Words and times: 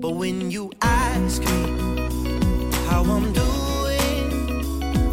But 0.00 0.12
when 0.12 0.48
you 0.52 0.70
ask 0.80 1.42
me 1.42 1.46
how 2.86 3.02
I'm 3.02 3.32
doing 3.32 4.60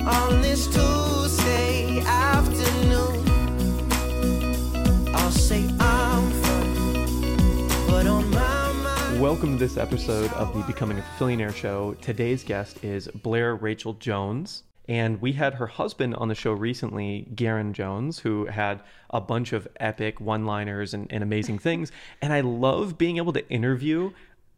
on 0.08 0.42
this 0.43 0.67
Tuesday 0.67 2.01
afternoon, 2.01 3.25
I'll 5.15 5.31
say 5.31 5.67
I'm 5.79 6.29
fine. 6.29 7.67
But 7.87 8.05
on 8.05 8.29
my 8.29 8.73
mind, 8.73 9.19
Welcome 9.19 9.57
to 9.57 9.65
this 9.65 9.77
episode 9.77 10.31
of 10.33 10.53
the 10.53 10.61
Becoming 10.71 10.99
a 10.99 11.05
Billionaire 11.17 11.52
show. 11.52 11.95
Today's 11.95 12.43
guest 12.43 12.83
is 12.83 13.07
Blair 13.07 13.55
Rachel 13.55 13.95
Jones. 13.95 14.61
And 14.88 15.20
we 15.20 15.31
had 15.31 15.55
her 15.55 15.65
husband 15.65 16.13
on 16.17 16.27
the 16.27 16.36
show 16.36 16.52
recently, 16.52 17.27
Garen 17.33 17.73
Jones, 17.73 18.20
who 18.20 18.45
had 18.45 18.81
a 19.09 19.20
bunch 19.20 19.52
of 19.52 19.67
epic 19.79 20.21
one 20.21 20.45
liners 20.45 20.93
and, 20.93 21.11
and 21.11 21.23
amazing 21.23 21.57
things. 21.57 21.91
And 22.21 22.31
I 22.31 22.41
love 22.41 22.99
being 22.99 23.17
able 23.17 23.33
to 23.33 23.49
interview 23.49 24.11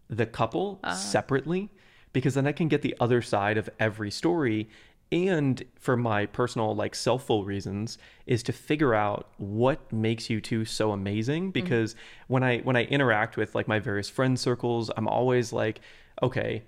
the 0.10 0.26
couple 0.26 0.80
ah. 0.84 0.94
separately 0.94 1.70
because 2.14 2.34
then 2.34 2.47
I 2.47 2.52
can 2.52 2.68
get 2.68 2.82
the 2.82 2.96
other 3.00 3.21
side 3.21 3.57
of 3.57 3.70
every 3.79 4.11
story. 4.11 4.70
And 5.11 5.64
for 5.80 5.96
my 5.96 6.25
personal, 6.25 6.75
like, 6.75 6.93
selfful 6.93 7.46
reasons, 7.46 7.97
is 8.25 8.43
to 8.43 8.52
figure 8.52 8.93
out 8.93 9.30
what 9.38 9.92
makes 9.93 10.30
you 10.30 10.42
two 10.42 10.66
so 10.66 10.92
amazing. 10.92 11.50
Mm. 11.50 11.54
Because 11.54 11.96
when 12.28 12.43
I 12.43 12.60
when 12.60 12.75
I 12.75 12.83
interact 12.86 13.38
with 13.38 13.56
like 13.56 13.68
my 13.68 13.80
various 13.80 14.10
friend 14.10 14.38
circles, 14.39 14.92
I'm 14.97 15.07
always 15.07 15.54
like, 15.54 15.80
okay, 16.21 16.64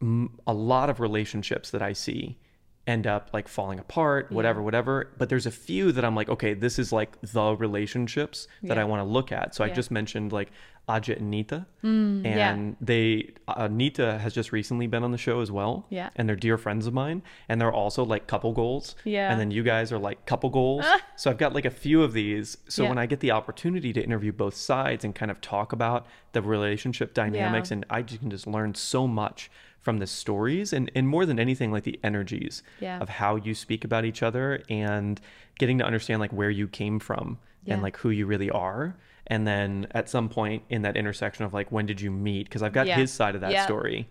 m- 0.00 0.38
a 0.46 0.54
lot 0.54 0.88
of 0.88 1.00
relationships 1.00 1.70
that 1.72 1.82
I 1.82 1.92
see 1.92 2.38
end 2.86 3.06
up 3.06 3.30
like 3.32 3.48
falling 3.48 3.78
apart, 3.78 4.30
whatever, 4.30 4.62
whatever. 4.62 5.10
But 5.18 5.28
there's 5.28 5.46
a 5.46 5.50
few 5.50 5.92
that 5.92 6.04
I'm 6.04 6.14
like, 6.14 6.28
okay, 6.28 6.54
this 6.54 6.78
is 6.78 6.92
like 6.92 7.18
the 7.20 7.56
relationships 7.56 8.46
that 8.62 8.78
I 8.78 8.84
want 8.84 9.00
to 9.00 9.04
look 9.04 9.32
at. 9.32 9.54
So 9.54 9.64
I 9.64 9.70
just 9.70 9.90
mentioned 9.90 10.32
like 10.32 10.52
Ajit 10.88 11.16
and 11.16 11.30
Nita, 11.30 11.66
yeah. 11.82 12.52
and 12.52 12.76
they 12.80 13.32
uh, 13.48 13.68
Nita 13.68 14.18
has 14.18 14.34
just 14.34 14.52
recently 14.52 14.86
been 14.86 15.02
on 15.02 15.12
the 15.12 15.18
show 15.18 15.40
as 15.40 15.50
well. 15.50 15.86
Yeah. 15.88 16.10
and 16.16 16.28
they're 16.28 16.36
dear 16.36 16.58
friends 16.58 16.86
of 16.86 16.92
mine, 16.92 17.22
and 17.48 17.58
they're 17.60 17.72
also 17.72 18.04
like 18.04 18.26
couple 18.26 18.52
goals. 18.52 18.94
Yeah. 19.04 19.30
and 19.30 19.40
then 19.40 19.50
you 19.50 19.62
guys 19.62 19.92
are 19.92 19.98
like 19.98 20.26
couple 20.26 20.50
goals. 20.50 20.84
so 21.16 21.30
I've 21.30 21.38
got 21.38 21.54
like 21.54 21.64
a 21.64 21.70
few 21.70 22.02
of 22.02 22.12
these. 22.12 22.58
So 22.68 22.82
Yeah. 22.82 22.90
when 22.90 22.98
I 22.98 23.06
get 23.06 23.20
the 23.20 23.30
opportunity 23.30 23.92
to 23.94 24.02
interview 24.02 24.30
both 24.32 24.54
sides 24.56 25.04
and 25.04 25.14
kind 25.14 25.30
of 25.30 25.40
talk 25.40 25.72
about 25.72 26.06
the 26.32 26.42
relationship 26.42 27.14
dynamics, 27.14 27.70
Yeah. 27.70 27.74
and 27.76 27.86
I 27.88 28.02
just 28.02 28.20
can 28.20 28.30
just 28.30 28.46
learn 28.46 28.74
so 28.74 29.06
much 29.06 29.50
from 29.80 29.98
the 29.98 30.06
stories 30.06 30.72
and, 30.72 30.90
and 30.94 31.06
more 31.08 31.26
than 31.26 31.38
anything 31.38 31.70
like 31.72 31.84
the 31.84 31.98
energies 32.02 32.62
Yeah. 32.80 32.98
of 33.00 33.08
how 33.08 33.36
you 33.36 33.54
speak 33.54 33.84
about 33.84 34.04
each 34.04 34.22
other 34.22 34.62
and 34.70 35.20
getting 35.58 35.78
to 35.78 35.84
understand 35.84 36.20
like 36.20 36.32
where 36.32 36.50
you 36.50 36.68
came 36.68 36.98
from 36.98 37.38
Yeah. 37.64 37.74
and 37.74 37.82
like 37.82 37.96
who 37.98 38.10
you 38.10 38.24
really 38.26 38.50
are 38.50 38.96
and 39.26 39.46
then 39.46 39.86
at 39.92 40.08
some 40.08 40.28
point 40.28 40.62
in 40.68 40.82
that 40.82 40.96
intersection 40.96 41.44
of 41.44 41.54
like 41.54 41.70
when 41.72 41.86
did 41.86 42.00
you 42.00 42.10
meet 42.10 42.44
because 42.44 42.62
i've 42.62 42.72
got 42.72 42.86
Yeah. 42.86 42.96
his 42.96 43.10
side 43.12 43.34
of 43.34 43.40
that 43.40 43.52
Yeah. 43.52 43.64
story 43.64 44.08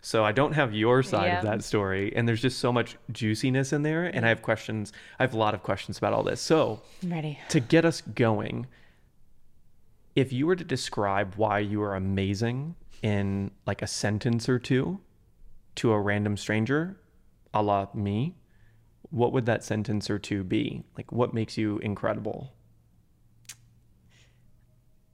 so 0.00 0.24
i 0.24 0.32
don't 0.32 0.52
have 0.52 0.72
your 0.74 1.02
side 1.02 1.32
Yeah. 1.32 1.38
of 1.38 1.44
that 1.44 1.62
story 1.64 2.14
and 2.16 2.26
there's 2.28 2.42
just 2.42 2.58
so 2.58 2.72
much 2.72 2.96
juiciness 3.12 3.72
in 3.72 3.82
there 3.82 4.04
and 4.04 4.24
i 4.24 4.28
have 4.28 4.42
questions 4.42 4.92
i 5.18 5.22
have 5.22 5.34
a 5.34 5.38
lot 5.38 5.54
of 5.54 5.62
questions 5.62 5.98
about 5.98 6.12
all 6.12 6.22
this 6.22 6.40
so 6.40 6.82
I'm 7.02 7.12
ready. 7.12 7.38
to 7.50 7.60
get 7.60 7.84
us 7.84 8.00
going 8.00 8.66
if 10.14 10.32
you 10.32 10.46
were 10.46 10.56
to 10.56 10.64
describe 10.64 11.34
why 11.36 11.58
you 11.58 11.82
are 11.82 11.94
amazing 11.94 12.76
in 13.02 13.50
like 13.66 13.82
a 13.82 13.86
sentence 13.86 14.48
or 14.48 14.58
two 14.58 15.00
to 15.74 15.92
a 15.92 16.00
random 16.00 16.36
stranger 16.36 16.96
a 17.52 17.62
la 17.62 17.88
me 17.94 18.34
what 19.10 19.32
would 19.32 19.46
that 19.46 19.62
sentence 19.62 20.08
or 20.10 20.18
two 20.18 20.42
be 20.42 20.84
like 20.96 21.10
what 21.12 21.34
makes 21.34 21.56
you 21.58 21.78
incredible 21.78 22.52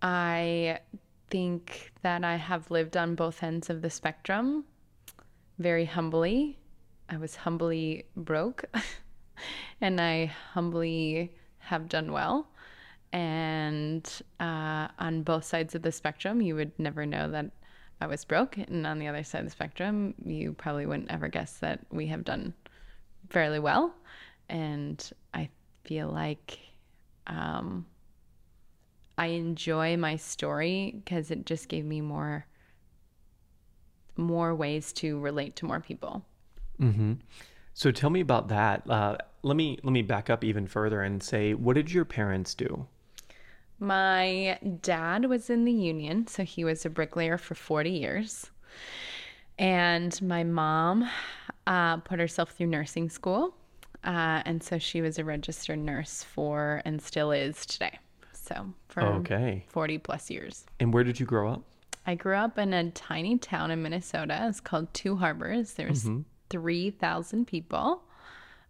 I 0.02 0.80
think 1.28 1.92
that 2.02 2.24
I 2.24 2.36
have 2.36 2.70
lived 2.70 2.96
on 2.96 3.14
both 3.14 3.42
ends 3.42 3.70
of 3.70 3.82
the 3.82 3.90
spectrum 3.90 4.64
very 5.58 5.84
humbly. 5.84 6.58
I 7.08 7.16
was 7.16 7.36
humbly 7.36 8.06
broke 8.16 8.64
and 9.80 10.00
I 10.00 10.26
humbly 10.52 11.34
have 11.58 11.88
done 11.88 12.12
well. 12.12 12.48
And 13.12 14.08
uh, 14.38 14.88
on 14.98 15.22
both 15.22 15.44
sides 15.44 15.74
of 15.74 15.82
the 15.82 15.92
spectrum, 15.92 16.40
you 16.40 16.54
would 16.54 16.78
never 16.78 17.04
know 17.04 17.30
that 17.30 17.50
I 18.00 18.06
was 18.06 18.24
broke. 18.24 18.56
And 18.56 18.86
on 18.86 18.98
the 18.98 19.08
other 19.08 19.24
side 19.24 19.40
of 19.40 19.46
the 19.46 19.50
spectrum, 19.50 20.14
you 20.24 20.52
probably 20.52 20.86
wouldn't 20.86 21.10
ever 21.10 21.28
guess 21.28 21.54
that 21.58 21.80
we 21.90 22.06
have 22.06 22.24
done 22.24 22.54
fairly 23.28 23.58
well. 23.58 23.94
And 24.48 25.10
I 25.34 25.48
feel 25.84 26.08
like 26.08 26.58
um, 27.26 27.84
I 29.20 29.26
enjoy 29.26 29.96
my 29.98 30.16
story 30.16 30.94
because 30.96 31.30
it 31.30 31.44
just 31.46 31.68
gave 31.68 31.84
me 31.84 32.00
more 32.00 32.46
more 34.16 34.54
ways 34.54 34.92
to 34.94 35.18
relate 35.20 35.56
to 35.56 35.66
more 35.66 35.80
people. 35.80 36.24
so 37.74 37.90
tell 37.90 38.10
me 38.10 38.20
about 38.20 38.48
that 38.48 38.88
uh, 38.90 39.16
let 39.42 39.56
me 39.56 39.78
let 39.82 39.92
me 39.92 40.02
back 40.02 40.30
up 40.30 40.42
even 40.44 40.66
further 40.66 41.02
and 41.02 41.22
say 41.22 41.52
what 41.54 41.74
did 41.74 41.92
your 41.92 42.04
parents 42.06 42.54
do 42.54 42.86
My 43.78 44.58
dad 44.82 45.24
was 45.26 45.48
in 45.50 45.64
the 45.64 45.72
union, 45.72 46.26
so 46.26 46.42
he 46.44 46.64
was 46.64 46.84
a 46.84 46.90
bricklayer 46.90 47.38
for 47.38 47.54
40 47.54 47.90
years. 47.90 48.50
And 49.58 50.20
my 50.22 50.44
mom 50.44 51.08
uh, 51.66 51.96
put 51.98 52.18
herself 52.18 52.50
through 52.52 52.66
nursing 52.68 53.08
school. 53.10 53.54
Uh, 54.04 54.40
and 54.44 54.62
so 54.62 54.78
she 54.78 55.00
was 55.02 55.18
a 55.18 55.24
registered 55.24 55.78
nurse 55.78 56.22
for, 56.22 56.82
and 56.84 57.00
still 57.00 57.30
is 57.32 57.64
today. 57.66 57.98
So 58.52 58.72
for 58.88 59.02
okay 59.02 59.64
40 59.68 59.98
plus 59.98 60.28
years. 60.30 60.64
and 60.80 60.92
where 60.92 61.04
did 61.04 61.20
you 61.20 61.26
grow 61.26 61.50
up 61.52 61.62
I 62.06 62.14
grew 62.14 62.34
up 62.34 62.58
in 62.58 62.72
a 62.72 62.90
tiny 62.92 63.36
town 63.38 63.70
in 63.70 63.82
Minnesota. 63.82 64.46
It's 64.48 64.58
called 64.58 64.92
Two 64.94 65.16
Harbors. 65.16 65.74
There's 65.74 66.08
3,000 66.48 67.46
people. 67.46 68.02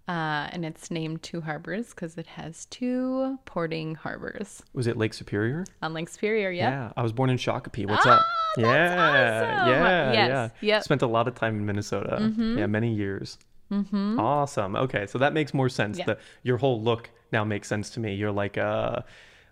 Uh, 0.09 0.49
and 0.53 0.65
it's 0.65 0.91
named 0.91 1.23
Two 1.23 1.41
Harbors 1.41 1.91
because 1.91 2.19
it 2.19 2.27
has 2.27 2.65
two 2.67 3.39
porting 3.45 3.95
harbors 3.95 4.61
was 4.75 4.89
it 4.89 4.97
lake 4.97 5.15
superior 5.15 5.65
on 5.83 5.95
Lake 5.95 6.09
Superior. 6.09 6.51
Yep. 6.51 6.73
Yeah, 6.73 6.93
I 6.97 7.03
was 7.03 7.13
born 7.13 7.31
in 7.31 7.37
Shakopee. 7.37 7.87
What's 7.89 8.05
Ah, 8.05 8.19
up? 8.19 8.27
yeah, 8.59 8.65
awesome. 8.67 9.69
yeah, 9.69 10.13
Yes, 10.13 10.29
yeah. 10.29 10.49
yep. 10.69 10.83
Spent 10.83 11.03
a 11.03 11.07
lot 11.07 11.29
of 11.29 11.37
time 11.37 11.55
in 11.57 11.65
Minnesota. 11.65 12.33
Yeah, 12.37 12.67
many 12.67 12.93
years. 12.93 13.39
Mm-hmm. 13.71 14.19
Awesome. 14.19 14.75
Okay, 14.75 15.07
so 15.07 15.19
that 15.19 15.33
makes 15.33 15.55
more 15.55 15.69
sense. 15.69 15.99
Yeah. 15.99 16.07
The 16.07 16.19
your 16.43 16.57
whole 16.57 16.83
look 16.83 17.11
now 17.31 17.45
makes 17.45 17.69
sense 17.69 17.91
to 17.91 18.01
me. 18.01 18.15
You're 18.17 18.33
like 18.33 18.57
a 18.57 19.05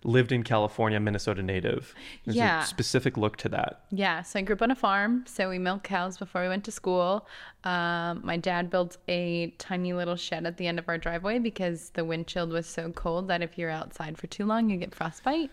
lived 0.03 0.31
in 0.31 0.43
California, 0.43 0.99
Minnesota 0.99 1.41
native. 1.41 1.93
There's 2.25 2.35
Yeah. 2.37 2.63
a 2.63 2.65
specific 2.65 3.17
look 3.17 3.37
to 3.37 3.49
that. 3.49 3.81
Yeah, 3.91 4.21
so 4.21 4.39
I 4.39 4.41
grew 4.43 4.55
up 4.55 4.61
on 4.61 4.71
a 4.71 4.75
farm. 4.75 5.25
So 5.27 5.49
we 5.49 5.59
milked 5.59 5.83
cows 5.83 6.17
before 6.17 6.41
we 6.41 6.47
went 6.47 6.63
to 6.65 6.71
school. 6.71 7.27
Um, 7.63 8.21
my 8.23 8.37
dad 8.37 8.69
built 8.69 8.97
a 9.07 9.47
tiny 9.57 9.93
little 9.93 10.15
shed 10.15 10.45
at 10.45 10.57
the 10.57 10.67
end 10.67 10.79
of 10.79 10.87
our 10.87 10.97
driveway 10.97 11.39
because 11.39 11.89
the 11.91 12.05
windshield 12.05 12.51
was 12.51 12.65
so 12.65 12.91
cold 12.91 13.27
that 13.27 13.41
if 13.41 13.57
you're 13.57 13.69
outside 13.69 14.17
for 14.17 14.27
too 14.27 14.45
long, 14.45 14.69
you 14.69 14.77
get 14.77 14.95
frostbite. 14.95 15.51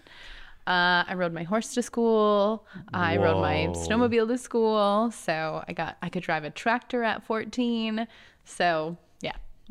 Uh, 0.66 1.04
I 1.06 1.14
rode 1.14 1.32
my 1.32 1.44
horse 1.44 1.74
to 1.74 1.82
school. 1.82 2.66
I 2.92 3.16
rode 3.18 3.40
my 3.40 3.68
snowmobile 3.72 4.26
to 4.28 4.36
school. 4.38 5.12
So 5.12 5.62
I 5.68 5.72
got 5.72 5.96
I 6.02 6.08
could 6.08 6.24
drive 6.24 6.42
a 6.44 6.50
tractor 6.50 7.04
at 7.04 7.24
14. 7.24 8.08
So 8.44 8.96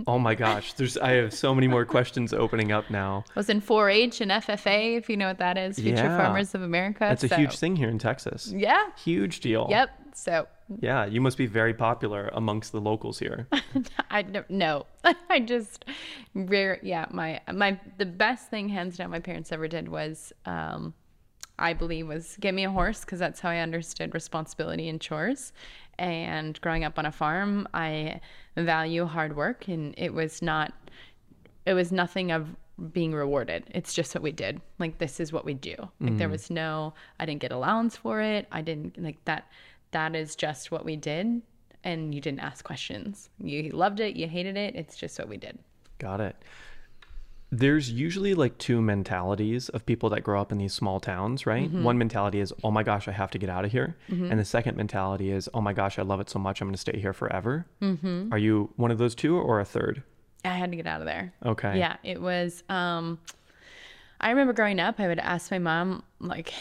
Oh 0.07 0.19
my 0.19 0.35
gosh, 0.35 0.73
there's 0.73 0.97
I 0.97 1.11
have 1.11 1.33
so 1.33 1.55
many 1.55 1.67
more 1.67 1.85
questions 1.85 2.33
opening 2.33 2.71
up 2.71 2.89
now. 2.89 3.23
I 3.35 3.39
was 3.39 3.49
in 3.49 3.61
4-H 3.61 4.21
and 4.21 4.31
FFA, 4.31 4.97
if 4.97 5.09
you 5.09 5.17
know 5.17 5.27
what 5.27 5.37
that 5.37 5.57
is, 5.57 5.77
Future 5.77 6.03
Yeah. 6.03 6.17
Farmers 6.17 6.53
of 6.53 6.61
America. 6.61 6.99
That's 6.99 7.23
a 7.23 7.35
huge 7.35 7.57
thing 7.57 7.75
here 7.75 7.89
in 7.89 7.97
Texas. 7.99 8.51
Yeah. 8.55 8.89
Huge 8.97 9.39
deal. 9.39 9.67
Yep. 9.69 9.89
So 10.13 10.47
Yeah, 10.79 11.05
you 11.05 11.21
must 11.21 11.37
be 11.37 11.45
very 11.45 11.73
popular 11.73 12.29
amongst 12.33 12.71
the 12.71 12.81
locals 12.81 13.19
here. 13.19 13.47
I 14.09 14.21
don't 14.21 14.49
know. 14.49 14.85
I 15.29 15.39
just 15.39 15.85
rare. 16.33 16.79
Yeah, 16.81 17.05
my 17.11 17.39
my 17.53 17.79
the 17.97 18.05
best 18.05 18.49
thing 18.49 18.69
hands 18.69 18.97
down 18.97 19.11
my 19.11 19.19
parents 19.19 19.51
ever 19.51 19.67
did 19.67 19.87
was, 19.87 20.33
um, 20.45 20.93
I 21.57 21.73
believe 21.73 22.07
was 22.07 22.37
get 22.39 22.53
me 22.53 22.65
a 22.65 22.71
horse 22.71 23.01
because 23.01 23.19
that's 23.19 23.39
how 23.39 23.49
I 23.49 23.59
understood 23.59 24.13
responsibility 24.13 24.89
and 24.89 24.99
chores. 24.99 25.53
And 25.97 26.59
growing 26.61 26.83
up 26.83 26.99
on 26.99 27.05
a 27.05 27.11
farm, 27.11 27.67
I 27.73 28.19
value 28.57 29.05
hard 29.05 29.35
work, 29.35 29.67
and 29.67 29.93
it 29.97 30.13
was 30.13 30.41
not. 30.41 30.73
It 31.65 31.73
was 31.73 31.91
nothing 31.91 32.31
of 32.31 32.55
being 32.91 33.13
rewarded. 33.13 33.63
It's 33.73 33.93
just 33.93 34.13
what 34.13 34.21
we 34.21 34.31
did. 34.31 34.61
Like 34.77 34.97
this 34.97 35.19
is 35.19 35.31
what 35.31 35.45
we 35.45 35.53
do. 35.53 35.75
Like 36.01 36.17
there 36.17 36.27
mm. 36.27 36.31
was 36.33 36.49
no. 36.49 36.93
I 37.19 37.25
didn't 37.25 37.41
get 37.41 37.51
allowance 37.51 37.95
for 37.95 38.21
it. 38.21 38.47
I 38.51 38.61
didn't 38.61 39.01
like 39.01 39.23
that. 39.25 39.49
That 39.91 40.15
is 40.15 40.35
just 40.35 40.71
what 40.71 40.83
we 40.83 40.97
did 40.97 41.41
and 41.85 42.13
you 42.13 42.19
didn't 42.19 42.39
ask 42.39 42.65
questions. 42.65 43.29
You 43.41 43.69
loved 43.69 44.01
it, 44.01 44.17
you 44.17 44.27
hated 44.27 44.57
it. 44.57 44.75
It's 44.75 44.97
just 44.97 45.17
what 45.17 45.29
we 45.29 45.37
did. 45.37 45.57
Got 45.99 46.19
it. 46.19 46.35
There's 47.57 47.89
usually 47.89 48.33
like 48.33 48.57
two 48.57 48.81
mentalities 48.81 49.69
of 49.69 49.85
people 49.85 50.09
that 50.09 50.21
grow 50.21 50.41
up 50.41 50.51
in 50.51 50.57
these 50.57 50.73
small 50.73 50.99
towns, 50.99 51.45
right? 51.45 51.69
Mm-hmm. 51.69 51.83
One 51.83 51.97
mentality 51.97 52.41
is, 52.41 52.51
oh 52.63 52.71
my 52.71 52.83
gosh, 52.83 53.07
I 53.07 53.11
have 53.11 53.31
to 53.31 53.37
get 53.37 53.49
out 53.49 53.63
of 53.63 53.71
here. 53.71 53.95
And 54.09 54.37
the 54.37 54.43
second 54.43 54.75
mentality 54.75 55.31
is, 55.31 55.47
oh 55.53 55.61
my 55.61 55.71
gosh, 55.71 55.97
I 55.97 56.01
love 56.01 56.19
it 56.19 56.29
so 56.29 56.37
much, 56.37 56.59
I'm 56.59 56.67
going 56.67 56.73
to 56.73 56.81
stay 56.81 56.99
here 56.99 57.13
forever. 57.13 57.65
Mm-hmm. 57.81 58.33
Are 58.33 58.37
you 58.37 58.73
one 58.75 58.91
of 58.91 58.97
those 58.97 59.15
two 59.15 59.37
or 59.37 59.61
a 59.61 59.65
third? 59.65 60.03
I 60.43 60.49
had 60.49 60.71
to 60.71 60.77
get 60.77 60.85
out 60.85 60.99
of 60.99 61.07
there. 61.07 61.33
Okay. 61.45 61.79
Yeah, 61.79 61.95
it 62.03 62.21
was. 62.21 62.63
Um, 62.67 63.19
I 64.19 64.29
remember 64.31 64.53
growing 64.53 64.79
up, 64.79 64.99
I 64.99 65.07
would 65.07 65.19
ask 65.19 65.49
my 65.49 65.59
mom, 65.59 66.03
like, 66.19 66.53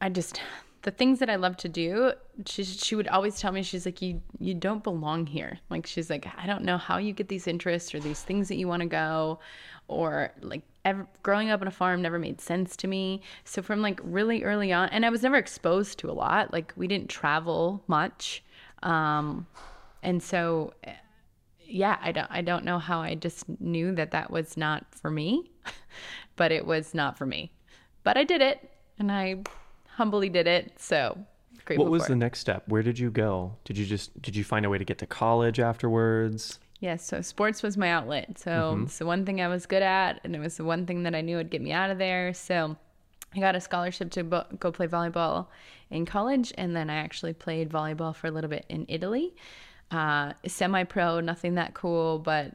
I 0.00 0.08
just 0.08 0.42
the 0.84 0.90
things 0.90 1.18
that 1.18 1.30
I 1.30 1.36
love 1.36 1.56
to 1.58 1.68
do, 1.68 2.12
she 2.46 2.62
she 2.62 2.94
would 2.94 3.08
always 3.08 3.40
tell 3.40 3.50
me 3.52 3.62
she's 3.62 3.86
like 3.86 4.02
you 4.02 4.20
you 4.38 4.52
don't 4.54 4.84
belong 4.84 5.26
here. 5.26 5.58
Like 5.70 5.86
she's 5.86 6.10
like 6.10 6.26
I 6.36 6.46
don't 6.46 6.62
know 6.62 6.76
how 6.76 6.98
you 6.98 7.12
get 7.14 7.28
these 7.28 7.46
interests 7.46 7.94
or 7.94 8.00
these 8.00 8.22
things 8.22 8.48
that 8.48 8.56
you 8.56 8.68
want 8.68 8.82
to 8.82 8.88
go, 8.88 9.40
or 9.88 10.32
like 10.42 10.60
ever, 10.84 11.06
growing 11.22 11.48
up 11.48 11.62
on 11.62 11.68
a 11.68 11.70
farm 11.70 12.02
never 12.02 12.18
made 12.18 12.38
sense 12.38 12.76
to 12.76 12.86
me. 12.86 13.22
So 13.44 13.62
from 13.62 13.80
like 13.80 13.98
really 14.04 14.44
early 14.44 14.74
on, 14.74 14.90
and 14.90 15.06
I 15.06 15.10
was 15.10 15.22
never 15.22 15.36
exposed 15.36 15.98
to 16.00 16.10
a 16.10 16.12
lot. 16.12 16.52
Like 16.52 16.74
we 16.76 16.86
didn't 16.86 17.08
travel 17.08 17.82
much, 17.86 18.44
um, 18.82 19.46
and 20.02 20.22
so 20.22 20.74
yeah, 21.60 21.98
I 22.02 22.12
don't 22.12 22.30
I 22.30 22.42
don't 22.42 22.64
know 22.64 22.78
how 22.78 23.00
I 23.00 23.14
just 23.14 23.48
knew 23.58 23.94
that 23.94 24.10
that 24.10 24.30
was 24.30 24.58
not 24.58 24.84
for 24.94 25.10
me, 25.10 25.50
but 26.36 26.52
it 26.52 26.66
was 26.66 26.92
not 26.92 27.16
for 27.16 27.24
me. 27.24 27.52
But 28.02 28.18
I 28.18 28.24
did 28.24 28.42
it, 28.42 28.70
and 28.98 29.10
I 29.10 29.44
humbly 29.96 30.28
did 30.28 30.46
it. 30.46 30.78
So 30.80 31.18
What 31.68 31.90
was 31.90 32.02
for 32.04 32.08
the 32.10 32.16
next 32.16 32.40
step? 32.40 32.64
Where 32.68 32.82
did 32.82 32.98
you 32.98 33.10
go? 33.10 33.56
Did 33.64 33.78
you 33.78 33.86
just 33.86 34.20
did 34.22 34.36
you 34.36 34.44
find 34.44 34.64
a 34.66 34.70
way 34.70 34.78
to 34.78 34.84
get 34.84 34.98
to 34.98 35.06
college 35.06 35.58
afterwards? 35.60 36.58
Yes, 36.80 37.04
so 37.06 37.22
sports 37.22 37.62
was 37.62 37.76
my 37.76 37.90
outlet. 37.90 38.38
So 38.38 38.50
Mm-hmm. 38.50 38.82
it's 38.84 38.98
the 38.98 39.06
one 39.06 39.24
thing 39.24 39.40
I 39.40 39.48
was 39.48 39.64
good 39.66 39.82
at, 39.82 40.20
and 40.24 40.34
it 40.36 40.40
was 40.40 40.56
the 40.58 40.64
one 40.64 40.84
thing 40.86 41.04
that 41.04 41.14
I 41.14 41.20
knew 41.22 41.36
would 41.38 41.50
get 41.50 41.62
me 41.62 41.72
out 41.72 41.90
of 41.90 41.98
there. 41.98 42.34
So 42.34 42.76
I 43.34 43.40
got 43.40 43.56
a 43.56 43.60
scholarship 43.60 44.10
to 44.12 44.24
bo- 44.24 44.44
go 44.60 44.70
play 44.70 44.86
volleyball 44.86 45.46
in 45.90 46.04
college, 46.04 46.52
and 46.58 46.76
then 46.76 46.90
I 46.90 46.96
actually 46.96 47.32
played 47.32 47.70
volleyball 47.70 48.14
for 48.14 48.26
a 48.26 48.30
little 48.30 48.50
bit 48.50 48.66
in 48.68 48.84
Italy. 48.88 49.34
Uh, 49.90 50.32
Semi 50.46 50.84
pro, 50.84 51.20
nothing 51.20 51.54
that 51.54 51.72
cool, 51.74 52.18
but 52.18 52.52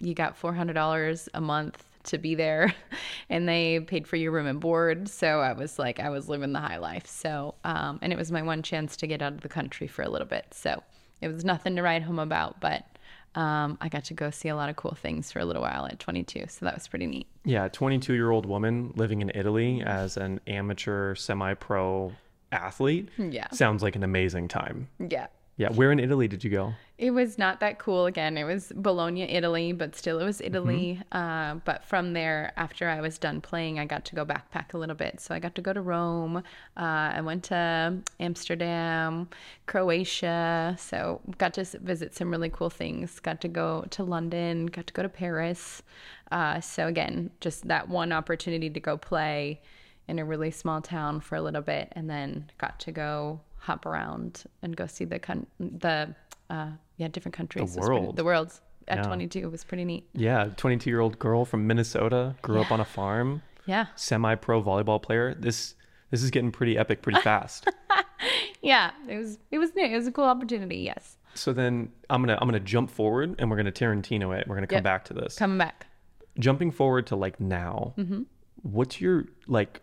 you 0.00 0.14
got 0.14 0.40
$400 0.40 1.28
a 1.34 1.40
month 1.40 1.84
to 2.04 2.18
be 2.18 2.34
there, 2.34 2.74
and 3.30 3.48
they 3.48 3.80
paid 3.80 4.06
for 4.06 4.16
your 4.16 4.32
room 4.32 4.46
and 4.46 4.60
board. 4.60 5.08
So 5.08 5.40
I 5.40 5.52
was 5.52 5.78
like, 5.78 6.00
I 6.00 6.10
was 6.10 6.28
living 6.28 6.52
the 6.52 6.60
high 6.60 6.78
life. 6.78 7.06
So, 7.06 7.54
um, 7.64 7.98
and 8.02 8.12
it 8.12 8.16
was 8.16 8.32
my 8.32 8.42
one 8.42 8.62
chance 8.62 8.96
to 8.98 9.06
get 9.06 9.22
out 9.22 9.32
of 9.32 9.40
the 9.40 9.48
country 9.48 9.86
for 9.86 10.02
a 10.02 10.08
little 10.08 10.26
bit. 10.26 10.46
So 10.52 10.82
it 11.20 11.28
was 11.28 11.44
nothing 11.44 11.76
to 11.76 11.82
write 11.82 12.02
home 12.02 12.18
about, 12.18 12.60
but 12.60 12.84
um, 13.34 13.78
I 13.80 13.88
got 13.88 14.04
to 14.04 14.14
go 14.14 14.30
see 14.30 14.48
a 14.48 14.56
lot 14.56 14.68
of 14.68 14.76
cool 14.76 14.94
things 14.94 15.30
for 15.30 15.38
a 15.38 15.44
little 15.44 15.62
while 15.62 15.86
at 15.86 15.98
22. 15.98 16.46
So 16.48 16.64
that 16.64 16.74
was 16.74 16.88
pretty 16.88 17.06
neat. 17.06 17.26
Yeah, 17.44 17.68
22 17.68 18.14
year 18.14 18.30
old 18.30 18.46
woman 18.46 18.92
living 18.96 19.20
in 19.20 19.30
Italy 19.34 19.82
as 19.82 20.16
an 20.16 20.40
amateur 20.46 21.14
semi 21.14 21.54
pro 21.54 22.12
athlete. 22.52 23.08
Yeah. 23.18 23.48
Sounds 23.50 23.82
like 23.82 23.96
an 23.96 24.02
amazing 24.02 24.48
time. 24.48 24.88
Yeah. 24.98 25.26
Yeah. 25.56 25.70
Where 25.70 25.92
in 25.92 26.00
Italy 26.00 26.28
did 26.28 26.42
you 26.44 26.50
go? 26.50 26.74
It 26.98 27.12
was 27.12 27.38
not 27.38 27.60
that 27.60 27.78
cool. 27.78 28.06
Again, 28.06 28.36
it 28.36 28.42
was 28.42 28.72
Bologna, 28.74 29.22
Italy, 29.22 29.70
but 29.70 29.94
still 29.94 30.18
it 30.18 30.24
was 30.24 30.40
Italy. 30.40 31.00
Uh, 31.12 31.54
but 31.64 31.84
from 31.84 32.12
there, 32.12 32.52
after 32.56 32.88
I 32.88 33.00
was 33.00 33.18
done 33.18 33.40
playing, 33.40 33.78
I 33.78 33.84
got 33.84 34.04
to 34.06 34.16
go 34.16 34.26
backpack 34.26 34.74
a 34.74 34.78
little 34.78 34.96
bit. 34.96 35.20
So 35.20 35.32
I 35.32 35.38
got 35.38 35.54
to 35.54 35.62
go 35.62 35.72
to 35.72 35.80
Rome. 35.80 36.38
Uh, 36.38 36.40
I 36.76 37.20
went 37.20 37.44
to 37.44 37.98
Amsterdam, 38.18 39.28
Croatia. 39.66 40.74
So 40.76 41.20
got 41.38 41.54
to 41.54 41.64
visit 41.80 42.16
some 42.16 42.32
really 42.32 42.50
cool 42.50 42.68
things. 42.68 43.20
Got 43.20 43.40
to 43.42 43.48
go 43.48 43.86
to 43.90 44.02
London. 44.02 44.66
Got 44.66 44.88
to 44.88 44.92
go 44.92 45.02
to 45.04 45.08
Paris. 45.08 45.84
Uh, 46.32 46.60
so 46.60 46.88
again, 46.88 47.30
just 47.40 47.68
that 47.68 47.88
one 47.88 48.10
opportunity 48.10 48.70
to 48.70 48.80
go 48.80 48.96
play 48.96 49.60
in 50.08 50.18
a 50.18 50.24
really 50.24 50.50
small 50.50 50.82
town 50.82 51.20
for 51.20 51.36
a 51.36 51.42
little 51.42 51.62
bit, 51.62 51.92
and 51.92 52.10
then 52.10 52.50
got 52.58 52.80
to 52.80 52.90
go 52.90 53.40
hop 53.58 53.86
around 53.86 54.44
and 54.62 54.76
go 54.76 54.88
see 54.88 55.04
the 55.04 55.20
con- 55.20 55.46
the 55.60 56.12
uh, 56.50 56.70
yeah 56.98 57.08
different 57.08 57.34
countries. 57.34 57.60
It 57.74 57.78
was 57.80 57.86
pretty- 57.88 58.02
world. 58.02 58.16
the 58.16 58.24
worlds 58.24 58.60
at 58.86 58.98
Yeah. 58.98 59.02
22 59.04 59.50
was 59.50 59.64
pretty 59.64 59.84
neat. 59.84 60.06
Yeah, 60.12 60.50
22 60.56 60.88
year 60.90 61.00
old 61.00 61.18
girl 61.18 61.44
from 61.44 61.66
Minnesota, 61.66 62.34
grew 62.42 62.60
up 62.60 62.70
on 62.70 62.80
a 62.80 62.84
farm, 62.84 63.42
Yeah, 63.66 63.86
semi 63.96 64.34
pro 64.34 64.62
volleyball 64.62 65.00
player. 65.02 65.34
This 65.34 65.74
this 66.10 66.22
is 66.22 66.30
getting 66.30 66.50
pretty 66.52 66.76
epic 66.78 67.00
pretty 67.02 67.20
fast. 67.20 67.68
yeah, 68.62 68.90
it 69.08 69.16
was 69.18 69.38
it 69.50 69.58
was 69.58 69.74
new. 69.74 69.84
It 69.84 69.94
was 69.96 70.06
a 70.06 70.12
cool 70.12 70.24
opportunity. 70.24 70.78
Yes, 70.78 71.16
so 71.34 71.52
then 71.52 71.90
I'm 72.10 72.22
gonna 72.22 72.38
I'm 72.40 72.48
gonna 72.48 72.60
jump 72.60 72.90
forward 72.90 73.34
and 73.38 73.50
we're 73.50 73.56
gonna 73.56 73.72
Tarantino 73.72 74.38
it. 74.38 74.46
We're 74.48 74.54
gonna 74.56 74.66
come 74.66 74.76
Yep. 74.78 74.84
back 74.84 75.04
to 75.06 75.14
this. 75.14 75.36
coming 75.36 75.58
back. 75.58 75.86
Jumping 76.38 76.70
forward 76.70 77.06
to 77.08 77.16
like 77.16 77.40
now. 77.40 77.94
Mm-hmm. 77.98 78.22
What's 78.62 79.00
your 79.00 79.24
like? 79.46 79.82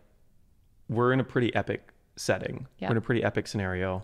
We're 0.90 1.12
in 1.14 1.20
a 1.20 1.24
pretty 1.24 1.54
epic 1.56 1.92
setting. 2.16 2.68
Yeah. 2.80 2.88
We're 2.88 2.92
in 2.94 2.98
a 2.98 3.02
pretty 3.02 3.24
epic 3.24 3.48
scenario. 3.48 4.04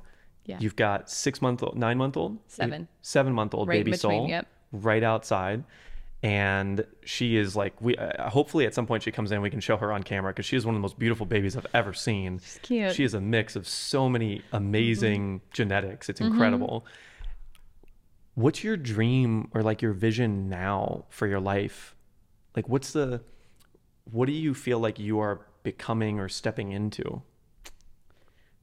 Yeah. 0.52 0.58
You've 0.60 0.76
got 0.76 1.10
six 1.10 1.42
month 1.42 1.64
old, 1.64 1.78
nine 1.78 1.98
month 1.98 2.18
old, 2.18 2.38
Seven. 2.48 2.88
seven 3.02 3.34
month 3.34 3.54
old 3.54 3.68
Right 3.68 3.80
baby 3.80 3.92
between, 3.92 4.20
soul, 4.20 4.30
yep. 4.30 4.48
right 4.72 5.04
outside, 5.04 5.64
and 6.24 6.86
she 7.06 7.38
is 7.38 7.56
like 7.56 7.80
we. 7.82 7.96
Uh, 7.96 8.30
hopefully, 8.30 8.66
at 8.66 8.74
some 8.74 8.86
point 8.86 9.04
she 9.04 9.12
comes 9.12 9.32
in, 9.32 9.42
we 9.42 9.50
can 9.50 9.62
show 9.62 9.78
her 9.78 9.92
on 9.92 10.04
camera 10.04 10.32
because 10.32 10.46
she 10.46 10.58
is 10.58 10.66
one 10.66 10.76
of 10.76 10.80
the 10.80 10.82
most 10.82 11.00
beautiful 11.00 11.26
babies 11.26 11.56
I've 11.56 11.68
ever 11.74 11.94
seen. 11.94 12.40
She's 12.40 12.60
cute. 12.62 12.84
Mm-hmm. 12.88 12.94
She 12.94 13.04
is 13.04 13.14
a 13.14 13.22
mix 13.22 13.56
of 13.56 13.68
so 13.68 14.10
many 14.10 14.42
amazing 14.52 15.42
genetics. 15.52 16.10
It's 16.10 16.22
incredible. 16.22 16.86
What's 18.36 18.64
your 18.64 18.78
dream 18.78 19.50
or 19.54 19.62
like 19.62 19.82
your 19.82 19.94
vision 19.94 20.50
now 20.50 21.06
for 21.10 21.28
your 21.28 21.40
life? 21.40 21.96
Like, 22.56 22.68
what's 22.70 22.94
the, 22.94 23.22
what 24.06 24.26
do 24.26 24.32
you 24.32 24.54
feel 24.54 24.80
like 24.80 25.00
you 25.00 25.20
are 25.20 25.46
becoming 25.64 26.20
or 26.20 26.30
stepping 26.30 26.72
into? 26.72 27.22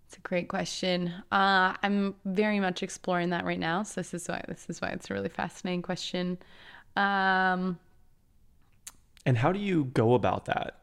It's 0.08 0.16
a 0.16 0.20
great 0.20 0.48
question. 0.48 1.12
Uh, 1.30 1.74
I'm 1.82 2.14
very 2.24 2.60
much 2.60 2.82
exploring 2.82 3.28
that 3.30 3.44
right 3.44 3.58
now. 3.58 3.82
So 3.82 4.00
this 4.00 4.14
is 4.14 4.26
why 4.26 4.42
this 4.48 4.64
is 4.70 4.80
why 4.80 4.88
it's 4.88 5.10
a 5.10 5.14
really 5.14 5.28
fascinating 5.28 5.82
question. 5.82 6.38
Um, 6.96 7.78
And 9.24 9.38
how 9.38 9.52
do 9.52 9.60
you 9.60 9.84
go 9.84 10.14
about 10.14 10.46
that? 10.46 10.82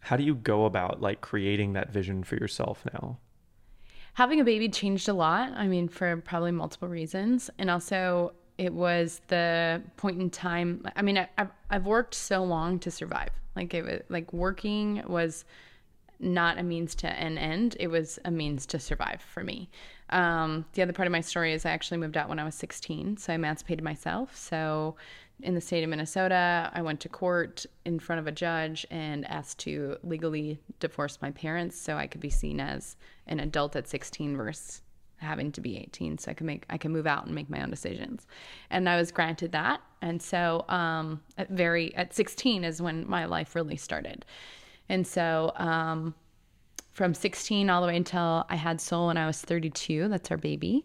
How 0.00 0.16
do 0.16 0.24
you 0.24 0.34
go 0.34 0.64
about 0.64 1.00
like 1.00 1.20
creating 1.20 1.74
that 1.74 1.92
vision 1.92 2.24
for 2.24 2.34
yourself 2.36 2.84
now? 2.92 3.18
having 4.14 4.40
a 4.40 4.44
baby 4.44 4.68
changed 4.68 5.08
a 5.08 5.12
lot. 5.12 5.52
I 5.52 5.68
mean, 5.68 5.88
for 5.88 6.16
probably 6.18 6.50
multiple 6.50 6.88
reasons, 6.88 7.50
and 7.58 7.70
also 7.70 8.32
it 8.56 8.72
was 8.74 9.20
the 9.28 9.82
point 9.96 10.20
in 10.20 10.30
time. 10.30 10.84
I 10.96 11.02
mean, 11.02 11.18
I, 11.18 11.28
I've 11.38 11.50
I've 11.70 11.86
worked 11.86 12.14
so 12.14 12.42
long 12.42 12.78
to 12.80 12.90
survive. 12.90 13.30
Like 13.54 13.74
it 13.74 13.84
was 13.84 14.00
like 14.08 14.32
working 14.32 15.02
was 15.06 15.44
not 16.20 16.58
a 16.58 16.62
means 16.62 16.94
to 16.96 17.08
an 17.08 17.38
end. 17.38 17.76
It 17.78 17.88
was 17.88 18.18
a 18.24 18.30
means 18.30 18.66
to 18.66 18.78
survive 18.78 19.22
for 19.22 19.44
me. 19.44 19.70
Um, 20.10 20.64
the 20.72 20.82
other 20.82 20.92
part 20.92 21.06
of 21.06 21.12
my 21.12 21.20
story 21.20 21.52
is 21.52 21.66
I 21.66 21.70
actually 21.70 21.98
moved 21.98 22.16
out 22.16 22.28
when 22.28 22.38
I 22.38 22.44
was 22.44 22.54
16, 22.54 23.18
so 23.18 23.32
I 23.32 23.36
emancipated 23.36 23.84
myself. 23.84 24.36
So 24.36 24.96
in 25.42 25.54
the 25.54 25.60
state 25.60 25.84
of 25.84 25.90
Minnesota, 25.90 26.70
I 26.74 26.82
went 26.82 27.00
to 27.00 27.08
court 27.08 27.66
in 27.84 27.98
front 28.00 28.20
of 28.20 28.26
a 28.26 28.32
judge 28.32 28.86
and 28.90 29.28
asked 29.30 29.58
to 29.60 29.96
legally 30.02 30.58
divorce 30.80 31.18
my 31.22 31.30
parents 31.30 31.78
so 31.78 31.96
I 31.96 32.06
could 32.06 32.20
be 32.20 32.30
seen 32.30 32.60
as 32.60 32.96
an 33.26 33.38
adult 33.38 33.76
at 33.76 33.86
16 33.86 34.36
versus 34.36 34.82
having 35.18 35.50
to 35.52 35.60
be 35.60 35.76
18 35.76 36.16
so 36.18 36.30
I 36.30 36.34
can 36.34 36.46
make 36.46 36.64
I 36.70 36.78
can 36.78 36.92
move 36.92 37.06
out 37.06 37.26
and 37.26 37.34
make 37.34 37.50
my 37.50 37.60
own 37.60 37.70
decisions. 37.70 38.26
And 38.70 38.88
I 38.88 38.96
was 38.96 39.10
granted 39.10 39.52
that. 39.52 39.80
And 40.00 40.22
so 40.22 40.64
um 40.68 41.20
at 41.36 41.50
very 41.50 41.94
at 41.96 42.14
16 42.14 42.64
is 42.64 42.80
when 42.80 43.08
my 43.08 43.24
life 43.24 43.54
really 43.54 43.76
started. 43.76 44.24
And 44.88 45.06
so 45.06 45.52
um 45.56 46.14
from 46.98 47.14
16 47.14 47.70
all 47.70 47.80
the 47.80 47.86
way 47.86 47.96
until 47.96 48.44
I 48.50 48.56
had 48.56 48.80
Soul 48.80 49.06
when 49.06 49.16
I 49.16 49.24
was 49.24 49.40
32. 49.40 50.08
That's 50.08 50.32
our 50.32 50.36
baby. 50.36 50.84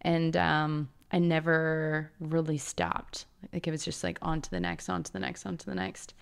And 0.00 0.36
um, 0.36 0.88
I 1.12 1.20
never 1.20 2.10
really 2.18 2.58
stopped. 2.58 3.26
Like 3.52 3.68
it 3.68 3.70
was 3.70 3.84
just 3.84 4.02
like 4.02 4.18
on 4.22 4.40
to 4.42 4.50
the 4.50 4.58
next, 4.58 4.88
on 4.88 5.04
to 5.04 5.12
the 5.12 5.20
next, 5.20 5.46
on 5.46 5.56
to 5.56 5.66
the 5.66 5.76
next. 5.76 6.14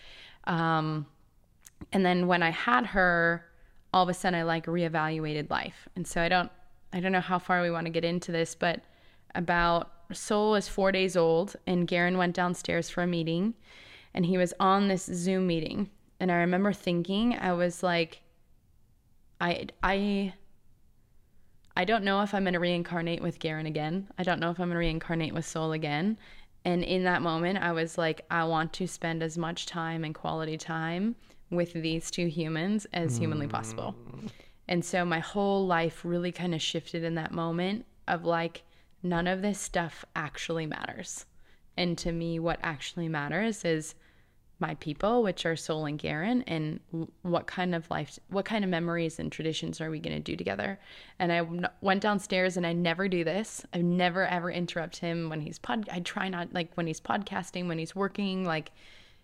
Um, 0.44 1.06
and 1.90 2.04
then 2.04 2.26
when 2.26 2.42
I 2.42 2.50
had 2.50 2.84
her, 2.84 3.46
all 3.94 4.02
of 4.02 4.10
a 4.10 4.14
sudden 4.14 4.38
I 4.38 4.42
like 4.42 4.66
reevaluated 4.66 5.48
life. 5.48 5.88
And 5.96 6.06
so 6.06 6.20
I 6.20 6.28
don't, 6.28 6.52
I 6.92 7.00
don't 7.00 7.12
know 7.12 7.20
how 7.20 7.38
far 7.38 7.62
we 7.62 7.70
want 7.70 7.86
to 7.86 7.90
get 7.90 8.04
into 8.04 8.32
this, 8.32 8.54
but 8.54 8.82
about 9.34 9.90
Soul 10.12 10.54
is 10.54 10.68
four 10.68 10.92
days 10.92 11.16
old, 11.16 11.56
and 11.66 11.88
Garen 11.88 12.18
went 12.18 12.34
downstairs 12.34 12.90
for 12.90 13.02
a 13.02 13.06
meeting, 13.06 13.54
and 14.12 14.26
he 14.26 14.36
was 14.36 14.52
on 14.60 14.88
this 14.88 15.04
Zoom 15.04 15.46
meeting. 15.46 15.88
And 16.20 16.30
I 16.30 16.36
remember 16.36 16.72
thinking, 16.72 17.36
I 17.38 17.52
was 17.54 17.82
like, 17.82 18.20
I 19.40 19.68
I 19.82 20.34
I 21.76 21.84
don't 21.84 22.04
know 22.04 22.20
if 22.20 22.34
I'm 22.34 22.44
going 22.44 22.54
to 22.54 22.60
reincarnate 22.60 23.22
with 23.22 23.38
Garen 23.38 23.66
again. 23.66 24.08
I 24.18 24.22
don't 24.22 24.38
know 24.38 24.50
if 24.50 24.58
I'm 24.58 24.68
going 24.68 24.72
to 24.72 24.78
reincarnate 24.78 25.32
with 25.32 25.46
Soul 25.46 25.72
again. 25.72 26.18
And 26.64 26.84
in 26.84 27.04
that 27.04 27.22
moment, 27.22 27.58
I 27.58 27.72
was 27.72 27.96
like, 27.96 28.26
I 28.30 28.44
want 28.44 28.74
to 28.74 28.86
spend 28.86 29.22
as 29.22 29.38
much 29.38 29.64
time 29.64 30.04
and 30.04 30.14
quality 30.14 30.58
time 30.58 31.16
with 31.50 31.72
these 31.72 32.10
two 32.10 32.26
humans 32.26 32.86
as 32.92 33.16
humanly 33.16 33.46
hmm. 33.46 33.52
possible. 33.52 33.94
And 34.68 34.84
so 34.84 35.04
my 35.04 35.20
whole 35.20 35.66
life 35.66 36.04
really 36.04 36.32
kind 36.32 36.54
of 36.54 36.60
shifted 36.60 37.02
in 37.02 37.14
that 37.14 37.32
moment 37.32 37.86
of 38.06 38.24
like, 38.24 38.62
none 39.02 39.26
of 39.26 39.40
this 39.40 39.58
stuff 39.58 40.04
actually 40.14 40.66
matters. 40.66 41.24
And 41.76 41.96
to 41.98 42.12
me, 42.12 42.38
what 42.38 42.60
actually 42.62 43.08
matters 43.08 43.64
is 43.64 43.94
my 44.60 44.74
people, 44.76 45.22
which 45.22 45.46
are 45.46 45.56
Soul 45.56 45.86
and 45.86 45.98
Garen, 45.98 46.42
and 46.42 46.80
what 47.22 47.46
kind 47.46 47.74
of 47.74 47.90
life, 47.90 48.18
what 48.28 48.44
kind 48.44 48.64
of 48.64 48.70
memories 48.70 49.18
and 49.18 49.32
traditions 49.32 49.80
are 49.80 49.90
we 49.90 49.98
going 49.98 50.16
to 50.16 50.22
do 50.22 50.36
together? 50.36 50.78
And 51.18 51.32
I 51.32 51.46
went 51.80 52.02
downstairs, 52.02 52.56
and 52.56 52.66
I 52.66 52.72
never 52.72 53.08
do 53.08 53.24
this. 53.24 53.64
I 53.72 53.78
never 53.78 54.26
ever 54.26 54.50
interrupt 54.50 54.98
him 54.98 55.28
when 55.28 55.40
he's 55.40 55.58
pod. 55.58 55.88
I 55.90 56.00
try 56.00 56.28
not 56.28 56.52
like 56.52 56.72
when 56.74 56.86
he's 56.86 57.00
podcasting, 57.00 57.68
when 57.68 57.78
he's 57.78 57.96
working. 57.96 58.44
Like 58.44 58.70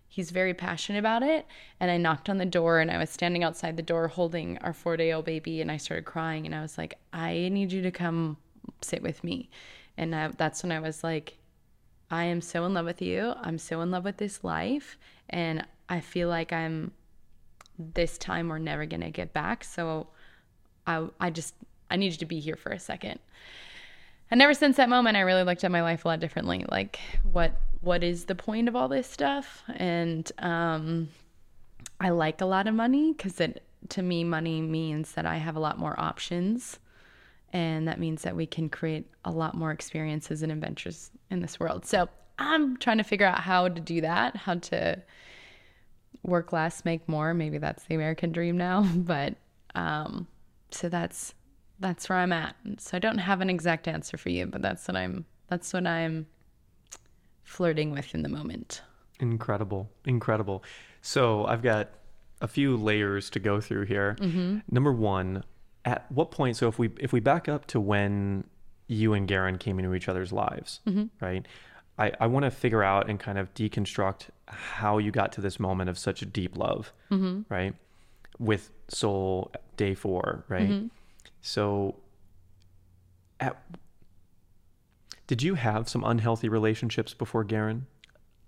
he's 0.09 0.31
very 0.31 0.55
passionate 0.55 0.99
about 0.99 1.23
it. 1.23 1.47
And 1.81 1.90
I 1.90 1.97
knocked 1.97 2.28
on 2.28 2.38
the 2.38 2.47
door 2.47 2.81
and 2.81 2.90
I 2.90 2.99
was 2.99 3.11
standing 3.11 3.45
outside 3.45 3.76
the 3.76 3.83
door 3.83 4.09
holding 4.09 4.59
our 4.59 4.73
four 4.73 4.97
day 4.97 5.12
old 5.12 5.25
baby 5.25 5.61
and 5.61 5.71
I 5.71 5.76
started 5.76 6.05
crying 6.05 6.47
and 6.47 6.55
I 6.55 6.62
was 6.62 6.78
like, 6.78 6.99
I 7.12 7.49
need 7.50 7.73
you 7.73 7.83
to 7.83 7.90
come 7.90 8.37
sit 8.83 9.02
with 9.02 9.23
me. 9.25 9.50
And 9.97 10.14
I, 10.14 10.28
that's 10.28 10.62
when 10.62 10.73
I 10.73 10.81
was 10.81 11.02
like, 11.02 11.38
I 12.10 12.25
am 12.25 12.40
so 12.40 12.64
in 12.64 12.75
love 12.75 12.86
with 12.86 13.02
you. 13.02 13.34
I'm 13.40 13.58
so 13.58 13.80
in 13.80 13.90
love 13.90 14.04
with 14.04 14.18
this 14.18 14.44
life. 14.44 14.96
And 15.28 15.64
I 15.88 16.00
feel 16.00 16.28
like 16.28 16.52
I'm 16.52 16.92
this 17.78 18.16
time 18.18 18.48
we're 18.48 18.58
never 18.58 18.86
going 18.86 19.02
to 19.02 19.10
get 19.10 19.32
back. 19.32 19.64
So 19.64 20.06
I, 20.86 21.06
I 21.20 21.30
just, 21.30 21.54
I 21.90 21.96
need 21.96 22.12
you 22.12 22.18
to 22.18 22.26
be 22.26 22.40
here 22.40 22.56
for 22.56 22.70
a 22.70 22.78
second. 22.78 23.18
And 24.30 24.42
ever 24.42 24.54
since 24.54 24.76
that 24.76 24.88
moment, 24.88 25.16
I 25.16 25.20
really 25.20 25.44
looked 25.44 25.62
at 25.62 25.70
my 25.70 25.82
life 25.82 26.04
a 26.04 26.08
lot 26.08 26.20
differently. 26.20 26.64
Like, 26.68 26.98
what, 27.32 27.52
what 27.80 28.02
is 28.02 28.25
the 28.25 28.34
point 28.34 28.68
of 28.68 28.75
all 28.75 28.88
this 28.88 29.08
stuff? 29.08 29.62
And 29.75 30.30
um, 30.38 31.08
I 32.00 32.10
like 32.10 32.40
a 32.40 32.46
lot 32.46 32.66
of 32.66 32.75
money 32.75 33.12
because 33.12 33.40
it, 33.40 33.62
to 33.90 34.02
me, 34.02 34.25
money 34.25 34.60
means 34.60 35.12
that 35.12 35.26
I 35.26 35.36
have 35.36 35.54
a 35.54 35.60
lot 35.60 35.78
more 35.78 35.98
options. 35.98 36.80
And 37.53 37.88
that 37.88 37.99
means 37.99 38.23
that 38.23 38.37
we 38.37 38.47
can 38.47 38.69
create 38.69 39.07
a 39.25 39.31
lot 39.31 39.55
more 39.55 39.71
experiences 39.71 40.43
and 40.43 40.53
adventures 40.53 41.11
in 41.31 41.41
this 41.41 41.59
world. 41.59 41.87
So 41.87 42.09
I'm 42.38 42.76
trying 42.76 42.99
to 42.99 43.05
figure 43.05 43.26
out 43.26 43.41
how 43.41 43.69
to 43.69 43.81
do 43.81 44.00
that, 44.03 44.37
how 44.37 44.55
to 44.55 45.03
work 46.23 46.53
less, 46.53 46.85
make 46.85 47.09
more. 47.09 47.33
Maybe 47.35 47.59
that's 47.59 47.85
the 47.85 47.95
American 47.95 48.33
dream 48.33 48.57
now. 48.57 48.83
But 48.97 49.37
um, 49.75 50.26
so 50.71 50.88
that's 50.88 51.35
that's 51.79 52.09
where 52.09 52.19
I'm 52.19 52.33
at. 52.33 52.57
So 52.79 52.97
I 52.97 53.00
don't 53.00 53.19
have 53.19 53.41
an 53.41 53.50
exact 53.50 53.87
answer 53.87 54.17
for 54.17 54.31
you, 54.31 54.47
but 54.47 54.62
that's 54.62 54.87
what 54.88 54.97
I'm 54.97 55.25
that's 55.49 55.73
what 55.73 55.87
I'm 55.87 56.26
flirting 57.45 57.93
with 57.93 58.15
in 58.15 58.23
the 58.23 58.29
moment. 58.29 58.83
Incredible. 59.21 59.88
Incredible. 60.05 60.65
So 61.00 61.47
I've 61.47 61.62
got 61.62 61.91
a 62.41 62.49
few 62.49 62.76
layers 62.76 63.31
to 63.31 63.38
go 63.38 63.61
through 63.61 63.85
here. 63.87 64.17
Number 64.71 64.93
one, 64.93 65.45
at 65.87 66.11
what 66.11 66.31
point 66.31 66.57
so 66.57 66.69
if 66.69 66.78
we 66.78 66.90
if 66.99 67.12
we 67.12 67.21
back 67.21 67.49
up 67.49 67.66
to 67.69 67.81
when 67.81 68.45
you 68.88 69.14
and 69.14 69.26
Garen 69.26 69.57
came 69.57 69.78
into 69.78 69.95
each 69.95 70.09
other's 70.09 70.33
lives, 70.33 70.81
mm-hmm. 70.87 71.05
right? 71.25 71.47
I, 71.99 72.12
I 72.21 72.26
want 72.26 72.45
to 72.45 72.50
figure 72.50 72.83
out 72.83 73.09
and 73.09 73.19
kind 73.19 73.38
of 73.38 73.52
deconstruct 73.55 74.26
how 74.47 74.99
you 74.99 75.11
got 75.11 75.33
to 75.33 75.40
this 75.40 75.59
moment 75.59 75.88
of 75.88 75.99
such 75.99 76.21
a 76.23 76.26
deep 76.26 76.57
love, 76.59 76.93
mm-hmm. 77.11 77.43
right? 77.49 77.75
With 78.38 78.71
Soul 78.88 79.50
Day 79.76 79.95
Four, 79.95 80.45
right? 80.49 80.69
Mm-hmm. 80.69 80.87
So, 81.40 81.97
at, 83.40 83.61
did 85.26 85.43
you 85.43 85.55
have 85.55 85.88
some 85.88 86.05
unhealthy 86.05 86.49
relationships 86.49 87.14
before 87.14 87.45
Garen? 87.45 87.87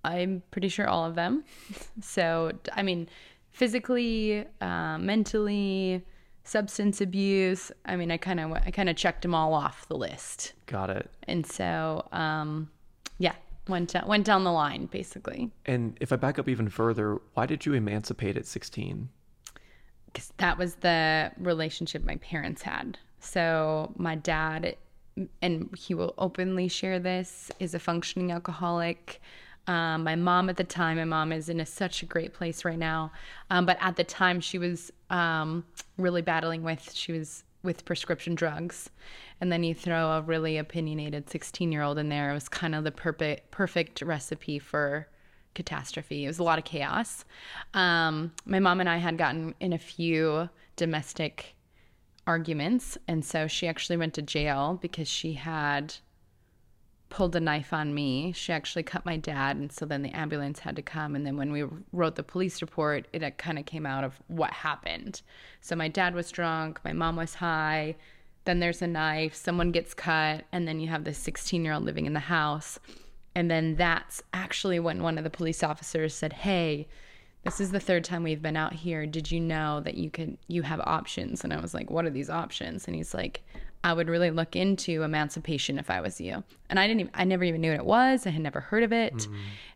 I'm 0.04 0.42
pretty 0.50 0.68
sure 0.68 0.86
all 0.86 1.04
of 1.04 1.14
them. 1.14 1.44
So, 2.00 2.52
I 2.72 2.82
mean, 2.82 3.08
physically, 3.50 4.46
uh, 4.60 4.98
mentally, 4.98 6.04
substance 6.48 7.00
abuse. 7.00 7.70
I 7.84 7.96
mean, 7.96 8.10
I 8.10 8.16
kind 8.16 8.40
of 8.40 8.52
I 8.52 8.70
kind 8.70 8.88
of 8.88 8.96
checked 8.96 9.22
them 9.22 9.34
all 9.34 9.54
off 9.54 9.86
the 9.88 9.96
list. 9.96 10.54
Got 10.66 10.90
it. 10.90 11.10
And 11.24 11.46
so, 11.46 12.06
um, 12.12 12.70
yeah, 13.18 13.34
went 13.68 13.92
down, 13.92 14.06
went 14.08 14.24
down 14.24 14.44
the 14.44 14.52
line 14.52 14.86
basically. 14.86 15.50
And 15.66 15.96
if 16.00 16.12
I 16.12 16.16
back 16.16 16.38
up 16.38 16.48
even 16.48 16.68
further, 16.68 17.18
why 17.34 17.46
did 17.46 17.66
you 17.66 17.74
emancipate 17.74 18.36
at 18.36 18.46
16? 18.46 19.08
because 20.12 20.32
that 20.38 20.58
was 20.58 20.76
the 20.76 21.30
relationship 21.38 22.04
my 22.04 22.16
parents 22.16 22.62
had. 22.62 22.98
So 23.20 23.92
my 23.96 24.16
dad, 24.16 24.76
and 25.42 25.74
he 25.76 25.94
will 25.94 26.14
openly 26.18 26.68
share 26.68 26.98
this, 26.98 27.50
is 27.58 27.74
a 27.74 27.78
functioning 27.78 28.32
alcoholic. 28.32 29.20
Um, 29.68 30.02
my 30.02 30.16
mom 30.16 30.48
at 30.48 30.56
the 30.56 30.64
time, 30.64 30.96
my 30.96 31.04
mom 31.04 31.30
is 31.30 31.48
in 31.48 31.60
a, 31.60 31.66
such 31.66 32.02
a 32.02 32.06
great 32.06 32.32
place 32.32 32.64
right 32.64 32.78
now, 32.78 33.12
um, 33.50 33.66
but 33.66 33.76
at 33.80 33.96
the 33.96 34.02
time 34.02 34.40
she 34.40 34.58
was 34.58 34.90
um, 35.10 35.64
really 35.96 36.22
battling 36.22 36.62
with 36.64 36.92
she 36.94 37.12
was 37.12 37.44
with 37.62 37.84
prescription 37.84 38.34
drugs, 38.34 38.88
and 39.40 39.52
then 39.52 39.62
you 39.62 39.74
throw 39.74 40.12
a 40.12 40.22
really 40.22 40.56
opinionated 40.56 41.28
sixteen 41.28 41.70
year 41.70 41.82
old 41.82 41.98
in 41.98 42.08
there. 42.08 42.30
It 42.30 42.34
was 42.34 42.48
kind 42.48 42.74
of 42.74 42.82
the 42.82 42.90
perfect 42.90 43.50
perfect 43.50 44.02
recipe 44.02 44.58
for 44.58 45.06
catastrophe. 45.54 46.24
It 46.24 46.28
was 46.28 46.38
a 46.38 46.44
lot 46.44 46.58
of 46.58 46.64
chaos. 46.64 47.24
Um, 47.74 48.32
my 48.46 48.60
mom 48.60 48.80
and 48.80 48.88
I 48.88 48.96
had 48.96 49.18
gotten 49.18 49.54
in 49.60 49.72
a 49.72 49.78
few 49.78 50.48
domestic 50.76 51.56
arguments, 52.26 52.96
and 53.06 53.24
so 53.24 53.46
she 53.46 53.66
actually 53.66 53.96
went 53.96 54.14
to 54.14 54.22
jail 54.22 54.78
because 54.80 55.08
she 55.08 55.34
had 55.34 55.94
pulled 57.10 57.34
a 57.36 57.40
knife 57.40 57.72
on 57.72 57.94
me. 57.94 58.32
She 58.32 58.52
actually 58.52 58.82
cut 58.82 59.04
my 59.04 59.16
dad, 59.16 59.56
and 59.56 59.72
so 59.72 59.86
then 59.86 60.02
the 60.02 60.16
ambulance 60.16 60.60
had 60.60 60.76
to 60.76 60.82
come. 60.82 61.14
And 61.14 61.26
then 61.26 61.36
when 61.36 61.52
we 61.52 61.64
wrote 61.92 62.16
the 62.16 62.22
police 62.22 62.60
report, 62.60 63.06
it 63.12 63.38
kind 63.38 63.58
of 63.58 63.66
came 63.66 63.86
out 63.86 64.04
of 64.04 64.20
what 64.28 64.52
happened. 64.52 65.22
So 65.60 65.74
my 65.76 65.88
dad 65.88 66.14
was 66.14 66.30
drunk, 66.30 66.80
my 66.84 66.92
mom 66.92 67.16
was 67.16 67.34
high. 67.34 67.96
Then 68.44 68.60
there's 68.60 68.82
a 68.82 68.86
knife, 68.86 69.34
someone 69.34 69.72
gets 69.72 69.94
cut, 69.94 70.44
and 70.52 70.66
then 70.66 70.80
you 70.80 70.88
have 70.88 71.04
this 71.04 71.18
16 71.18 71.64
year 71.64 71.74
old 71.74 71.84
living 71.84 72.06
in 72.06 72.14
the 72.14 72.20
house. 72.20 72.78
And 73.34 73.50
then 73.50 73.76
that's 73.76 74.22
actually 74.32 74.80
when 74.80 75.02
one 75.02 75.18
of 75.18 75.24
the 75.24 75.30
police 75.30 75.62
officers 75.62 76.14
said, 76.14 76.32
Hey, 76.32 76.88
this 77.44 77.60
is 77.60 77.70
the 77.70 77.80
third 77.80 78.04
time 78.04 78.22
we've 78.22 78.42
been 78.42 78.56
out 78.56 78.72
here. 78.72 79.06
Did 79.06 79.30
you 79.30 79.38
know 79.38 79.80
that 79.80 79.94
you 79.94 80.10
could 80.10 80.38
you 80.48 80.62
have 80.62 80.80
options? 80.80 81.44
And 81.44 81.52
I 81.52 81.60
was 81.60 81.72
like, 81.72 81.90
What 81.90 82.04
are 82.04 82.10
these 82.10 82.30
options? 82.30 82.86
And 82.86 82.96
he's 82.96 83.14
like, 83.14 83.42
I 83.84 83.92
would 83.92 84.08
really 84.08 84.30
look 84.30 84.56
into 84.56 85.02
emancipation 85.02 85.78
if 85.78 85.90
I 85.90 86.00
was 86.00 86.20
you. 86.20 86.42
And 86.68 86.78
I 86.78 86.86
didn't 86.86 87.00
even, 87.00 87.12
I 87.14 87.24
never 87.24 87.44
even 87.44 87.60
knew 87.60 87.70
what 87.70 87.80
it 87.80 87.86
was. 87.86 88.26
I 88.26 88.30
had 88.30 88.42
never 88.42 88.60
heard 88.60 88.82
of 88.82 88.92
it. 88.92 89.26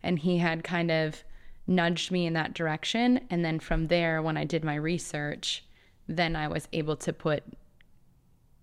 And 0.03 0.19
he 0.19 0.39
had 0.39 0.65
kind 0.65 0.91
of 0.91 1.23
nudged 1.67 2.11
me 2.11 2.27
in 2.27 2.33
that 2.33 2.55
direction. 2.55 3.21
And 3.31 3.45
then 3.45 3.61
from 3.61 3.87
there, 3.87 4.21
when 4.21 4.37
I 4.37 4.45
did 4.45 4.65
my 4.65 4.75
research, 4.75 5.65
then 6.09 6.35
I 6.35 6.49
was 6.49 6.69
able 6.73 6.97
to 6.97 7.13
put 7.13 7.45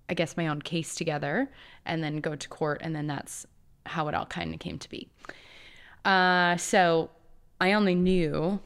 I 0.10 0.16
guess 0.16 0.36
my 0.36 0.48
own 0.48 0.62
case 0.62 0.96
together 0.96 1.50
and 1.86 2.04
then 2.04 2.18
go 2.18 2.36
to 2.36 2.50
court 2.50 2.82
and 2.84 2.96
then 2.96 3.08
that's 3.08 3.46
how 3.86 4.08
it 4.08 4.16
all 4.16 4.26
kind 4.26 4.54
of 4.54 4.60
came 4.60 4.80
to 4.80 4.90
be. 4.90 5.08
Uh, 6.04 6.58
so 6.58 7.12
I 7.62 7.74
only 7.74 7.96
knew 7.96 8.60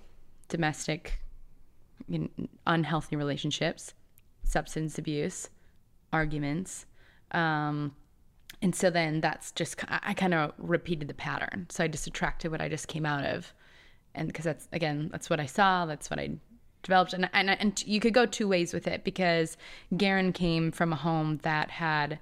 domestic 0.48 1.20
you 2.08 2.20
know, 2.38 2.48
unhealthy 2.66 3.16
relationships, 3.16 3.94
substance 4.44 4.98
abuse, 4.98 5.50
arguments. 6.14 6.86
Um, 7.32 7.96
and 8.62 8.74
so 8.74 8.90
then 8.90 9.20
that's 9.20 9.52
just, 9.52 9.84
I, 9.90 10.14
kind 10.14 10.34
of 10.34 10.54
repeated 10.58 11.10
the 11.10 11.14
pattern. 11.14 11.68
So 11.70 11.84
I 11.84 11.88
just 11.88 12.08
attracted 12.08 12.52
what 12.52 12.62
I 12.62 12.70
just 12.70 12.88
came 12.88 13.06
out 13.06 13.26
of. 13.26 13.54
And 14.16 14.28
because 14.28 14.46
that's, 14.46 14.70
again, 14.72 15.10
that's 15.12 15.30
what 15.30 15.40
I 15.40 15.48
saw, 15.48 15.86
that's 15.86 16.10
what 16.10 16.20
I 16.20 16.38
developed. 16.84 17.14
And, 17.14 17.30
and, 17.34 17.50
and 17.50 17.84
you 17.86 18.00
could 18.00 18.14
go 18.14 18.26
two 18.26 18.48
ways 18.48 18.74
with 18.74 18.88
it 18.88 19.04
because 19.04 19.58
Garen 19.98 20.32
came 20.32 20.72
from 20.72 20.94
a 20.94 20.98
home 20.98 21.40
that 21.42 21.72
had 21.72 22.20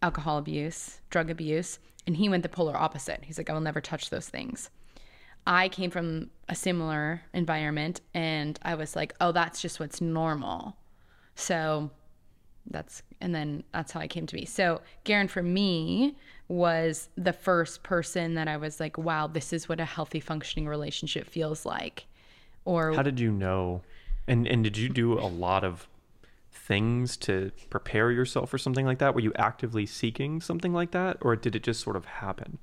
alcohol 0.00 0.38
abuse, 0.38 1.00
drug 1.10 1.28
abuse, 1.28 1.78
and 2.06 2.16
he 2.16 2.28
went 2.28 2.42
the 2.42 2.48
polar 2.48 2.76
opposite. 2.76 3.24
He's 3.24 3.36
like, 3.36 3.50
I 3.50 3.52
will 3.52 3.60
never 3.60 3.80
touch 3.80 4.08
those 4.08 4.28
things. 4.28 4.70
I 5.46 5.68
came 5.68 5.90
from 5.90 6.30
a 6.48 6.54
similar 6.54 7.22
environment 7.32 8.00
and 8.14 8.58
I 8.62 8.74
was 8.74 8.96
like, 8.96 9.14
oh, 9.20 9.32
that's 9.32 9.60
just 9.60 9.78
what's 9.78 10.00
normal. 10.00 10.76
So 11.34 11.90
that's, 12.70 13.02
and 13.20 13.34
then 13.34 13.64
that's 13.72 13.92
how 13.92 14.00
I 14.00 14.08
came 14.08 14.26
to 14.26 14.34
be. 14.34 14.44
So 14.44 14.80
Garen 15.04 15.28
for 15.28 15.42
me 15.42 16.16
was 16.48 17.08
the 17.16 17.32
first 17.32 17.82
person 17.82 18.34
that 18.34 18.48
I 18.48 18.56
was 18.56 18.80
like, 18.80 18.98
wow, 18.98 19.26
this 19.26 19.52
is 19.52 19.68
what 19.68 19.80
a 19.80 19.84
healthy 19.84 20.20
functioning 20.20 20.68
relationship 20.68 21.28
feels 21.28 21.66
like. 21.66 22.06
Or 22.64 22.94
How 22.94 23.02
did 23.02 23.20
you 23.20 23.30
know? 23.30 23.82
And 24.28 24.46
and 24.46 24.64
did 24.64 24.76
you 24.76 24.88
do 24.88 25.18
a 25.18 25.26
lot 25.26 25.62
of 25.62 25.88
things 26.50 27.16
to 27.18 27.52
prepare 27.70 28.10
yourself 28.10 28.50
for 28.50 28.58
something 28.58 28.84
like 28.84 28.98
that? 28.98 29.14
Were 29.14 29.20
you 29.20 29.32
actively 29.36 29.86
seeking 29.86 30.40
something 30.40 30.72
like 30.72 30.90
that 30.90 31.18
or 31.20 31.36
did 31.36 31.54
it 31.54 31.62
just 31.62 31.80
sort 31.80 31.94
of 31.94 32.04
happen? 32.06 32.58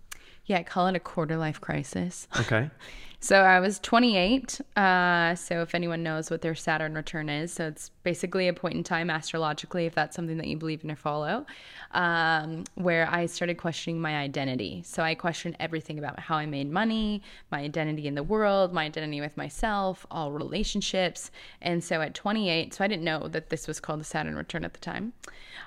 yeah, 0.45 0.57
I 0.57 0.63
call 0.63 0.87
it 0.87 0.95
a 0.95 0.99
quarter 0.99 1.37
life 1.37 1.61
crisis. 1.61 2.27
Okay. 2.39 2.69
So 3.23 3.37
I 3.37 3.61
was 3.61 3.79
28. 3.79 4.59
Uh, 4.75 5.33
so 5.35 5.61
if 5.61 5.73
anyone 5.73 6.03
knows 6.03 6.29
what 6.29 6.41
their 6.41 6.55
Saturn 6.55 6.93
return 6.93 7.29
is, 7.29 7.53
so 7.53 7.67
it's 7.67 7.87
basically 8.03 8.49
a 8.49 8.53
point 8.53 8.75
in 8.75 8.83
time 8.83 9.09
astrologically, 9.09 9.85
if 9.85 9.95
that's 9.95 10.13
something 10.13 10.35
that 10.39 10.47
you 10.47 10.57
believe 10.57 10.83
in 10.83 10.91
or 10.91 10.97
follow, 10.97 11.45
um, 11.91 12.65
where 12.75 13.09
I 13.09 13.27
started 13.27 13.57
questioning 13.57 14.01
my 14.01 14.17
identity. 14.17 14.83
So 14.85 15.03
I 15.03 15.15
questioned 15.15 15.55
everything 15.57 15.99
about 15.99 16.19
how 16.19 16.35
I 16.35 16.45
made 16.45 16.69
money, 16.69 17.21
my 17.49 17.61
identity 17.61 18.07
in 18.07 18.15
the 18.15 18.23
world, 18.23 18.73
my 18.73 18.83
identity 18.83 19.21
with 19.21 19.37
myself, 19.37 20.05
all 20.11 20.33
relationships. 20.33 21.31
And 21.61 21.81
so 21.81 22.01
at 22.01 22.13
28, 22.13 22.73
so 22.73 22.83
I 22.83 22.89
didn't 22.89 23.05
know 23.05 23.29
that 23.29 23.49
this 23.49 23.69
was 23.69 23.79
called 23.79 24.01
the 24.01 24.03
Saturn 24.03 24.35
return 24.35 24.65
at 24.65 24.73
the 24.73 24.81
time. 24.81 25.13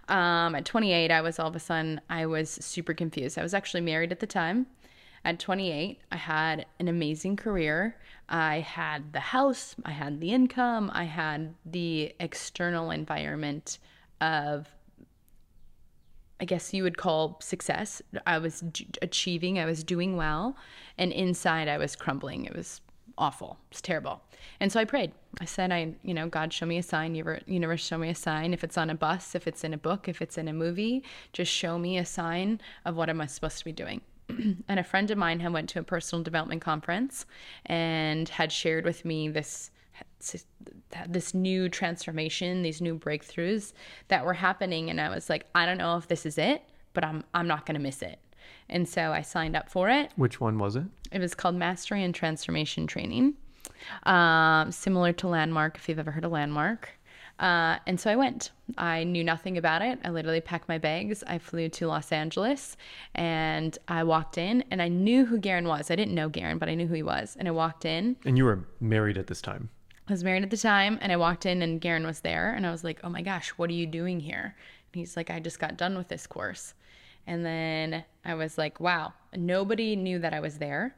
Um, 0.08 0.54
at 0.54 0.66
28, 0.66 1.10
I 1.10 1.22
was 1.22 1.38
all 1.38 1.48
of 1.48 1.56
a 1.56 1.60
sudden, 1.60 2.02
I 2.10 2.26
was 2.26 2.50
super 2.50 2.92
confused. 2.92 3.38
I 3.38 3.42
was 3.42 3.54
actually 3.54 3.80
married 3.80 4.12
at 4.12 4.20
the 4.20 4.26
time. 4.26 4.66
At 5.26 5.40
28, 5.40 5.99
I 6.12 6.16
had 6.16 6.66
an 6.78 6.87
amazing 6.87 7.35
career. 7.35 7.97
I 8.28 8.61
had 8.61 9.12
the 9.12 9.18
house, 9.18 9.75
I 9.85 9.90
had 9.90 10.21
the 10.21 10.30
income, 10.30 10.88
I 10.95 11.02
had 11.02 11.52
the 11.64 12.14
external 12.21 12.92
environment 12.92 13.80
of, 14.21 14.68
I 16.40 16.45
guess 16.45 16.73
you 16.73 16.85
would 16.85 16.97
call 16.97 17.40
success. 17.40 18.00
I 18.25 18.38
was 18.38 18.62
achieving, 19.02 19.59
I 19.59 19.64
was 19.64 19.83
doing 19.83 20.16
well, 20.16 20.56
and 20.97 21.11
inside 21.11 21.66
I 21.66 21.78
was 21.78 21.97
crumbling. 21.97 22.45
It 22.45 22.54
was 22.54 22.80
awful. 23.18 23.59
It's 23.73 23.83
terrible. 23.83 24.23
And 24.61 24.71
so 24.71 24.78
I 24.78 24.85
prayed. 24.85 25.11
I 25.40 25.45
said, 25.45 25.73
I, 25.73 25.95
you 26.04 26.14
know, 26.14 26.28
God, 26.28 26.52
show 26.52 26.66
me 26.66 26.78
a 26.78 26.85
sign. 26.85 27.16
Universe, 27.16 27.80
show 27.80 27.99
me 27.99 28.11
a 28.11 28.14
sign. 28.14 28.54
If 28.54 28.62
it's 28.62 28.78
on 28.78 28.90
a 28.90 28.95
bus, 28.95 29.35
if 29.35 29.49
it's 29.49 29.64
in 29.64 29.75
a 29.75 29.78
book, 29.78 30.09
if 30.09 30.23
it's 30.23 30.38
in 30.38 30.47
a 30.47 30.52
movie, 30.52 31.02
just 31.33 31.50
show 31.50 31.80
me 31.80 31.99
a 31.99 32.06
sign 32.06 32.61
of 32.85 32.95
what 32.95 33.11
am 33.11 33.21
I 33.21 33.26
supposed 33.26 33.59
to 33.59 33.64
be 33.64 33.73
doing. 33.73 34.02
and 34.68 34.78
a 34.80 34.85
friend 34.85 35.11
of 35.11 35.18
mine 35.18 35.40
had 35.40 35.52
went 35.52 35.68
to 35.71 35.78
a 35.78 35.83
personal 35.83 36.23
development 36.23 36.62
conference 36.62 37.26
and 37.66 38.28
had 38.28 38.52
shared 38.52 38.85
with 38.85 39.04
me 39.04 39.28
this 39.28 39.71
this 41.09 41.35
new 41.35 41.68
transformation, 41.68 42.62
these 42.62 42.80
new 42.80 42.99
breakthroughs 42.99 43.73
that 44.09 44.25
were 44.25 44.35
happening 44.35 44.90
and 44.90 45.00
I 45.00 45.09
was 45.09 45.30
like, 45.30 45.47
I 45.54 45.66
don't 45.66 45.78
know 45.78 45.97
if 45.97 46.09
this 46.09 46.26
is 46.26 46.38
it, 46.38 46.62
but 46.95 47.04
I'm 47.04 47.25
I'm 47.35 47.47
not 47.47 47.66
going 47.66 47.76
to 47.76 47.83
miss 47.83 48.02
it. 48.02 48.18
And 48.68 48.88
so 48.88 49.12
I 49.12 49.23
signed 49.23 49.56
up 49.56 49.71
for 49.71 49.88
it. 49.88 50.11
Which 50.16 50.40
one 50.40 50.59
was 50.59 50.76
it? 50.76 50.85
It 51.12 51.21
was 51.21 51.35
called 51.35 51.54
Mastery 51.54 52.02
and 52.02 52.14
Transformation 52.14 52.87
Training, 52.87 53.35
um, 54.04 54.73
similar 54.73 55.12
to 55.14 55.28
Landmark, 55.28 55.76
if 55.76 55.88
you've 55.88 55.99
ever 55.99 56.11
heard 56.11 56.25
of 56.25 56.33
Landmark. 56.33 56.95
Uh, 57.38 57.78
and 57.86 58.00
so 58.00 58.10
I 58.10 58.16
went. 58.16 58.50
I 58.78 59.04
knew 59.04 59.22
nothing 59.22 59.58
about 59.58 59.82
it. 59.82 59.98
I 60.04 60.10
literally 60.10 60.40
packed 60.40 60.68
my 60.68 60.78
bags. 60.78 61.22
I 61.26 61.38
flew 61.38 61.68
to 61.70 61.86
Los 61.86 62.10
Angeles 62.10 62.76
and 63.14 63.76
I 63.88 64.04
walked 64.04 64.38
in 64.38 64.64
and 64.70 64.80
I 64.80 64.88
knew 64.88 65.26
who 65.26 65.38
Garen 65.38 65.68
was. 65.68 65.90
I 65.90 65.96
didn't 65.96 66.14
know 66.14 66.28
Garen, 66.28 66.58
but 66.58 66.68
I 66.68 66.74
knew 66.74 66.86
who 66.86 66.94
he 66.94 67.02
was. 67.02 67.36
And 67.38 67.46
I 67.46 67.50
walked 67.50 67.84
in. 67.84 68.16
And 68.24 68.38
you 68.38 68.44
were 68.44 68.66
married 68.80 69.18
at 69.18 69.26
this 69.26 69.42
time? 69.42 69.68
I 70.08 70.12
was 70.12 70.24
married 70.24 70.44
at 70.44 70.50
the 70.50 70.56
time 70.56 70.98
and 71.02 71.12
I 71.12 71.16
walked 71.16 71.46
in 71.46 71.62
and 71.62 71.80
Garen 71.80 72.06
was 72.06 72.20
there. 72.20 72.52
And 72.52 72.66
I 72.66 72.70
was 72.70 72.84
like, 72.84 73.00
oh 73.04 73.10
my 73.10 73.22
gosh, 73.22 73.50
what 73.50 73.68
are 73.68 73.74
you 73.74 73.86
doing 73.86 74.20
here? 74.20 74.54
And 74.92 75.00
he's 75.00 75.16
like, 75.16 75.30
I 75.30 75.40
just 75.40 75.58
got 75.58 75.76
done 75.76 75.96
with 75.96 76.08
this 76.08 76.26
course. 76.26 76.74
And 77.26 77.44
then 77.44 78.04
I 78.24 78.34
was 78.34 78.56
like, 78.56 78.80
wow, 78.80 79.12
nobody 79.36 79.96
knew 79.96 80.18
that 80.20 80.32
I 80.32 80.40
was 80.40 80.58
there. 80.58 80.94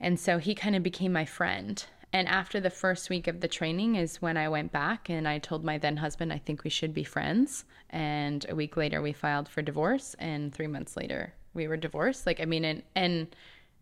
And 0.00 0.18
so 0.18 0.38
he 0.38 0.54
kind 0.54 0.74
of 0.74 0.82
became 0.82 1.12
my 1.12 1.24
friend. 1.24 1.84
And 2.12 2.26
after 2.26 2.58
the 2.58 2.70
first 2.70 3.10
week 3.10 3.26
of 3.26 3.40
the 3.40 3.48
training 3.48 3.96
is 3.96 4.22
when 4.22 4.36
I 4.36 4.48
went 4.48 4.72
back 4.72 5.10
and 5.10 5.28
I 5.28 5.38
told 5.38 5.64
my 5.64 5.76
then 5.76 5.98
husband, 5.98 6.32
I 6.32 6.38
think 6.38 6.64
we 6.64 6.70
should 6.70 6.94
be 6.94 7.04
friends. 7.04 7.64
And 7.90 8.46
a 8.48 8.54
week 8.54 8.76
later, 8.76 9.02
we 9.02 9.12
filed 9.12 9.48
for 9.48 9.60
divorce. 9.60 10.16
And 10.18 10.54
three 10.54 10.66
months 10.66 10.96
later, 10.96 11.34
we 11.52 11.68
were 11.68 11.76
divorced. 11.76 12.26
Like, 12.26 12.40
I 12.40 12.46
mean, 12.46 12.64
and, 12.64 12.82
and 12.94 13.36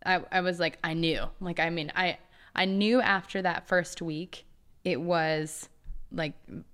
I, 0.05 0.21
I 0.31 0.41
was 0.41 0.59
like, 0.59 0.77
I 0.83 0.93
knew. 0.93 1.23
Like, 1.39 1.59
I 1.59 1.69
mean, 1.69 1.91
I, 1.95 2.17
I 2.55 2.65
knew 2.65 2.99
after 3.01 3.41
that 3.41 3.67
first 3.67 4.01
week, 4.01 4.45
it 4.83 4.99
was 4.99 5.69
like, 6.11 6.33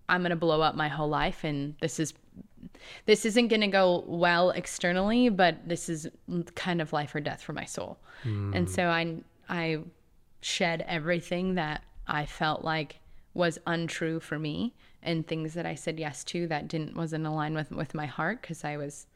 I'm 0.10 0.22
going 0.22 0.31
to 0.31 0.36
blow 0.36 0.62
up 0.62 0.75
my 0.75 0.88
whole 0.88 1.10
life. 1.10 1.43
And 1.43 1.75
this 1.81 2.00
is 2.00 2.13
this 3.05 3.25
isn't 3.25 3.50
going 3.50 3.62
to 3.62 3.67
go 3.67 4.03
well 4.07 4.51
externally, 4.51 5.29
but 5.29 5.67
this 5.67 5.89
is 5.89 6.07
kind 6.55 6.81
of 6.81 6.93
life 6.93 7.13
or 7.13 7.19
death 7.19 7.41
for 7.41 7.53
my 7.53 7.65
soul. 7.65 7.98
Mm. 8.24 8.55
And 8.55 8.69
so 8.69 8.88
I 8.88 9.17
I 9.50 9.79
shed 10.43 10.83
everything 10.88 11.55
that 11.55 11.83
I 12.07 12.25
felt 12.25 12.63
like 12.63 13.00
was 13.33 13.57
untrue 13.65 14.19
for 14.19 14.38
me 14.38 14.73
and 15.01 15.25
things 15.25 15.53
that 15.53 15.65
I 15.65 15.75
said 15.75 16.00
yes 16.00 16.23
to 16.25 16.47
that 16.47 16.67
didn't 16.67 16.95
wasn't 16.95 17.25
aligned 17.25 17.55
with 17.55 17.71
with 17.71 17.93
my 17.93 18.05
heart 18.05 18.41
because 18.41 18.63
I 18.63 18.77
was 18.77 19.07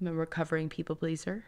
I'm 0.00 0.06
a 0.06 0.12
recovering 0.12 0.68
people 0.68 0.96
pleaser. 0.96 1.44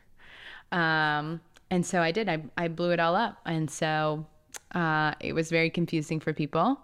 Um, 0.71 1.41
and 1.71 1.85
so 1.85 2.01
I 2.03 2.13
did. 2.13 2.29
I 2.29 2.43
I 2.57 2.69
blew 2.69 2.91
it 2.91 3.01
all 3.01 3.17
up, 3.17 3.41
and 3.47 3.71
so 3.71 4.27
uh, 4.75 5.15
it 5.21 5.33
was 5.33 5.51
very 5.51 5.71
confusing 5.71 6.21
for 6.21 6.33
people 6.33 6.81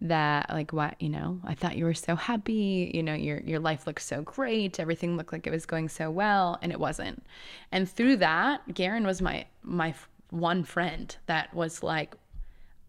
that 0.00 0.48
like 0.50 0.72
what 0.72 0.94
you 1.02 1.08
know 1.08 1.40
i 1.44 1.52
thought 1.54 1.76
you 1.76 1.84
were 1.84 1.94
so 1.94 2.14
happy. 2.14 2.90
You 2.94 3.02
know 3.02 3.14
your 3.14 3.40
your 3.40 3.58
life 3.58 3.86
looked 3.86 4.02
so 4.02 4.22
great. 4.22 4.78
Everything 4.78 5.16
looked 5.16 5.32
like 5.32 5.46
it 5.46 5.50
was 5.50 5.66
going 5.66 5.88
so 5.88 6.10
well. 6.10 6.58
And 6.62 6.70
it 6.70 6.78
wasn't. 6.78 7.24
And 7.72 7.88
through 7.88 8.18
that 8.18 8.74
garen 8.74 9.04
was 9.04 9.20
my 9.20 9.46
my 9.62 9.94
one 10.30 10.64
friend 10.64 11.16
that 11.26 11.52
was 11.54 11.82
like 11.82 12.14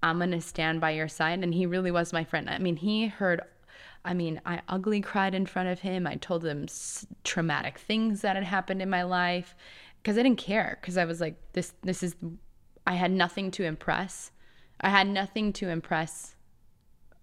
i'm 0.03 0.19
gonna 0.19 0.41
stand 0.41 0.81
by 0.81 0.91
your 0.91 1.07
side 1.07 1.39
and 1.39 1.53
he 1.53 1.65
really 1.65 1.91
was 1.91 2.13
my 2.13 2.23
friend. 2.23 2.49
I 2.49 2.57
mean 2.57 2.77
he 2.77 3.07
heard 3.07 3.41
i 4.05 4.13
mean 4.13 4.41
i 4.45 4.61
ugly 4.67 5.01
cried 5.01 5.35
in 5.35 5.45
front 5.45 5.69
of 5.69 5.79
him. 5.79 6.07
I 6.07 6.15
told 6.15 6.45
him 6.45 6.67
traumatic 7.23 7.77
things 7.77 8.21
that 8.21 8.35
had 8.35 8.45
happened 8.45 8.81
in 8.81 8.89
my 8.89 9.03
life 9.03 9.55
because 10.01 10.17
i 10.17 10.23
didn't 10.23 10.37
care 10.37 10.77
because 10.79 10.97
i 10.97 11.05
was 11.05 11.19
like 11.21 11.35
this 11.53 11.73
this 11.83 12.03
is 12.03 12.15
i 12.87 12.93
had 12.93 13.11
nothing 13.11 13.51
to 13.51 13.63
impress. 13.63 14.31
I 14.81 14.89
had 14.89 15.07
nothing 15.07 15.51
to 15.53 15.67
impress 15.69 16.35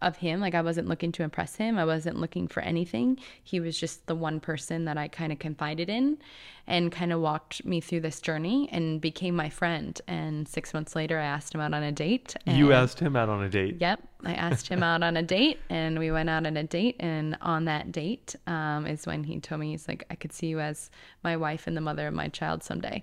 of 0.02 0.16
him. 0.18 0.40
Like 0.40 0.54
I 0.54 0.60
wasn't 0.60 0.88
looking 0.88 1.10
to 1.12 1.22
impress 1.22 1.56
him. 1.56 1.78
I 1.78 1.84
wasn't 1.84 2.18
looking 2.18 2.48
for 2.48 2.62
anything. 2.62 3.18
He 3.42 3.60
was 3.60 3.78
just 3.78 4.06
the 4.06 4.14
one 4.14 4.40
person 4.40 4.84
that 4.84 4.98
I 4.98 5.08
kind 5.08 5.32
of 5.32 5.38
confided 5.38 5.88
in 5.88 6.18
and 6.66 6.92
kind 6.92 7.12
of 7.12 7.20
walked 7.20 7.64
me 7.64 7.80
through 7.80 8.00
this 8.00 8.20
journey 8.20 8.68
and 8.72 9.00
became 9.00 9.34
my 9.34 9.48
friend. 9.48 9.98
And 10.06 10.46
six 10.46 10.74
months 10.74 10.94
later, 10.94 11.18
I 11.18 11.24
asked 11.24 11.54
him 11.54 11.60
out 11.60 11.72
on 11.72 11.82
a 11.82 11.92
date. 11.92 12.34
you 12.44 12.72
asked 12.72 13.00
him 13.00 13.16
out 13.16 13.28
on 13.28 13.42
a 13.42 13.48
date? 13.48 13.76
Yep. 13.80 14.02
I 14.24 14.34
asked 14.34 14.68
him 14.68 14.82
out 14.82 15.02
on 15.02 15.16
a 15.16 15.22
date 15.22 15.60
and 15.70 15.98
we 15.98 16.10
went 16.10 16.28
out 16.28 16.46
on 16.46 16.56
a 16.56 16.64
date. 16.64 16.96
And 17.00 17.38
on 17.40 17.64
that 17.64 17.90
date 17.90 18.34
um, 18.46 18.86
is 18.86 19.06
when 19.06 19.24
he 19.24 19.40
told 19.40 19.60
me, 19.60 19.70
he's 19.70 19.88
like, 19.88 20.04
I 20.10 20.14
could 20.14 20.32
see 20.32 20.48
you 20.48 20.60
as 20.60 20.90
my 21.24 21.36
wife 21.36 21.66
and 21.66 21.76
the 21.76 21.80
mother 21.80 22.06
of 22.06 22.14
my 22.14 22.28
child 22.28 22.62
someday. 22.62 23.02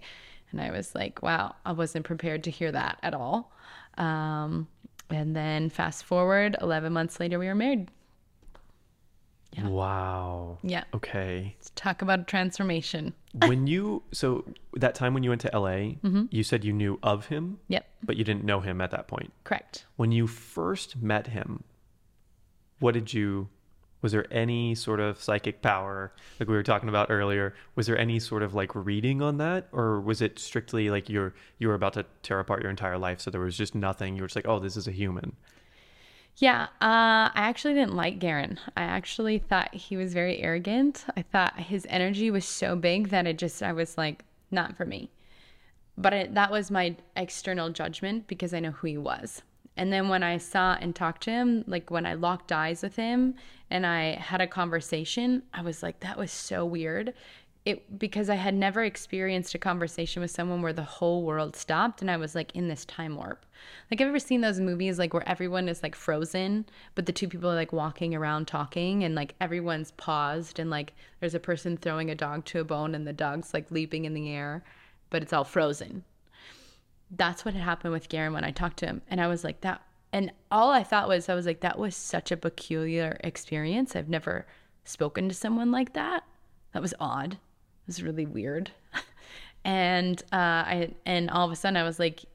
And 0.51 0.61
I 0.61 0.69
was 0.69 0.93
like, 0.93 1.23
wow, 1.23 1.55
I 1.65 1.71
wasn't 1.71 2.05
prepared 2.05 2.43
to 2.43 2.51
hear 2.51 2.71
that 2.71 2.99
at 3.01 3.15
all. 3.15 3.51
Um, 3.97 4.67
and 5.09 5.35
then 5.35 5.69
fast 5.69 6.03
forward 6.03 6.55
11 6.61 6.93
months 6.93 7.19
later, 7.19 7.39
we 7.39 7.47
were 7.47 7.55
married. 7.55 7.89
Yeah. 9.53 9.67
Wow. 9.67 10.57
Yeah. 10.63 10.83
Okay. 10.93 11.55
Let's 11.57 11.71
talk 11.75 12.01
about 12.01 12.21
a 12.21 12.23
transformation. 12.23 13.13
when 13.45 13.67
you, 13.67 14.03
so 14.11 14.45
that 14.73 14.95
time 14.95 15.13
when 15.13 15.23
you 15.23 15.29
went 15.29 15.41
to 15.41 15.51
LA, 15.53 15.95
mm-hmm. 16.01 16.25
you 16.31 16.43
said 16.43 16.63
you 16.63 16.73
knew 16.73 16.99
of 17.03 17.27
him. 17.27 17.59
Yep. 17.67 17.85
But 18.03 18.17
you 18.17 18.23
didn't 18.23 18.43
know 18.43 18.61
him 18.61 18.81
at 18.81 18.91
that 18.91 19.07
point. 19.07 19.31
Correct. 19.43 19.85
When 19.95 20.11
you 20.11 20.27
first 20.27 21.01
met 21.01 21.27
him, 21.27 21.63
what 22.79 22.93
did 22.93 23.13
you 23.13 23.49
was 24.03 24.11
there 24.11 24.31
any 24.31 24.75
sort 24.75 24.99
of 24.99 25.19
psychic 25.19 25.61
power 25.61 26.11
like 26.39 26.47
we 26.47 26.53
were 26.53 26.61
talking 26.61 26.89
about 26.89 27.09
earlier 27.09 27.55
was 27.73 27.87
there 27.87 27.97
any 27.97 28.19
sort 28.19 28.43
of 28.43 28.53
like 28.53 28.75
reading 28.75 29.21
on 29.21 29.37
that? 29.37 29.67
Or 29.71 29.99
was 29.99 30.21
it 30.21 30.37
strictly 30.37 30.91
like 30.91 31.09
you're 31.09 31.33
you 31.57 31.69
were 31.69 31.73
about 31.73 31.93
to 31.93 32.05
tear 32.21 32.39
apart 32.39 32.61
your 32.61 32.69
entire 32.69 32.97
life 32.97 33.21
so 33.21 33.31
there 33.31 33.41
was 33.41 33.57
just 33.57 33.73
nothing 33.73 34.15
you 34.15 34.21
were 34.21 34.27
just 34.27 34.35
like 34.35 34.47
oh 34.47 34.59
this 34.59 34.77
is 34.77 34.87
a 34.87 34.91
human 34.91 35.35
yeah 36.37 36.63
uh, 36.81 37.31
i 37.31 37.31
actually 37.35 37.73
didn't 37.73 37.95
like 37.95 38.19
garen. 38.19 38.59
I 38.75 38.83
actually 38.83 39.39
thought 39.39 39.73
he 39.73 39.97
was 39.97 40.13
very 40.13 40.41
arrogant. 40.41 41.05
I 41.15 41.21
thought 41.21 41.59
his 41.59 41.87
energy 41.89 42.29
was 42.29 42.45
so 42.45 42.75
big 42.75 43.09
that 43.09 43.25
it 43.25 43.37
just 43.37 43.63
i 43.63 43.71
was 43.71 43.97
like 43.97 44.25
not 44.51 44.75
for 44.77 44.85
me. 44.85 45.09
But 45.97 46.13
it, 46.13 46.33
that 46.35 46.51
was 46.51 46.69
my 46.69 46.95
external 47.15 47.69
judgment 47.69 48.27
because 48.27 48.53
i 48.53 48.59
know 48.59 48.71
who 48.71 48.87
he 48.87 48.97
was 48.97 49.41
and 49.75 49.91
then 49.91 50.09
when 50.09 50.23
I 50.23 50.37
saw 50.37 50.77
and 50.79 50.95
talked 50.95 51.23
to 51.23 51.31
him, 51.31 51.63
like 51.67 51.89
when 51.89 52.05
I 52.05 52.13
locked 52.13 52.51
eyes 52.51 52.83
with 52.83 52.95
him 52.95 53.35
and 53.69 53.85
I 53.85 54.15
had 54.15 54.41
a 54.41 54.47
conversation, 54.47 55.43
I 55.53 55.61
was 55.61 55.81
like, 55.81 55.99
that 56.01 56.17
was 56.17 56.31
so 56.31 56.63
weird. 56.65 57.13
It 57.65 57.97
because 57.97 58.29
I 58.29 58.35
had 58.35 58.53
never 58.53 58.83
experienced 58.83 59.55
a 59.55 59.57
conversation 59.57 60.21
with 60.21 60.31
someone 60.31 60.61
where 60.61 60.73
the 60.73 60.83
whole 60.83 61.23
world 61.23 61.55
stopped 61.55 62.01
and 62.01 62.11
I 62.11 62.17
was 62.17 62.35
like 62.35 62.53
in 62.53 62.67
this 62.67 62.83
time 62.85 63.15
warp. 63.15 63.45
Like 63.89 64.01
I've 64.01 64.09
ever 64.09 64.19
seen 64.19 64.41
those 64.41 64.59
movies 64.59 64.99
like 64.99 65.13
where 65.13 65.27
everyone 65.27 65.69
is 65.69 65.81
like 65.81 65.95
frozen, 65.95 66.65
but 66.93 67.05
the 67.05 67.13
two 67.13 67.29
people 67.29 67.49
are 67.49 67.55
like 67.55 67.71
walking 67.71 68.13
around 68.13 68.47
talking 68.47 69.05
and 69.05 69.15
like 69.15 69.33
everyone's 69.39 69.91
paused 69.91 70.59
and 70.59 70.69
like 70.69 70.93
there's 71.19 71.35
a 71.35 71.39
person 71.39 71.77
throwing 71.77 72.11
a 72.11 72.15
dog 72.15 72.43
to 72.45 72.59
a 72.59 72.65
bone 72.65 72.93
and 72.93 73.07
the 73.07 73.13
dog's 73.13 73.53
like 73.53 73.71
leaping 73.71 74.03
in 74.03 74.13
the 74.13 74.29
air, 74.29 74.63
but 75.09 75.23
it's 75.23 75.33
all 75.33 75.45
frozen 75.45 76.03
that's 77.15 77.45
what 77.45 77.53
had 77.53 77.63
happened 77.63 77.93
with 77.93 78.09
Garen 78.09 78.33
when 78.33 78.43
I 78.43 78.51
talked 78.51 78.77
to 78.77 78.85
him. 78.85 79.01
And 79.07 79.21
I 79.21 79.27
was 79.27 79.43
like, 79.43 79.61
that. 79.61 79.81
And 80.11 80.31
all 80.51 80.71
I 80.71 80.83
thought 80.83 81.07
was, 81.07 81.29
I 81.29 81.35
was 81.35 81.45
like, 81.45 81.61
that 81.61 81.79
was 81.79 81.95
such 81.95 82.31
a 82.31 82.37
peculiar 82.37 83.17
experience. 83.23 83.95
I've 83.95 84.09
never 84.09 84.45
spoken 84.83 85.29
to 85.29 85.35
someone 85.35 85.71
like 85.71 85.93
that. 85.93 86.23
That 86.73 86.81
was 86.81 86.93
odd. 86.99 87.33
It 87.33 87.87
was 87.87 88.03
really 88.03 88.25
weird. 88.25 88.71
and 89.65 90.21
uh, 90.31 90.35
I 90.65 90.93
and 91.05 91.29
all 91.29 91.45
of 91.45 91.51
a 91.51 91.55
sudden 91.55 91.77
I 91.77 91.83
was 91.83 91.99
like, 91.99 92.25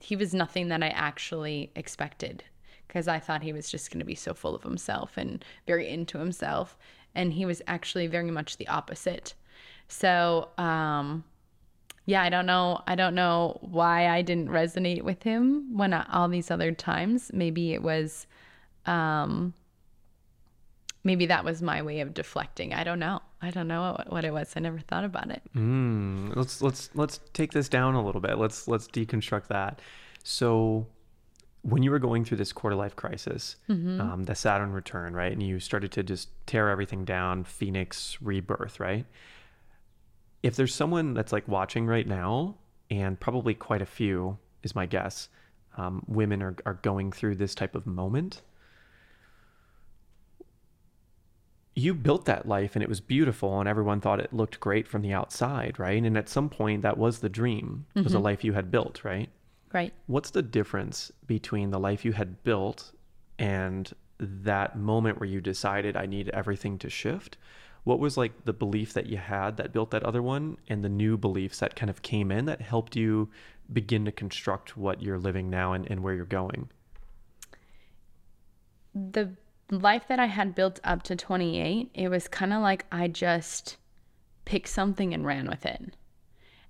he 0.00 0.16
was 0.16 0.34
nothing 0.34 0.68
that 0.68 0.82
I 0.82 0.88
actually 0.88 1.70
expected 1.74 2.44
because 2.86 3.06
I 3.06 3.18
thought 3.18 3.42
he 3.42 3.52
was 3.52 3.70
just 3.70 3.90
going 3.90 4.00
to 4.00 4.04
be 4.04 4.14
so 4.14 4.34
full 4.34 4.54
of 4.54 4.62
himself 4.62 5.16
and 5.16 5.44
very 5.66 5.88
into 5.88 6.18
himself, 6.18 6.76
and 7.14 7.32
he 7.32 7.44
was 7.44 7.62
actually 7.66 8.06
very 8.06 8.30
much 8.30 8.56
the 8.56 8.68
opposite. 8.68 9.34
So 9.88 10.48
um, 10.58 11.24
yeah, 12.06 12.22
I 12.22 12.30
don't 12.30 12.46
know. 12.46 12.82
I 12.86 12.94
don't 12.94 13.14
know 13.14 13.58
why 13.60 14.08
I 14.08 14.22
didn't 14.22 14.48
resonate 14.48 15.02
with 15.02 15.22
him 15.22 15.76
when 15.76 15.92
I, 15.92 16.06
all 16.10 16.28
these 16.28 16.50
other 16.50 16.72
times. 16.72 17.30
Maybe 17.32 17.72
it 17.72 17.82
was, 17.82 18.26
um, 18.86 19.54
maybe 21.04 21.26
that 21.26 21.44
was 21.44 21.62
my 21.62 21.82
way 21.82 22.00
of 22.00 22.14
deflecting. 22.14 22.74
I 22.74 22.84
don't 22.84 22.98
know. 22.98 23.20
I 23.42 23.50
don't 23.50 23.68
know 23.68 23.94
what, 23.96 24.12
what 24.12 24.24
it 24.24 24.32
was. 24.32 24.52
I 24.56 24.60
never 24.60 24.80
thought 24.80 25.04
about 25.04 25.30
it. 25.30 25.42
Mm, 25.56 26.34
let's 26.36 26.60
let's 26.60 26.90
let's 26.94 27.20
take 27.32 27.52
this 27.52 27.68
down 27.68 27.94
a 27.94 28.04
little 28.04 28.20
bit. 28.20 28.38
Let's 28.38 28.68
let's 28.68 28.86
deconstruct 28.86 29.46
that. 29.48 29.80
So, 30.22 30.86
when 31.62 31.82
you 31.82 31.90
were 31.90 31.98
going 31.98 32.24
through 32.24 32.36
this 32.36 32.52
quarter 32.52 32.76
life 32.76 32.96
crisis, 32.96 33.56
mm-hmm. 33.68 34.00
um, 34.00 34.24
the 34.24 34.34
Saturn 34.34 34.72
return, 34.72 35.14
right, 35.14 35.32
and 35.32 35.42
you 35.42 35.60
started 35.60 35.92
to 35.92 36.02
just 36.02 36.28
tear 36.46 36.68
everything 36.68 37.04
down, 37.04 37.44
Phoenix 37.44 38.18
rebirth, 38.20 38.78
right? 38.78 39.06
If 40.42 40.56
there's 40.56 40.74
someone 40.74 41.14
that's 41.14 41.32
like 41.32 41.46
watching 41.48 41.86
right 41.86 42.06
now, 42.06 42.56
and 42.90 43.18
probably 43.20 43.54
quite 43.54 43.82
a 43.82 43.86
few 43.86 44.38
is 44.62 44.74
my 44.74 44.86
guess, 44.86 45.28
um, 45.76 46.02
women 46.06 46.42
are, 46.42 46.56
are 46.66 46.74
going 46.82 47.12
through 47.12 47.36
this 47.36 47.54
type 47.54 47.74
of 47.74 47.86
moment. 47.86 48.42
You 51.76 51.94
built 51.94 52.24
that 52.24 52.48
life 52.48 52.74
and 52.74 52.82
it 52.82 52.88
was 52.88 53.00
beautiful, 53.00 53.60
and 53.60 53.68
everyone 53.68 54.00
thought 54.00 54.20
it 54.20 54.32
looked 54.32 54.60
great 54.60 54.88
from 54.88 55.02
the 55.02 55.12
outside, 55.12 55.78
right? 55.78 56.02
And 56.02 56.18
at 56.18 56.28
some 56.28 56.48
point, 56.48 56.82
that 56.82 56.98
was 56.98 57.20
the 57.20 57.28
dream, 57.28 57.86
was 57.94 58.12
the 58.12 58.20
life 58.20 58.42
you 58.44 58.52
had 58.52 58.70
built, 58.70 59.04
right? 59.04 59.30
Right. 59.72 59.92
What's 60.06 60.30
the 60.30 60.42
difference 60.42 61.12
between 61.26 61.70
the 61.70 61.78
life 61.78 62.04
you 62.04 62.12
had 62.12 62.42
built 62.42 62.92
and 63.38 63.90
that 64.18 64.76
moment 64.76 65.20
where 65.20 65.28
you 65.28 65.40
decided 65.40 65.96
I 65.96 66.06
need 66.06 66.28
everything 66.30 66.76
to 66.78 66.90
shift? 66.90 67.36
What 67.84 67.98
was 67.98 68.16
like 68.16 68.44
the 68.44 68.52
belief 68.52 68.92
that 68.92 69.06
you 69.06 69.16
had 69.16 69.56
that 69.56 69.72
built 69.72 69.90
that 69.90 70.02
other 70.02 70.22
one 70.22 70.58
and 70.68 70.84
the 70.84 70.88
new 70.88 71.16
beliefs 71.16 71.58
that 71.60 71.76
kind 71.76 71.88
of 71.88 72.02
came 72.02 72.30
in 72.30 72.44
that 72.44 72.60
helped 72.60 72.96
you 72.96 73.30
begin 73.72 74.04
to 74.04 74.12
construct 74.12 74.76
what 74.76 75.00
you're 75.00 75.18
living 75.18 75.48
now 75.48 75.72
and, 75.72 75.90
and 75.90 76.02
where 76.02 76.14
you're 76.14 76.24
going? 76.24 76.68
the 78.94 79.30
life 79.70 80.08
that 80.08 80.18
I 80.18 80.26
had 80.26 80.54
built 80.54 80.80
up 80.84 81.02
to 81.04 81.16
28, 81.16 81.90
it 81.94 82.08
was 82.08 82.28
kind 82.28 82.52
of 82.52 82.62
like 82.62 82.86
I 82.90 83.08
just 83.08 83.76
picked 84.44 84.68
something 84.68 85.14
and 85.14 85.24
ran 85.24 85.48
with 85.48 85.64
it. 85.64 85.96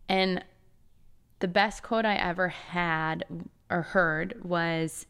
And 0.08 0.44
the 1.38 1.48
best 1.48 1.82
quote 1.82 2.04
I 2.04 2.16
ever 2.16 2.48
had 2.48 3.24
or 3.70 3.82
heard 3.82 4.42
was 4.44 5.06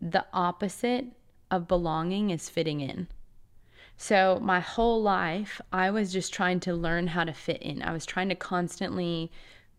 the 0.00 0.26
opposite 0.32 1.06
of 1.50 1.68
belonging 1.68 2.30
is 2.30 2.48
fitting 2.48 2.80
in. 2.80 3.08
So, 4.02 4.40
my 4.42 4.58
whole 4.58 5.00
life, 5.00 5.60
I 5.72 5.92
was 5.92 6.12
just 6.12 6.34
trying 6.34 6.58
to 6.66 6.74
learn 6.74 7.06
how 7.06 7.22
to 7.22 7.32
fit 7.32 7.62
in. 7.62 7.84
I 7.84 7.92
was 7.92 8.04
trying 8.04 8.30
to 8.30 8.34
constantly 8.34 9.30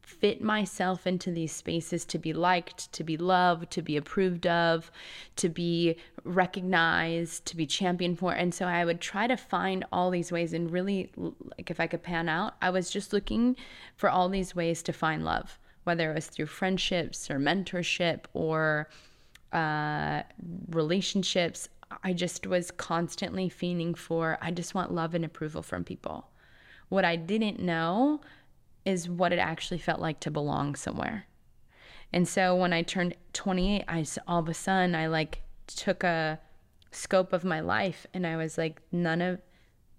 fit 0.01 0.41
myself 0.41 1.05
into 1.05 1.29
these 1.29 1.51
spaces 1.51 2.05
to 2.05 2.17
be 2.17 2.31
liked, 2.31 2.89
to 2.93 3.03
be 3.03 3.17
loved, 3.17 3.69
to 3.71 3.81
be 3.81 3.97
approved 3.97 4.47
of, 4.47 4.89
to 5.35 5.49
be 5.49 5.97
recognized, 6.23 7.45
to 7.47 7.57
be 7.57 7.65
championed 7.65 8.17
for. 8.17 8.31
And 8.31 8.53
so 8.53 8.65
I 8.65 8.85
would 8.85 9.01
try 9.01 9.27
to 9.27 9.35
find 9.35 9.83
all 9.91 10.09
these 10.09 10.31
ways 10.31 10.53
and 10.53 10.71
really 10.71 11.11
like 11.57 11.69
if 11.69 11.81
I 11.81 11.87
could 11.87 12.01
pan 12.01 12.29
out, 12.29 12.53
I 12.61 12.69
was 12.69 12.89
just 12.89 13.11
looking 13.11 13.57
for 13.97 14.09
all 14.09 14.29
these 14.29 14.55
ways 14.55 14.81
to 14.83 14.93
find 14.93 15.25
love, 15.25 15.59
whether 15.83 16.11
it 16.11 16.15
was 16.15 16.27
through 16.27 16.45
friendships 16.45 17.29
or 17.29 17.39
mentorship 17.39 18.21
or 18.33 18.87
uh, 19.51 20.23
relationships. 20.69 21.67
I 22.03 22.13
just 22.13 22.47
was 22.47 22.71
constantly 22.71 23.49
fiending 23.49 23.97
for, 23.97 24.37
I 24.41 24.51
just 24.51 24.73
want 24.73 24.93
love 24.93 25.13
and 25.13 25.25
approval 25.25 25.61
from 25.61 25.83
people. 25.83 26.29
What 26.89 27.05
I 27.05 27.15
didn't 27.15 27.59
know 27.59 28.21
is 28.85 29.09
what 29.09 29.33
it 29.33 29.39
actually 29.39 29.79
felt 29.79 29.99
like 29.99 30.19
to 30.21 30.31
belong 30.31 30.75
somewhere. 30.75 31.25
And 32.11 32.27
so 32.27 32.55
when 32.55 32.73
I 32.73 32.83
turned 32.83 33.15
28, 33.33 33.83
I 33.87 34.05
all 34.27 34.39
of 34.39 34.49
a 34.49 34.53
sudden 34.53 34.93
I 34.93 35.07
like 35.07 35.41
took 35.67 36.03
a 36.03 36.39
scope 36.91 37.33
of 37.33 37.43
my 37.43 37.59
life 37.59 38.05
and 38.13 38.27
I 38.27 38.35
was 38.35 38.57
like 38.57 38.81
none 38.91 39.21
of 39.21 39.41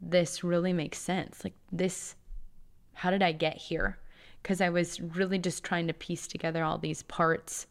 this 0.01 0.45
really 0.45 0.73
makes 0.73 0.99
sense. 0.99 1.43
Like 1.43 1.55
this 1.73 2.15
how 2.93 3.11
did 3.11 3.23
I 3.23 3.33
get 3.33 3.57
here? 3.57 3.99
Cuz 4.45 4.61
I 4.61 4.69
was 4.69 5.01
really 5.01 5.39
just 5.39 5.65
trying 5.65 5.89
to 5.89 5.93
piece 5.93 6.29
together 6.29 6.63
all 6.63 6.79
these 6.79 7.03
parts 7.03 7.67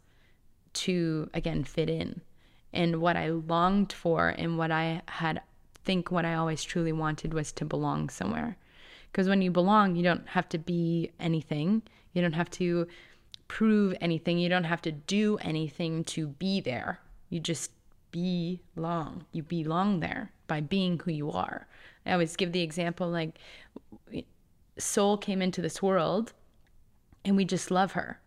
to 0.74 1.30
again 1.34 1.64
fit 1.64 1.90
in. 1.90 2.22
And 2.74 3.02
what 3.02 3.16
I 3.16 3.30
longed 3.30 3.94
for 3.94 4.30
and 4.30 4.58
what 4.58 4.72
I 4.72 5.02
had 5.08 5.42
think 5.86 6.12
what 6.12 6.26
I 6.26 6.36
always 6.36 6.64
truly 6.64 6.92
wanted 6.92 7.34
was 7.34 7.52
to 7.54 7.66
belong 7.66 8.10
somewhere. 8.10 8.58
Because 9.12 9.28
when 9.28 9.42
you 9.42 9.52
belong, 9.52 9.96
you 9.96 10.04
don't 10.04 10.28
have 10.30 10.50
to 10.50 10.58
be 10.58 11.12
anything. 11.20 11.84
You 12.14 12.22
don't 12.22 12.34
have 12.34 12.50
to 12.52 12.88
prove 13.48 13.96
anything. 14.02 14.40
You 14.40 14.50
don't 14.50 14.64
have 14.64 14.82
to 14.84 14.92
do 14.92 15.38
anything 15.42 16.04
to 16.06 16.28
be 16.28 16.62
there. 16.62 17.00
You 17.30 17.40
just 17.40 17.72
belong. 18.12 19.26
You 19.32 19.44
belong 19.44 20.00
there 20.00 20.32
by 20.48 20.62
being 20.62 21.00
who 21.00 21.12
you 21.12 21.32
are. 21.32 21.68
I 22.06 22.14
always 22.14 22.36
give 22.36 22.52
the 22.52 22.62
example 22.62 23.10
like 23.10 23.38
Soul 24.78 25.18
came 25.18 25.42
into 25.42 25.62
this 25.62 25.82
world 25.82 26.34
and 27.24 27.36
we 27.36 27.46
just 27.46 27.70
love 27.70 27.92
her 27.92 28.20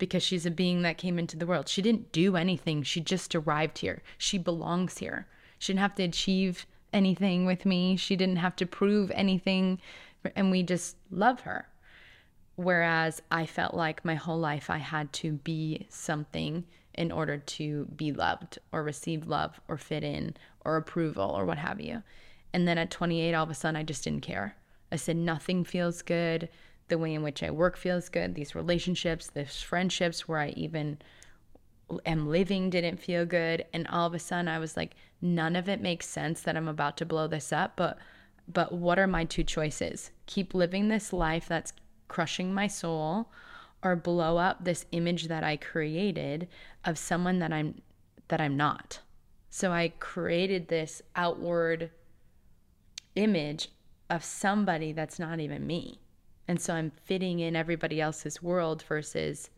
because 0.00 0.24
she's 0.24 0.46
a 0.46 0.50
being 0.50 0.82
that 0.82 0.98
came 0.98 1.18
into 1.18 1.36
the 1.36 1.46
world. 1.46 1.68
She 1.68 1.82
didn't 1.82 2.10
do 2.10 2.34
anything. 2.34 2.82
She 2.82 3.00
just 3.00 3.34
arrived 3.36 3.78
here. 3.78 4.02
She 4.18 4.36
belongs 4.36 4.98
here. 4.98 5.28
She 5.58 5.72
didn't 5.72 5.82
have 5.82 5.94
to 5.96 6.02
achieve 6.02 6.66
anything 6.92 7.46
with 7.46 7.64
me. 7.64 7.96
She 7.96 8.16
didn't 8.16 8.36
have 8.36 8.56
to 8.56 8.66
prove 8.66 9.12
anything 9.12 9.78
and 10.34 10.50
we 10.50 10.64
just 10.64 10.96
love 11.10 11.40
her. 11.42 11.68
Whereas 12.56 13.22
I 13.30 13.46
felt 13.46 13.74
like 13.74 14.04
my 14.04 14.16
whole 14.16 14.38
life 14.38 14.68
I 14.68 14.78
had 14.78 15.12
to 15.14 15.32
be 15.32 15.86
something 15.88 16.64
in 16.94 17.12
order 17.12 17.38
to 17.38 17.86
be 17.96 18.12
loved 18.12 18.58
or 18.72 18.82
receive 18.82 19.26
love 19.26 19.60
or 19.68 19.78
fit 19.78 20.04
in 20.04 20.36
or 20.64 20.76
approval 20.76 21.30
or 21.30 21.46
what 21.46 21.58
have 21.58 21.80
you. 21.80 22.02
And 22.52 22.66
then 22.66 22.78
at 22.78 22.90
28, 22.90 23.32
all 23.32 23.44
of 23.44 23.50
a 23.50 23.54
sudden, 23.54 23.76
I 23.76 23.84
just 23.84 24.04
didn't 24.04 24.22
care. 24.22 24.56
I 24.90 24.96
said, 24.96 25.16
nothing 25.16 25.64
feels 25.64 26.02
good. 26.02 26.48
The 26.90 26.98
way 26.98 27.14
in 27.14 27.22
which 27.22 27.42
I 27.42 27.50
work 27.50 27.76
feels 27.76 28.08
good. 28.08 28.34
These 28.34 28.54
relationships, 28.54 29.28
these 29.28 29.62
friendships 29.62 30.28
where 30.28 30.40
I 30.40 30.48
even 30.50 30.98
am 32.04 32.28
living 32.28 32.68
didn't 32.68 32.98
feel 32.98 33.24
good. 33.24 33.64
And 33.72 33.86
all 33.88 34.06
of 34.06 34.14
a 34.14 34.18
sudden, 34.18 34.48
I 34.48 34.58
was 34.58 34.76
like, 34.76 34.94
none 35.22 35.56
of 35.56 35.68
it 35.68 35.80
makes 35.80 36.08
sense 36.08 36.42
that 36.42 36.56
I'm 36.56 36.68
about 36.68 36.96
to 36.98 37.06
blow 37.06 37.26
this 37.26 37.52
up. 37.52 37.72
But 37.76 37.96
but 38.52 38.72
what 38.72 38.98
are 38.98 39.06
my 39.06 39.24
two 39.24 39.44
choices? 39.44 40.10
Keep 40.26 40.54
living 40.54 40.88
this 40.88 41.12
life 41.12 41.46
that's 41.48 41.72
crushing 42.08 42.52
my 42.52 42.66
soul 42.66 43.30
or 43.82 43.96
blow 43.96 44.36
up 44.36 44.64
this 44.64 44.84
image 44.92 45.28
that 45.28 45.44
I 45.44 45.56
created 45.56 46.48
of 46.84 46.98
someone 46.98 47.38
that 47.38 47.52
I'm 47.52 47.80
that 48.28 48.40
I'm 48.40 48.56
not. 48.56 49.00
So 49.48 49.72
I 49.72 49.92
created 49.98 50.68
this 50.68 51.02
outward 51.16 51.90
image 53.14 53.68
of 54.08 54.24
somebody 54.24 54.92
that's 54.92 55.18
not 55.18 55.40
even 55.40 55.66
me. 55.66 56.00
And 56.50 56.60
so 56.60 56.74
I'm 56.74 56.90
fitting 57.04 57.38
in 57.38 57.54
everybody 57.54 58.00
else's 58.00 58.42
world 58.42 58.82
versus 58.88 59.50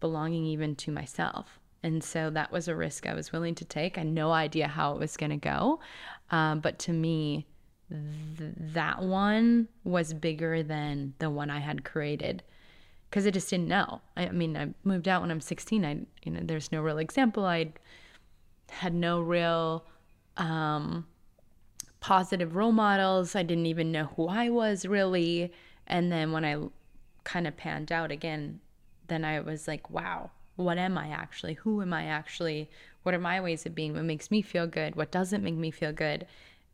belonging 0.00 0.46
even 0.46 0.74
to 0.76 0.90
myself. 0.90 1.60
And 1.82 2.02
so 2.02 2.30
that 2.30 2.50
was 2.50 2.68
a 2.68 2.74
risk 2.74 3.06
I 3.06 3.12
was 3.12 3.32
willing 3.32 3.54
to 3.56 3.66
take. 3.66 3.98
I 3.98 4.00
had 4.00 4.08
no 4.08 4.32
idea 4.32 4.66
how 4.66 4.94
it 4.94 4.98
was 4.98 5.18
going 5.18 5.28
to 5.28 5.36
go. 5.36 5.80
Um, 6.30 6.60
but 6.60 6.78
to 6.78 6.92
me, 6.94 7.46
th- 7.90 8.54
that 8.56 9.02
one 9.02 9.68
was 9.84 10.14
bigger 10.14 10.62
than 10.62 11.12
the 11.18 11.28
one 11.28 11.50
I 11.50 11.58
had 11.58 11.84
created 11.84 12.42
because 13.10 13.26
I 13.26 13.30
just 13.30 13.50
didn't 13.50 13.68
know. 13.68 14.00
I, 14.16 14.28
I, 14.28 14.30
mean, 14.30 14.56
I 14.56 14.68
moved 14.84 15.08
out 15.08 15.20
when 15.20 15.30
I'm 15.30 15.42
16. 15.42 15.84
I, 15.84 15.98
you 16.22 16.32
know, 16.32 16.40
there's 16.42 16.72
no 16.72 16.80
real 16.80 16.96
example. 16.96 17.44
I 17.44 17.74
had 18.70 18.94
no 18.94 19.20
real 19.20 19.84
um, 20.38 21.06
positive 22.00 22.56
role 22.56 22.72
models. 22.72 23.36
I 23.36 23.42
didn't 23.42 23.66
even 23.66 23.92
know 23.92 24.04
who 24.16 24.28
I 24.28 24.48
was 24.48 24.86
really. 24.86 25.52
And 25.92 26.10
then 26.10 26.32
when 26.32 26.42
I 26.42 26.56
kind 27.22 27.46
of 27.46 27.54
panned 27.54 27.92
out 27.92 28.10
again, 28.10 28.60
then 29.08 29.26
I 29.26 29.40
was 29.40 29.68
like, 29.68 29.90
wow, 29.90 30.30
what 30.56 30.78
am 30.78 30.96
I 30.96 31.08
actually? 31.08 31.52
Who 31.52 31.82
am 31.82 31.92
I 31.92 32.06
actually? 32.06 32.70
What 33.02 33.14
are 33.14 33.18
my 33.18 33.42
ways 33.42 33.66
of 33.66 33.74
being? 33.74 33.92
What 33.92 34.04
makes 34.04 34.30
me 34.30 34.40
feel 34.40 34.66
good? 34.66 34.96
What 34.96 35.10
doesn't 35.10 35.44
make 35.44 35.54
me 35.54 35.70
feel 35.70 35.92
good? 35.92 36.26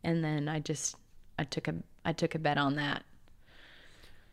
And 0.05 0.23
then 0.23 0.47
I 0.47 0.59
just 0.59 0.95
I 1.37 1.43
took 1.43 1.67
a 1.67 1.75
I 2.05 2.13
took 2.13 2.33
a 2.33 2.39
bet 2.39 2.57
on 2.57 2.75
that. 2.75 3.03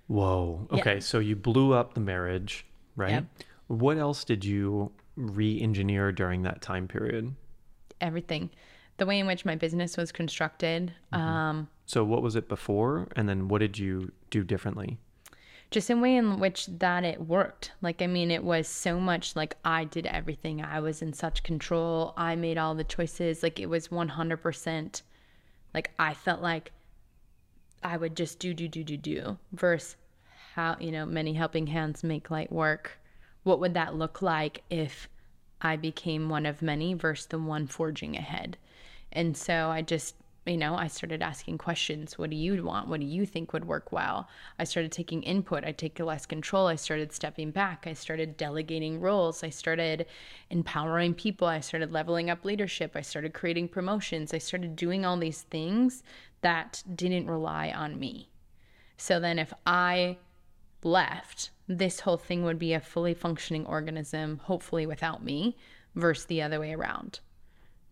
Whoa. 0.07 0.68
Okay, 0.70 0.94
yeah. 0.94 1.01
so 1.01 1.18
you 1.18 1.35
blew 1.35 1.72
up 1.72 1.94
the 1.94 2.01
marriage, 2.01 2.64
right? 2.94 3.11
Yep. 3.11 3.25
What 3.66 3.99
else 3.99 4.22
did 4.22 4.44
you 4.44 4.92
re-engineer 5.16 6.12
during 6.12 6.42
that 6.42 6.62
time 6.62 6.87
period? 6.87 7.35
Everything. 8.01 8.51
The 8.98 9.06
way 9.06 9.18
in 9.18 9.26
which 9.26 9.44
my 9.44 9.56
business 9.56 9.96
was 9.96 10.12
constructed. 10.12 10.92
Mm-hmm. 11.12 11.22
Um, 11.22 11.68
so 11.85 12.02
what 12.04 12.22
was 12.22 12.37
it 12.37 12.48
before 12.48 13.09
and 13.14 13.28
then 13.28 13.48
what 13.48 13.59
did 13.59 13.78
you 13.78 14.12
do 14.30 14.42
differently? 14.42 14.98
Just 15.70 15.90
in 15.90 16.00
way 16.00 16.16
in 16.16 16.38
which 16.38 16.66
that 16.66 17.04
it 17.04 17.26
worked. 17.26 17.72
Like 17.82 18.00
I 18.00 18.06
mean 18.06 18.30
it 18.30 18.44
was 18.44 18.68
so 18.68 18.98
much 18.98 19.37
like 19.37 19.56
I 19.64 19.85
did 19.85 20.06
everything. 20.06 20.62
I 20.62 20.80
was 20.80 21.02
in 21.02 21.12
such 21.12 21.42
control. 21.42 22.14
I 22.16 22.37
made 22.37 22.59
all 22.59 22.74
the 22.74 22.85
choices. 22.85 23.42
Like 23.42 23.61
it 23.61 23.66
was 23.66 23.88
100% 23.88 25.02
like 25.76 25.90
I 25.98 26.14
felt 26.14 26.40
like 26.40 26.72
I 27.82 27.98
would 27.98 28.16
just 28.16 28.38
do, 28.38 28.54
do, 28.54 28.66
do, 28.66 28.82
do, 28.82 28.96
do, 28.96 29.38
versus 29.52 29.96
how, 30.54 30.76
you 30.80 30.90
know, 30.90 31.04
many 31.04 31.35
helping 31.35 31.66
hands 31.66 32.02
make 32.02 32.30
light 32.30 32.50
work. 32.50 32.98
What 33.42 33.61
would 33.61 33.74
that 33.74 33.94
look 33.94 34.22
like 34.22 34.64
if 34.70 35.06
I 35.61 35.76
became 35.76 36.30
one 36.30 36.46
of 36.46 36.62
many 36.62 36.94
versus 36.94 37.26
the 37.26 37.38
one 37.38 37.66
forging 37.66 38.16
ahead? 38.16 38.56
And 39.16 39.35
so 39.35 39.70
I 39.70 39.81
just, 39.81 40.14
you 40.44 40.59
know, 40.59 40.74
I 40.76 40.88
started 40.88 41.22
asking 41.22 41.57
questions. 41.57 42.18
What 42.18 42.29
do 42.29 42.37
you 42.37 42.62
want? 42.62 42.87
What 42.87 43.00
do 43.00 43.07
you 43.07 43.24
think 43.24 43.55
would 43.55 43.64
work 43.64 43.90
well? 43.90 44.29
I 44.59 44.64
started 44.64 44.92
taking 44.92 45.22
input. 45.22 45.64
I 45.64 45.72
take 45.72 45.98
less 45.98 46.26
control. 46.26 46.66
I 46.66 46.74
started 46.74 47.12
stepping 47.12 47.50
back. 47.50 47.87
I 47.87 47.94
started 47.94 48.37
delegating 48.37 49.00
roles. 49.00 49.42
I 49.42 49.48
started 49.48 50.05
empowering 50.50 51.14
people. 51.14 51.48
I 51.48 51.61
started 51.61 51.92
leveling 51.92 52.29
up 52.29 52.44
leadership. 52.44 52.92
I 52.94 53.00
started 53.00 53.33
creating 53.33 53.68
promotions. 53.68 54.35
I 54.35 54.38
started 54.38 54.76
doing 54.76 55.07
all 55.07 55.16
these 55.16 55.42
things 55.42 56.02
that 56.42 56.85
didn't 56.94 57.31
rely 57.31 57.72
on 57.74 57.98
me. 57.98 58.29
So 58.98 59.18
then 59.18 59.38
if 59.38 59.55
I 59.66 60.18
left, 60.83 61.52
this 61.66 62.00
whole 62.00 62.18
thing 62.18 62.44
would 62.44 62.59
be 62.59 62.74
a 62.74 62.81
fully 62.81 63.14
functioning 63.14 63.64
organism, 63.64 64.40
hopefully 64.44 64.85
without 64.85 65.24
me, 65.24 65.57
versus 65.94 66.26
the 66.26 66.42
other 66.42 66.61
way 66.61 66.74
around. 66.74 67.20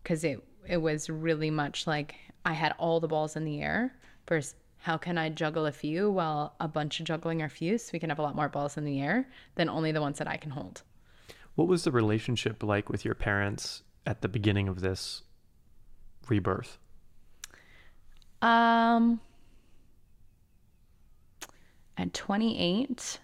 Cuz 0.03 0.23
it 0.23 0.43
it 0.67 0.77
was 0.77 1.09
really 1.09 1.49
much 1.49 1.87
like 1.87 2.15
I 2.45 2.53
had 2.53 2.73
all 2.77 2.99
the 2.99 3.07
balls 3.07 3.35
in 3.35 3.45
the 3.45 3.61
air 3.61 3.95
versus 4.27 4.55
how 4.77 4.97
can 4.97 5.17
I 5.17 5.29
juggle 5.29 5.65
a 5.65 5.71
few 5.71 6.11
while 6.11 6.55
a 6.59 6.67
bunch 6.67 6.99
of 6.99 7.05
juggling 7.05 7.41
are 7.41 7.49
few 7.49 7.77
so 7.77 7.89
we 7.91 7.99
can 7.99 8.09
have 8.09 8.19
a 8.19 8.21
lot 8.21 8.35
more 8.35 8.49
balls 8.49 8.77
in 8.77 8.85
the 8.85 9.01
air 9.01 9.27
than 9.55 9.67
only 9.67 9.91
the 9.91 10.01
ones 10.01 10.19
that 10.19 10.27
I 10.27 10.37
can 10.37 10.51
hold. 10.51 10.83
What 11.55 11.67
was 11.67 11.83
the 11.83 11.91
relationship 11.91 12.61
like 12.61 12.89
with 12.89 13.03
your 13.03 13.15
parents 13.15 13.83
at 14.05 14.21
the 14.21 14.27
beginning 14.27 14.67
of 14.67 14.81
this 14.81 15.23
rebirth? 16.29 16.77
Um 18.41 19.21
at 21.97 22.13
28, 22.13 23.19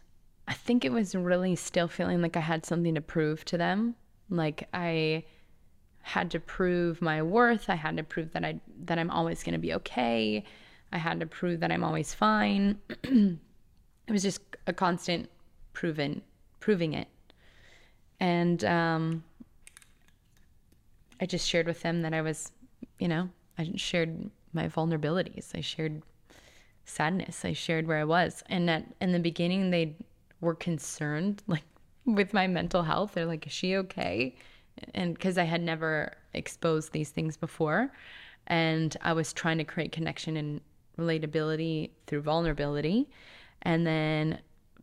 I 0.48 0.54
think 0.54 0.86
it 0.86 0.92
was 0.92 1.14
really 1.14 1.56
still 1.56 1.88
feeling 1.88 2.22
like 2.22 2.38
I 2.38 2.42
had 2.42 2.66
something 2.66 2.96
to 2.96 3.02
prove 3.02 3.44
to 3.46 3.58
them. 3.58 3.96
Like 4.30 4.68
I 4.74 5.26
had 6.02 6.32
to 6.32 6.40
prove 6.40 7.02
my 7.02 7.22
worth. 7.22 7.70
I 7.70 7.76
had 7.76 7.98
to 7.98 8.04
prove 8.04 8.32
that 8.34 8.44
I 8.44 8.60
that 8.86 8.98
I'm 8.98 9.12
always 9.12 9.44
going 9.44 9.54
to 9.54 9.60
be 9.60 9.74
okay. 9.76 10.44
I 10.92 10.98
had 10.98 11.20
to 11.20 11.26
prove 11.26 11.60
that 11.62 11.72
I'm 11.72 11.84
always 11.84 12.14
fine. 12.14 12.80
it 13.04 13.38
was 14.10 14.24
just 14.24 14.42
a 14.68 14.74
constant 14.74 15.30
proven 15.74 16.22
proving 16.60 16.94
it. 16.94 17.08
And 18.20 18.64
um 18.66 19.24
I 21.20 21.26
just 21.26 21.48
shared 21.48 21.68
with 21.68 21.82
them 21.82 22.02
that 22.02 22.14
I 22.14 22.22
was, 22.22 22.52
you 22.98 23.08
know, 23.08 23.30
I 23.58 23.72
shared 23.76 24.32
my 24.54 24.68
vulnerabilities. 24.68 25.56
I 25.56 25.62
shared 25.62 26.02
sadness. 26.86 27.46
I 27.46 27.54
shared 27.54 27.88
where 27.88 28.00
I 28.00 28.06
was. 28.06 28.44
And 28.48 28.70
at 28.70 28.86
in 29.00 29.12
the 29.12 29.20
beginning 29.20 29.70
they 29.70 29.96
were 30.42 30.56
concerned 30.56 31.44
like 31.48 31.64
with 32.06 32.34
my 32.34 32.48
mental 32.48 32.84
health. 32.84 33.14
They're 33.14 33.26
like, 33.26 33.46
"Is 33.46 33.54
she 33.54 33.76
okay?" 33.76 34.36
And 34.94 35.20
cuz 35.20 35.38
I 35.38 35.44
had 35.44 35.62
never 35.62 36.18
exposed 36.34 36.92
these 36.92 37.10
things 37.10 37.38
before, 37.38 37.92
and 38.48 38.96
I 39.02 39.14
was 39.14 39.34
trying 39.34 39.58
to 39.60 39.64
create 39.64 39.92
connection 39.92 40.38
and 40.38 40.62
relatability 40.98 41.92
through 42.08 42.22
vulnerability. 42.22 43.10
And 43.62 43.86
then 43.86 44.40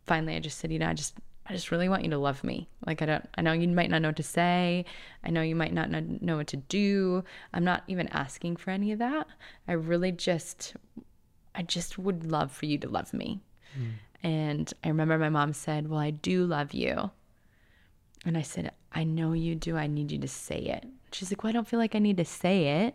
finally 0.07 0.37
I 0.37 0.41
just 0.41 0.59
said, 0.59 0.73
"You 0.73 0.79
know, 0.79 0.89
I 0.89 0.95
just 0.95 1.19
I 1.47 1.55
just 1.55 1.71
really 1.71 1.89
want 1.89 2.05
you 2.05 2.11
to 2.11 2.19
love 2.19 2.45
me. 2.45 2.69
Like 2.87 3.01
I 3.03 3.07
don't 3.07 3.29
I 3.37 3.43
know 3.43 3.53
you 3.53 3.69
might 3.69 3.91
not 3.91 4.03
know 4.03 4.09
what 4.09 4.17
to 4.17 4.23
say. 4.23 4.85
I 5.25 5.31
know 5.31 5.43
you 5.43 5.57
might 5.57 5.73
not 5.73 5.91
know 5.91 6.37
what 6.37 6.49
to 6.49 6.57
do. 6.57 7.25
I'm 7.55 7.65
not 7.65 7.85
even 7.89 8.09
asking 8.09 8.57
for 8.57 8.71
any 8.71 8.93
of 8.93 8.99
that. 8.99 9.27
I 9.67 9.73
really 9.73 10.13
just 10.13 10.75
I 11.55 11.63
just 11.63 11.99
would 11.99 12.31
love 12.31 12.53
for 12.53 12.67
you 12.67 12.79
to 12.79 12.89
love 12.89 13.13
me. 13.15 13.41
Mm. 13.79 13.93
And 14.23 14.75
I 14.85 14.89
remember 14.89 15.19
my 15.19 15.29
mom 15.29 15.53
said, 15.53 15.89
Well, 15.89 16.01
I 16.01 16.11
do 16.11 16.45
love 16.45 16.73
you. 16.73 17.11
And 18.25 18.37
I 18.37 18.43
said, 18.43 18.73
I 18.93 19.05
know 19.05 19.33
you 19.33 19.55
do. 19.55 19.77
I 19.77 19.87
need 19.87 20.11
you 20.11 20.19
to 20.19 20.29
say 20.29 20.59
it. 20.59 20.87
She's 21.13 21.31
like, 21.31 21.43
Well, 21.43 21.51
I 21.51 21.53
don't 21.53 21.69
feel 21.69 21.79
like 21.79 21.95
I 21.95 21.99
need 22.01 22.17
to 22.17 22.25
say 22.25 22.85
it 22.85 22.95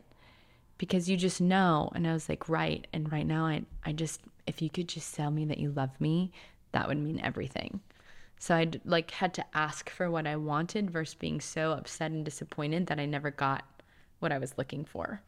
because 0.77 1.09
you 1.09 1.17
just 1.17 1.41
know. 1.41 1.91
And 1.95 2.07
I 2.07 2.13
was 2.13 2.29
like, 2.29 2.49
Right. 2.49 2.87
And 2.93 3.11
right 3.11 3.25
now, 3.25 3.45
I, 3.45 3.63
I 3.85 3.91
just, 3.91 4.21
if 4.47 4.61
you 4.61 4.69
could 4.69 4.87
just 4.87 5.13
tell 5.15 5.31
me 5.31 5.45
that 5.45 5.57
you 5.57 5.71
love 5.71 5.99
me, 5.99 6.31
that 6.71 6.87
would 6.87 6.97
mean 6.97 7.19
everything. 7.23 7.79
So 8.39 8.55
I 8.55 8.69
like 8.83 9.11
had 9.11 9.33
to 9.35 9.45
ask 9.55 9.89
for 9.89 10.11
what 10.11 10.27
I 10.27 10.35
wanted 10.35 10.91
versus 10.91 11.15
being 11.15 11.39
so 11.39 11.71
upset 11.71 12.11
and 12.11 12.25
disappointed 12.25 12.87
that 12.87 12.99
I 12.99 13.05
never 13.05 13.31
got 13.31 13.63
what 14.19 14.33
I 14.33 14.37
was 14.37 14.57
looking 14.57 14.83
for. 14.83 15.21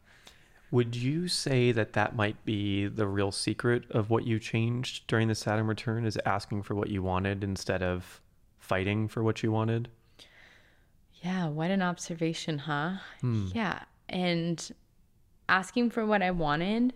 Would 0.70 0.96
you 0.96 1.28
say 1.28 1.72
that 1.72 1.92
that 1.92 2.16
might 2.16 2.44
be 2.44 2.86
the 2.88 3.06
real 3.06 3.30
secret 3.30 3.84
of 3.90 4.10
what 4.10 4.26
you 4.26 4.38
changed 4.38 5.06
during 5.06 5.28
the 5.28 5.34
Saturn 5.34 5.66
return 5.66 6.04
is 6.04 6.18
asking 6.26 6.64
for 6.64 6.74
what 6.74 6.90
you 6.90 7.02
wanted 7.02 7.44
instead 7.44 7.82
of 7.82 8.20
fighting 8.58 9.06
for 9.06 9.22
what 9.22 9.42
you 9.42 9.52
wanted? 9.52 9.88
Yeah, 11.22 11.48
what 11.48 11.70
an 11.70 11.82
observation, 11.82 12.58
huh? 12.58 12.94
Hmm. 13.20 13.48
Yeah. 13.54 13.80
And 14.08 14.70
asking 15.48 15.90
for 15.90 16.06
what 16.06 16.22
I 16.22 16.30
wanted 16.30 16.92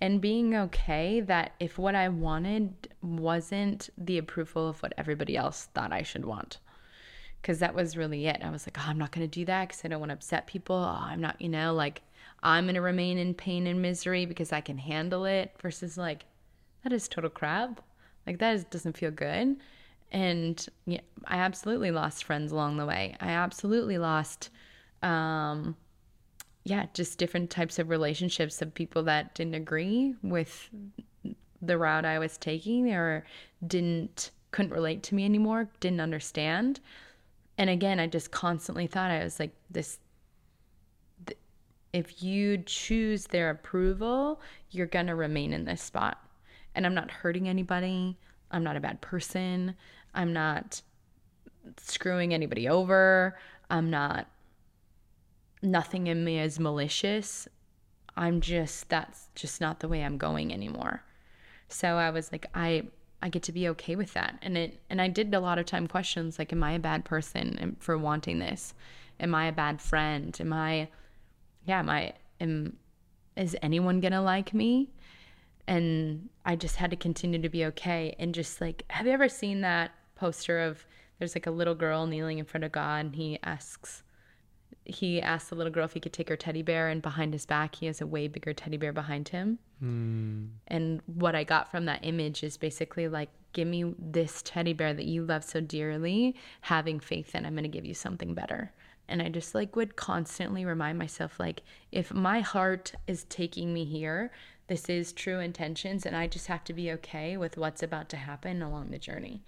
and 0.00 0.20
being 0.20 0.54
okay 0.54 1.20
that 1.20 1.52
if 1.60 1.78
what 1.78 1.94
I 1.94 2.08
wanted 2.08 2.88
wasn't 3.02 3.90
the 3.96 4.18
approval 4.18 4.68
of 4.68 4.82
what 4.82 4.92
everybody 4.98 5.36
else 5.36 5.68
thought 5.74 5.92
I 5.92 6.02
should 6.02 6.24
want. 6.24 6.58
Because 7.40 7.58
that 7.58 7.74
was 7.74 7.96
really 7.96 8.26
it. 8.26 8.40
I 8.42 8.50
was 8.50 8.66
like, 8.66 8.78
oh, 8.78 8.84
I'm 8.86 8.98
not 8.98 9.12
going 9.12 9.28
to 9.28 9.38
do 9.38 9.44
that 9.44 9.68
because 9.68 9.84
I 9.84 9.88
don't 9.88 10.00
want 10.00 10.10
to 10.10 10.14
upset 10.14 10.46
people. 10.46 10.76
Oh, 10.76 10.98
I'm 11.00 11.20
not, 11.20 11.40
you 11.40 11.48
know, 11.48 11.74
like 11.74 12.02
I'm 12.42 12.64
going 12.64 12.74
to 12.74 12.80
remain 12.80 13.18
in 13.18 13.34
pain 13.34 13.66
and 13.66 13.82
misery 13.82 14.24
because 14.26 14.52
I 14.52 14.62
can 14.62 14.78
handle 14.78 15.26
it 15.26 15.52
versus 15.60 15.96
like, 15.98 16.24
that 16.82 16.92
is 16.92 17.06
total 17.06 17.30
crap. 17.30 17.82
Like, 18.26 18.38
that 18.38 18.54
is, 18.54 18.64
doesn't 18.64 18.96
feel 18.96 19.10
good. 19.10 19.56
And 20.14 20.64
yeah, 20.86 21.00
I 21.26 21.38
absolutely 21.38 21.90
lost 21.90 22.22
friends 22.22 22.52
along 22.52 22.76
the 22.76 22.86
way. 22.86 23.16
I 23.20 23.30
absolutely 23.30 23.98
lost, 23.98 24.48
um, 25.02 25.76
yeah, 26.62 26.86
just 26.94 27.18
different 27.18 27.50
types 27.50 27.80
of 27.80 27.90
relationships 27.90 28.62
of 28.62 28.72
people 28.72 29.02
that 29.02 29.34
didn't 29.34 29.56
agree 29.56 30.14
with 30.22 30.70
the 31.60 31.76
route 31.76 32.04
I 32.04 32.20
was 32.20 32.38
taking 32.38 32.92
or 32.92 33.26
didn't 33.66 34.30
couldn't 34.52 34.70
relate 34.70 35.02
to 35.02 35.16
me 35.16 35.24
anymore, 35.24 35.68
didn't 35.80 36.00
understand. 36.00 36.78
And 37.58 37.68
again, 37.68 37.98
I 37.98 38.06
just 38.06 38.30
constantly 38.30 38.86
thought 38.86 39.10
I 39.10 39.24
was 39.24 39.40
like 39.40 39.52
this 39.68 39.98
if 41.92 42.22
you 42.22 42.58
choose 42.58 43.26
their 43.26 43.50
approval, 43.50 44.40
you're 44.70 44.86
going 44.86 45.06
to 45.08 45.14
remain 45.16 45.52
in 45.52 45.64
this 45.64 45.82
spot. 45.82 46.18
And 46.74 46.86
I'm 46.86 46.94
not 46.94 47.10
hurting 47.10 47.48
anybody. 47.48 48.16
I'm 48.52 48.62
not 48.62 48.76
a 48.76 48.80
bad 48.80 49.00
person. 49.00 49.74
I'm 50.14 50.32
not 50.32 50.82
screwing 51.78 52.34
anybody 52.34 52.68
over. 52.68 53.36
I'm 53.70 53.90
not, 53.90 54.26
nothing 55.62 56.06
in 56.06 56.24
me 56.24 56.38
is 56.38 56.60
malicious. 56.60 57.48
I'm 58.16 58.40
just, 58.40 58.88
that's 58.88 59.28
just 59.34 59.60
not 59.60 59.80
the 59.80 59.88
way 59.88 60.04
I'm 60.04 60.18
going 60.18 60.52
anymore. 60.52 61.02
So 61.68 61.96
I 61.96 62.10
was 62.10 62.30
like, 62.30 62.46
I, 62.54 62.84
I 63.22 63.28
get 63.28 63.42
to 63.44 63.52
be 63.52 63.68
okay 63.68 63.96
with 63.96 64.12
that. 64.14 64.38
And 64.42 64.56
it, 64.56 64.80
and 64.90 65.00
I 65.00 65.08
did 65.08 65.34
a 65.34 65.40
lot 65.40 65.58
of 65.58 65.66
time 65.66 65.86
questions 65.86 66.38
like, 66.38 66.52
am 66.52 66.62
I 66.62 66.72
a 66.72 66.78
bad 66.78 67.04
person 67.04 67.58
um, 67.60 67.76
for 67.80 67.96
wanting 67.98 68.38
this? 68.38 68.74
Am 69.18 69.34
I 69.34 69.46
a 69.46 69.52
bad 69.52 69.80
friend? 69.80 70.36
Am 70.40 70.52
I, 70.52 70.88
yeah, 71.64 71.78
am 71.78 71.88
I, 71.88 72.12
am 72.40 72.76
is 73.36 73.56
anyone 73.62 74.00
gonna 74.00 74.22
like 74.22 74.54
me? 74.54 74.90
And 75.66 76.28
I 76.44 76.56
just 76.56 76.76
had 76.76 76.90
to 76.90 76.96
continue 76.96 77.40
to 77.40 77.48
be 77.48 77.64
okay. 77.66 78.14
And 78.18 78.34
just 78.34 78.60
like, 78.60 78.84
have 78.90 79.06
you 79.06 79.12
ever 79.12 79.28
seen 79.28 79.62
that 79.62 79.92
poster 80.14 80.60
of 80.60 80.86
there's 81.18 81.34
like 81.34 81.46
a 81.46 81.50
little 81.50 81.74
girl 81.74 82.06
kneeling 82.06 82.38
in 82.38 82.44
front 82.44 82.64
of 82.64 82.72
God 82.72 83.06
and 83.06 83.16
he 83.16 83.38
asks 83.42 84.02
he 84.86 85.20
asked 85.20 85.48
the 85.48 85.56
little 85.56 85.72
girl 85.72 85.86
if 85.86 85.94
he 85.94 86.00
could 86.00 86.12
take 86.12 86.28
her 86.28 86.36
teddy 86.36 86.60
bear 86.60 86.88
and 86.88 87.00
behind 87.00 87.32
his 87.32 87.46
back 87.46 87.76
he 87.76 87.86
has 87.86 88.00
a 88.00 88.06
way 88.06 88.28
bigger 88.28 88.52
teddy 88.52 88.76
bear 88.76 88.92
behind 88.92 89.28
him. 89.28 89.58
Mm. 89.82 90.48
And 90.68 91.00
what 91.06 91.34
I 91.34 91.44
got 91.44 91.70
from 91.70 91.86
that 91.86 92.00
image 92.04 92.42
is 92.42 92.56
basically 92.56 93.08
like 93.08 93.30
give 93.54 93.66
me 93.66 93.94
this 93.98 94.42
teddy 94.42 94.72
bear 94.74 94.92
that 94.92 95.06
you 95.06 95.24
love 95.24 95.44
so 95.44 95.60
dearly, 95.60 96.34
having 96.60 97.00
faith 97.00 97.32
that 97.32 97.46
I'm 97.46 97.54
going 97.54 97.62
to 97.62 97.68
give 97.68 97.84
you 97.86 97.94
something 97.94 98.34
better 98.34 98.72
and 99.08 99.20
i 99.22 99.28
just 99.28 99.54
like 99.54 99.76
would 99.76 99.96
constantly 99.96 100.64
remind 100.64 100.98
myself 100.98 101.38
like 101.38 101.62
if 101.92 102.12
my 102.12 102.40
heart 102.40 102.92
is 103.06 103.24
taking 103.24 103.72
me 103.72 103.84
here 103.84 104.30
this 104.68 104.88
is 104.88 105.12
true 105.12 105.38
intentions 105.40 106.06
and 106.06 106.16
i 106.16 106.26
just 106.26 106.46
have 106.46 106.64
to 106.64 106.72
be 106.72 106.90
okay 106.90 107.36
with 107.36 107.56
what's 107.56 107.82
about 107.82 108.08
to 108.08 108.16
happen 108.16 108.62
along 108.62 108.90
the 108.90 108.98
journey 108.98 109.42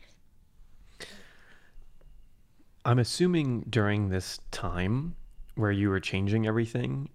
i'm 2.87 2.99
assuming 2.99 3.65
during 3.69 4.09
this 4.09 4.41
time 4.51 5.15
where 5.57 5.73
you 5.73 5.91
were 5.91 6.01
changing 6.01 6.47
everything 6.47 7.09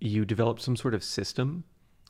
you 0.00 0.24
developed 0.24 0.62
some 0.62 0.76
sort 0.76 0.94
of 0.94 1.04
system 1.04 1.64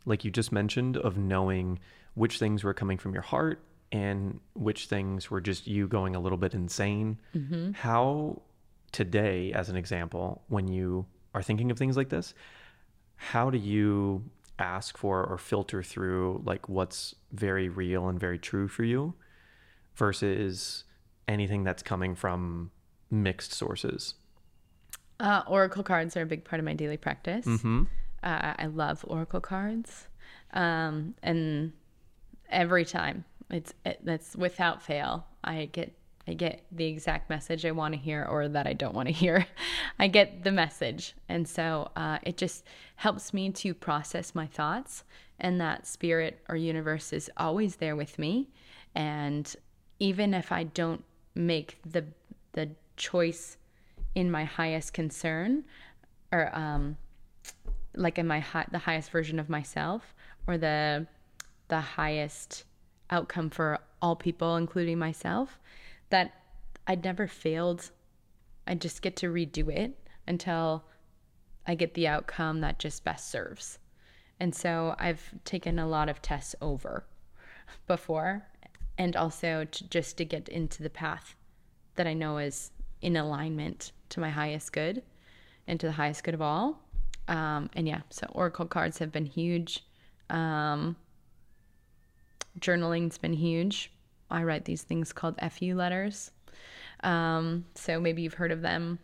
like 0.05 0.25
you 0.25 0.31
just 0.31 0.53
mentioned 0.53 0.97
of 0.97 1.17
knowing 1.17 1.79
which 2.15 2.39
things 2.39 2.63
were 2.63 2.75
coming 2.75 2.97
from 2.97 3.13
your 3.13 3.23
heart 3.23 3.61
and 3.93 4.39
which 4.55 4.87
things 4.87 5.31
were 5.31 5.41
just 5.41 5.67
you 5.67 5.89
going 5.89 6.15
a 6.15 6.21
little 6.21 6.39
bit 6.39 6.55
insane 6.55 7.19
mm-hmm. 7.35 7.73
how 7.73 8.41
today, 8.97 9.53
as 9.53 9.69
an 9.69 9.77
example, 9.77 10.43
when 10.49 10.69
you 10.69 11.05
are 11.35 11.43
thinking 11.43 11.71
of 11.71 11.79
things 11.79 11.99
like 11.99 12.09
this, 12.09 12.33
how 13.17 13.51
do 13.51 13.59
you 13.59 14.25
ask 14.59 14.97
for 14.97 15.23
or 15.23 15.37
filter 15.37 15.83
through 15.83 16.41
like 16.47 16.67
what's 16.67 17.15
very 17.31 17.69
real 17.69 18.09
and 18.09 18.19
very 18.19 18.39
true 18.39 18.69
for 18.69 18.85
you 18.85 19.13
versus 19.97 20.85
anything 21.29 21.63
that's 21.63 21.83
coming 21.83 22.15
from 22.15 22.71
mixed 23.11 23.53
sources? 23.53 24.15
Uh, 25.19 25.43
oracle 25.47 25.83
cards 25.83 26.17
are 26.17 26.23
a 26.23 26.27
big 26.27 26.45
part 26.45 26.61
of 26.61 26.65
my 26.65 26.75
daily 26.75 26.97
practice. 26.97 27.47
Mm-hmm. 27.47 27.85
Uh, 28.23 28.55
I 28.59 28.67
love 28.67 29.05
oracle 29.07 29.41
cards, 29.41 30.09
um, 30.53 31.15
and 31.23 31.73
every 32.51 32.85
time 32.85 33.25
it's 33.51 33.73
it, 33.85 34.01
that's 34.05 34.37
without 34.37 34.83
fail. 34.83 35.27
I 35.45 35.67
get 35.67 35.95
I 36.29 36.35
get 36.35 36.65
the 36.73 36.87
exact 36.87 37.31
message 37.31 37.65
I 37.65 37.71
want 37.71 37.95
to 37.95 38.01
hear 38.01 38.25
or 38.25 38.49
that 38.49 38.67
I 38.67 38.73
don't 38.73 38.95
want 38.95 39.09
to 39.09 39.15
hear. 39.15 39.47
I 39.99 40.09
get 40.09 40.43
the 40.45 40.53
message. 40.53 41.15
And 41.29 41.49
so 41.49 41.91
uh, 41.97 42.19
it 42.23 42.37
just 42.37 42.65
helps 42.97 43.33
me 43.33 43.51
to 43.51 43.75
process 43.75 44.35
my 44.35 44.47
thoughts, 44.47 45.05
and 45.39 45.61
that 45.61 45.87
spirit 45.87 46.41
or 46.49 46.57
universe 46.57 47.13
is 47.13 47.31
always 47.37 47.77
there 47.77 47.97
with 47.97 48.19
me. 48.19 48.49
And 48.95 49.55
even 49.99 50.35
if 50.35 50.51
I 50.51 50.65
don't 50.65 51.05
make 51.35 51.79
the, 51.85 52.05
the 52.53 52.71
choice 52.97 53.57
in 54.15 54.31
my 54.31 54.45
highest 54.45 54.93
concern 54.93 55.65
or 56.33 56.51
um 56.57 56.97
like 57.95 58.19
in 58.19 58.27
my 58.27 58.41
high, 58.41 58.67
the 58.71 58.79
highest 58.79 59.11
version 59.11 59.39
of 59.39 59.49
myself 59.49 60.15
or 60.47 60.59
the 60.59 61.07
the 61.69 61.81
highest 61.81 62.65
outcome 63.11 63.51
for 63.51 63.79
all 64.03 64.17
people 64.17 64.57
including 64.57 64.99
myself 64.99 65.59
that 66.11 66.33
I'd 66.87 67.05
never 67.05 67.27
failed 67.27 67.91
I 68.67 68.75
just 68.75 69.03
get 69.03 69.17
to 69.17 69.27
redo 69.27 69.69
it 69.71 69.97
until 70.27 70.85
I 71.67 71.75
get 71.75 71.95
the 71.95 72.09
outcome 72.09 72.61
that 72.61 72.79
just 72.79 73.05
best 73.05 73.31
serves. 73.31 73.79
And 74.39 74.55
so 74.55 74.95
I've 74.99 75.35
taken 75.45 75.79
a 75.79 75.89
lot 75.89 76.09
of 76.09 76.21
tests 76.21 76.55
over 76.61 77.05
before 77.87 78.47
and 78.99 79.17
also 79.17 79.65
to, 79.65 79.89
just 79.89 80.17
to 80.19 80.25
get 80.25 80.49
into 80.49 80.83
the 80.83 80.91
path 80.91 81.35
that 81.95 82.07
I 82.07 82.13
know 82.13 82.39
is 82.39 82.71
in 83.03 83.17
alignment 83.17 83.93
to 84.11 84.21
my 84.21 84.31
highest 84.31 84.73
good 84.73 85.03
and 85.67 85.79
to 85.81 85.87
the 85.87 85.93
highest 85.93 86.25
good 86.25 86.35
of 86.35 86.43
all. 86.43 86.81
Um, 87.29 87.71
and 87.75 87.89
yeah, 87.89 88.03
so 88.11 88.27
Oracle 88.33 88.67
cards 88.67 88.99
have 88.99 89.11
been 89.11 89.27
huge. 89.27 89.85
Um, 90.31 90.97
journaling's 92.59 93.19
been 93.19 93.33
huge. 93.33 93.91
I 94.31 94.43
write 94.43 94.65
these 94.65 94.83
things 94.83 95.13
called 95.13 95.39
FU 95.53 95.75
letters. 95.75 96.31
Um, 97.03 97.67
so 97.75 98.01
maybe 98.01 98.23
you've 98.23 98.35
heard 98.35 98.53
of 98.53 98.63
them. 98.63 98.99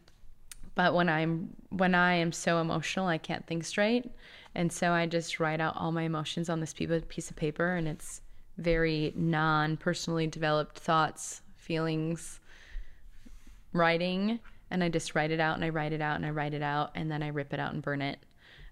But 0.74 0.94
when 0.94 1.08
I'm 1.08 1.54
when 1.68 1.94
I 1.94 2.14
am 2.14 2.32
so 2.32 2.58
emotional, 2.58 3.06
I 3.06 3.18
can't 3.18 3.46
think 3.46 3.64
straight, 3.64 4.10
and 4.54 4.72
so 4.72 4.92
I 4.92 5.04
just 5.04 5.38
write 5.38 5.60
out 5.60 5.76
all 5.76 5.92
my 5.92 6.04
emotions 6.04 6.48
on 6.48 6.60
this 6.60 6.72
piece 6.72 7.30
of 7.30 7.36
paper, 7.36 7.74
and 7.74 7.86
it's 7.86 8.22
very 8.56 9.12
non-personally 9.14 10.28
developed 10.28 10.78
thoughts, 10.78 11.42
feelings, 11.56 12.40
writing, 13.72 14.40
and 14.70 14.82
I 14.82 14.88
just 14.88 15.14
write 15.14 15.30
it 15.30 15.40
out 15.40 15.56
and 15.56 15.64
I 15.64 15.68
write 15.68 15.92
it 15.92 16.00
out 16.00 16.16
and 16.16 16.24
I 16.24 16.30
write 16.30 16.54
it 16.54 16.62
out 16.62 16.92
and 16.94 17.10
then 17.10 17.22
I 17.22 17.28
rip 17.28 17.52
it 17.52 17.60
out 17.60 17.74
and 17.74 17.82
burn 17.82 18.00
it. 18.00 18.18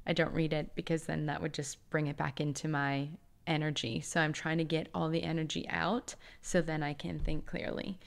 I 0.07 0.15
don't 0.15 0.33
read 0.33 0.53
it 0.53 0.75
because 0.75 1.05
then 1.05 1.27
that 1.27 1.43
would 1.43 1.53
just 1.53 1.79
bring 1.91 2.07
it 2.07 2.17
back 2.17 2.41
into 2.41 2.69
my 2.69 3.09
energy. 3.47 4.01
So 4.01 4.21
I'm 4.21 4.33
trying 4.33 4.59
to 4.59 4.65
get 4.65 4.89
all 4.95 5.11
the 5.11 5.23
energy 5.23 5.69
out 5.69 6.15
so 6.41 6.63
then 6.63 6.83
I 6.83 6.95
can 6.95 7.19
think 7.19 7.45
clearly. 7.45 7.99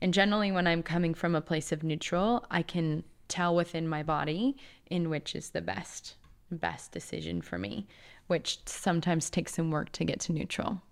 And 0.00 0.14
generally, 0.14 0.50
when 0.50 0.66
I'm 0.66 0.82
coming 0.82 1.14
from 1.14 1.34
a 1.34 1.40
place 1.40 1.72
of 1.72 1.82
neutral, 1.82 2.44
I 2.50 2.62
can 2.62 3.04
tell 3.28 3.54
within 3.54 3.86
my 3.86 4.02
body 4.02 4.56
in 4.86 5.10
which 5.10 5.34
is 5.34 5.50
the 5.50 5.60
best 5.60 6.16
best 6.50 6.92
decision 6.92 7.40
for 7.40 7.58
me, 7.58 7.86
which 8.26 8.58
sometimes 8.66 9.30
takes 9.30 9.54
some 9.54 9.70
work 9.70 9.90
to 9.92 10.04
get 10.04 10.20
to 10.20 10.32
neutral. 10.32 10.82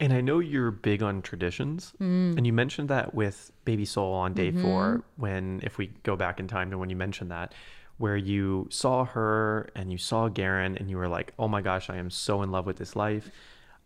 And 0.00 0.14
I 0.14 0.22
know 0.22 0.38
you're 0.38 0.70
big 0.70 1.02
on 1.02 1.20
traditions. 1.20 1.92
Mm. 2.00 2.36
And 2.36 2.46
you 2.46 2.52
mentioned 2.52 2.88
that 2.88 3.14
with 3.14 3.52
Baby 3.64 3.84
Soul 3.84 4.14
on 4.14 4.32
day 4.32 4.50
mm-hmm. 4.50 4.62
four, 4.62 5.04
when, 5.16 5.60
if 5.62 5.76
we 5.76 5.88
go 6.02 6.16
back 6.16 6.40
in 6.40 6.48
time 6.48 6.70
to 6.70 6.78
when 6.78 6.88
you 6.88 6.96
mentioned 6.96 7.30
that, 7.30 7.54
where 7.98 8.16
you 8.16 8.66
saw 8.70 9.04
her 9.04 9.68
and 9.74 9.92
you 9.92 9.98
saw 9.98 10.28
Garen 10.28 10.78
and 10.78 10.88
you 10.88 10.96
were 10.96 11.08
like, 11.08 11.34
oh 11.38 11.48
my 11.48 11.60
gosh, 11.60 11.90
I 11.90 11.96
am 11.96 12.08
so 12.08 12.42
in 12.42 12.50
love 12.50 12.64
with 12.64 12.78
this 12.78 12.96
life. 12.96 13.30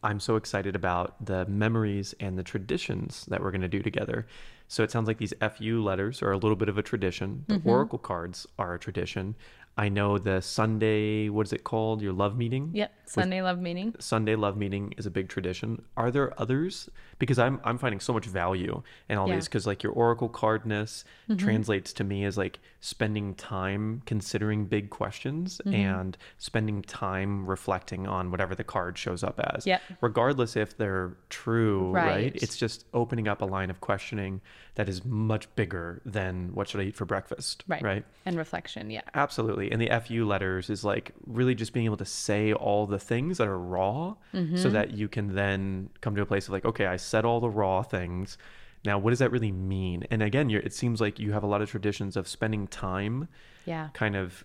I'm 0.05 0.20
so 0.20 0.37
excited 0.37 0.77
about 0.77 1.24
the 1.24 1.46
memories 1.46 2.14
and 2.20 2.38
the 2.38 2.44
traditions 2.44 3.27
that 3.27 3.42
we're 3.42 3.50
going 3.50 3.62
to 3.62 3.68
do 3.68 3.83
together. 3.83 4.27
So 4.68 4.85
it 4.85 4.90
sounds 4.90 5.09
like 5.09 5.18
these 5.18 5.35
FU 5.40 5.83
letters 5.83 6.22
are 6.22 6.31
a 6.31 6.37
little 6.37 6.57
bit 6.57 6.68
of 6.68 6.79
a 6.79 6.83
tradition. 6.83 7.44
The 7.48 7.55
mm-hmm. 7.57 7.68
Oracle 7.68 7.98
cards 7.98 8.46
are 8.59 8.74
a 8.74 8.79
tradition. 8.79 9.35
I 9.76 9.88
know 9.88 10.18
the 10.18 10.40
Sunday, 10.40 11.28
what 11.28 11.46
is 11.46 11.52
it 11.52 11.64
called? 11.64 12.00
Your 12.00 12.12
love 12.12 12.37
meeting? 12.37 12.70
Yep, 12.74 12.92
Sunday 13.06 13.42
love 13.42 13.58
meeting. 13.58 13.94
Sunday 13.98 14.37
love 14.37 14.56
meeting 14.56 14.94
is 14.96 15.06
a 15.06 15.10
big 15.10 15.28
tradition. 15.28 15.82
Are 15.96 16.12
there 16.12 16.38
others? 16.40 16.88
Because 17.18 17.40
I'm 17.40 17.60
I'm 17.64 17.78
finding 17.78 17.98
so 17.98 18.12
much 18.12 18.26
value 18.26 18.82
in 19.08 19.18
all 19.18 19.28
yeah. 19.28 19.34
these 19.34 19.46
because 19.46 19.66
like 19.66 19.82
your 19.82 19.92
oracle 19.92 20.28
cardness 20.28 21.02
mm-hmm. 21.28 21.37
translates 21.37 21.92
to 21.94 22.04
me 22.04 22.24
as 22.24 22.38
like 22.38 22.60
spending 22.80 23.34
time 23.34 24.02
considering 24.06 24.66
big 24.66 24.90
questions 24.90 25.60
mm-hmm. 25.64 25.74
and 25.74 26.16
spending 26.38 26.82
time 26.82 27.44
reflecting 27.44 28.06
on 28.06 28.30
whatever 28.30 28.54
the 28.54 28.64
card 28.64 28.96
shows 28.96 29.24
up 29.24 29.40
as. 29.54 29.66
Yeah. 29.66 29.80
Regardless 30.00 30.54
if 30.54 30.76
they're 30.76 31.16
true, 31.30 31.90
right. 31.90 32.06
right? 32.06 32.37
It's 32.37 32.56
just 32.56 32.87
opening 32.94 33.26
up 33.26 33.42
a 33.42 33.46
line 33.46 33.70
of 33.70 33.80
questioning 33.80 34.40
that 34.76 34.88
is 34.88 35.04
much 35.04 35.54
bigger 35.54 36.02
than 36.04 36.52
what 36.54 36.68
should 36.68 36.80
I 36.80 36.84
eat 36.84 36.96
for 36.96 37.04
breakfast. 37.04 37.64
Right. 37.68 37.82
Right. 37.82 38.04
And 38.26 38.37
reflection. 38.37 38.90
Yeah. 38.90 39.02
Absolutely. 39.14 39.70
And 39.70 39.80
the 39.80 39.90
FU 40.04 40.26
letters 40.26 40.68
is 40.68 40.84
like 40.84 41.12
really 41.26 41.54
just 41.54 41.72
being 41.72 41.87
able 41.87 41.96
to 41.98 42.04
say 42.04 42.52
all 42.52 42.87
the 42.87 42.98
things 42.98 43.38
that 43.38 43.46
are 43.46 43.58
raw 43.58 44.16
mm-hmm. 44.32 44.56
so 44.56 44.70
that 44.70 44.92
you 44.92 45.08
can 45.08 45.34
then 45.34 45.90
come 46.00 46.16
to 46.16 46.22
a 46.22 46.26
place 46.26 46.46
of 46.46 46.52
like, 46.52 46.64
okay, 46.64 46.87
I 46.87 46.96
said 46.96 47.24
all 47.24 47.40
the 47.40 47.48
raw 47.48 47.82
things. 47.82 48.37
Now, 48.84 48.98
what 48.98 49.10
does 49.10 49.20
that 49.20 49.30
really 49.30 49.52
mean? 49.52 50.06
And 50.10 50.22
again, 50.22 50.50
it 50.50 50.74
seems 50.74 51.00
like 51.00 51.18
you 51.18 51.32
have 51.32 51.42
a 51.42 51.46
lot 51.46 51.62
of 51.62 51.70
traditions 51.70 52.16
of 52.16 52.28
spending 52.28 52.66
time, 52.66 53.28
yeah, 53.64 53.88
kind 53.94 54.14
of 54.14 54.44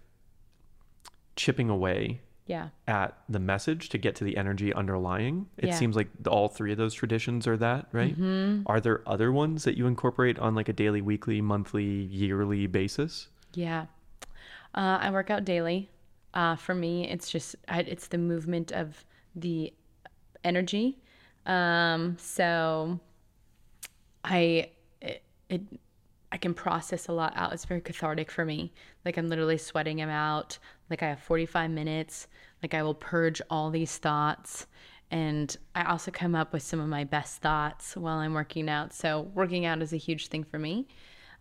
chipping 1.36 1.70
away 1.70 2.22
yeah. 2.50 2.70
at 2.88 3.16
the 3.30 3.40
message 3.40 3.90
to 3.90 4.00
get 4.00 4.16
to 4.16 4.24
the 4.24 4.36
energy 4.36 4.74
underlying. 4.74 5.46
It 5.58 5.68
yeah. 5.68 5.76
seems 5.76 5.96
like 5.96 6.08
all 6.28 6.48
three 6.48 6.72
of 6.72 6.80
those 6.80 6.96
traditions 6.96 7.46
are 7.46 7.58
that, 7.58 7.88
right? 7.92 8.20
Mm-hmm. 8.20 8.64
Are 8.66 8.82
there 8.82 9.04
other 9.08 9.32
ones 9.32 9.64
that 9.66 9.78
you 9.78 9.86
incorporate 9.86 10.40
on 10.40 10.56
like 10.56 10.68
a 10.68 10.74
daily, 10.74 11.00
weekly, 11.00 11.42
monthly, 11.42 11.86
yearly 11.86 12.66
basis? 12.66 13.28
Yeah. 13.54 13.86
Uh, 14.74 14.98
I 15.00 15.12
work 15.12 15.30
out 15.30 15.46
daily. 15.46 15.92
Uh, 16.34 16.56
for 16.56 16.74
me, 16.74 17.08
it's 17.08 17.30
just, 17.30 17.56
I, 17.68 17.82
it's 17.82 18.08
the 18.08 18.18
movement 18.18 18.72
of 18.72 19.06
the 19.36 19.72
energy. 20.44 20.98
Um, 21.46 22.18
so 22.20 23.00
I, 24.24 24.72
it, 25.04 25.24
it 25.50 25.62
I 26.32 26.38
can 26.38 26.54
process 26.54 27.08
a 27.08 27.12
lot 27.12 27.34
out. 27.36 27.54
It's 27.54 27.66
very 27.66 27.82
cathartic 27.82 28.32
for 28.32 28.46
me. 28.46 28.72
Like 29.06 29.18
I'm 29.18 29.28
literally 29.30 29.58
sweating 29.58 29.98
them 29.98 30.10
out. 30.10 30.58
Like 30.90 31.04
I 31.04 31.08
have 31.10 31.20
45 31.20 31.70
minutes. 31.72 32.28
Like 32.62 32.74
I 32.74 32.84
will 32.84 32.94
purge 32.94 33.42
all 33.50 33.70
these 33.70 33.98
thoughts. 33.98 34.68
And 35.12 35.56
I 35.74 35.84
also 35.86 36.12
come 36.12 36.36
up 36.36 36.54
with 36.54 36.62
some 36.62 36.80
of 36.80 36.88
my 36.88 37.04
best 37.04 37.42
thoughts 37.42 37.96
while 37.96 38.18
I'm 38.18 38.34
working 38.34 38.70
out. 38.70 38.94
So 38.94 39.32
working 39.34 39.66
out 39.66 39.82
is 39.82 39.94
a 39.94 39.98
huge 39.98 40.28
thing 40.28 40.44
for 40.44 40.60
me. 40.60 40.88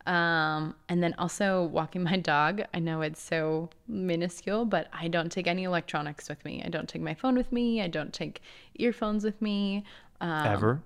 Um, 0.06 0.74
and 0.88 1.02
then 1.02 1.14
also 1.18 1.64
walking 1.64 2.02
my 2.10 2.16
dog. 2.16 2.62
I 2.72 2.78
know 2.78 3.02
it's 3.02 3.20
so 3.20 3.68
minuscule, 3.86 4.64
but 4.64 4.88
I 4.92 5.08
don't 5.08 5.30
take 5.30 5.46
any 5.46 5.64
electronics 5.64 6.28
with 6.28 6.44
me. 6.44 6.62
I 6.64 6.68
don't 6.68 6.88
take 6.88 7.02
my 7.02 7.14
phone 7.14 7.36
with 7.36 7.52
me. 7.52 7.82
I 7.82 7.88
don't 7.88 8.12
take 8.12 8.40
earphones 8.76 9.24
with 9.24 9.40
me. 9.42 9.84
Um, 10.20 10.46
Ever? 10.46 10.82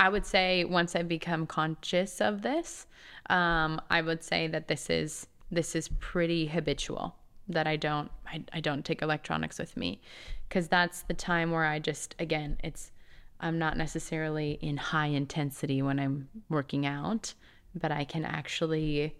I 0.00 0.08
would 0.08 0.26
say 0.26 0.64
once 0.64 0.96
I 0.96 1.02
become 1.02 1.46
conscious 1.46 2.20
of 2.20 2.42
this, 2.42 2.86
um, 3.30 3.80
I 3.88 4.02
would 4.02 4.24
say 4.24 4.48
that 4.48 4.66
this 4.66 4.90
is 4.90 5.28
this 5.54 5.74
is 5.74 5.88
pretty 6.00 6.46
habitual 6.46 7.16
that 7.48 7.66
I 7.66 7.76
don't 7.76 8.10
I, 8.26 8.42
I 8.52 8.60
don't 8.60 8.84
take 8.84 9.02
electronics 9.02 9.58
with 9.58 9.76
me 9.76 10.00
because 10.48 10.68
that's 10.68 11.02
the 11.02 11.14
time 11.14 11.50
where 11.50 11.64
I 11.64 11.78
just 11.78 12.14
again 12.18 12.58
it's 12.64 12.90
I'm 13.40 13.58
not 13.58 13.76
necessarily 13.76 14.58
in 14.62 14.76
high 14.76 15.08
intensity 15.08 15.82
when 15.82 15.98
I'm 15.98 16.28
working 16.48 16.86
out, 16.86 17.34
but 17.74 17.92
I 17.92 18.04
can 18.04 18.24
actually 18.24 19.16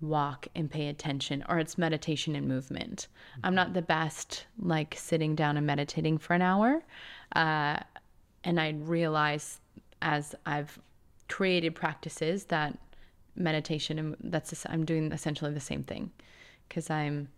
walk 0.00 0.48
and 0.54 0.70
pay 0.70 0.88
attention 0.88 1.44
or 1.48 1.58
it's 1.58 1.78
meditation 1.78 2.34
and 2.34 2.48
movement. 2.48 3.08
I'm 3.44 3.54
not 3.54 3.72
the 3.72 3.82
best 3.82 4.46
like 4.58 4.94
sitting 4.98 5.34
down 5.34 5.56
and 5.56 5.66
meditating 5.66 6.18
for 6.18 6.34
an 6.34 6.42
hour. 6.42 6.82
Uh, 7.34 7.78
and 8.44 8.60
I 8.60 8.70
realize 8.70 9.60
as 10.02 10.34
I've 10.44 10.78
created 11.28 11.74
practices 11.74 12.44
that 12.46 12.78
meditation 13.36 13.98
and 13.98 14.16
that's 14.20 14.66
I'm 14.68 14.84
doing 14.84 15.12
essentially 15.12 15.52
the 15.52 15.60
same 15.60 15.82
thing 15.82 16.10
because 16.68 16.90
I'm 16.90 17.28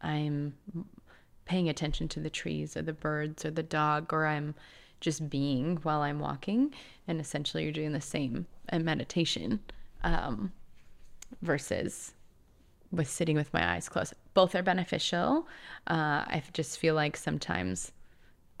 I'm 0.00 0.54
paying 1.44 1.68
attention 1.68 2.08
to 2.08 2.20
the 2.20 2.30
trees 2.30 2.76
or 2.76 2.82
the 2.82 2.92
birds 2.92 3.44
or 3.44 3.50
the 3.50 3.62
dog 3.62 4.12
or 4.12 4.26
I'm 4.26 4.54
just 5.00 5.30
being 5.30 5.76
while 5.78 6.02
I'm 6.02 6.20
walking 6.20 6.74
and 7.06 7.20
essentially 7.20 7.62
you're 7.64 7.72
doing 7.72 7.92
the 7.92 8.00
same 8.00 8.46
in 8.70 8.84
meditation 8.84 9.60
um, 10.04 10.52
versus 11.42 12.12
with 12.90 13.08
sitting 13.08 13.36
with 13.36 13.52
my 13.52 13.74
eyes 13.74 13.88
closed. 13.88 14.14
Both 14.34 14.54
are 14.54 14.62
beneficial. 14.62 15.46
Uh, 15.86 16.24
I 16.26 16.42
just 16.52 16.78
feel 16.78 16.94
like 16.94 17.16
sometimes 17.16 17.92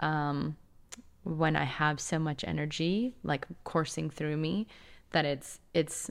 um, 0.00 0.56
when 1.24 1.56
I 1.56 1.64
have 1.64 2.00
so 2.00 2.18
much 2.18 2.44
energy 2.44 3.14
like 3.22 3.46
coursing 3.64 4.10
through 4.10 4.36
me 4.36 4.66
that 5.10 5.24
it's 5.24 5.60
it's 5.74 6.10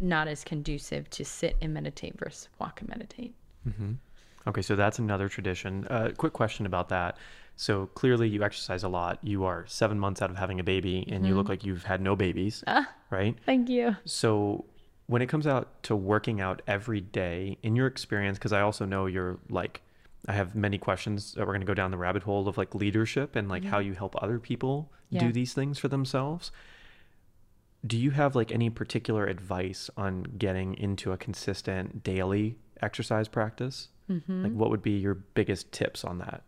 not 0.00 0.28
as 0.28 0.44
conducive 0.44 1.08
to 1.10 1.24
sit 1.24 1.56
and 1.60 1.74
meditate 1.74 2.18
versus 2.18 2.48
walk 2.58 2.80
and 2.80 2.88
meditate. 2.88 3.34
Mm-hmm. 3.68 3.92
Okay, 4.48 4.62
so 4.62 4.74
that's 4.74 4.98
another 4.98 5.28
tradition. 5.28 5.86
Uh, 5.88 6.10
quick 6.16 6.32
question 6.32 6.64
about 6.66 6.88
that. 6.88 7.18
So 7.56 7.86
clearly, 7.88 8.28
you 8.28 8.42
exercise 8.42 8.84
a 8.84 8.88
lot. 8.88 9.18
You 9.22 9.44
are 9.44 9.66
seven 9.66 9.98
months 9.98 10.22
out 10.22 10.30
of 10.30 10.36
having 10.36 10.60
a 10.60 10.64
baby, 10.64 11.04
and 11.08 11.18
mm-hmm. 11.18 11.26
you 11.26 11.34
look 11.34 11.48
like 11.48 11.64
you've 11.64 11.84
had 11.84 12.00
no 12.00 12.16
babies, 12.16 12.64
ah, 12.66 12.88
right? 13.10 13.36
Thank 13.44 13.68
you. 13.68 13.96
So 14.06 14.64
when 15.08 15.20
it 15.20 15.26
comes 15.26 15.46
out 15.46 15.82
to 15.82 15.94
working 15.94 16.40
out 16.40 16.62
every 16.66 17.02
day, 17.02 17.58
in 17.62 17.76
your 17.76 17.86
experience, 17.86 18.38
because 18.38 18.54
I 18.54 18.62
also 18.62 18.86
know 18.86 19.04
you're 19.06 19.38
like 19.50 19.82
I 20.28 20.32
have 20.32 20.54
many 20.54 20.78
questions 20.78 21.34
that 21.34 21.40
we're 21.40 21.52
going 21.52 21.60
to 21.60 21.66
go 21.66 21.74
down 21.74 21.90
the 21.90 21.96
rabbit 21.96 22.22
hole 22.22 22.46
of 22.46 22.58
like 22.58 22.74
leadership 22.74 23.36
and 23.36 23.48
like 23.48 23.62
mm-hmm. 23.62 23.70
how 23.70 23.78
you 23.78 23.94
help 23.94 24.14
other 24.22 24.38
people 24.38 24.90
yeah. 25.08 25.20
do 25.20 25.32
these 25.32 25.54
things 25.54 25.78
for 25.78 25.88
themselves. 25.88 26.52
Do 27.86 27.96
you 27.96 28.10
have 28.10 28.36
like 28.36 28.52
any 28.52 28.70
particular 28.70 29.26
advice 29.26 29.88
on 29.96 30.24
getting 30.38 30.74
into 30.74 31.12
a 31.12 31.16
consistent 31.16 32.02
daily 32.02 32.56
exercise 32.82 33.28
practice? 33.28 33.88
Mm-hmm. 34.10 34.44
Like, 34.44 34.52
what 34.52 34.70
would 34.70 34.82
be 34.82 34.98
your 34.98 35.14
biggest 35.14 35.72
tips 35.72 36.04
on 36.04 36.18
that? 36.18 36.42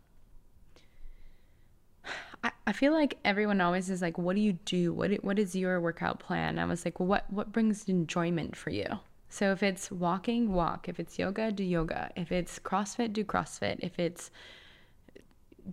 I, 2.43 2.51
I 2.67 2.73
feel 2.73 2.91
like 2.91 3.17
everyone 3.23 3.61
always 3.61 3.89
is 3.89 4.01
like, 4.01 4.17
what 4.17 4.35
do 4.35 4.41
you 4.41 4.53
do? 4.65 4.93
What, 4.93 5.11
what 5.23 5.39
is 5.39 5.55
your 5.55 5.79
workout 5.79 6.19
plan? 6.19 6.59
I 6.59 6.65
was 6.65 6.85
like, 6.85 6.99
well, 6.99 7.07
what, 7.07 7.31
what 7.31 7.51
brings 7.51 7.87
enjoyment 7.87 8.55
for 8.55 8.69
you? 8.69 8.87
So 9.29 9.51
if 9.51 9.63
it's 9.63 9.91
walking, 9.91 10.53
walk. 10.53 10.87
If 10.87 10.99
it's 10.99 11.17
yoga, 11.17 11.51
do 11.51 11.63
yoga. 11.63 12.11
If 12.15 12.31
it's 12.31 12.59
CrossFit, 12.59 13.13
do 13.13 13.23
CrossFit. 13.23 13.77
If 13.79 13.97
it's, 13.97 14.29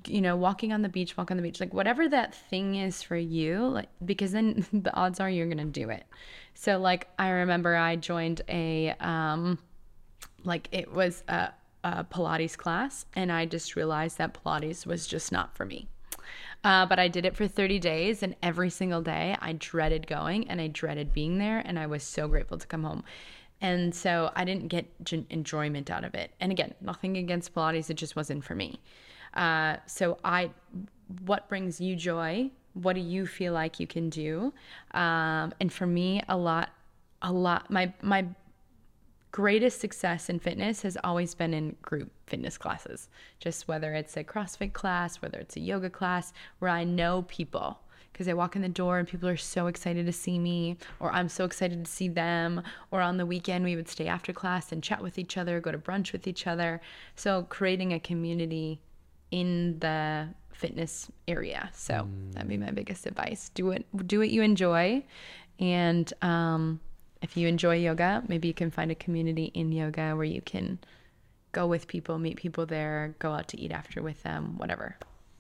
you 0.07 0.21
know, 0.21 0.37
walking 0.37 0.73
on 0.73 0.83
the 0.83 0.89
beach, 0.89 1.17
walk 1.17 1.31
on 1.31 1.37
the 1.37 1.43
beach. 1.43 1.61
Like 1.61 1.75
whatever 1.75 2.09
that 2.09 2.35
thing 2.35 2.77
is 2.77 3.03
for 3.03 3.17
you, 3.17 3.67
like 3.67 3.89
because 4.05 4.33
then 4.33 4.65
the 4.73 4.95
odds 4.95 5.21
are 5.21 5.31
you're 5.31 5.49
gonna 5.49 5.65
do 5.65 5.91
it. 5.91 6.05
So 6.55 6.79
like 6.79 7.09
I 7.19 7.31
remember 7.31 7.77
I 7.77 7.97
joined 7.97 8.43
a 8.49 8.91
um 9.01 9.59
like 10.45 10.69
it 10.73 10.93
was 10.93 11.23
a, 11.29 11.51
a 11.85 12.05
Pilates 12.05 12.57
class 12.57 13.05
and 13.15 13.31
I 13.31 13.47
just 13.47 13.77
realized 13.77 14.19
that 14.19 14.39
Pilates 14.43 14.87
was 14.87 15.07
just 15.07 15.33
not 15.33 15.57
for 15.57 15.65
me. 15.65 15.89
Uh, 16.63 16.85
but 16.85 16.99
I 16.99 17.09
did 17.09 17.25
it 17.25 17.37
for 17.37 17.49
30 17.49 17.79
days, 17.79 18.23
and 18.23 18.37
every 18.43 18.69
single 18.69 19.01
day 19.01 19.35
I 19.41 19.55
dreaded 19.55 20.07
going 20.07 20.47
and 20.49 20.61
I 20.61 20.67
dreaded 20.67 21.15
being 21.15 21.39
there, 21.39 21.59
and 21.59 21.79
I 21.79 21.87
was 21.87 22.03
so 22.03 22.29
grateful 22.29 22.59
to 22.59 22.67
come 22.67 22.85
home. 22.85 23.03
And 23.63 23.95
so 23.95 24.31
I 24.37 24.45
didn't 24.45 24.69
get 24.69 24.87
enjoyment 25.31 25.91
out 25.91 26.05
of 26.05 26.15
it. 26.15 26.33
And 26.41 26.53
again, 26.53 26.75
nothing 26.81 27.17
against 27.17 27.55
Pilates, 27.55 27.91
it 27.91 27.95
just 27.95 28.17
wasn't 28.17 28.45
for 28.45 28.55
me. 28.55 28.81
Uh, 29.35 29.77
so 29.87 30.19
I, 30.25 30.51
what 31.25 31.49
brings 31.49 31.81
you 31.81 31.97
joy? 31.97 32.51
What 32.75 32.95
do 32.95 33.01
you 33.01 33.27
feel 33.27 33.53
like 33.53 33.81
you 33.81 33.87
can 33.87 34.11
do? 34.11 34.53
Um, 34.93 35.53
and 35.61 35.73
for 35.73 35.87
me, 35.87 36.23
a 36.29 36.37
lot, 36.37 36.71
a 37.23 37.33
lot. 37.33 37.71
My 37.71 37.93
my 38.01 38.27
greatest 39.33 39.81
success 39.81 40.29
in 40.29 40.39
fitness 40.41 40.83
has 40.83 40.97
always 41.05 41.35
been 41.35 41.55
in 41.55 41.77
group 41.83 42.11
fitness 42.27 42.59
classes. 42.59 43.09
Just 43.39 43.69
whether 43.69 43.95
it's 43.95 44.17
a 44.17 44.25
CrossFit 44.25 44.73
class, 44.73 45.23
whether 45.23 45.39
it's 45.39 45.57
a 45.57 45.61
yoga 45.61 45.91
class, 45.91 46.33
where 46.59 46.71
I 46.71 46.85
know 46.85 47.25
people 47.29 47.81
because 48.13 48.29
I 48.29 48.35
walk 48.35 48.57
in 48.57 48.61
the 48.61 48.69
door 48.69 48.99
and 48.99 49.09
people 49.09 49.29
are 49.29 49.37
so 49.37 49.67
excited 49.67 50.05
to 50.05 50.13
see 50.13 50.39
me, 50.39 50.77
or 50.99 51.13
I'm 51.13 51.29
so 51.29 51.45
excited 51.45 51.85
to 51.85 51.91
see 51.91 52.09
them, 52.09 52.63
or 52.91 53.01
on 53.01 53.17
the 53.17 53.25
weekend 53.25 53.65
we 53.65 53.77
would 53.77 53.89
stay 53.89 54.09
after 54.09 54.33
class 54.33 54.73
and 54.73 54.83
chat 54.83 55.03
with 55.03 55.19
each 55.19 55.39
other, 55.39 55.61
go 55.61 55.73
to 55.73 55.79
brunch 55.79 56.13
with 56.13 56.27
each 56.27 56.47
other. 56.47 56.81
So 57.17 57.47
creating 57.49 57.93
a 57.93 58.01
community 58.01 58.81
in 59.31 59.79
the 59.81 60.29
fitness 60.53 61.11
area. 61.27 61.71
So 61.73 62.09
that'd 62.33 62.49
be 62.49 62.57
my 62.57 62.71
biggest 62.71 63.07
advice. 63.07 63.51
Do 63.55 63.71
it 63.71 63.87
do 64.07 64.19
what 64.19 64.31
you 64.31 64.43
enjoy 64.43 65.05
and 65.59 66.13
um 66.23 66.81
if 67.23 67.37
you 67.37 67.49
enjoy 67.49 67.77
yoga, 67.77 68.23
maybe 68.29 68.49
you 68.49 68.55
can 68.55 68.71
find 68.71 68.91
a 68.91 68.95
community 68.95 69.51
in 69.55 69.73
yoga 69.73 70.17
where 70.17 70.25
you 70.25 70.41
can 70.41 70.79
go 71.53 71.67
with 71.67 71.87
people, 71.87 72.19
meet 72.19 72.37
people 72.37 72.67
there, 72.67 73.15
go 73.19 73.33
out 73.33 73.49
to 73.49 73.61
eat 73.61 73.73
after 73.73 74.03
with 74.03 74.23
them, 74.23 74.57
whatever. 74.57 74.97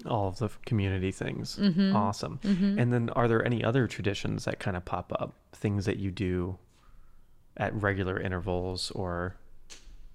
All 0.06 0.28
of 0.28 0.38
the 0.38 0.50
community 0.66 1.12
things. 1.12 1.56
Mm-hmm. 1.56 1.94
Awesome. 1.94 2.40
And 2.78 2.92
then, 2.92 3.10
are 3.10 3.28
there 3.28 3.44
any 3.44 3.62
other 3.62 3.86
traditions 3.86 4.46
that 4.46 4.58
kind 4.58 4.76
of 4.76 4.84
pop 4.84 5.12
up? 5.18 5.34
Things 5.52 5.84
that 5.84 5.98
you 5.98 6.10
do 6.10 6.56
at 7.56 7.74
regular 7.74 8.18
intervals, 8.18 8.90
or 8.92 9.36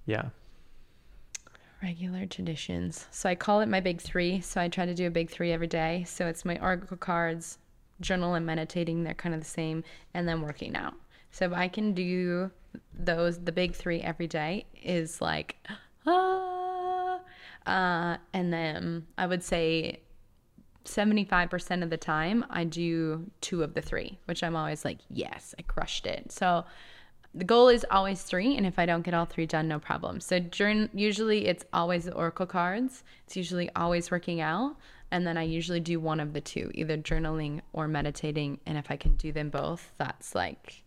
yeah. 0.08 0.30
Regular 1.86 2.26
traditions. 2.26 3.06
So 3.12 3.30
I 3.30 3.36
call 3.36 3.62
it 3.62 3.70
my 3.70 3.80
big 3.80 4.02
three. 4.02 4.42
So 4.42 4.60
I 4.60 4.70
try 4.70 4.88
to 4.88 4.96
do 4.96 5.06
a 5.06 5.12
big 5.12 5.30
three 5.30 5.52
every 5.52 5.68
day. 5.68 6.04
So 6.08 6.26
it's 6.26 6.44
my 6.44 6.58
oracle 6.58 6.98
cards, 6.98 7.60
journal, 8.02 8.34
and 8.34 8.44
meditating. 8.44 9.04
They're 9.04 9.14
kind 9.14 9.36
of 9.36 9.42
the 9.42 9.48
same. 9.48 9.84
And 10.16 10.28
then 10.28 10.42
working 10.42 10.76
out. 10.76 10.96
So 11.30 11.46
if 11.46 11.54
I 11.54 11.68
can 11.68 11.94
do 11.94 12.50
those, 12.92 13.38
the 13.38 13.52
big 13.52 13.76
three 13.76 14.02
every 14.02 14.26
day 14.26 14.66
is 14.82 15.22
like, 15.22 15.58
ah. 16.08 17.20
Uh, 17.68 18.18
and 18.34 18.52
then 18.52 19.06
I 19.20 19.28
would 19.28 19.44
say 19.44 20.00
75% 20.86 21.84
of 21.84 21.92
the 21.92 21.98
time 21.98 22.46
I 22.50 22.64
do 22.64 23.30
two 23.42 23.62
of 23.62 23.76
the 23.76 23.82
three, 23.84 24.18
which 24.26 24.44
I'm 24.44 24.56
always 24.56 24.84
like, 24.84 25.02
yes, 25.12 25.54
I 25.60 25.62
crushed 25.62 26.08
it. 26.08 26.32
So 26.32 26.66
the 27.36 27.44
goal 27.44 27.68
is 27.68 27.86
always 27.92 28.22
three, 28.24 28.56
and 28.58 28.66
if 28.66 28.80
I 28.80 28.86
don't 28.86 29.02
get 29.04 29.14
all 29.14 29.26
three 29.26 29.46
done, 29.46 29.68
no 29.68 29.78
problem. 29.80 30.20
So 30.22 30.40
during 30.40 30.90
usually 30.94 31.48
it's 31.48 31.66
always 31.74 32.06
the 32.06 32.14
oracle 32.14 32.46
cards. 32.46 33.04
It's 33.26 33.36
usually 33.36 33.70
always 33.76 34.10
working 34.10 34.40
out, 34.42 34.78
and 35.12 35.28
then 35.28 35.38
I 35.38 35.44
usually 35.44 35.82
do 35.82 36.00
one 36.00 36.20
of 36.20 36.34
the 36.34 36.42
two, 36.42 36.72
either 36.74 36.98
journaling 36.98 37.62
or 37.74 37.88
meditating. 37.88 38.60
And 38.66 38.78
if 38.78 38.90
I 38.90 38.96
can 38.96 39.16
do 39.18 39.32
them 39.32 39.50
both, 39.50 39.92
that's 39.98 40.34
like 40.34 40.84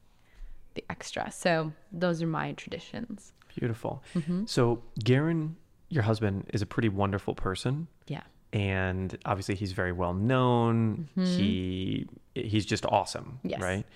the 0.75 0.85
extra. 0.91 1.31
So 1.31 1.73
those 1.93 2.23
are 2.23 2.27
my 2.27 2.53
traditions. 2.53 3.33
Beautiful. 3.57 4.03
Mm-hmm. 4.15 4.47
So, 4.47 4.83
Garen, 5.05 5.57
your 5.91 6.03
husband, 6.05 6.47
is 6.55 6.63
a 6.63 6.67
pretty 6.67 6.89
wonderful 6.89 7.35
person. 7.35 7.89
Yeah. 8.07 8.23
and 8.55 9.19
obviously 9.27 9.55
he's 9.57 9.73
very 9.73 9.93
well 9.93 10.15
known. 10.15 11.09
He 11.15 12.07
he's 12.35 12.65
just 12.65 12.87
awesome, 12.87 13.39
Mm-hmm. 13.39 13.49
Yes. 13.51 13.61
right? 13.61 13.87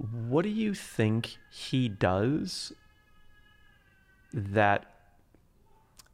What 0.00 0.42
do 0.42 0.48
you 0.48 0.72
think 0.72 1.36
he 1.50 1.88
does 1.88 2.72
that 4.32 4.86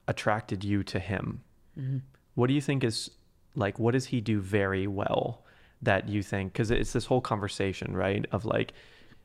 attracted 0.09 0.65
you 0.65 0.83
to 0.85 0.99
him? 0.99 1.43
Mm-hmm. 1.79 1.99
What 2.35 2.49
do 2.49 2.55
you 2.55 2.61
think 2.61 2.83
is 2.83 3.11
like 3.55 3.79
what 3.79 3.93
does 3.93 4.07
he 4.07 4.21
do 4.21 4.41
very 4.41 4.87
well 4.87 5.45
that 5.83 6.09
you 6.09 6.23
think 6.23 6.53
cuz 6.53 6.71
it's 6.71 6.93
this 6.93 7.07
whole 7.07 7.21
conversation, 7.21 7.97
right? 7.97 8.27
Of 8.33 8.45
like 8.45 8.73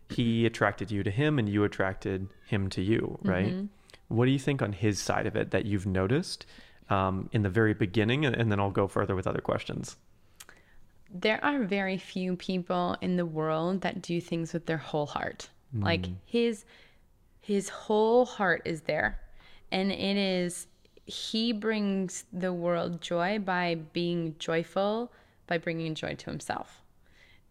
he 0.09 0.45
attracted 0.45 0.91
you 0.91 1.01
to 1.03 1.12
him 1.12 1.39
and 1.39 1.49
you 1.49 1.64
attracted 1.64 2.30
him 2.45 2.70
to 2.70 2.82
you, 2.84 3.18
right? 3.24 3.47
Mm-hmm. 3.47 3.66
What 4.09 4.26
do 4.26 4.32
you 4.32 4.39
think 4.39 4.62
on 4.62 4.74
his 4.74 4.99
side 4.99 5.26
of 5.26 5.36
it 5.36 5.51
that 5.51 5.66
you've 5.66 5.88
noticed 5.88 6.45
um, 6.89 7.30
in 7.32 7.41
the 7.41 7.49
very 7.49 7.74
beginning? 7.74 8.26
And, 8.26 8.36
and 8.36 8.51
then 8.51 8.59
I'll 8.59 8.70
go 8.70 8.88
further 8.88 9.16
with 9.16 9.26
other 9.26 9.41
questions. 9.41 9.97
There 11.14 11.43
are 11.43 11.64
very 11.64 11.97
few 11.97 12.36
people 12.36 12.95
in 13.01 13.18
the 13.18 13.26
world 13.26 13.82
that 13.82 14.01
do 14.01 14.22
things 14.22 14.53
with 14.53 14.66
their 14.66 14.78
whole 14.78 15.05
heart. 15.05 15.49
Like 15.74 16.01
mm-hmm. 16.01 16.14
his 16.26 16.66
his 17.39 17.70
whole 17.70 18.26
heart 18.26 18.62
is 18.66 18.82
there. 18.82 19.20
And 19.72 19.91
it 19.91 20.18
is 20.18 20.68
he 21.05 21.53
brings 21.53 22.26
the 22.32 22.53
world 22.53 23.01
joy 23.01 23.39
by 23.39 23.76
being 23.93 24.36
joyful, 24.38 25.12
by 25.47 25.57
bringing 25.57 25.95
joy 25.95 26.16
to 26.16 26.26
himself. 26.30 26.82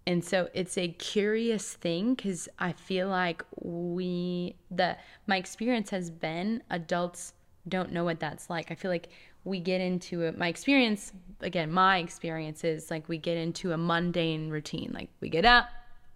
And 0.07 0.25
so 0.25 0.49
it's 0.55 0.79
a 0.79 0.89
curious 0.89 1.75
thing 1.75 2.17
cuz 2.17 2.49
I 2.59 2.73
feel 2.73 3.09
like 3.09 3.45
we 3.61 4.57
the 4.71 4.97
my 5.27 5.37
experience 5.37 5.91
has 5.91 6.11
been 6.11 6.63
adults 6.71 7.33
don't 7.69 7.93
know 7.93 8.05
what 8.05 8.21
that's 8.21 8.49
like. 8.49 8.71
I 8.71 8.75
feel 8.75 8.91
like 8.91 9.11
we 9.45 9.61
get 9.61 9.81
into 9.81 10.23
it. 10.23 10.37
My 10.37 10.49
experience, 10.49 11.13
again, 11.41 11.71
my 11.71 11.99
experience 11.99 12.65
is 12.65 12.91
like 12.91 13.09
we 13.09 13.19
get 13.19 13.37
into 13.37 13.73
a 13.73 13.77
mundane 13.77 14.51
routine. 14.51 14.91
Like 14.93 15.11
we 15.21 15.29
get 15.29 15.45
up, 15.45 15.69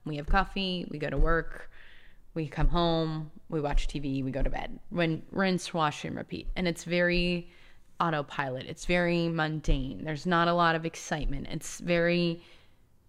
we 0.05 0.17
have 0.17 0.27
coffee, 0.27 0.87
we 0.91 0.99
go 0.99 1.09
to 1.09 1.17
work, 1.17 1.71
we 2.35 2.47
come 2.49 2.69
home, 2.69 3.31
we 3.49 3.61
watch 3.61 3.89
TV, 3.89 4.23
we 4.23 4.31
go 4.31 4.43
to 4.43 4.51
bed. 4.51 4.79
When 4.91 5.23
rinse, 5.31 5.73
wash, 5.73 6.05
and 6.05 6.17
repeat. 6.17 6.49
And 6.57 6.69
it's 6.69 6.85
very 6.85 7.49
autopilot. 8.01 8.67
It's 8.67 8.85
very 8.85 9.29
mundane. 9.29 10.05
There's 10.05 10.27
not 10.27 10.49
a 10.49 10.53
lot 10.53 10.75
of 10.75 10.85
excitement. 10.85 11.47
It's 11.51 11.81
very 11.81 12.43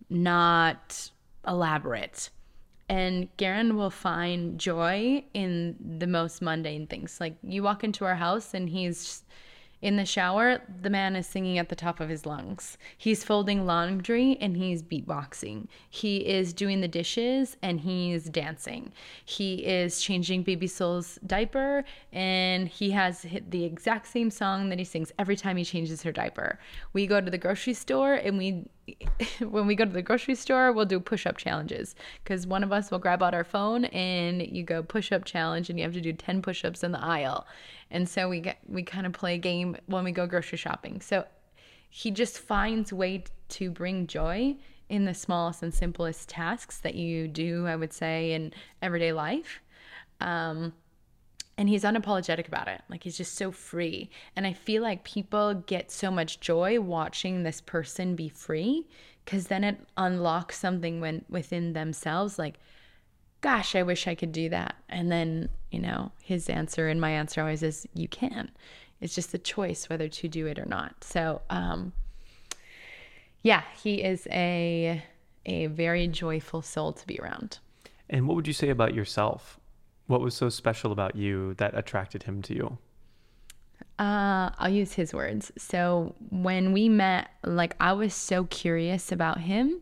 not 0.09 1.09
elaborate. 1.47 2.29
And 2.87 3.35
Garen 3.37 3.75
will 3.77 3.89
find 3.89 4.59
joy 4.59 5.23
in 5.33 5.75
the 5.97 6.07
most 6.07 6.41
mundane 6.41 6.85
things. 6.85 7.19
Like 7.19 7.35
you 7.41 7.63
walk 7.63 7.83
into 7.83 8.05
our 8.05 8.15
house 8.15 8.53
and 8.53 8.69
he's 8.69 9.23
in 9.85 9.97
the 9.97 10.05
shower, 10.05 10.63
the 10.81 10.89
man 10.89 11.15
is 11.15 11.27
singing 11.27 11.59
at 11.59 11.69
the 11.69 11.75
top 11.75 11.99
of 11.99 12.09
his 12.09 12.25
lungs. 12.25 12.75
He's 12.97 13.23
folding 13.23 13.67
laundry 13.67 14.35
and 14.41 14.57
he's 14.57 14.81
beatboxing. 14.81 15.67
He 15.87 16.25
is 16.25 16.53
doing 16.53 16.81
the 16.81 16.87
dishes 16.87 17.55
and 17.61 17.79
he's 17.79 18.23
dancing. 18.23 18.93
He 19.23 19.63
is 19.63 20.01
changing 20.01 20.41
baby 20.41 20.65
Soul's 20.65 21.19
diaper 21.27 21.85
and 22.11 22.67
he 22.67 22.89
has 22.91 23.27
the 23.47 23.63
exact 23.63 24.07
same 24.07 24.31
song 24.31 24.69
that 24.69 24.79
he 24.79 24.85
sings 24.85 25.11
every 25.19 25.35
time 25.35 25.55
he 25.55 25.63
changes 25.63 26.01
her 26.01 26.11
diaper. 26.11 26.57
We 26.93 27.05
go 27.05 27.21
to 27.21 27.29
the 27.29 27.37
grocery 27.37 27.75
store 27.75 28.15
and 28.15 28.39
we 28.39 28.65
when 29.39 29.67
we 29.67 29.75
go 29.75 29.85
to 29.85 29.91
the 29.91 30.01
grocery 30.01 30.35
store, 30.35 30.71
we'll 30.71 30.85
do 30.85 30.99
push 30.99 31.25
up 31.25 31.37
challenges 31.37 31.95
because 32.23 32.45
one 32.45 32.63
of 32.63 32.71
us 32.71 32.91
will 32.91 32.99
grab 32.99 33.23
out 33.23 33.33
our 33.33 33.43
phone 33.43 33.85
and 33.85 34.45
you 34.45 34.63
go 34.63 34.83
push 34.83 35.11
up 35.11 35.25
challenge 35.25 35.69
and 35.69 35.79
you 35.79 35.85
have 35.85 35.93
to 35.93 36.01
do 36.01 36.13
10 36.13 36.41
push 36.41 36.63
ups 36.63 36.83
in 36.83 36.91
the 36.91 37.03
aisle. 37.03 37.45
And 37.91 38.07
so 38.07 38.29
we 38.29 38.39
get, 38.39 38.59
we 38.67 38.83
kind 38.83 39.05
of 39.05 39.13
play 39.13 39.35
a 39.35 39.39
game 39.39 39.77
when 39.87 40.03
we 40.03 40.11
go 40.11 40.27
grocery 40.27 40.57
shopping. 40.57 41.01
So 41.01 41.25
he 41.89 42.11
just 42.11 42.39
finds 42.39 42.91
way 42.91 43.23
to 43.49 43.71
bring 43.71 44.07
joy 44.07 44.55
in 44.89 45.05
the 45.05 45.13
smallest 45.13 45.63
and 45.63 45.73
simplest 45.73 46.29
tasks 46.29 46.79
that 46.79 46.95
you 46.95 47.27
do, 47.27 47.65
I 47.67 47.75
would 47.75 47.93
say, 47.93 48.33
in 48.33 48.53
everyday 48.81 49.13
life. 49.13 49.61
Um, 50.21 50.73
and 51.57 51.69
he's 51.69 51.83
unapologetic 51.83 52.47
about 52.47 52.67
it. 52.67 52.81
Like 52.89 53.03
he's 53.03 53.17
just 53.17 53.35
so 53.35 53.51
free. 53.51 54.09
And 54.35 54.45
I 54.45 54.53
feel 54.53 54.81
like 54.81 55.03
people 55.03 55.53
get 55.53 55.91
so 55.91 56.11
much 56.11 56.39
joy 56.39 56.79
watching 56.79 57.43
this 57.43 57.61
person 57.61 58.15
be 58.15 58.29
free 58.29 58.87
because 59.23 59.47
then 59.47 59.63
it 59.63 59.79
unlocks 59.97 60.59
something 60.59 61.01
when 61.01 61.25
within 61.29 61.73
themselves 61.73 62.37
like 62.37 62.59
gosh 63.41 63.75
i 63.75 63.83
wish 63.83 64.07
i 64.07 64.15
could 64.15 64.31
do 64.31 64.49
that 64.49 64.75
and 64.89 65.11
then 65.11 65.49
you 65.71 65.79
know 65.79 66.11
his 66.23 66.49
answer 66.49 66.87
and 66.87 67.01
my 67.01 67.11
answer 67.11 67.41
always 67.41 67.63
is 67.63 67.87
you 67.93 68.07
can 68.07 68.49
it's 69.01 69.13
just 69.15 69.33
a 69.33 69.37
choice 69.37 69.89
whether 69.89 70.07
to 70.07 70.27
do 70.27 70.45
it 70.47 70.57
or 70.57 70.65
not 70.65 71.03
so 71.03 71.41
um 71.49 71.91
yeah 73.41 73.63
he 73.83 74.03
is 74.03 74.27
a 74.31 75.03
a 75.45 75.67
very 75.67 76.07
joyful 76.07 76.61
soul 76.61 76.93
to 76.93 77.05
be 77.05 77.19
around 77.19 77.59
And 78.09 78.27
what 78.27 78.35
would 78.35 78.47
you 78.47 78.53
say 78.53 78.69
about 78.69 78.93
yourself? 78.93 79.59
What 80.07 80.21
was 80.21 80.35
so 80.35 80.49
special 80.49 80.91
about 80.91 81.15
you 81.15 81.55
that 81.55 81.77
attracted 81.77 82.23
him 82.23 82.41
to 82.43 82.53
you? 82.53 82.77
Uh, 83.97 84.49
I'll 84.57 84.69
use 84.69 84.93
his 84.93 85.13
words. 85.13 85.51
So 85.57 86.15
when 86.29 86.73
we 86.73 86.89
met, 86.89 87.29
like 87.43 87.75
I 87.79 87.93
was 87.93 88.13
so 88.13 88.45
curious 88.45 89.11
about 89.11 89.39
him. 89.39 89.81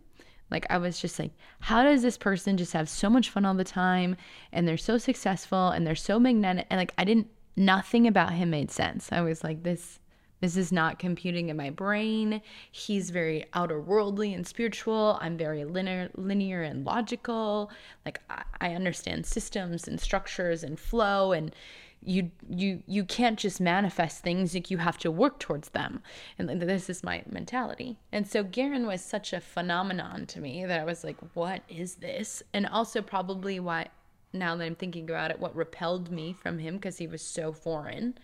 Like 0.51 0.67
I 0.69 0.77
was 0.77 0.99
just 0.99 1.17
like, 1.17 1.31
how 1.61 1.83
does 1.83 2.03
this 2.03 2.17
person 2.17 2.57
just 2.57 2.73
have 2.73 2.87
so 2.87 3.09
much 3.09 3.29
fun 3.29 3.43
all 3.43 3.55
the 3.55 3.63
time 3.63 4.15
and 4.51 4.67
they're 4.67 4.77
so 4.77 4.99
successful 4.99 5.69
and 5.69 5.85
they're 5.85 5.95
so 5.95 6.19
magnetic 6.19 6.67
and 6.69 6.77
like 6.77 6.93
I 6.97 7.05
didn't 7.05 7.27
nothing 7.55 8.07
about 8.07 8.33
him 8.33 8.51
made 8.51 8.69
sense. 8.69 9.11
I 9.11 9.21
was 9.21 9.43
like 9.43 9.63
this 9.63 9.99
this 10.43 10.57
is 10.57 10.73
not 10.73 10.99
computing 10.99 11.47
in 11.47 11.55
my 11.55 11.69
brain. 11.69 12.41
He's 12.69 13.11
very 13.11 13.45
outer 13.53 13.79
worldly 13.79 14.33
and 14.33 14.45
spiritual. 14.45 15.17
I'm 15.21 15.37
very 15.37 15.63
linear, 15.63 16.09
linear 16.17 16.63
and 16.63 16.85
logical. 16.85 17.71
Like 18.05 18.19
I, 18.29 18.43
I 18.59 18.75
understand 18.75 19.25
systems 19.25 19.87
and 19.87 20.01
structures 20.01 20.61
and 20.61 20.77
flow 20.77 21.31
and 21.31 21.55
you 22.01 22.29
you 22.49 22.83
you 22.85 23.05
can't 23.05 23.39
just 23.39 23.61
manifest 23.61 24.21
things 24.21 24.53
like 24.53 24.69
you 24.69 24.79
have 24.79 24.97
to 24.97 25.09
work 25.09 25.39
towards 25.39 25.69
them 25.69 26.01
and 26.37 26.61
this 26.61 26.89
is 26.89 27.01
my 27.01 27.23
mentality 27.29 27.95
and 28.11 28.27
so 28.27 28.43
Garen 28.43 28.85
was 28.85 29.01
such 29.01 29.31
a 29.31 29.39
phenomenon 29.39 30.25
to 30.25 30.41
me 30.41 30.65
that 30.65 30.81
I 30.81 30.83
was 30.83 31.05
like 31.05 31.15
what 31.33 31.61
is 31.69 31.95
this 31.95 32.43
and 32.51 32.67
also 32.67 33.01
probably 33.01 33.57
why 33.61 33.87
now 34.33 34.53
that 34.57 34.65
I'm 34.65 34.75
thinking 34.75 35.09
about 35.09 35.31
it 35.31 35.39
what 35.39 35.55
repelled 35.55 36.11
me 36.11 36.33
from 36.33 36.59
him 36.59 36.75
because 36.75 36.97
he 36.97 37.07
was 37.07 37.21
so 37.21 37.53
foreign 37.53 38.15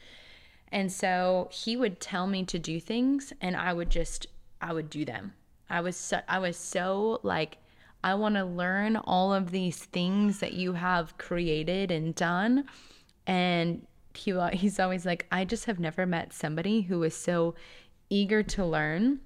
and 0.71 0.91
so 0.91 1.49
he 1.51 1.75
would 1.75 1.99
tell 1.99 2.27
me 2.27 2.43
to 2.45 2.59
do 2.59 2.79
things 2.79 3.33
and 3.41 3.55
I 3.55 3.73
would 3.73 3.89
just 3.89 4.27
I 4.61 4.73
would 4.73 4.89
do 4.89 5.05
them. 5.05 5.33
I 5.69 5.81
was 5.81 5.95
so 5.95 6.21
I 6.27 6.39
was 6.39 6.57
so 6.57 7.19
like 7.23 7.57
I 8.03 8.15
want 8.15 8.35
to 8.35 8.45
learn 8.45 8.95
all 8.95 9.33
of 9.33 9.51
these 9.51 9.77
things 9.77 10.39
that 10.39 10.53
you 10.53 10.73
have 10.73 11.17
created 11.17 11.91
and 11.91 12.15
done 12.15 12.65
and 13.27 13.85
he 14.13 14.37
he's 14.53 14.79
always 14.79 15.05
like 15.05 15.25
I 15.31 15.45
just 15.45 15.65
have 15.65 15.79
never 15.79 16.05
met 16.05 16.33
somebody 16.33 16.81
who 16.81 17.01
is 17.03 17.15
so 17.15 17.55
eager 18.09 18.43
to 18.43 18.65
learn 18.65 19.19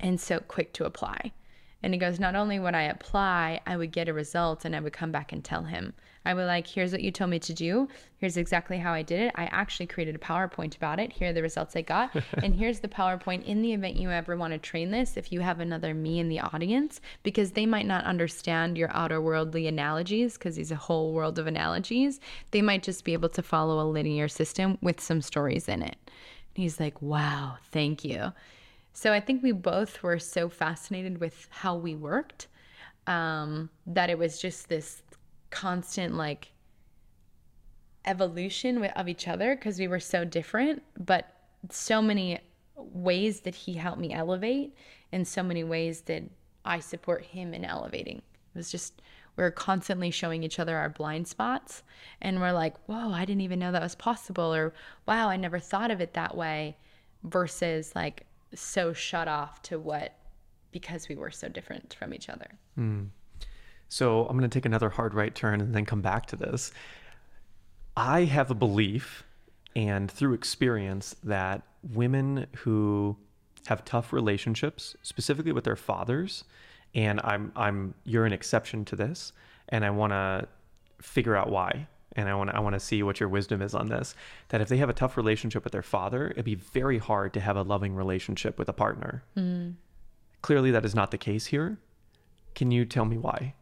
and 0.00 0.20
so 0.20 0.40
quick 0.40 0.72
to 0.74 0.84
apply. 0.84 1.32
And 1.82 1.92
he 1.92 2.00
goes, 2.00 2.18
not 2.18 2.34
only 2.34 2.58
would 2.58 2.74
I 2.74 2.82
apply, 2.82 3.60
I 3.66 3.76
would 3.76 3.92
get 3.92 4.08
a 4.08 4.14
result 4.14 4.64
and 4.64 4.74
I 4.74 4.80
would 4.80 4.94
come 4.94 5.12
back 5.12 5.32
and 5.32 5.44
tell 5.44 5.64
him. 5.64 5.92
I 6.24 6.32
would 6.32 6.46
like, 6.46 6.66
here's 6.66 6.92
what 6.92 7.02
you 7.02 7.10
told 7.10 7.30
me 7.30 7.38
to 7.40 7.52
do. 7.52 7.88
Here's 8.16 8.36
exactly 8.36 8.78
how 8.78 8.92
I 8.92 9.02
did 9.02 9.20
it. 9.20 9.32
I 9.34 9.44
actually 9.46 9.86
created 9.86 10.14
a 10.14 10.18
PowerPoint 10.18 10.74
about 10.74 10.98
it. 10.98 11.12
Here 11.12 11.30
are 11.30 11.32
the 11.32 11.42
results 11.42 11.76
I 11.76 11.82
got. 11.82 12.16
and 12.42 12.54
here's 12.54 12.80
the 12.80 12.88
PowerPoint 12.88 13.44
in 13.44 13.60
the 13.60 13.72
event 13.72 13.96
you 13.96 14.10
ever 14.10 14.36
want 14.36 14.52
to 14.52 14.58
train 14.58 14.90
this, 14.90 15.16
if 15.16 15.30
you 15.30 15.40
have 15.40 15.60
another 15.60 15.92
me 15.92 16.18
in 16.18 16.28
the 16.28 16.40
audience, 16.40 17.00
because 17.22 17.52
they 17.52 17.66
might 17.66 17.86
not 17.86 18.04
understand 18.04 18.78
your 18.78 18.90
outer 18.96 19.20
worldly 19.20 19.66
analogies, 19.66 20.34
because 20.34 20.56
he's 20.56 20.70
a 20.70 20.76
whole 20.76 21.12
world 21.12 21.38
of 21.38 21.46
analogies. 21.46 22.20
They 22.52 22.62
might 22.62 22.82
just 22.82 23.04
be 23.04 23.12
able 23.12 23.28
to 23.30 23.42
follow 23.42 23.80
a 23.80 23.86
linear 23.90 24.28
system 24.28 24.78
with 24.80 25.00
some 25.00 25.20
stories 25.20 25.68
in 25.68 25.82
it. 25.82 25.96
And 26.06 26.62
he's 26.62 26.80
like, 26.80 27.02
wow, 27.02 27.56
thank 27.70 28.04
you. 28.04 28.32
So 28.94 29.12
I 29.12 29.20
think 29.20 29.42
we 29.42 29.52
both 29.52 30.02
were 30.02 30.18
so 30.18 30.48
fascinated 30.48 31.18
with 31.18 31.48
how 31.50 31.74
we 31.74 31.94
worked 31.94 32.46
um, 33.06 33.70
that 33.86 34.08
it 34.08 34.18
was 34.18 34.40
just 34.40 34.68
this 34.68 35.02
constant 35.54 36.14
like 36.14 36.52
evolution 38.04 38.84
of 38.84 39.08
each 39.08 39.28
other 39.28 39.56
because 39.56 39.78
we 39.78 39.88
were 39.88 40.00
so 40.00 40.24
different, 40.24 40.82
but 40.98 41.26
so 41.70 42.02
many 42.02 42.40
ways 42.76 43.40
that 43.40 43.54
he 43.54 43.74
helped 43.74 44.00
me 44.00 44.12
elevate, 44.12 44.74
and 45.12 45.26
so 45.26 45.42
many 45.42 45.64
ways 45.64 46.02
that 46.02 46.22
I 46.64 46.80
support 46.80 47.24
him 47.24 47.54
in 47.54 47.64
elevating. 47.64 48.18
It 48.18 48.58
was 48.58 48.70
just 48.70 49.00
we're 49.36 49.50
constantly 49.50 50.10
showing 50.10 50.42
each 50.44 50.60
other 50.60 50.76
our 50.76 50.88
blind 50.88 51.26
spots 51.26 51.82
and 52.20 52.40
we're 52.40 52.52
like 52.52 52.76
whoa 52.86 53.10
i 53.10 53.24
didn't 53.24 53.40
even 53.40 53.58
know 53.58 53.72
that 53.72 53.82
was 53.82 53.96
possible 53.96 54.54
or 54.54 54.72
wow 55.06 55.28
i 55.28 55.36
never 55.36 55.58
thought 55.58 55.90
of 55.90 56.00
it 56.00 56.14
that 56.14 56.36
way 56.36 56.76
versus 57.24 57.92
like 57.96 58.26
so 58.54 58.92
shut 58.92 59.26
off 59.26 59.60
to 59.62 59.76
what 59.78 60.14
because 60.74 61.08
we 61.08 61.14
were 61.14 61.30
so 61.30 61.48
different 61.48 61.94
from 61.94 62.12
each 62.12 62.28
other. 62.28 62.48
Mm. 62.78 63.08
So 63.88 64.26
I'm 64.26 64.36
going 64.36 64.48
to 64.48 64.54
take 64.54 64.66
another 64.66 64.90
hard 64.90 65.14
right 65.14 65.34
turn 65.34 65.60
and 65.60 65.74
then 65.74 65.84
come 65.84 66.00
back 66.00 66.26
to 66.26 66.36
this. 66.36 66.72
I 67.96 68.24
have 68.24 68.50
a 68.50 68.54
belief 68.54 69.24
and 69.76 70.10
through 70.10 70.34
experience 70.34 71.14
that 71.24 71.62
women 71.92 72.46
who 72.58 73.16
have 73.66 73.84
tough 73.84 74.12
relationships, 74.12 74.96
specifically 75.02 75.52
with 75.52 75.64
their 75.64 75.76
fathers, 75.76 76.44
and 76.94 77.20
I'm 77.24 77.52
I'm 77.56 77.94
you're 78.04 78.26
an 78.26 78.32
exception 78.32 78.84
to 78.86 78.96
this, 78.96 79.32
and 79.68 79.84
I 79.84 79.90
want 79.90 80.12
to 80.12 80.48
figure 81.00 81.36
out 81.36 81.50
why 81.50 81.86
and 82.16 82.28
I 82.28 82.34
want 82.34 82.50
to 82.50 82.56
I 82.56 82.60
want 82.60 82.74
to 82.74 82.80
see 82.80 83.02
what 83.02 83.20
your 83.20 83.28
wisdom 83.28 83.62
is 83.62 83.74
on 83.74 83.88
this. 83.88 84.14
That 84.48 84.60
if 84.60 84.68
they 84.68 84.76
have 84.78 84.88
a 84.88 84.94
tough 84.94 85.16
relationship 85.16 85.64
with 85.64 85.72
their 85.72 85.82
father, 85.82 86.30
it'd 86.30 86.44
be 86.44 86.54
very 86.54 86.98
hard 86.98 87.32
to 87.34 87.40
have 87.40 87.56
a 87.56 87.62
loving 87.62 87.94
relationship 87.94 88.58
with 88.58 88.68
a 88.68 88.72
partner. 88.72 89.22
Mm. 89.36 89.74
Clearly, 90.42 90.70
that 90.70 90.84
is 90.84 90.94
not 90.94 91.10
the 91.10 91.18
case 91.18 91.46
here. 91.46 91.78
Can 92.54 92.70
you 92.70 92.84
tell 92.84 93.04
me 93.04 93.18
why? 93.18 93.54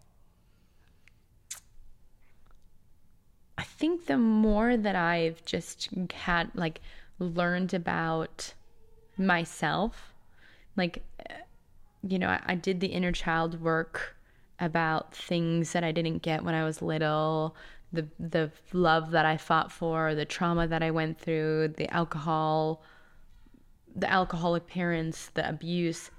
Think 3.83 4.07
the 4.07 4.17
more 4.17 4.77
that 4.77 4.95
I've 4.95 5.45
just 5.45 5.89
had 6.15 6.53
like 6.55 6.81
learned 7.19 7.75
about 7.75 8.55
myself, 9.19 10.15
like 10.77 11.03
uh, 11.29 11.35
you 12.07 12.17
know, 12.21 12.29
I, 12.29 12.41
I 12.47 12.55
did 12.55 12.79
the 12.79 12.87
inner 12.87 13.11
child 13.11 13.61
work 13.61 14.15
about 14.61 15.17
things 15.17 15.73
that 15.73 15.83
I 15.83 15.91
didn't 15.91 16.23
get 16.23 16.45
when 16.45 16.55
I 16.55 16.63
was 16.63 16.81
little, 16.81 17.57
the 17.93 18.07
the 18.21 18.53
love 18.73 19.11
that 19.11 19.27
I 19.27 19.37
fought 19.37 19.73
for, 19.73 20.15
the 20.15 20.27
trauma 20.27 20.69
that 20.69 20.85
I 20.85 20.93
went 20.93 21.19
through, 21.19 21.75
the 21.77 21.93
alcohol, 21.93 22.85
the 23.97 24.09
alcoholic 24.09 24.69
parents, 24.69 25.31
the 25.35 25.49
abuse, 25.49 26.13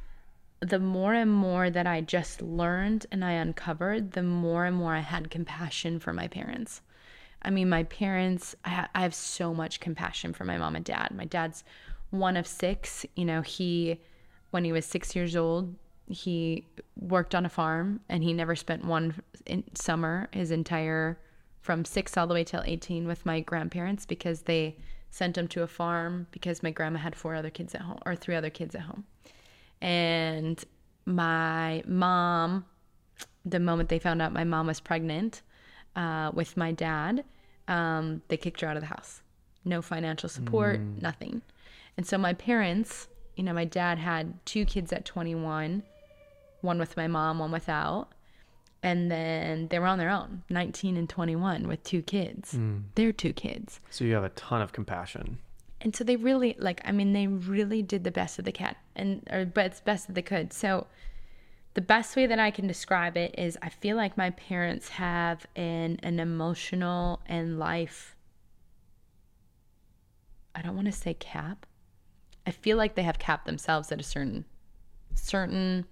the 0.60 0.80
more 0.80 1.14
and 1.14 1.32
more 1.32 1.70
that 1.70 1.88
I 1.88 2.02
just 2.02 2.42
learned 2.42 3.06
and 3.10 3.24
I 3.24 3.32
uncovered, 3.32 4.12
the 4.12 4.24
more 4.24 4.66
and 4.66 4.76
more 4.76 4.96
I 4.96 5.00
had 5.14 5.32
compassion 5.32 6.02
for 6.02 6.12
my 6.12 6.28
parents. 6.28 6.82
I 7.44 7.50
mean, 7.50 7.70
my 7.70 7.84
parents, 7.84 8.56
I, 8.64 8.70
ha- 8.70 8.90
I 8.96 9.02
have 9.02 9.14
so 9.14 9.54
much 9.54 9.80
compassion 9.80 10.34
for 10.34 10.46
my 10.46 10.58
mom 10.58 10.76
and 10.76 10.86
dad. 10.86 11.10
My 11.16 11.26
dad's 11.26 11.64
one 12.10 12.38
of 12.38 12.48
six. 12.48 13.06
You 13.16 13.26
know, 13.26 13.42
he, 13.42 14.00
when 14.52 14.64
he 14.64 14.72
was 14.72 14.86
six 14.86 15.16
years 15.16 15.36
old, 15.36 15.76
he 16.08 16.68
worked 17.00 17.34
on 17.36 17.46
a 17.46 17.50
farm 17.50 18.00
and 18.10 18.24
he 18.24 18.34
never 18.34 18.56
spent 18.56 18.86
one 18.86 19.22
summer 19.74 20.30
his 20.32 20.52
entire 20.52 21.18
from 21.62 21.86
six 21.86 22.18
all 22.18 22.28
the 22.28 22.34
way 22.34 22.44
till 22.44 22.62
18 22.66 23.08
with 23.08 23.26
my 23.26 23.40
grandparents 23.40 24.06
because 24.06 24.42
they 24.42 24.78
sent 25.10 25.38
him 25.38 25.48
to 25.48 25.64
a 25.64 25.68
farm 25.68 26.28
because 26.32 26.62
my 26.62 26.72
grandma 26.72 27.00
had 27.00 27.16
four 27.16 27.36
other 27.36 27.50
kids 27.50 27.74
at 27.74 27.82
home 27.82 28.00
or 28.06 28.16
three 28.16 28.36
other 28.36 28.50
kids 28.50 28.76
at 28.76 28.82
home. 28.82 29.06
And 29.82 30.64
my 31.06 31.84
mom, 31.86 32.66
the 33.46 33.60
moment 33.60 33.90
they 33.90 34.00
found 34.00 34.22
out 34.22 34.34
my 34.34 34.44
mom 34.44 34.68
was 34.68 34.80
pregnant 34.80 35.42
uh, 35.96 36.32
with 36.34 36.58
my 36.58 36.72
dad, 36.72 37.24
um, 37.68 38.22
they 38.28 38.38
kicked 38.38 38.62
her 38.62 38.68
out 38.68 38.78
of 38.78 38.82
the 38.82 38.88
house. 38.88 39.22
No 39.66 39.82
financial 39.82 40.30
support, 40.30 40.80
mm. 40.80 41.02
nothing. 41.02 41.42
And 41.96 42.06
so 42.06 42.18
my 42.18 42.34
parents, 42.34 43.08
you 43.36 43.44
know, 43.44 43.54
my 43.54 43.66
dad 43.66 43.98
had 43.98 44.46
two 44.46 44.66
kids 44.66 44.92
at 44.92 45.06
21, 45.06 45.84
one 46.62 46.80
with 46.80 46.98
my 46.98 47.08
mom, 47.08 47.40
one 47.40 47.52
without 47.52 48.14
and 48.84 49.10
then 49.10 49.70
they 49.70 49.80
were 49.80 49.88
on 49.88 49.98
their 49.98 50.10
own 50.10 50.44
19 50.50 50.98
and 50.98 51.10
21 51.10 51.68
with 51.68 51.82
two 51.84 52.02
kids 52.02 52.54
mm. 52.54 52.84
they're 52.96 53.14
two 53.14 53.34
kids 53.34 53.80
so 53.90 54.04
you 54.04 54.14
have 54.14 54.24
a 54.24 54.30
ton 54.30 54.62
of 54.62 54.74
compassion 54.74 55.40
and 55.82 55.96
so 55.96 56.04
they 56.04 56.18
really 56.18 56.56
like 56.60 56.82
i 56.86 56.92
mean 56.92 57.14
they 57.14 57.26
really 57.26 57.82
did 57.82 58.04
the 58.04 58.12
best 58.12 58.38
of 58.38 58.46
the 58.46 58.52
cat 58.52 58.78
and 58.96 59.28
or 59.32 59.46
but 59.46 59.66
it's 59.66 59.80
best 59.80 60.08
that 60.08 60.14
they 60.14 60.22
could 60.22 60.54
so 60.54 60.86
the 61.74 61.82
best 61.82 62.16
way 62.16 62.26
that 62.26 62.40
i 62.40 62.52
can 62.52 62.68
describe 62.68 63.18
it 63.18 63.34
is 63.38 63.58
i 63.62 63.70
feel 63.70 63.96
like 63.98 64.18
my 64.18 64.30
parents 64.32 64.90
have 64.90 65.46
an 65.56 66.00
an 66.04 66.20
emotional 66.20 67.22
and 67.26 67.60
life 67.60 68.16
i 70.56 70.62
don't 70.62 70.76
want 70.76 70.86
to 70.86 70.92
say 70.92 71.14
cap 71.14 71.66
i 72.46 72.52
feel 72.52 72.78
like 72.78 72.96
they 72.96 73.04
have 73.04 73.20
capped 73.20 73.46
themselves 73.46 73.92
at 73.92 74.00
a 74.00 74.04
certain 74.04 74.46
certain 75.16 75.86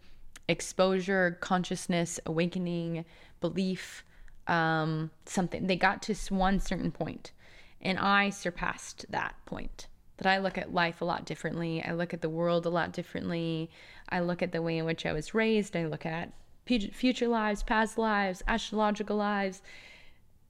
exposure, 0.48 1.38
consciousness, 1.40 2.20
awakening, 2.26 3.06
belief, 3.40 4.04
um, 4.48 5.12
something. 5.26 5.68
They 5.68 5.78
got 5.78 6.02
to 6.04 6.16
one 6.30 6.60
certain 6.60 6.92
point, 6.92 7.32
and 7.80 7.98
I 7.98 8.30
surpassed 8.30 9.06
that 9.10 9.36
point. 9.46 9.88
that 10.18 10.28
I 10.28 10.38
look 10.38 10.58
at 10.60 10.72
life 10.72 11.02
a 11.02 11.06
lot 11.06 11.26
differently. 11.26 11.84
I 11.84 11.94
look 11.94 12.14
at 12.14 12.22
the 12.22 12.30
world 12.30 12.68
a 12.68 12.70
lot 12.70 12.92
differently. 12.92 13.72
I 14.12 14.20
look 14.20 14.42
at 14.42 14.52
the 14.52 14.62
way 14.62 14.78
in 14.78 14.86
which 14.86 15.06
I 15.06 15.14
was 15.14 15.34
raised. 15.34 15.76
I 15.76 15.86
look 15.86 16.06
at 16.06 16.34
future 16.66 17.28
lives, 17.28 17.64
past 17.64 17.98
lives, 17.98 18.44
astrological 18.48 19.18
lives, 19.18 19.62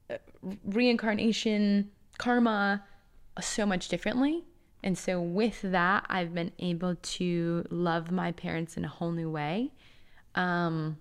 uh, 0.09 0.17
reincarnation, 0.65 1.89
karma, 2.17 2.83
so 3.39 3.65
much 3.65 3.87
differently. 3.87 4.43
And 4.83 4.97
so, 4.97 5.21
with 5.21 5.61
that, 5.61 6.05
I've 6.09 6.33
been 6.33 6.51
able 6.59 6.95
to 6.95 7.65
love 7.69 8.11
my 8.11 8.31
parents 8.31 8.77
in 8.77 8.85
a 8.85 8.87
whole 8.87 9.11
new 9.11 9.29
way. 9.29 9.71
Um, 10.33 10.97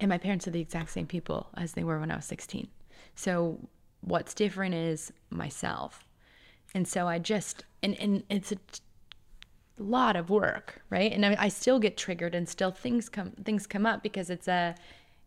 and 0.00 0.08
my 0.08 0.18
parents 0.18 0.48
are 0.48 0.50
the 0.50 0.60
exact 0.60 0.90
same 0.90 1.06
people 1.06 1.48
as 1.56 1.72
they 1.72 1.84
were 1.84 1.98
when 1.98 2.10
I 2.10 2.16
was 2.16 2.24
16. 2.24 2.68
So, 3.14 3.68
what's 4.00 4.32
different 4.32 4.74
is 4.74 5.12
myself. 5.28 6.04
And 6.74 6.88
so, 6.88 7.06
I 7.06 7.18
just, 7.18 7.64
and, 7.82 7.98
and 8.00 8.22
it's 8.30 8.52
a 8.52 8.56
lot 9.82 10.16
of 10.16 10.30
work, 10.30 10.82
right? 10.90 11.12
And 11.12 11.24
I, 11.24 11.36
I 11.38 11.48
still 11.48 11.78
get 11.78 11.96
triggered 11.96 12.34
and 12.34 12.48
still 12.48 12.70
things 12.70 13.08
come, 13.08 13.32
things 13.44 13.66
come 13.66 13.86
up 13.86 14.02
because 14.02 14.30
it's 14.30 14.48
a, 14.48 14.74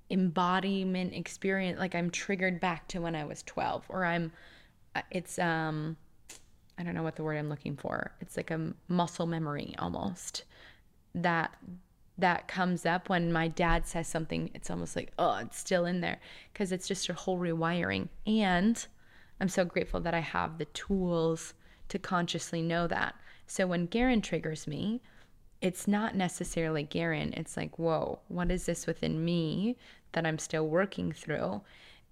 embodiment 0.09 1.13
experience 1.13 1.79
like 1.79 1.95
i'm 1.95 2.09
triggered 2.09 2.59
back 2.59 2.85
to 2.85 2.99
when 2.99 3.15
i 3.15 3.23
was 3.23 3.43
12 3.43 3.85
or 3.87 4.03
i'm 4.03 4.29
uh, 4.93 5.01
it's 5.09 5.39
um 5.39 5.95
I 6.81 6.83
don't 6.83 6.95
know 6.95 7.03
what 7.03 7.15
the 7.15 7.23
word 7.23 7.37
I'm 7.37 7.47
looking 7.47 7.77
for. 7.77 8.11
It's 8.21 8.35
like 8.35 8.49
a 8.49 8.73
muscle 8.87 9.27
memory 9.27 9.75
almost 9.77 10.45
that 11.13 11.55
that 12.17 12.47
comes 12.47 12.87
up 12.87 13.07
when 13.07 13.31
my 13.31 13.47
dad 13.47 13.85
says 13.87 14.07
something. 14.07 14.49
It's 14.55 14.69
almost 14.71 14.95
like, 14.95 15.11
oh, 15.19 15.35
it's 15.37 15.59
still 15.59 15.85
in 15.85 16.01
there 16.01 16.17
because 16.51 16.71
it's 16.71 16.87
just 16.87 17.07
a 17.09 17.13
whole 17.13 17.37
rewiring. 17.37 18.09
And 18.25 18.83
I'm 19.39 19.47
so 19.47 19.63
grateful 19.63 19.99
that 20.01 20.15
I 20.15 20.19
have 20.21 20.57
the 20.57 20.65
tools 20.65 21.53
to 21.89 21.99
consciously 21.99 22.63
know 22.63 22.87
that. 22.87 23.13
So 23.51 23.67
when 23.67 23.87
Garen 23.87 24.21
triggers 24.21 24.65
me, 24.65 25.01
it's 25.59 25.85
not 25.85 26.15
necessarily 26.15 26.83
Garen. 26.83 27.33
It's 27.35 27.57
like, 27.57 27.77
whoa, 27.77 28.19
what 28.29 28.49
is 28.49 28.65
this 28.65 28.87
within 28.87 29.25
me 29.25 29.75
that 30.13 30.25
I'm 30.25 30.39
still 30.39 30.69
working 30.69 31.11
through? 31.11 31.59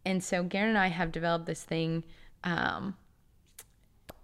And 0.03 0.21
so 0.21 0.43
Garen 0.43 0.67
and 0.67 0.77
I 0.77 0.87
have 0.87 1.13
developed 1.13 1.45
this 1.45 1.63
thing 1.63 2.03
um, 2.43 2.97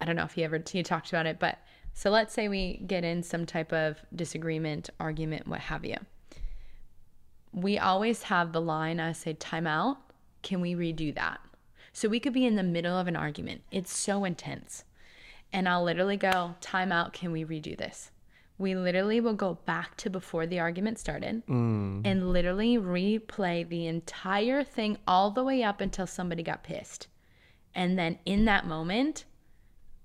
I 0.01 0.03
don't 0.03 0.17
know 0.17 0.25
if 0.25 0.33
he 0.33 0.43
ever 0.43 0.61
you 0.73 0.83
talked 0.83 1.07
about 1.07 1.25
it, 1.25 1.39
but 1.39 1.59
so 1.93 2.09
let's 2.09 2.33
say 2.33 2.49
we 2.49 2.81
get 2.85 3.05
in 3.05 3.23
some 3.23 3.45
type 3.45 3.71
of 3.71 3.95
disagreement, 4.13 4.89
argument, 4.99 5.47
what 5.47 5.61
have 5.61 5.85
you. 5.85 5.95
We 7.53 7.79
always 7.79 8.23
have 8.23 8.51
the 8.51 8.59
line 8.59 8.99
I 8.99 9.13
say, 9.13 9.35
time 9.35 9.67
out. 9.67 9.99
Can 10.41 10.59
we 10.59 10.75
redo 10.75 11.15
that? 11.15 11.39
So 11.93 12.09
we 12.09 12.19
could 12.19 12.33
be 12.33 12.45
in 12.45 12.57
the 12.57 12.63
middle 12.63 12.99
of 12.99 13.07
an 13.07 13.15
argument. 13.15 13.61
It's 13.71 13.95
so 13.95 14.25
intense. 14.25 14.83
And 15.55 15.69
I'll 15.69 15.83
literally 15.83 16.17
go, 16.17 16.55
time 16.59 16.91
out. 16.91 17.13
Can 17.13 17.31
we 17.31 17.45
redo 17.45 17.77
this? 17.77 18.11
We 18.57 18.75
literally 18.75 19.21
will 19.21 19.33
go 19.35 19.53
back 19.65 19.95
to 19.97 20.09
before 20.09 20.45
the 20.45 20.59
argument 20.59 20.99
started 20.99 21.45
Mm. 21.47 22.01
and 22.05 22.33
literally 22.33 22.77
replay 22.77 23.67
the 23.67 23.87
entire 23.87 24.65
thing 24.65 24.97
all 25.07 25.31
the 25.31 25.43
way 25.45 25.63
up 25.63 25.79
until 25.79 26.07
somebody 26.07 26.43
got 26.43 26.63
pissed. 26.63 27.07
And 27.73 27.97
then 27.97 28.19
in 28.25 28.43
that 28.45 28.65
moment, 28.67 29.23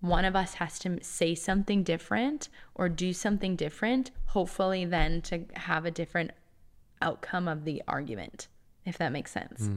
one 0.01 0.25
of 0.25 0.37
us 0.37 0.55
has 0.55 0.79
to 0.81 1.03
say 1.03 1.35
something 1.35 1.83
different 1.83 2.49
or 2.77 2.89
do 2.89 3.13
something 3.13 3.57
different, 3.57 4.13
hopefully, 4.27 4.85
then 4.85 5.21
to 5.23 5.47
have 5.55 5.85
a 5.85 5.91
different 5.91 6.31
outcome 7.03 7.49
of 7.49 7.65
the 7.65 7.83
argument, 7.89 8.47
if 8.87 8.97
that 8.99 9.11
makes 9.13 9.33
sense. 9.33 9.69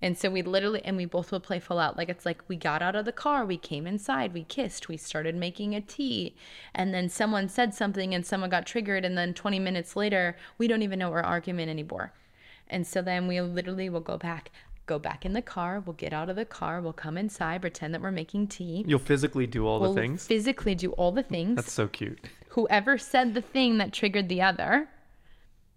And 0.00 0.16
so 0.16 0.30
we 0.30 0.42
literally, 0.42 0.80
and 0.84 0.96
we 0.96 1.06
both 1.06 1.32
would 1.32 1.42
play 1.42 1.58
full 1.58 1.78
out. 1.78 1.96
Like 1.96 2.08
it's 2.08 2.24
like 2.24 2.42
we 2.48 2.56
got 2.56 2.82
out 2.82 2.94
of 2.94 3.04
the 3.04 3.12
car, 3.12 3.44
we 3.44 3.56
came 3.56 3.86
inside, 3.86 4.32
we 4.32 4.44
kissed, 4.44 4.88
we 4.88 4.96
started 4.96 5.34
making 5.34 5.74
a 5.74 5.80
tea. 5.80 6.36
And 6.74 6.94
then 6.94 7.08
someone 7.08 7.48
said 7.48 7.74
something 7.74 8.14
and 8.14 8.24
someone 8.24 8.50
got 8.50 8.66
triggered. 8.66 9.04
And 9.04 9.18
then 9.18 9.34
20 9.34 9.58
minutes 9.58 9.96
later, 9.96 10.36
we 10.56 10.68
don't 10.68 10.82
even 10.82 11.00
know 11.00 11.12
our 11.12 11.22
argument 11.24 11.68
anymore. 11.68 12.12
And 12.68 12.86
so 12.86 13.02
then 13.02 13.26
we 13.26 13.40
literally 13.40 13.88
will 13.88 14.00
go 14.00 14.16
back, 14.18 14.50
go 14.86 14.98
back 14.98 15.24
in 15.24 15.32
the 15.32 15.42
car, 15.42 15.82
we'll 15.84 15.94
get 15.94 16.12
out 16.12 16.28
of 16.28 16.36
the 16.36 16.44
car, 16.44 16.80
we'll 16.80 16.92
come 16.92 17.18
inside, 17.18 17.60
pretend 17.62 17.94
that 17.94 18.00
we're 18.00 18.10
making 18.10 18.46
tea. 18.48 18.84
You'll 18.86 18.98
physically 18.98 19.46
do 19.46 19.66
all 19.66 19.80
We'll 19.80 19.94
the 19.94 20.00
things. 20.00 20.26
physically 20.26 20.74
do 20.74 20.92
all 20.92 21.10
the 21.10 21.22
things 21.22 21.56
That's 21.56 21.72
so 21.72 21.88
cute. 21.88 22.18
whoever 22.50 22.98
said 22.98 23.34
the 23.34 23.40
thing 23.40 23.78
that 23.78 23.92
triggered 23.92 24.28
the 24.28 24.42
other, 24.42 24.88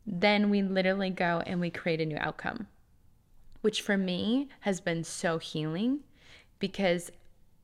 then 0.06 0.50
we 0.50 0.62
literally 0.62 1.10
go 1.10 1.42
and 1.46 1.60
we 1.60 1.70
create 1.70 2.02
a 2.02 2.06
new 2.06 2.18
outcome, 2.20 2.68
which 3.62 3.82
for 3.82 3.98
me 3.98 4.50
has 4.62 4.80
been 4.82 5.04
so 5.04 5.38
healing 5.38 6.00
because 6.60 7.12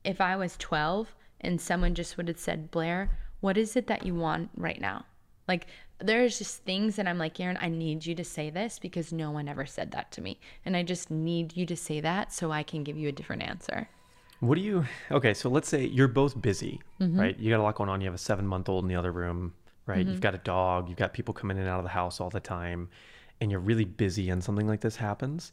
if 0.04 0.20
I 0.20 0.36
was 0.36 0.56
12 0.58 1.14
and 1.40 1.60
someone 1.60 1.94
just 1.94 2.16
would 2.16 2.28
have 2.28 2.38
said, 2.38 2.70
Blair, 2.70 3.10
what 3.40 3.56
is 3.56 3.76
it 3.76 3.86
that 3.86 4.04
you 4.06 4.14
want 4.14 4.50
right 4.56 4.80
now? 4.80 5.04
Like, 5.46 5.66
there's 6.00 6.38
just 6.38 6.62
things 6.64 6.96
that 6.96 7.08
I'm 7.08 7.18
like, 7.18 7.38
Aaron, 7.40 7.58
I 7.60 7.68
need 7.68 8.06
you 8.06 8.14
to 8.16 8.24
say 8.24 8.50
this 8.50 8.78
because 8.78 9.12
no 9.12 9.30
one 9.30 9.48
ever 9.48 9.66
said 9.66 9.90
that 9.92 10.12
to 10.12 10.20
me. 10.20 10.38
And 10.64 10.76
I 10.76 10.82
just 10.82 11.10
need 11.10 11.56
you 11.56 11.66
to 11.66 11.76
say 11.76 12.00
that 12.00 12.32
so 12.32 12.52
I 12.52 12.62
can 12.62 12.84
give 12.84 12.96
you 12.96 13.08
a 13.08 13.12
different 13.12 13.42
answer. 13.42 13.88
What 14.40 14.54
do 14.54 14.60
you? 14.60 14.84
Okay, 15.10 15.34
so 15.34 15.48
let's 15.48 15.68
say 15.68 15.84
you're 15.86 16.06
both 16.08 16.40
busy, 16.40 16.80
Mm-hmm. 17.00 17.18
right? 17.18 17.38
You 17.38 17.50
got 17.50 17.58
a 17.60 17.62
lot 17.62 17.74
going 17.74 17.88
on. 17.90 18.00
You 18.00 18.06
have 18.06 18.14
a 18.14 18.18
seven 18.18 18.46
month 18.46 18.68
old 18.68 18.84
in 18.84 18.88
the 18.88 18.94
other 18.94 19.10
room, 19.10 19.54
right? 19.86 20.00
Mm-hmm. 20.00 20.10
You've 20.12 20.20
got 20.20 20.34
a 20.34 20.38
dog. 20.38 20.88
You've 20.88 20.98
got 20.98 21.12
people 21.12 21.34
coming 21.34 21.56
in 21.56 21.62
and 21.64 21.70
out 21.70 21.78
of 21.78 21.84
the 21.84 21.90
house 21.90 22.20
all 22.20 22.30
the 22.30 22.38
time, 22.40 22.88
and 23.40 23.50
you're 23.50 23.58
really 23.58 23.84
busy. 23.84 24.30
And 24.30 24.42
something 24.44 24.68
like 24.68 24.80
this 24.80 24.96
happens. 24.96 25.50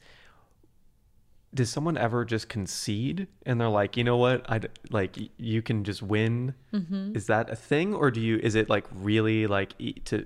Does 1.56 1.70
someone 1.70 1.98
ever 1.98 2.26
just 2.26 2.50
concede 2.50 3.28
and 3.46 3.60
they're 3.60 3.70
like, 3.70 3.98
you 3.98 4.04
know 4.04 4.18
what, 4.18 4.48
I 4.50 4.60
like 4.92 5.18
you 5.38 5.62
can 5.62 5.84
just 5.86 6.04
win? 6.04 6.54
Mm-hmm. 6.74 7.16
Is 7.16 7.28
that 7.28 7.50
a 7.50 7.56
thing, 7.56 7.96
or 7.96 8.12
do 8.12 8.20
you? 8.20 8.38
Is 8.44 8.56
it 8.56 8.70
like 8.70 8.86
really 8.94 9.48
like 9.48 9.74
to? 10.06 10.26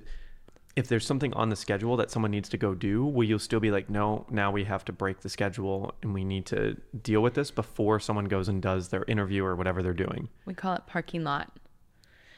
If 0.75 0.88
there's 0.88 1.05
something 1.05 1.34
on 1.34 1.49
the 1.49 1.55
schedule 1.55 1.97
that 1.97 2.09
someone 2.09 2.32
needs 2.32 2.49
to 2.49 2.57
go 2.57 2.73
do, 2.73 3.05
will 3.05 3.25
you 3.25 3.38
still 3.38 3.59
be 3.59 3.69
like, 3.69 3.89
no, 3.89 4.25
now 4.30 4.49
we 4.49 4.63
have 4.63 4.86
to 4.86 4.93
break 4.93 5.21
the 5.21 5.30
schedule 5.30 5.93
and 6.01 6.13
we 6.13 6.23
need 6.23 6.45
to 6.47 6.77
deal 7.01 7.21
with 7.21 7.34
this 7.34 7.51
before 7.51 7.99
someone 7.99 8.25
goes 8.25 8.47
and 8.47 8.61
does 8.61 8.89
their 8.89 9.03
interview 9.07 9.43
or 9.43 9.55
whatever 9.55 9.84
they're 9.84 9.93
doing? 9.93 10.30
We 10.45 10.53
call 10.53 10.75
it 10.75 10.88
parking 10.88 11.23
lot. 11.23 11.51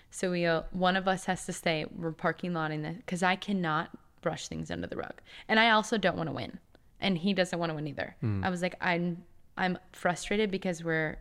So 0.10 0.32
we 0.32 0.46
uh, 0.46 0.64
one 0.72 0.98
of 0.98 1.08
us 1.08 1.26
has 1.26 1.46
to 1.46 1.54
stay. 1.54 1.86
We're 1.96 2.12
parking 2.12 2.54
lotting 2.54 2.82
this 2.82 2.98
because 2.98 3.24
I 3.24 3.36
cannot 3.36 3.90
brush 4.22 4.48
things 4.48 4.70
under 4.70 4.88
the 4.88 4.98
rug, 4.98 5.22
and 5.48 5.60
I 5.60 5.70
also 5.70 5.98
don't 5.98 6.18
want 6.18 6.28
to 6.28 6.34
win, 6.34 6.60
and 7.02 7.18
he 7.18 7.34
doesn't 7.34 7.58
want 7.58 7.70
to 7.70 7.76
win 7.76 7.88
either. 7.88 8.16
Hmm. 8.22 8.44
I 8.44 8.50
was 8.50 8.62
like, 8.62 8.76
I'm 8.82 9.24
I'm 9.58 9.78
frustrated 9.92 10.50
because 10.50 10.84
we're 10.84 11.18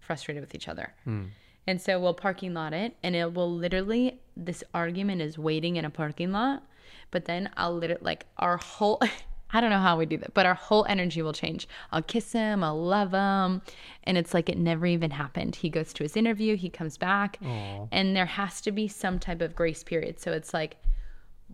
frustrated 0.00 0.42
with 0.42 0.54
each 0.54 0.68
other, 0.68 0.92
hmm. 1.04 1.24
and 1.66 1.80
so 1.80 1.98
we'll 1.98 2.14
parking 2.14 2.54
lot 2.54 2.74
it, 2.74 2.96
and 3.02 3.16
it 3.16 3.32
will 3.32 3.50
literally 3.50 4.20
this 4.36 4.62
argument 4.74 5.22
is 5.22 5.38
waiting 5.38 5.76
in 5.76 5.84
a 5.84 5.90
parking 5.90 6.32
lot, 6.32 6.64
but 7.10 7.24
then 7.24 7.50
I'll 7.56 7.74
literally 7.74 8.04
like 8.04 8.26
our 8.38 8.56
whole. 8.58 9.00
I 9.54 9.60
don't 9.60 9.68
know 9.68 9.80
how 9.80 9.98
we 9.98 10.06
do 10.06 10.16
that, 10.16 10.32
but 10.32 10.46
our 10.46 10.54
whole 10.54 10.86
energy 10.88 11.20
will 11.20 11.34
change. 11.34 11.68
I'll 11.90 12.00
kiss 12.00 12.32
him, 12.32 12.64
I'll 12.64 12.82
love 12.82 13.10
him. 13.12 13.60
And 14.04 14.16
it's 14.16 14.32
like 14.32 14.48
it 14.48 14.56
never 14.56 14.86
even 14.86 15.10
happened. 15.10 15.56
He 15.56 15.68
goes 15.68 15.92
to 15.92 16.02
his 16.02 16.16
interview, 16.16 16.56
he 16.56 16.70
comes 16.70 16.96
back, 16.96 17.36
and 17.92 18.16
there 18.16 18.24
has 18.24 18.62
to 18.62 18.72
be 18.72 18.88
some 18.88 19.18
type 19.18 19.42
of 19.42 19.54
grace 19.54 19.84
period. 19.84 20.18
So 20.20 20.32
it's 20.32 20.54
like 20.54 20.78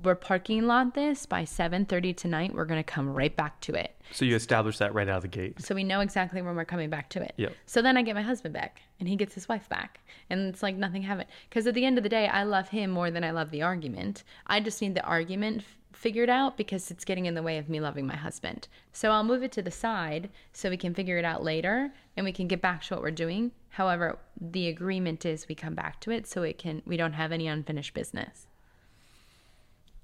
we're 0.03 0.15
parking 0.15 0.67
lot 0.67 0.95
this 0.95 1.27
by 1.27 1.45
7:30 1.45 2.17
tonight, 2.17 2.55
we're 2.55 2.65
going 2.65 2.79
to 2.81 2.85
come 2.85 3.13
right 3.13 3.35
back 3.35 3.61
to 3.63 3.75
it. 3.75 3.95
So 4.13 4.25
you 4.25 4.37
establish 4.37 4.79
that 4.79 4.95
right 4.95 5.09
out 5.09 5.17
of 5.17 5.23
the 5.23 5.29
gate. 5.29 5.61
So 5.61 5.75
we 5.75 5.85
know 5.85 6.01
exactly 6.01 6.41
when 6.41 6.57
we're 6.57 6.65
coming 6.65 6.91
back 6.91 7.09
to 7.11 7.23
it. 7.23 7.35
Yep. 7.37 7.53
So 7.67 7.83
then 7.83 7.97
I 7.97 8.03
get 8.03 8.15
my 8.15 8.23
husband 8.23 8.55
back 8.55 8.81
and 9.01 9.09
he 9.09 9.17
gets 9.17 9.35
his 9.35 9.49
wife 9.49 9.69
back. 9.69 10.01
And 10.31 10.49
it's 10.49 10.63
like 10.63 10.77
nothing 10.77 11.03
happened. 11.03 11.29
Because 11.49 11.67
at 11.67 11.75
the 11.75 11.85
end 11.85 11.99
of 11.99 12.05
the 12.05 12.11
day, 12.11 12.27
I 12.29 12.45
love 12.45 12.69
him 12.69 12.91
more 12.91 13.11
than 13.11 13.25
I 13.25 13.31
love 13.31 13.51
the 13.51 13.63
argument. 13.63 14.25
I 14.47 14.61
just 14.61 14.81
need 14.81 14.95
the 14.95 15.05
argument 15.05 15.59
f- 15.59 15.77
figured 15.93 16.31
out 16.31 16.57
because 16.57 16.91
it's 16.91 17.05
getting 17.05 17.27
in 17.27 17.35
the 17.35 17.43
way 17.43 17.59
of 17.59 17.69
me 17.69 17.81
loving 17.81 18.07
my 18.07 18.17
husband. 18.17 18.69
So 18.93 19.11
I'll 19.11 19.25
move 19.25 19.43
it 19.43 19.53
to 19.53 19.63
the 19.63 19.71
side 19.71 20.31
so 20.53 20.71
we 20.71 20.77
can 20.77 20.95
figure 20.95 21.19
it 21.19 21.25
out 21.25 21.43
later 21.43 21.93
and 22.17 22.25
we 22.25 22.33
can 22.33 22.49
get 22.49 22.63
back 22.63 22.83
to 22.85 22.95
what 22.95 23.03
we're 23.03 23.11
doing. 23.11 23.53
However, 23.71 24.19
the 24.41 24.69
agreement 24.69 25.27
is 25.27 25.49
we 25.49 25.55
come 25.55 25.75
back 25.75 26.01
to 26.01 26.11
it 26.11 26.27
so 26.27 26.43
it 26.43 26.59
can 26.59 26.83
we 26.87 26.97
don't 26.97 27.13
have 27.13 27.33
any 27.33 27.47
unfinished 27.47 27.95
business. 27.95 28.47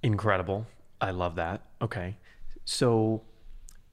Incredible. 0.04 0.66
I 1.00 1.10
love 1.10 1.34
that. 1.36 1.62
Okay. 1.80 2.16
So 2.64 3.22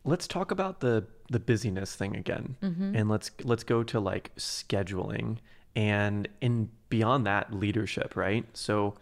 let's 0.04 0.28
talk 0.28 0.52
about 0.52 0.82
the 0.82 1.06
the 1.30 1.40
busyness 1.40 1.96
thing 1.96 2.16
again. 2.18 2.58
Mm-hmm. 2.62 2.96
And 2.96 3.10
let's 3.10 3.32
let's 3.44 3.64
go 3.64 3.84
to 3.84 4.00
like 4.00 4.36
scheduling 4.36 5.38
and 5.76 6.28
in 6.42 6.70
beyond 6.90 7.26
that 7.26 7.54
leadership, 7.54 8.16
right? 8.16 8.46
So 8.54 8.96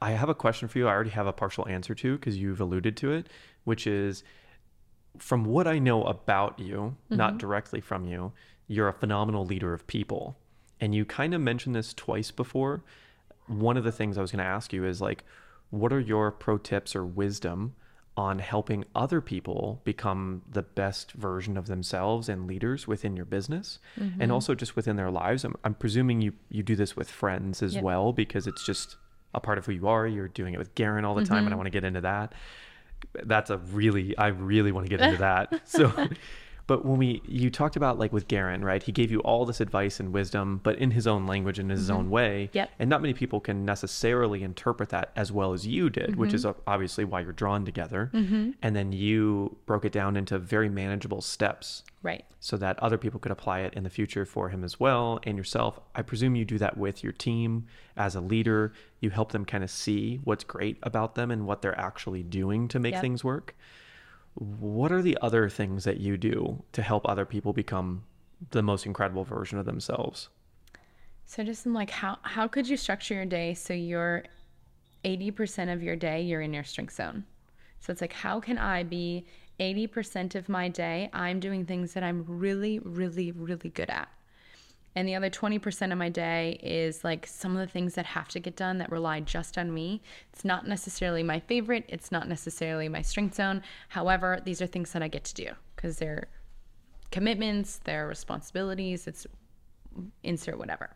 I 0.00 0.12
have 0.12 0.28
a 0.28 0.34
question 0.34 0.68
for 0.68 0.78
you. 0.78 0.86
I 0.86 0.92
already 0.92 1.10
have 1.10 1.26
a 1.26 1.32
partial 1.32 1.66
answer 1.68 1.94
to 1.96 2.16
because 2.16 2.38
you've 2.38 2.60
alluded 2.60 2.96
to 2.98 3.12
it, 3.12 3.28
which 3.64 3.86
is 3.86 4.22
from 5.18 5.44
what 5.44 5.66
I 5.66 5.80
know 5.80 6.04
about 6.04 6.58
you, 6.58 6.96
not 7.10 7.30
mm-hmm. 7.30 7.38
directly 7.38 7.80
from 7.80 8.06
you, 8.06 8.32
you're 8.68 8.88
a 8.88 8.92
phenomenal 8.92 9.44
leader 9.44 9.74
of 9.74 9.86
people. 9.86 10.36
And 10.80 10.94
you 10.94 11.04
kind 11.04 11.34
of 11.34 11.40
mentioned 11.40 11.74
this 11.74 11.92
twice 11.92 12.30
before. 12.30 12.82
One 13.46 13.76
of 13.76 13.84
the 13.84 13.92
things 13.92 14.16
I 14.16 14.22
was 14.22 14.32
going 14.32 14.44
to 14.44 14.50
ask 14.50 14.72
you 14.72 14.84
is 14.84 15.00
like, 15.00 15.24
what 15.72 15.92
are 15.92 16.00
your 16.00 16.30
pro 16.30 16.58
tips 16.58 16.94
or 16.94 17.04
wisdom 17.04 17.74
on 18.14 18.38
helping 18.38 18.84
other 18.94 19.22
people 19.22 19.80
become 19.84 20.42
the 20.50 20.62
best 20.62 21.12
version 21.12 21.56
of 21.56 21.66
themselves 21.66 22.28
and 22.28 22.46
leaders 22.46 22.86
within 22.86 23.16
your 23.16 23.24
business 23.24 23.78
and 23.96 24.12
mm-hmm. 24.12 24.30
also 24.30 24.54
just 24.54 24.76
within 24.76 24.96
their 24.96 25.10
lives. 25.10 25.44
I'm, 25.44 25.54
I'm 25.64 25.72
presuming 25.72 26.20
you, 26.20 26.34
you 26.50 26.62
do 26.62 26.76
this 26.76 26.94
with 26.94 27.10
friends 27.10 27.62
as 27.62 27.74
Yep. 27.74 27.82
well 27.82 28.12
because 28.12 28.46
it's 28.46 28.66
just 28.66 28.96
a 29.32 29.40
part 29.40 29.56
of 29.56 29.64
who 29.64 29.72
you 29.72 29.88
are. 29.88 30.06
You're 30.06 30.28
doing 30.28 30.52
it 30.52 30.58
with 30.58 30.74
Garen 30.74 31.06
all 31.06 31.14
the 31.14 31.24
time, 31.24 31.38
and 31.38 31.46
I 31.46 31.50
mm-hmm. 31.50 31.56
want 31.56 31.66
to 31.68 31.70
get 31.70 31.84
into 31.84 32.02
that. 32.02 32.34
That's 33.24 33.48
a 33.48 33.56
really, 33.56 34.16
I 34.18 34.26
really 34.26 34.72
want 34.72 34.84
to 34.86 34.90
get 34.90 35.00
into 35.00 35.18
that. 35.18 35.62
So, 35.66 35.90
but 36.72 36.86
when 36.86 36.96
we, 36.96 37.20
you 37.26 37.50
talked 37.50 37.76
about 37.76 37.98
like 37.98 38.14
with 38.14 38.28
Garen, 38.28 38.64
right? 38.64 38.82
He 38.82 38.92
gave 38.92 39.10
you 39.10 39.20
all 39.20 39.44
this 39.44 39.60
advice 39.60 40.00
and 40.00 40.10
wisdom, 40.10 40.58
but 40.62 40.78
in 40.78 40.90
his 40.90 41.06
own 41.06 41.26
language, 41.26 41.58
and 41.58 41.70
in 41.70 41.76
his 41.76 41.90
own 41.90 42.04
mm-hmm. 42.04 42.10
way. 42.10 42.50
Yep. 42.54 42.70
And 42.78 42.88
not 42.88 43.02
many 43.02 43.12
people 43.12 43.40
can 43.40 43.66
necessarily 43.66 44.42
interpret 44.42 44.88
that 44.88 45.10
as 45.14 45.30
well 45.30 45.52
as 45.52 45.66
you 45.66 45.90
did, 45.90 46.16
which 46.16 46.32
is 46.32 46.46
mm-hmm. 46.46 46.58
obviously 46.66 47.04
why 47.04 47.20
you're 47.20 47.34
drawn 47.34 47.66
together. 47.66 48.10
Mm-hmm. 48.14 48.52
And 48.62 48.74
then 48.74 48.90
you 48.90 49.54
broke 49.66 49.84
it 49.84 49.92
down 49.92 50.16
into 50.16 50.38
very 50.38 50.70
manageable 50.70 51.20
steps 51.20 51.82
Right. 52.02 52.24
so 52.40 52.56
that 52.56 52.78
other 52.78 52.96
people 52.96 53.20
could 53.20 53.32
apply 53.32 53.60
it 53.60 53.74
in 53.74 53.84
the 53.84 53.90
future 53.90 54.24
for 54.24 54.48
him 54.48 54.64
as 54.64 54.80
well 54.80 55.20
and 55.24 55.36
yourself. 55.36 55.78
I 55.94 56.00
presume 56.00 56.36
you 56.36 56.46
do 56.46 56.56
that 56.56 56.78
with 56.78 57.04
your 57.04 57.12
team 57.12 57.66
as 57.98 58.14
a 58.14 58.22
leader. 58.22 58.72
You 59.00 59.10
help 59.10 59.32
them 59.32 59.44
kind 59.44 59.62
of 59.62 59.70
see 59.70 60.20
what's 60.24 60.42
great 60.42 60.78
about 60.82 61.16
them 61.16 61.30
and 61.30 61.46
what 61.46 61.60
they're 61.60 61.78
actually 61.78 62.22
doing 62.22 62.66
to 62.68 62.78
make 62.78 62.94
Yep. 62.94 63.02
things 63.02 63.22
work. 63.22 63.54
What 64.34 64.92
are 64.92 65.02
the 65.02 65.18
other 65.20 65.48
things 65.48 65.84
that 65.84 65.98
you 65.98 66.16
do 66.16 66.62
to 66.72 66.82
help 66.82 67.08
other 67.08 67.24
people 67.24 67.52
become 67.52 68.04
the 68.50 68.62
most 68.62 68.86
incredible 68.86 69.24
version 69.24 69.58
of 69.58 69.66
themselves? 69.66 70.28
So 71.26 71.44
just 71.44 71.66
like 71.66 71.90
how 71.90 72.18
how 72.22 72.48
could 72.48 72.68
you 72.68 72.76
structure 72.76 73.14
your 73.14 73.24
day 73.24 73.54
so 73.54 73.72
you're 73.72 74.24
80% 75.04 75.72
of 75.72 75.82
your 75.82 75.96
day 75.96 76.22
you're 76.22 76.40
in 76.40 76.52
your 76.52 76.64
strength 76.64 76.94
zone. 76.94 77.24
So 77.80 77.92
it's 77.92 78.00
like 78.00 78.12
how 78.12 78.40
can 78.40 78.58
I 78.58 78.82
be 78.82 79.26
80% 79.60 80.34
of 80.34 80.48
my 80.48 80.68
day 80.68 81.10
I'm 81.12 81.40
doing 81.40 81.64
things 81.64 81.94
that 81.94 82.02
I'm 82.02 82.24
really 82.26 82.78
really 82.80 83.32
really 83.32 83.70
good 83.70 83.90
at. 83.90 84.08
And 84.94 85.08
the 85.08 85.14
other 85.14 85.30
20% 85.30 85.92
of 85.92 85.98
my 85.98 86.08
day 86.10 86.58
is 86.62 87.02
like 87.02 87.26
some 87.26 87.52
of 87.52 87.58
the 87.58 87.72
things 87.72 87.94
that 87.94 88.04
have 88.06 88.28
to 88.28 88.40
get 88.40 88.56
done 88.56 88.78
that 88.78 88.90
rely 88.92 89.20
just 89.20 89.56
on 89.56 89.72
me. 89.72 90.02
It's 90.32 90.44
not 90.44 90.66
necessarily 90.66 91.22
my 91.22 91.40
favorite, 91.40 91.84
it's 91.88 92.12
not 92.12 92.28
necessarily 92.28 92.88
my 92.88 93.02
strength 93.02 93.36
zone. 93.36 93.62
However, 93.88 94.40
these 94.44 94.60
are 94.60 94.66
things 94.66 94.92
that 94.92 95.02
I 95.02 95.08
get 95.08 95.24
to 95.24 95.34
do 95.34 95.48
because 95.74 95.96
they're 95.96 96.28
commitments, 97.10 97.80
they're 97.84 98.06
responsibilities, 98.06 99.06
it's 99.06 99.26
insert 100.22 100.58
whatever. 100.58 100.90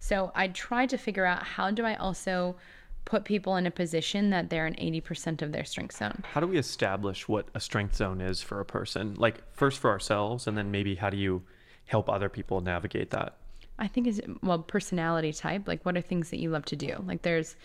So 0.00 0.32
I 0.34 0.48
tried 0.48 0.90
to 0.90 0.98
figure 0.98 1.26
out 1.26 1.42
how 1.42 1.70
do 1.70 1.84
I 1.84 1.94
also 1.94 2.56
put 3.04 3.24
people 3.24 3.56
in 3.56 3.66
a 3.66 3.70
position 3.70 4.30
that 4.30 4.50
they're 4.50 4.66
in 4.66 4.74
80% 4.74 5.42
of 5.42 5.52
their 5.52 5.64
strength 5.64 5.96
zone. 5.96 6.22
How 6.32 6.40
do 6.40 6.46
we 6.46 6.58
establish 6.58 7.28
what 7.28 7.48
a 7.54 7.60
strength 7.60 7.96
zone 7.96 8.20
is 8.20 8.42
for 8.42 8.60
a 8.60 8.64
person? 8.64 9.14
Like 9.14 9.42
first 9.54 9.78
for 9.78 9.90
ourselves 9.90 10.46
and 10.46 10.56
then 10.56 10.70
maybe 10.70 10.94
how 10.94 11.10
do 11.10 11.16
you 11.16 11.42
help 11.90 12.08
other 12.08 12.28
people 12.28 12.60
navigate 12.60 13.10
that? 13.10 13.34
I 13.78 13.88
think 13.88 14.06
is 14.06 14.22
well 14.42 14.60
personality 14.60 15.32
type. 15.32 15.66
Like 15.66 15.84
what 15.84 15.96
are 15.96 16.00
things 16.00 16.30
that 16.30 16.38
you 16.38 16.50
love 16.50 16.64
to 16.66 16.76
do? 16.76 17.02
Like 17.04 17.22
there's 17.22 17.56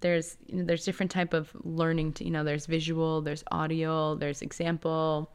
there's 0.00 0.36
you 0.46 0.58
know, 0.58 0.64
there's 0.64 0.84
different 0.84 1.10
type 1.10 1.34
of 1.34 1.50
learning. 1.64 2.12
To, 2.14 2.24
you 2.24 2.30
know, 2.30 2.44
there's 2.44 2.66
visual, 2.66 3.22
there's 3.22 3.42
audio, 3.50 4.14
there's 4.14 4.40
example, 4.42 5.30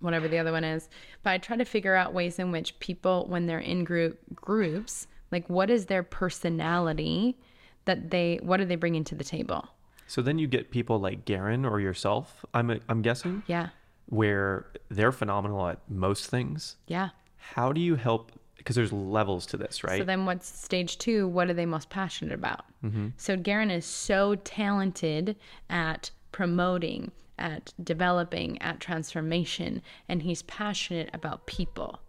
whatever 0.00 0.28
the 0.28 0.38
other 0.38 0.52
one 0.52 0.64
is. 0.64 0.88
But 1.22 1.30
I 1.30 1.38
try 1.38 1.56
to 1.56 1.64
figure 1.64 1.94
out 1.94 2.12
ways 2.12 2.38
in 2.38 2.50
which 2.52 2.78
people, 2.78 3.26
when 3.28 3.46
they're 3.46 3.58
in 3.58 3.84
group 3.84 4.18
groups, 4.34 5.06
like 5.32 5.48
what 5.48 5.70
is 5.70 5.86
their 5.86 6.02
personality 6.02 7.38
that 7.86 8.10
they 8.10 8.38
what 8.42 8.60
are 8.60 8.66
they 8.66 8.76
bringing 8.76 9.04
to 9.04 9.14
the 9.14 9.24
table? 9.24 9.66
So 10.08 10.20
then 10.20 10.38
you 10.38 10.46
get 10.46 10.70
people 10.70 10.98
like 11.00 11.24
Garen 11.24 11.64
or 11.64 11.80
yourself, 11.80 12.44
I'm 12.52 12.80
I'm 12.88 13.00
guessing. 13.00 13.44
Yeah, 13.46 13.68
where 14.06 14.66
they're 14.90 15.12
phenomenal 15.12 15.66
at 15.68 15.78
most 15.88 16.26
things. 16.26 16.76
yeah. 16.86 17.10
How 17.54 17.72
do 17.72 17.80
you 17.80 17.96
help? 17.96 18.32
Because 18.56 18.76
there's 18.76 18.92
levels 18.92 19.46
to 19.46 19.56
this, 19.56 19.84
right? 19.84 19.98
So 19.98 20.04
then 20.04 20.26
what's 20.26 20.48
stage 20.48 20.98
two? 20.98 21.28
What 21.28 21.48
are 21.48 21.54
they 21.54 21.66
most 21.66 21.88
passionate 21.88 22.34
about? 22.34 22.64
Mm-hmm. 22.84 23.08
So 23.16 23.36
Garen 23.36 23.70
is 23.70 23.86
so 23.86 24.34
talented 24.34 25.36
at 25.70 26.10
promoting, 26.32 27.12
at 27.38 27.72
developing, 27.82 28.60
at 28.60 28.80
transformation, 28.80 29.82
and 30.08 30.22
he's 30.22 30.42
passionate 30.42 31.10
about 31.12 31.46
people. 31.46 32.00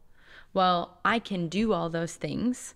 Well, 0.53 0.97
I 1.05 1.19
can 1.19 1.47
do 1.47 1.73
all 1.73 1.89
those 1.89 2.15
things. 2.15 2.73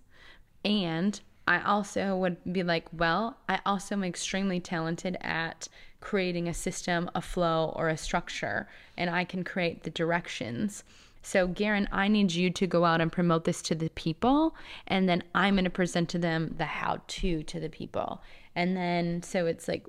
And 0.64 1.20
I 1.48 1.62
also 1.62 2.16
would 2.18 2.38
be 2.54 2.62
like, 2.62 2.86
well, 2.94 3.38
I 3.50 3.60
also 3.66 3.96
am 3.96 4.04
extremely 4.04 4.60
talented 4.60 5.18
at 5.22 5.68
creating 6.00 6.48
a 6.48 6.54
system, 6.54 7.10
a 7.16 7.22
flow, 7.22 7.74
or 7.76 7.90
a 7.90 7.98
structure, 7.98 8.68
and 8.96 9.10
I 9.10 9.24
can 9.24 9.44
create 9.44 9.84
the 9.84 9.90
directions. 9.90 10.84
So, 11.22 11.48
Garen, 11.48 11.88
I 11.92 12.08
need 12.08 12.32
you 12.32 12.50
to 12.50 12.68
go 12.68 12.84
out 12.86 13.02
and 13.02 13.12
promote 13.12 13.46
this 13.46 13.62
to 13.64 13.76
the 13.76 13.90
people, 13.90 14.56
and 14.88 15.08
then 15.08 15.24
I'm 15.36 15.56
going 15.56 15.66
to 15.66 15.70
present 15.70 16.10
to 16.10 16.20
them 16.20 16.56
the 16.58 16.66
how 16.66 17.02
to 17.08 17.44
to 17.44 17.60
the 17.60 17.70
people. 17.70 18.22
And 18.56 18.76
then, 18.76 19.22
so 19.24 19.46
it's 19.46 19.68
like, 19.68 19.86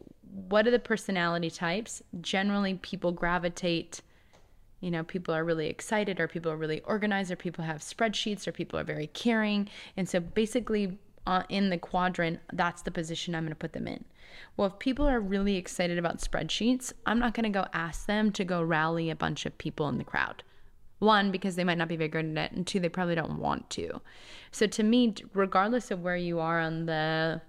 what 0.49 0.67
are 0.67 0.71
the 0.71 0.79
personality 0.79 1.51
types? 1.51 2.03
Generally, 2.21 2.81
people 2.83 3.13
gravitate 3.13 4.03
you 4.83 4.91
know 4.91 5.05
people 5.05 5.33
are 5.33 5.45
really 5.45 5.69
excited 5.69 6.21
or 6.21 6.29
people 6.29 6.53
are 6.53 6.57
really 6.57 6.81
organized 6.81 7.31
or 7.31 7.37
people 7.37 7.65
have 7.65 7.79
spreadsheets 7.79 8.47
or 8.47 8.53
people 8.53 8.79
are 8.79 8.85
very 8.85 9.07
caring 9.07 9.69
and 9.97 10.07
so 10.09 10.21
basically 10.21 10.99
uh, 11.27 11.45
in 11.49 11.71
the 11.71 11.79
quadrant 11.79 12.41
that's 12.53 12.83
the 12.83 12.91
position 12.91 13.35
i'm 13.35 13.45
going 13.45 13.51
to 13.51 13.57
put 13.57 13.73
them 13.73 13.87
in 13.87 14.05
well 14.57 14.67
if 14.67 14.79
people 14.79 15.09
are 15.09 15.21
really 15.21 15.57
excited 15.57 15.99
about 15.99 16.19
spreadsheets 16.19 16.93
i'm 17.07 17.19
not 17.19 17.33
going 17.33 17.45
to 17.45 17.59
go 17.59 17.65
ask 17.73 18.07
them 18.07 18.31
to 18.31 18.45
go 18.45 18.63
rally 18.63 19.09
a 19.09 19.17
bunch 19.17 19.47
of 19.47 19.57
people 19.57 19.89
in 19.89 19.99
the 19.99 20.05
crowd 20.05 20.43
one 21.03 21.31
because 21.31 21.57
they 21.57 21.65
might 21.65 21.79
not 21.79 21.89
be 21.89 21.97
very 21.97 22.09
good 22.09 22.25
at 22.37 22.51
it 22.51 22.57
and 22.57 22.67
two 22.67 22.81
they 22.81 22.89
probably 22.89 23.15
don't 23.15 23.39
want 23.39 23.69
to 23.71 24.01
so 24.51 24.67
to 24.67 24.83
me 24.83 25.15
regardless 25.35 25.91
of 25.91 26.01
where 26.03 26.17
you 26.17 26.39
are 26.39 26.61
on 26.61 26.87
the 26.87 27.41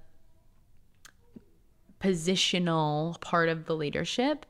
positional 2.02 3.20
part 3.22 3.48
of 3.48 3.66
the 3.66 3.76
leadership 3.76 4.46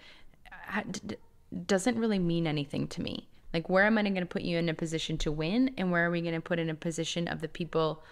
doesn't 1.68 2.00
really 2.00 2.20
mean 2.20 2.48
anything 2.48 2.88
to 2.88 3.02
me. 3.02 3.28
Like, 3.54 3.70
where 3.70 3.86
am 3.86 3.98
I 3.98 4.02
going 4.02 4.16
to 4.16 4.26
put 4.26 4.42
you 4.42 4.58
in 4.58 4.70
a 4.70 4.74
position 4.74 5.18
to 5.20 5.32
win, 5.32 5.72
and 5.78 5.92
where 5.92 6.08
are 6.08 6.12
we 6.12 6.22
going 6.22 6.34
to 6.34 6.42
put 6.42 6.60
in 6.60 6.70
a 6.70 6.76
position 6.76 7.28
of 7.28 7.42
the 7.42 7.48
people 7.48 8.04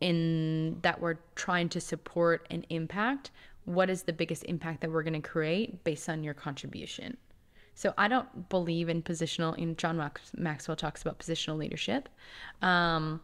in 0.00 0.78
that 0.82 1.00
we're 1.00 1.16
trying 1.34 1.70
to 1.70 1.80
support 1.80 2.46
and 2.50 2.66
impact? 2.68 3.30
What 3.64 3.88
is 3.88 4.02
the 4.02 4.12
biggest 4.12 4.44
impact 4.44 4.82
that 4.82 4.90
we're 4.90 5.02
going 5.02 5.20
to 5.20 5.26
create 5.26 5.82
based 5.84 6.08
on 6.10 6.22
your 6.22 6.34
contribution? 6.34 7.16
So 7.74 7.92
I 7.98 8.08
don't 8.08 8.48
believe 8.48 8.88
in 8.88 9.02
positional. 9.02 9.56
In 9.58 9.76
John 9.76 9.96
Max, 9.96 10.32
Maxwell 10.36 10.76
talks 10.76 11.02
about 11.02 11.18
positional 11.18 11.56
leadership. 11.58 12.08
Um, 12.62 13.20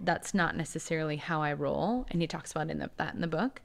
that's 0.00 0.34
not 0.34 0.56
necessarily 0.56 1.16
how 1.16 1.42
I 1.42 1.52
roll, 1.52 2.06
and 2.10 2.20
he 2.20 2.26
talks 2.26 2.52
about 2.52 2.70
in 2.70 2.78
the, 2.78 2.90
that 2.96 3.14
in 3.14 3.20
the 3.20 3.26
book. 3.26 3.60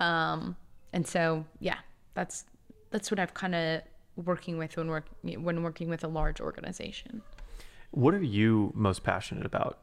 Um, 0.00 0.56
and 0.92 1.06
so, 1.06 1.44
yeah, 1.60 1.78
that's 2.14 2.44
that's 2.90 3.10
what 3.10 3.20
I've 3.20 3.34
kind 3.34 3.54
of 3.54 3.82
working 4.16 4.58
with 4.58 4.76
when 4.76 4.88
work 4.88 5.06
when 5.22 5.62
working 5.62 5.88
with 5.88 6.04
a 6.04 6.08
large 6.08 6.40
organization. 6.40 7.22
what 7.90 8.14
are 8.14 8.22
you 8.22 8.72
most 8.74 9.02
passionate 9.02 9.46
about? 9.46 9.78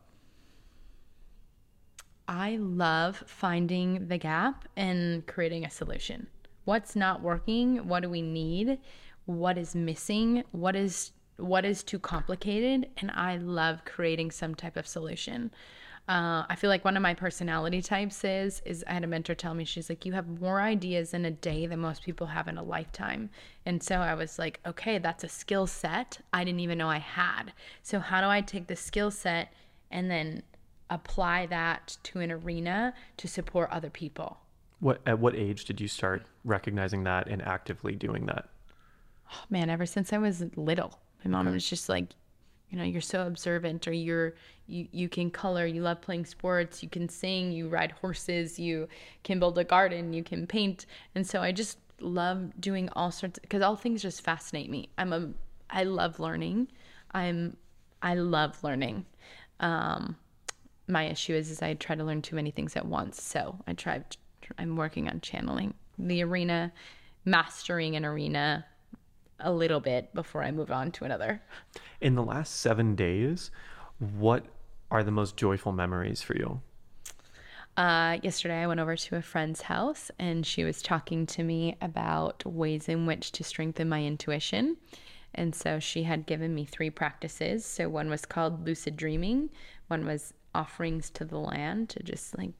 I 2.28 2.58
love 2.58 3.24
finding 3.28 4.08
the 4.08 4.18
gap 4.18 4.68
and 4.76 5.26
creating 5.28 5.66
a 5.66 5.70
solution. 5.70 6.28
What's 6.66 6.96
not 6.96 7.22
working? 7.22 7.88
What 7.88 8.02
do 8.02 8.10
we 8.10 8.22
need? 8.22 8.80
What 9.26 9.58
is 9.58 9.76
missing? 9.76 10.44
What 10.52 10.76
is 10.76 11.12
what 11.38 11.66
is 11.66 11.84
too 11.84 12.00
complicated? 12.00 12.90
And 12.98 13.12
I 13.12 13.38
love 13.38 13.84
creating 13.84 14.32
some 14.32 14.56
type 14.56 14.78
of 14.78 14.88
solution. 14.88 15.52
Uh, 16.08 16.46
I 16.48 16.56
feel 16.56 16.70
like 16.70 16.86
one 16.86 16.96
of 16.96 17.02
my 17.02 17.16
personality 17.16 17.82
types 17.82 18.24
is 18.24 18.62
is 18.64 18.84
I 18.88 18.94
had 18.94 19.04
a 19.04 19.08
mentor 19.08 19.34
tell 19.34 19.56
me 19.56 19.66
she's 19.66 19.90
like 19.90 20.06
you 20.06 20.14
have 20.14 20.40
more 20.40 20.62
ideas 20.62 21.16
in 21.16 21.26
a 21.26 21.32
day 21.32 21.66
than 21.66 21.80
most 21.80 22.04
people 22.04 22.28
have 22.28 22.48
in 22.48 22.60
a 22.60 22.64
lifetime, 22.64 23.32
and 23.66 23.82
so 23.82 23.96
I 23.96 24.14
was 24.14 24.38
like, 24.38 24.60
okay, 24.68 25.00
that's 25.00 25.24
a 25.24 25.30
skill 25.30 25.66
set 25.66 26.20
I 26.32 26.44
didn't 26.44 26.60
even 26.60 26.78
know 26.78 26.90
I 26.90 27.00
had. 27.00 27.54
So 27.82 28.00
how 28.00 28.22
do 28.22 28.28
I 28.28 28.42
take 28.42 28.68
the 28.68 28.76
skill 28.76 29.10
set 29.10 29.52
and 29.90 30.12
then 30.12 30.44
apply 30.92 31.48
that 31.48 31.98
to 32.04 32.20
an 32.20 32.32
arena 32.32 32.94
to 33.18 33.28
support 33.28 33.72
other 33.72 33.90
people? 33.90 34.38
What 34.80 35.02
at 35.08 35.18
what 35.18 35.36
age 35.36 35.66
did 35.66 35.82
you 35.82 35.88
start 35.88 36.28
recognizing 36.44 37.04
that 37.06 37.28
and 37.28 37.42
actively 37.42 37.96
doing 37.96 38.28
that? 38.28 38.48
Man 39.50 39.70
ever 39.70 39.86
since 39.86 40.14
i 40.14 40.18
was 40.18 40.44
little 40.56 41.00
my 41.24 41.32
mom 41.32 41.52
was 41.52 41.68
just 41.68 41.90
like 41.90 42.06
you 42.70 42.78
know 42.78 42.84
you're 42.84 43.02
so 43.02 43.26
observant 43.26 43.88
or 43.88 43.94
you're 43.94 44.34
you, 44.68 44.88
you 44.92 45.08
can 45.08 45.30
color 45.30 45.66
you 45.66 45.82
love 45.82 46.02
playing 46.02 46.26
sports 46.26 46.82
you 46.82 46.90
can 46.90 47.08
sing 47.08 47.52
you 47.52 47.70
ride 47.70 47.92
horses 47.92 48.60
you 48.60 48.88
can 49.24 49.40
build 49.40 49.58
a 49.58 49.64
garden 49.64 50.14
you 50.14 50.24
can 50.24 50.48
paint. 50.48 50.86
And 51.14 51.26
so 51.26 51.42
i 51.42 51.52
just 51.52 51.78
love 52.02 52.60
doing 52.60 52.90
all 52.94 53.12
sorts 53.12 53.40
because 53.40 53.62
all 53.62 53.76
things 53.76 54.02
just 54.02 54.22
fascinate 54.22 54.70
me. 54.70 54.90
I'm 54.98 55.14
a 55.14 55.30
i 55.70 55.84
love 55.84 56.20
learning. 56.20 56.68
I'm 57.12 57.58
i 58.02 58.16
love 58.16 58.64
learning. 58.64 59.06
Um 59.60 60.18
my 60.88 61.06
issue 61.06 61.34
is 61.34 61.50
is 61.50 61.62
i 61.62 61.74
try 61.76 61.96
to 61.96 62.04
learn 62.04 62.22
too 62.22 62.36
many 62.36 62.52
things 62.52 62.76
at 62.76 62.86
once. 62.86 63.22
So 63.22 63.58
i 63.68 63.74
try 63.74 64.04
i'm 64.58 64.76
working 64.76 65.08
on 65.08 65.22
channeling 65.22 65.74
the 65.98 66.22
arena 66.24 66.72
mastering 67.24 67.96
an 67.96 68.06
arena 68.06 68.66
a 69.40 69.52
little 69.52 69.80
bit 69.80 70.14
before 70.14 70.44
I 70.44 70.52
move 70.52 70.72
on 70.72 70.92
to 70.94 71.06
another. 71.06 71.42
In 72.02 72.16
the 72.16 72.24
last 72.24 72.62
seven 72.62 72.96
days, 72.96 73.52
what 74.00 74.46
are 74.92 75.04
the 75.04 75.12
most 75.12 75.38
joyful 75.38 75.72
memories 75.72 76.22
for 76.22 76.36
you? 76.36 76.62
Uh, 77.78 78.18
yesterday, 78.24 78.62
I 78.62 78.68
went 78.68 78.80
over 78.80 78.96
to 78.96 79.16
a 79.18 79.22
friend's 79.22 79.62
house 79.62 80.10
and 80.18 80.46
she 80.46 80.64
was 80.64 80.82
talking 80.82 81.26
to 81.28 81.44
me 81.44 81.76
about 81.82 82.46
ways 82.46 82.88
in 82.88 83.06
which 83.06 83.34
to 83.34 83.44
strengthen 83.44 83.90
my 83.90 84.04
intuition. 84.04 84.78
And 85.34 85.54
so 85.54 85.80
she 85.80 86.04
had 86.04 86.26
given 86.26 86.56
me 86.56 86.64
three 86.64 86.90
practices. 86.90 87.66
So 87.66 87.90
one 87.90 88.10
was 88.10 88.26
called 88.26 88.66
lucid 88.66 88.96
dreaming, 88.96 89.50
one 89.88 90.06
was 90.06 90.34
offerings 90.54 91.10
to 91.12 91.26
the 91.26 91.38
land 91.38 91.90
to 91.90 92.02
just 92.02 92.38
like 92.38 92.52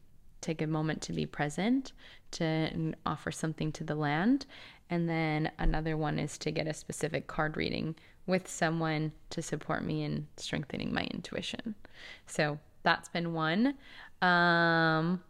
take 0.42 0.62
a 0.62 0.68
moment 0.68 1.02
to 1.02 1.14
be 1.14 1.26
present, 1.26 1.94
to 2.32 2.94
offer 3.06 3.32
something 3.32 3.72
to 3.72 3.84
the 3.86 3.96
land. 3.96 4.46
And 4.90 5.10
then 5.10 5.52
another 5.58 5.98
one 5.98 6.20
is 6.20 6.38
to 6.40 6.52
get 6.52 6.68
a 6.68 6.74
specific 6.74 7.28
card 7.28 7.58
reading 7.58 7.96
with 8.28 8.48
someone 8.48 9.12
to 9.32 9.42
support 9.42 9.84
me 9.84 10.04
in 10.04 10.28
strengthening 10.38 10.94
my 10.94 11.04
intuition. 11.06 11.76
So 12.28 12.60
that's 12.84 13.10
been 13.10 13.34
one. 13.34 13.76
Um, 14.22 15.24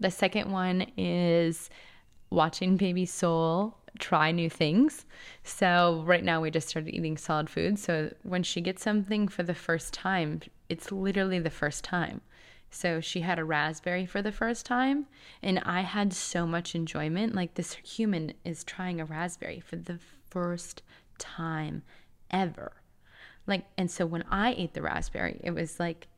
the 0.00 0.10
second 0.10 0.50
one 0.50 0.86
is 0.96 1.70
watching 2.30 2.76
baby 2.76 3.06
soul 3.06 3.76
try 3.98 4.32
new 4.32 4.50
things. 4.50 5.06
So 5.44 6.02
right 6.04 6.24
now 6.24 6.40
we 6.40 6.50
just 6.50 6.68
started 6.68 6.94
eating 6.94 7.16
solid 7.16 7.48
food. 7.48 7.78
So 7.78 8.12
when 8.22 8.42
she 8.42 8.60
gets 8.60 8.82
something 8.82 9.28
for 9.28 9.42
the 9.42 9.54
first 9.54 9.94
time, 9.94 10.40
it's 10.68 10.90
literally 10.90 11.38
the 11.38 11.50
first 11.50 11.84
time. 11.84 12.20
So 12.74 13.00
she 13.00 13.20
had 13.20 13.38
a 13.38 13.44
raspberry 13.44 14.04
for 14.04 14.20
the 14.20 14.32
first 14.32 14.66
time, 14.66 15.06
and 15.42 15.60
I 15.60 15.82
had 15.82 16.12
so 16.12 16.44
much 16.44 16.74
enjoyment. 16.74 17.34
Like 17.34 17.54
this 17.54 17.74
human 17.74 18.34
is 18.44 18.64
trying 18.64 19.00
a 19.00 19.04
raspberry 19.04 19.60
for 19.60 19.76
the 19.76 20.00
first 20.28 20.82
time 21.18 21.82
ever. 22.30 22.72
Like, 23.46 23.66
and 23.78 23.88
so 23.90 24.06
when 24.06 24.24
I 24.28 24.54
ate 24.54 24.74
the 24.74 24.82
raspberry, 24.82 25.40
it 25.44 25.52
was 25.52 25.78
like 25.78 26.08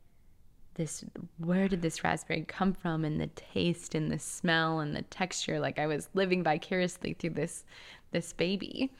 this 0.76 1.04
where 1.38 1.68
did 1.68 1.82
this 1.82 2.04
raspberry 2.04 2.44
come 2.46 2.72
from 2.72 3.04
and 3.04 3.20
the 3.20 3.28
taste 3.28 3.94
and 3.94 4.10
the 4.10 4.18
smell 4.18 4.80
and 4.80 4.94
the 4.94 5.00
texture 5.02 5.58
like 5.58 5.78
i 5.78 5.86
was 5.86 6.10
living 6.12 6.42
vicariously 6.42 7.14
through 7.14 7.30
this 7.30 7.64
this 8.12 8.34
baby 8.34 8.92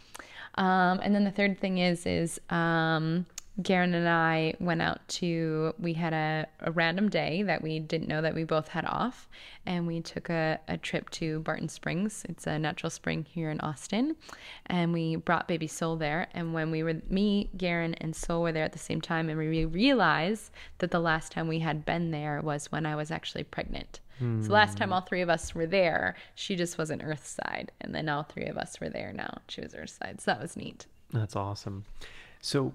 um, 0.55 1.01
and 1.03 1.15
then 1.15 1.25
the 1.25 1.31
third 1.31 1.61
thing 1.61 1.77
is 1.77 2.07
is 2.07 2.41
um, 2.49 3.27
Garen 3.63 3.95
and 3.95 4.09
I 4.09 4.55
went 4.61 4.83
out 4.83 5.07
to, 5.09 5.75
we 5.79 5.95
had 5.95 6.13
a, 6.13 6.47
a, 6.61 6.71
random 6.71 7.09
day 7.09 7.43
that 7.43 7.63
we 7.63 7.79
didn't 7.79 8.09
know 8.09 8.21
that 8.21 8.35
we 8.35 8.45
both 8.45 8.69
had 8.69 8.85
off, 8.85 9.29
and 9.65 9.87
we 9.87 10.01
took 10.03 10.29
a, 10.29 10.61
a 10.69 10.77
trip 10.77 11.09
to 11.11 11.41
Barton 11.41 11.69
Springs. 11.69 12.27
It's 12.29 12.47
a 12.47 12.59
natural 12.59 12.91
spring 12.91 13.25
here 13.29 13.51
in 13.51 13.61
Austin, 13.61 14.17
and 14.67 14.93
we 14.93 15.17
brought 15.17 15.49
baby 15.49 15.67
Soul 15.67 15.97
there. 15.97 16.29
And 16.35 16.53
when 16.53 16.71
we 16.71 16.83
were, 16.83 17.01
me, 17.09 17.49
Garen, 17.57 17.95
and 17.95 18.15
Soul 18.15 18.43
were 18.43 18.53
there 18.53 18.65
at 18.65 18.73
the 18.73 18.79
same 18.79 19.01
time, 19.01 19.31
and 19.31 19.39
we 19.39 19.65
realized 19.65 20.51
that 20.79 20.91
the 20.91 21.01
last 21.01 21.33
time 21.33 21.49
we 21.49 21.61
had 21.61 21.87
been 21.87 22.11
there 22.11 22.43
was 22.43 22.71
when 22.71 22.85
I 22.85 22.95
was 22.95 23.11
actually 23.11 23.45
pregnant. 23.45 24.01
So 24.19 24.51
last 24.51 24.79
time 24.79 24.95
all 24.95 25.03
three 25.03 25.21
of 25.21 25.29
us 25.29 25.55
were 25.55 25.67
there, 25.67 26.15
she 26.35 26.57
just 26.57 26.79
wasn't 26.79 27.03
Earthside, 27.03 27.69
and 27.83 27.95
then 27.95 28.09
all 28.09 28.23
three 28.23 28.47
of 28.47 28.57
us 28.57 28.81
were 28.81 28.89
there 28.89 29.13
now. 29.13 29.43
She 29.49 29.61
was 29.61 29.75
Earthside, 29.75 30.23
so 30.23 30.31
that 30.31 30.41
was 30.41 30.57
neat. 30.57 30.87
That's 31.13 31.37
awesome. 31.37 31.85
So 32.41 32.73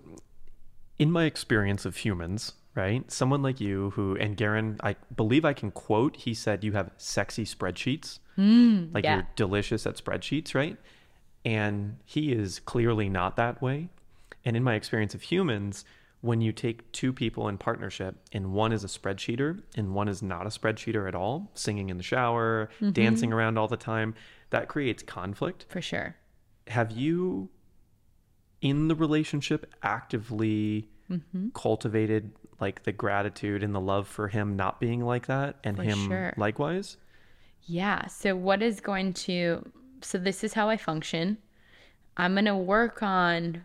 in 1.02 1.12
my 1.12 1.26
experience 1.26 1.84
of 1.84 1.97
humans, 1.97 2.54
right? 2.76 3.12
Someone 3.12 3.41
like 3.41 3.60
you 3.60 3.89
who, 3.95 4.16
and 4.18 4.38
Garen, 4.38 4.78
I 4.84 4.95
believe 5.16 5.43
I 5.43 5.52
can 5.52 5.72
quote, 5.72 6.16
he 6.16 6.36
said, 6.36 6.64
you 6.64 6.74
have 6.74 6.91
sexy 6.95 7.43
spreadsheets. 7.43 8.20
Mm, 8.38 8.93
like 8.93 9.04
yeah. 9.04 9.16
you're 9.16 9.28
delicious 9.36 9.88
at 9.88 9.95
spreadsheets, 9.95 10.54
right? 10.54 10.78
And 11.43 11.97
he 12.06 12.32
is 12.32 12.60
clearly 12.60 13.10
not 13.10 13.36
that 13.38 13.64
way. 13.64 13.89
And 14.45 14.56
in 14.56 14.64
my 14.64 14.76
experience 14.76 15.16
of 15.16 15.24
humans, 15.24 15.86
when 16.22 16.39
you 16.39 16.52
take 16.52 16.91
two 16.91 17.12
people 17.12 17.47
in 17.47 17.58
partnership 17.58 18.18
and 18.32 18.54
one 18.54 18.72
is 18.72 18.84
a 18.84 18.88
spreadsheeter 18.88 19.60
and 19.76 19.95
one 19.95 20.08
is 20.08 20.22
not 20.22 20.45
a 20.45 20.49
spreadsheeter 20.49 21.08
at 21.08 21.16
all, 21.16 21.49
singing 21.56 21.89
in 21.89 21.97
the 21.97 22.04
shower, 22.04 22.70
mm-hmm. 22.76 22.91
dancing 22.91 23.34
around 23.34 23.58
all 23.58 23.68
the 23.68 23.76
time, 23.76 24.14
that 24.52 24.68
creates 24.68 25.02
conflict. 25.02 25.66
For 25.68 25.82
sure. 25.82 26.16
Have 26.68 26.91
you 26.91 27.49
in 28.62 28.88
the 28.88 28.95
relationship 28.95 29.74
actively 29.82 30.90
mm-hmm. 31.12 31.49
cultivated 31.53 32.32
like 32.59 32.84
the 32.84 32.91
gratitude 32.91 33.64
and 33.64 33.74
the 33.74 33.80
love 33.80 34.07
for 34.07 34.28
him 34.28 34.55
not 34.55 34.80
being 34.80 35.03
like 35.03 35.28
that 35.28 35.57
and 35.64 35.78
for 35.78 35.84
him 35.84 36.07
sure. 36.07 36.34
likewise? 36.38 36.97
Yeah. 37.64 38.07
So 38.07 38.36
what 38.36 38.62
is 38.62 38.80
going 38.80 39.14
to 39.14 39.70
so 40.01 40.18
this 40.18 40.43
is 40.43 40.53
how 40.53 40.70
I 40.70 40.78
function. 40.78 41.38
I'm 42.18 42.34
going 42.34 42.45
to 42.45 42.55
work 42.55 43.03
on 43.03 43.64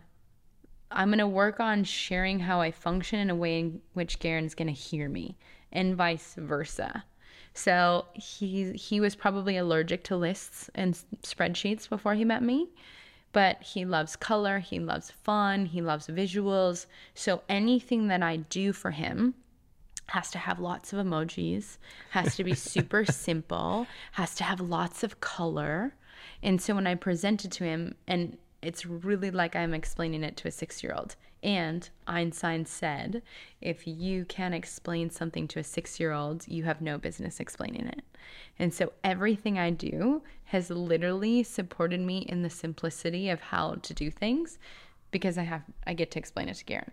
I'm 0.89 1.09
going 1.09 1.19
to 1.19 1.27
work 1.27 1.59
on 1.59 1.83
sharing 1.83 2.39
how 2.39 2.61
I 2.61 2.71
function 2.71 3.19
in 3.19 3.29
a 3.29 3.35
way 3.35 3.59
in 3.59 3.81
which 3.93 4.19
Garen's 4.19 4.55
going 4.55 4.67
to 4.67 4.73
hear 4.73 5.09
me 5.09 5.37
and 5.71 5.95
vice 5.95 6.35
versa. 6.37 7.03
So 7.53 8.05
he 8.13 8.71
he 8.73 8.99
was 8.99 9.15
probably 9.15 9.57
allergic 9.57 10.03
to 10.05 10.15
lists 10.15 10.69
and 10.75 10.97
spreadsheets 11.23 11.89
before 11.89 12.13
he 12.13 12.23
met 12.23 12.43
me 12.43 12.69
but 13.37 13.61
he 13.61 13.85
loves 13.85 14.15
color, 14.15 14.57
he 14.57 14.79
loves 14.79 15.11
fun, 15.11 15.67
he 15.67 15.79
loves 15.79 16.07
visuals. 16.07 16.87
So 17.13 17.43
anything 17.47 18.07
that 18.07 18.23
I 18.23 18.37
do 18.37 18.73
for 18.73 18.89
him 18.89 19.35
has 20.07 20.31
to 20.31 20.39
have 20.39 20.59
lots 20.59 20.91
of 20.91 21.05
emojis, 21.05 21.77
has 22.09 22.35
to 22.37 22.43
be 22.43 22.55
super 22.73 23.05
simple, 23.05 23.85
has 24.13 24.33
to 24.37 24.43
have 24.43 24.59
lots 24.59 25.03
of 25.03 25.19
color. 25.19 25.93
And 26.41 26.59
so 26.59 26.73
when 26.73 26.87
I 26.87 26.95
present 26.95 27.45
it 27.45 27.51
to 27.51 27.63
him, 27.63 27.93
and 28.07 28.39
it's 28.63 28.87
really 28.87 29.29
like 29.29 29.55
I'm 29.55 29.75
explaining 29.75 30.23
it 30.23 30.35
to 30.37 30.47
a 30.47 30.51
six 30.51 30.81
year 30.81 30.95
old. 30.97 31.15
And 31.43 31.87
Einstein 32.07 32.65
said, 32.65 33.21
if 33.61 33.85
you 33.85 34.25
can't 34.25 34.55
explain 34.55 35.09
something 35.09 35.47
to 35.49 35.59
a 35.59 35.63
six 35.63 35.99
year 35.99 36.11
old, 36.11 36.47
you 36.47 36.63
have 36.63 36.81
no 36.81 36.97
business 36.97 37.39
explaining 37.39 37.87
it. 37.87 38.01
And 38.57 38.73
so 38.73 38.93
everything 39.03 39.59
I 39.59 39.69
do 39.69 40.23
has 40.45 40.69
literally 40.69 41.43
supported 41.43 41.99
me 41.99 42.19
in 42.19 42.41
the 42.41 42.49
simplicity 42.49 43.29
of 43.29 43.39
how 43.39 43.75
to 43.75 43.93
do 43.93 44.09
things 44.09 44.57
because 45.11 45.37
I 45.37 45.43
have 45.43 45.63
I 45.85 45.93
get 45.93 46.11
to 46.11 46.19
explain 46.19 46.49
it 46.49 46.55
to 46.55 46.65
Garen. 46.65 46.91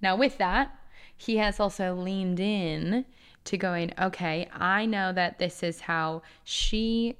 Now 0.00 0.16
with 0.16 0.38
that, 0.38 0.78
he 1.16 1.38
has 1.38 1.58
also 1.58 1.94
leaned 1.94 2.40
in 2.40 3.04
to 3.44 3.56
going, 3.56 3.92
okay, 4.00 4.48
I 4.52 4.86
know 4.86 5.12
that 5.12 5.38
this 5.38 5.62
is 5.62 5.80
how 5.80 6.22
she, 6.44 7.16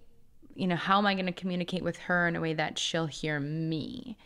you 0.55 0.67
know, 0.67 0.77
how 0.77 0.99
am 0.99 1.07
I 1.07 1.15
going 1.15 1.27
to 1.27 1.33
communicate 1.33 1.83
with 1.83 1.97
her 1.99 2.29
in 2.29 2.37
a 2.37 2.41
way 2.41 2.53
that 2.55 2.79
she'll 2.79 3.07
hear 3.07 3.41
me? 3.41 4.17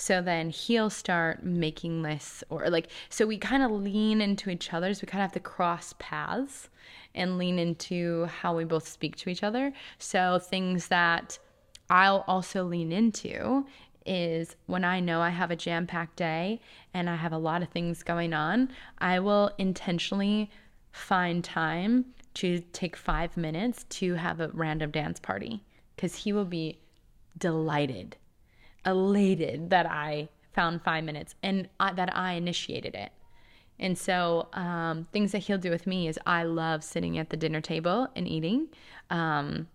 So 0.00 0.22
then 0.22 0.48
he'll 0.48 0.88
start 0.88 1.44
making 1.44 2.00
lists 2.00 2.42
or 2.48 2.70
like, 2.70 2.88
so 3.10 3.26
we 3.26 3.36
kind 3.36 3.62
of 3.62 3.70
lean 3.70 4.22
into 4.22 4.48
each 4.48 4.72
other's, 4.72 5.02
we 5.02 5.06
kind 5.06 5.20
of 5.20 5.26
have 5.26 5.34
to 5.34 5.40
cross 5.40 5.94
paths 5.98 6.70
and 7.14 7.36
lean 7.36 7.58
into 7.58 8.24
how 8.24 8.56
we 8.56 8.64
both 8.64 8.88
speak 8.88 9.16
to 9.16 9.28
each 9.28 9.42
other. 9.42 9.74
So 9.98 10.38
things 10.38 10.88
that 10.88 11.38
I'll 11.90 12.24
also 12.26 12.64
lean 12.64 12.92
into 12.92 13.66
is 14.06 14.56
when 14.64 14.84
I 14.84 15.00
know 15.00 15.20
I 15.20 15.28
have 15.28 15.50
a 15.50 15.56
jam 15.56 15.86
packed 15.86 16.16
day 16.16 16.62
and 16.94 17.10
I 17.10 17.16
have 17.16 17.32
a 17.32 17.38
lot 17.38 17.62
of 17.62 17.68
things 17.68 18.02
going 18.02 18.32
on, 18.32 18.70
I 19.00 19.20
will 19.20 19.50
intentionally 19.58 20.50
find 20.92 21.44
time 21.44 22.06
to 22.36 22.60
take 22.72 22.96
five 22.96 23.36
minutes 23.36 23.84
to 23.90 24.14
have 24.14 24.40
a 24.40 24.48
random 24.54 24.92
dance 24.92 25.20
party 25.20 25.62
because 25.94 26.16
he 26.16 26.32
will 26.32 26.46
be 26.46 26.78
delighted 27.36 28.16
elated 28.84 29.70
that 29.70 29.86
I 29.86 30.28
found 30.52 30.82
five 30.82 31.04
minutes 31.04 31.34
and 31.42 31.68
I, 31.78 31.92
that 31.92 32.16
I 32.16 32.32
initiated 32.32 32.94
it. 32.94 33.12
And 33.78 33.96
so, 33.96 34.48
um, 34.52 35.06
things 35.10 35.32
that 35.32 35.38
he'll 35.38 35.58
do 35.58 35.70
with 35.70 35.86
me 35.86 36.06
is 36.06 36.18
I 36.26 36.42
love 36.42 36.84
sitting 36.84 37.16
at 37.16 37.30
the 37.30 37.36
dinner 37.36 37.62
table 37.62 38.08
and 38.14 38.28
eating. 38.28 38.68
Um, 39.08 39.68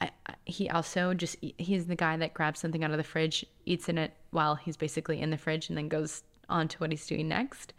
I, 0.00 0.10
he 0.44 0.68
also 0.68 1.14
just 1.14 1.36
he's 1.58 1.86
the 1.86 1.94
guy 1.94 2.16
that 2.16 2.34
grabs 2.34 2.58
something 2.58 2.82
out 2.82 2.90
of 2.90 2.96
the 2.96 3.04
fridge, 3.04 3.46
eats 3.64 3.88
in 3.88 3.98
it 3.98 4.12
while 4.30 4.56
he's 4.56 4.76
basically 4.76 5.20
in 5.20 5.30
the 5.30 5.38
fridge, 5.38 5.68
and 5.68 5.78
then 5.78 5.88
goes 5.88 6.24
on 6.48 6.66
to 6.68 6.78
what 6.78 6.90
he's 6.90 7.06
doing 7.06 7.28
next. 7.28 7.72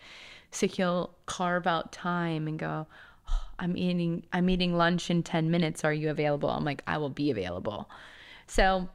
So 0.51 0.67
he'll 0.67 1.15
carve 1.25 1.67
out 1.67 1.91
time 1.91 2.47
and 2.47 2.57
go, 2.57 2.87
oh, 3.29 3.41
"I'm 3.59 3.75
eating 3.75 4.25
I'm 4.31 4.49
eating 4.49 4.77
lunch 4.77 5.09
in 5.09 5.21
ten 5.21 5.51
minutes. 5.51 5.83
Are 5.83 5.93
you 5.93 6.09
available?" 6.09 6.49
I'm 6.49 6.63
like, 6.63 6.81
"I 6.87 6.97
will 6.97 7.09
be 7.09 7.29
available." 7.29 7.89
So 8.47 8.87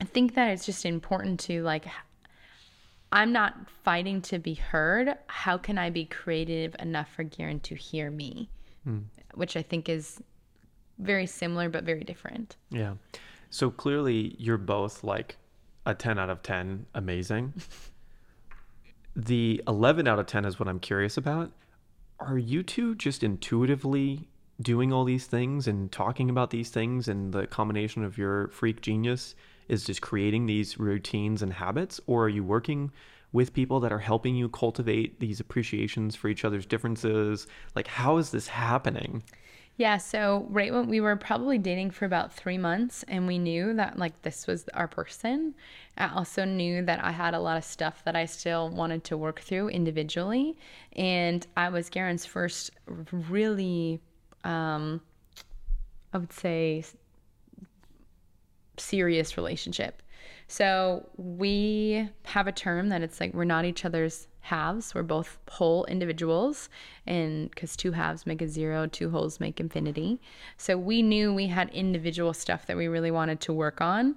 I 0.00 0.04
think 0.04 0.34
that 0.34 0.50
it's 0.50 0.66
just 0.66 0.84
important 0.84 1.40
to 1.40 1.62
like 1.62 1.86
I'm 3.14 3.32
not 3.32 3.70
fighting 3.84 4.20
to 4.22 4.40
be 4.40 4.54
heard. 4.54 5.16
How 5.28 5.56
can 5.56 5.78
I 5.78 5.90
be 5.90 6.04
creative 6.04 6.74
enough 6.80 7.08
for 7.14 7.22
Garen 7.22 7.60
to 7.60 7.76
hear 7.76 8.10
me? 8.10 8.50
Mm. 8.86 9.04
Which 9.34 9.56
I 9.56 9.62
think 9.62 9.88
is 9.88 10.20
very 10.98 11.26
similar 11.26 11.68
but 11.68 11.84
very 11.84 12.02
different. 12.02 12.56
Yeah. 12.70 12.94
So 13.50 13.70
clearly 13.70 14.34
you're 14.38 14.58
both 14.58 15.04
like 15.04 15.36
a 15.86 15.94
10 15.94 16.18
out 16.18 16.28
of 16.28 16.42
10 16.42 16.86
amazing. 16.94 17.52
the 19.16 19.62
11 19.68 20.08
out 20.08 20.18
of 20.18 20.26
10 20.26 20.44
is 20.44 20.58
what 20.58 20.68
I'm 20.68 20.80
curious 20.80 21.16
about. 21.16 21.52
Are 22.18 22.38
you 22.38 22.64
two 22.64 22.96
just 22.96 23.22
intuitively 23.22 24.28
doing 24.60 24.92
all 24.92 25.04
these 25.04 25.26
things 25.26 25.68
and 25.68 25.90
talking 25.92 26.30
about 26.30 26.50
these 26.50 26.70
things 26.70 27.06
and 27.06 27.32
the 27.32 27.46
combination 27.46 28.04
of 28.04 28.18
your 28.18 28.48
freak 28.48 28.80
genius 28.80 29.36
is 29.68 29.84
just 29.84 30.02
creating 30.02 30.46
these 30.46 30.78
routines 30.78 31.42
and 31.42 31.52
habits, 31.52 32.00
or 32.06 32.24
are 32.24 32.28
you 32.28 32.44
working 32.44 32.90
with 33.32 33.52
people 33.52 33.80
that 33.80 33.92
are 33.92 33.98
helping 33.98 34.36
you 34.36 34.48
cultivate 34.48 35.18
these 35.20 35.40
appreciations 35.40 36.14
for 36.14 36.28
each 36.28 36.44
other's 36.44 36.66
differences? 36.66 37.46
Like, 37.74 37.88
how 37.88 38.16
is 38.18 38.30
this 38.30 38.48
happening? 38.48 39.24
Yeah, 39.76 39.96
so 39.96 40.46
right 40.50 40.72
when 40.72 40.88
we 40.88 41.00
were 41.00 41.16
probably 41.16 41.58
dating 41.58 41.90
for 41.90 42.04
about 42.04 42.32
three 42.32 42.58
months, 42.58 43.04
and 43.08 43.26
we 43.26 43.38
knew 43.38 43.74
that 43.74 43.98
like 43.98 44.22
this 44.22 44.46
was 44.46 44.66
our 44.72 44.86
person. 44.86 45.52
I 45.98 46.08
also 46.14 46.44
knew 46.44 46.84
that 46.84 47.02
I 47.02 47.10
had 47.10 47.34
a 47.34 47.40
lot 47.40 47.56
of 47.56 47.64
stuff 47.64 48.04
that 48.04 48.14
I 48.14 48.26
still 48.26 48.70
wanted 48.70 49.02
to 49.04 49.16
work 49.16 49.40
through 49.40 49.70
individually, 49.70 50.56
and 50.92 51.44
I 51.56 51.70
was 51.70 51.90
Garen's 51.90 52.24
first 52.24 52.70
really, 52.86 54.00
um, 54.44 55.00
I 56.12 56.18
would 56.18 56.32
say, 56.32 56.84
serious 58.76 59.36
relationship. 59.36 60.02
So 60.46 61.08
we 61.16 62.08
have 62.24 62.46
a 62.46 62.52
term 62.52 62.88
that 62.90 63.02
it's 63.02 63.20
like 63.20 63.32
we're 63.34 63.44
not 63.44 63.64
each 63.64 63.84
other's 63.84 64.26
halves. 64.40 64.94
We're 64.94 65.02
both 65.02 65.38
whole 65.48 65.86
individuals, 65.86 66.68
and 67.06 67.50
because 67.50 67.76
two 67.76 67.92
halves 67.92 68.26
make 68.26 68.42
a 68.42 68.48
zero, 68.48 68.86
two 68.86 69.08
wholes 69.08 69.40
make 69.40 69.58
infinity. 69.58 70.20
So 70.58 70.76
we 70.76 71.00
knew 71.00 71.32
we 71.32 71.46
had 71.46 71.70
individual 71.70 72.34
stuff 72.34 72.66
that 72.66 72.76
we 72.76 72.88
really 72.88 73.10
wanted 73.10 73.40
to 73.40 73.54
work 73.54 73.80
on, 73.80 74.16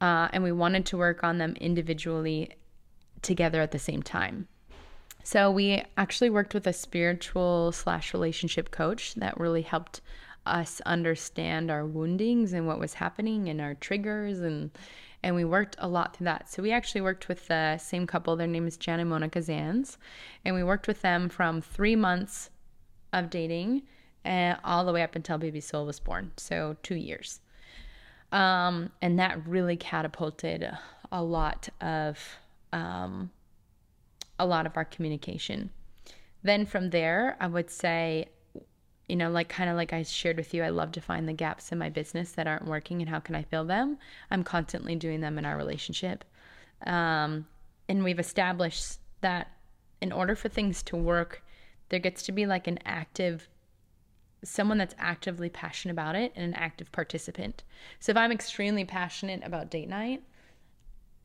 uh, 0.00 0.28
and 0.32 0.42
we 0.42 0.50
wanted 0.50 0.86
to 0.86 0.96
work 0.96 1.22
on 1.22 1.38
them 1.38 1.54
individually 1.60 2.50
together 3.22 3.60
at 3.60 3.70
the 3.70 3.78
same 3.78 4.02
time. 4.02 4.48
So 5.22 5.50
we 5.50 5.84
actually 5.96 6.30
worked 6.30 6.54
with 6.54 6.66
a 6.66 6.72
spiritual 6.72 7.72
slash 7.72 8.12
relationship 8.12 8.70
coach 8.70 9.14
that 9.16 9.38
really 9.38 9.62
helped 9.62 10.00
us 10.50 10.80
understand 10.86 11.70
our 11.70 11.86
woundings 11.86 12.52
and 12.52 12.66
what 12.66 12.78
was 12.78 12.94
happening 12.94 13.48
and 13.48 13.60
our 13.60 13.74
triggers 13.74 14.40
and 14.40 14.70
and 15.22 15.36
we 15.36 15.44
worked 15.44 15.76
a 15.78 15.86
lot 15.86 16.16
through 16.16 16.24
that. 16.24 16.50
So 16.50 16.62
we 16.62 16.72
actually 16.72 17.02
worked 17.02 17.28
with 17.28 17.46
the 17.48 17.76
same 17.76 18.06
couple. 18.06 18.36
Their 18.36 18.46
name 18.46 18.66
is 18.66 18.78
Jan 18.78 19.00
and 19.00 19.10
Monica 19.10 19.40
Zans, 19.40 19.98
and 20.46 20.54
we 20.54 20.62
worked 20.62 20.86
with 20.86 21.02
them 21.02 21.28
from 21.28 21.60
three 21.60 21.94
months 21.94 22.48
of 23.12 23.28
dating 23.28 23.82
and 24.24 24.56
uh, 24.56 24.60
all 24.64 24.84
the 24.84 24.92
way 24.92 25.02
up 25.02 25.16
until 25.16 25.38
baby 25.38 25.60
soul 25.60 25.86
was 25.86 26.00
born. 26.00 26.32
So 26.36 26.76
two 26.82 26.94
years, 26.94 27.40
um, 28.32 28.90
and 29.02 29.18
that 29.18 29.46
really 29.46 29.76
catapulted 29.76 30.70
a 31.12 31.22
lot 31.22 31.68
of 31.80 32.18
um, 32.72 33.30
a 34.38 34.46
lot 34.46 34.66
of 34.66 34.76
our 34.76 34.84
communication. 34.84 35.70
Then 36.42 36.64
from 36.64 36.90
there, 36.90 37.36
I 37.40 37.46
would 37.46 37.70
say 37.70 38.28
you 39.10 39.16
know, 39.16 39.28
like 39.28 39.48
kind 39.48 39.68
of 39.68 39.76
like 39.76 39.92
I 39.92 40.04
shared 40.04 40.36
with 40.36 40.54
you, 40.54 40.62
I 40.62 40.68
love 40.68 40.92
to 40.92 41.00
find 41.00 41.28
the 41.28 41.32
gaps 41.32 41.72
in 41.72 41.78
my 41.78 41.90
business 41.90 42.30
that 42.32 42.46
aren't 42.46 42.66
working 42.66 43.00
and 43.02 43.10
how 43.10 43.18
can 43.18 43.34
I 43.34 43.42
fill 43.42 43.64
them. 43.64 43.98
I'm 44.30 44.44
constantly 44.44 44.94
doing 44.94 45.20
them 45.20 45.36
in 45.36 45.44
our 45.44 45.56
relationship. 45.56 46.24
Um, 46.86 47.46
and 47.88 48.04
we've 48.04 48.20
established 48.20 49.00
that 49.20 49.48
in 50.00 50.12
order 50.12 50.36
for 50.36 50.48
things 50.48 50.82
to 50.84 50.96
work, 50.96 51.42
there 51.88 51.98
gets 51.98 52.22
to 52.22 52.32
be 52.32 52.46
like 52.46 52.68
an 52.68 52.78
active 52.86 53.48
someone 54.42 54.78
that's 54.78 54.94
actively 54.98 55.50
passionate 55.50 55.92
about 55.92 56.14
it 56.14 56.32
and 56.34 56.44
an 56.44 56.54
active 56.54 56.90
participant. 56.92 57.62
So 57.98 58.10
if 58.10 58.16
I'm 58.16 58.32
extremely 58.32 58.86
passionate 58.86 59.42
about 59.44 59.70
date 59.70 59.88
night, 59.88 60.22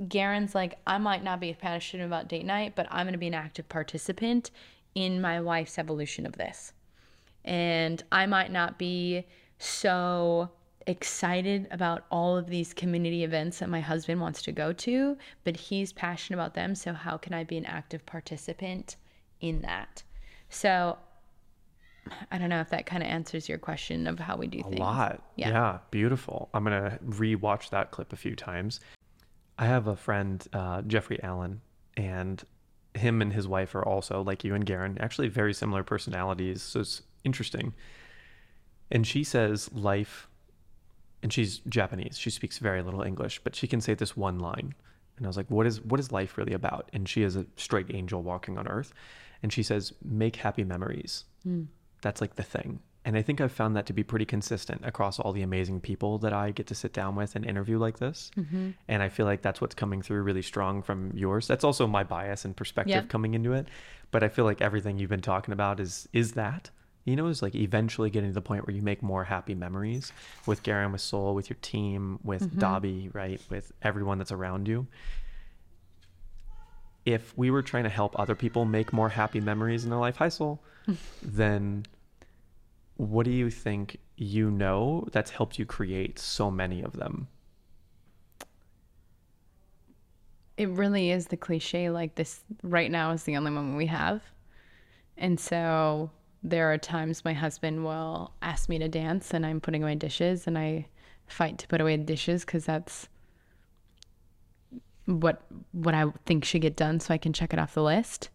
Garen's 0.10 0.54
like, 0.54 0.78
I 0.86 0.98
might 0.98 1.24
not 1.24 1.40
be 1.40 1.54
passionate 1.54 2.06
about 2.06 2.28
date 2.28 2.46
night, 2.46 2.74
but 2.76 2.88
I'm 2.92 3.06
going 3.06 3.14
to 3.14 3.18
be 3.18 3.28
an 3.28 3.34
active 3.34 3.70
participant 3.70 4.52
in 4.96 5.22
my 5.22 5.40
wife's 5.40 5.80
evolution 5.80 6.26
of 6.26 6.34
this 6.34 6.74
and 7.46 8.04
I 8.12 8.26
might 8.26 8.52
not 8.52 8.78
be 8.78 9.26
so 9.60 10.50
excited 10.88 11.68
about 11.72 12.06
all 12.12 12.38
of 12.38 12.48
these 12.48 12.74
community 12.74 13.24
events 13.24 13.60
that 13.60 13.70
my 13.70 13.80
husband 13.80 14.20
wants 14.20 14.42
to 14.44 14.52
go 14.52 14.74
to, 14.74 15.18
but 15.44 15.56
he's 15.56 15.94
passionate 15.94 16.38
about 16.38 16.54
them. 16.54 16.76
So, 16.76 16.94
how 16.94 17.18
can 17.18 17.34
I 17.34 17.44
be 17.44 17.58
an 17.58 17.66
active 17.66 18.06
participant 18.06 18.98
in 19.40 19.62
that? 19.62 20.04
So, 20.50 20.98
I 22.32 22.38
don't 22.38 22.50
know 22.50 22.60
if 22.62 22.70
that 22.70 22.86
kind 22.86 23.02
of 23.02 23.10
answers 23.10 23.48
your 23.50 23.58
question 23.58 24.08
of 24.08 24.20
how 24.20 24.38
we 24.38 24.48
do 24.48 24.60
a 24.60 24.64
things. 24.64 24.80
A 24.80 24.84
lot. 24.84 25.22
Yeah. 25.36 25.50
yeah. 25.50 25.78
Beautiful. 25.92 26.50
I'm 26.54 26.64
going 26.64 26.80
to 26.80 27.00
re-watch 27.02 27.72
that 27.72 27.92
clip 27.92 28.14
a 28.14 28.16
few 28.16 28.36
times. 28.36 28.80
I 29.58 29.66
have 29.66 29.88
a 29.88 29.96
friend, 29.96 30.46
uh, 30.54 30.82
Jeffrey 30.84 31.22
Allen, 31.24 31.62
and 31.98 32.44
him 32.94 33.22
and 33.22 33.34
his 33.34 33.48
wife 33.48 33.74
are 33.76 33.84
also 33.84 34.22
like 34.22 34.44
you 34.44 34.54
and 34.54 34.66
Garen, 34.66 34.98
actually 35.00 35.30
very 35.30 35.54
similar 35.54 35.84
personalities. 35.84 36.62
So 36.62 36.82
it's 36.82 37.02
interesting. 37.26 37.74
And 38.92 39.06
she 39.06 39.24
says 39.24 39.72
life, 39.74 40.28
and 41.24 41.34
she's 41.34 41.60
Japanese. 41.68 42.18
She 42.18 42.30
speaks 42.30 42.60
very 42.60 42.82
little 42.84 43.02
English, 43.02 43.42
but 43.44 43.56
she 43.56 43.68
can 43.68 43.82
say 43.82 43.96
this 43.96 44.16
one 44.16 44.40
line. 44.40 44.76
And 45.18 45.26
I 45.26 45.28
was 45.28 45.38
like, 45.38 45.50
what 45.50 45.66
is 45.66 45.82
what 45.82 46.00
is 46.00 46.12
life 46.12 46.38
really 46.38 46.54
about? 46.54 46.90
And 46.94 47.08
she 47.08 47.24
is 47.24 47.36
a 47.36 47.46
straight 47.56 47.88
angel 47.94 48.22
walking 48.22 48.58
on 48.58 48.68
earth. 48.68 48.94
And 49.42 49.52
she 49.52 49.64
says, 49.64 49.94
make 50.04 50.38
happy 50.38 50.64
memories. 50.64 51.26
Mm. 51.48 51.68
That's 52.02 52.22
like 52.22 52.36
the 52.36 52.44
thing. 52.44 52.80
And 53.06 53.16
I 53.16 53.22
think 53.22 53.40
I've 53.40 53.52
found 53.52 53.76
that 53.76 53.86
to 53.86 53.94
be 53.94 54.04
pretty 54.04 54.26
consistent 54.26 54.82
across 54.84 55.20
all 55.20 55.32
the 55.32 55.44
amazing 55.44 55.80
people 55.80 56.18
that 56.20 56.34
I 56.34 56.50
get 56.50 56.66
to 56.68 56.76
sit 56.76 56.92
down 56.92 57.16
with 57.16 57.36
and 57.36 57.46
interview 57.46 57.78
like 57.78 58.00
this. 58.00 58.32
Mm-hmm. 58.36 58.72
And 58.88 59.04
I 59.04 59.10
feel 59.10 59.28
like 59.28 59.44
that's 59.44 59.62
what's 59.62 59.76
coming 59.76 60.02
through 60.02 60.24
really 60.24 60.42
strong 60.42 60.82
from 60.82 61.12
yours. 61.16 61.48
That's 61.48 61.64
also 61.64 61.86
my 61.86 62.04
bias 62.04 62.46
and 62.46 62.58
perspective 62.58 63.08
coming 63.08 63.36
into 63.36 63.54
it. 63.54 63.68
But 64.10 64.24
I 64.24 64.30
feel 64.30 64.46
like 64.46 64.60
everything 64.60 64.98
you've 64.98 65.12
been 65.12 65.22
talking 65.22 65.54
about 65.54 65.80
is 65.80 66.10
is 66.14 66.32
that 66.32 66.72
you 67.06 67.16
know, 67.16 67.28
is 67.28 67.44
like 67.44 67.54
eventually 67.54 68.10
getting 68.10 68.32
to 68.32 68.34
the 68.34 68.42
point 68.42 68.66
where 68.66 68.76
you 68.76 68.82
make 68.82 69.04
more 69.04 69.24
happy 69.24 69.54
memories 69.54 70.12
with 70.48 70.64
Garen, 70.64 70.92
with 70.92 71.02
Soul, 71.02 71.36
with 71.36 71.50
your 71.50 71.58
team, 71.62 72.20
with 72.24 72.42
mm-hmm. 72.42 72.60
Dobby, 72.60 73.10
right? 73.14 73.40
With 73.50 73.72
everyone 73.84 74.18
that's 74.18 74.32
around 74.32 74.68
you. 74.68 74.88
If 77.06 77.38
we 77.38 77.52
were 77.52 77.62
trying 77.62 77.84
to 77.84 77.92
help 77.92 78.20
other 78.20 78.34
people 78.34 78.66
make 78.66 78.92
more 78.92 79.10
happy 79.10 79.40
memories 79.40 79.84
in 79.84 79.92
their 79.92 80.00
life, 80.00 80.18
hi 80.18 80.30
Soul, 80.30 80.64
then 81.22 81.86
what 82.98 83.26
do 83.26 83.32
you 83.32 83.52
think 83.52 84.00
you 84.18 84.50
know 84.50 85.08
that's 85.12 85.30
helped 85.30 85.60
you 85.60 85.66
create 85.66 86.18
so 86.18 86.50
many 86.50 86.82
of 86.82 86.94
them? 86.94 87.28
It 90.58 90.70
really 90.70 91.12
is 91.12 91.28
the 91.28 91.38
cliche 91.38 91.92
like 91.92 92.16
this 92.16 92.40
right 92.64 92.90
now 92.90 93.12
is 93.12 93.24
the 93.24 93.38
only 93.38 93.52
moment 93.52 93.78
we 93.78 93.88
have. 93.88 94.24
And 95.18 95.40
so 95.40 96.10
there 96.50 96.72
are 96.72 96.78
times 96.78 97.26
my 97.26 97.34
husband 97.34 97.84
will 97.84 98.32
ask 98.44 98.70
me 98.70 98.78
to 98.78 98.88
dance 98.88 99.34
and 99.34 99.44
I'm 99.44 99.60
putting 99.60 99.82
away 99.82 99.96
dishes 99.96 100.46
and 100.46 100.58
I 100.58 100.86
fight 101.26 101.58
to 101.58 101.68
put 101.68 101.82
away 101.82 101.98
the 101.98 102.04
dishes 102.04 102.46
because 102.46 102.66
that's 102.66 103.08
what 105.06 105.42
what 105.72 105.96
I 105.96 106.06
think 106.28 106.46
should 106.46 106.62
get 106.62 106.76
done 106.76 107.00
so 107.00 107.14
I 107.14 107.18
can 107.18 107.34
check 107.34 107.52
it 107.52 107.58
off 107.58 107.74
the 107.74 107.82
list. 107.82 108.30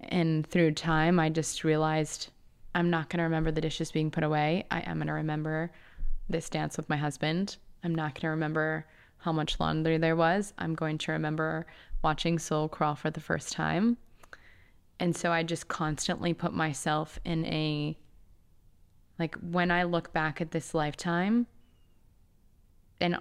And 0.00 0.46
through 0.46 0.72
time 0.72 1.20
I 1.20 1.28
just 1.28 1.62
realized 1.62 2.30
I'm 2.74 2.88
not 2.88 3.10
going 3.10 3.18
to 3.18 3.24
remember 3.24 3.50
the 3.50 3.60
dishes 3.60 3.92
being 3.92 4.10
put 4.10 4.24
away. 4.24 4.64
I 4.70 4.80
am 4.80 4.96
going 4.96 5.08
to 5.08 5.12
remember 5.12 5.70
this 6.30 6.48
dance 6.48 6.78
with 6.78 6.88
my 6.88 6.96
husband. 6.96 7.58
I'm 7.84 7.94
not 7.94 8.14
going 8.14 8.22
to 8.22 8.28
remember 8.28 8.86
how 9.18 9.30
much 9.30 9.60
laundry 9.60 9.98
there 9.98 10.16
was. 10.16 10.54
I'm 10.56 10.74
going 10.74 10.96
to 10.98 11.12
remember 11.12 11.66
watching 12.02 12.38
Soul 12.38 12.70
crawl 12.70 12.94
for 12.94 13.10
the 13.10 13.20
first 13.20 13.52
time 13.52 13.98
and 15.02 15.16
so 15.16 15.32
I 15.32 15.42
just 15.42 15.66
constantly 15.66 16.32
put 16.32 16.52
myself 16.52 17.18
in 17.24 17.44
a 17.46 17.98
like 19.18 19.34
when 19.34 19.72
I 19.72 19.82
look 19.82 20.12
back 20.12 20.40
at 20.40 20.52
this 20.52 20.74
lifetime 20.74 21.48
and 23.00 23.18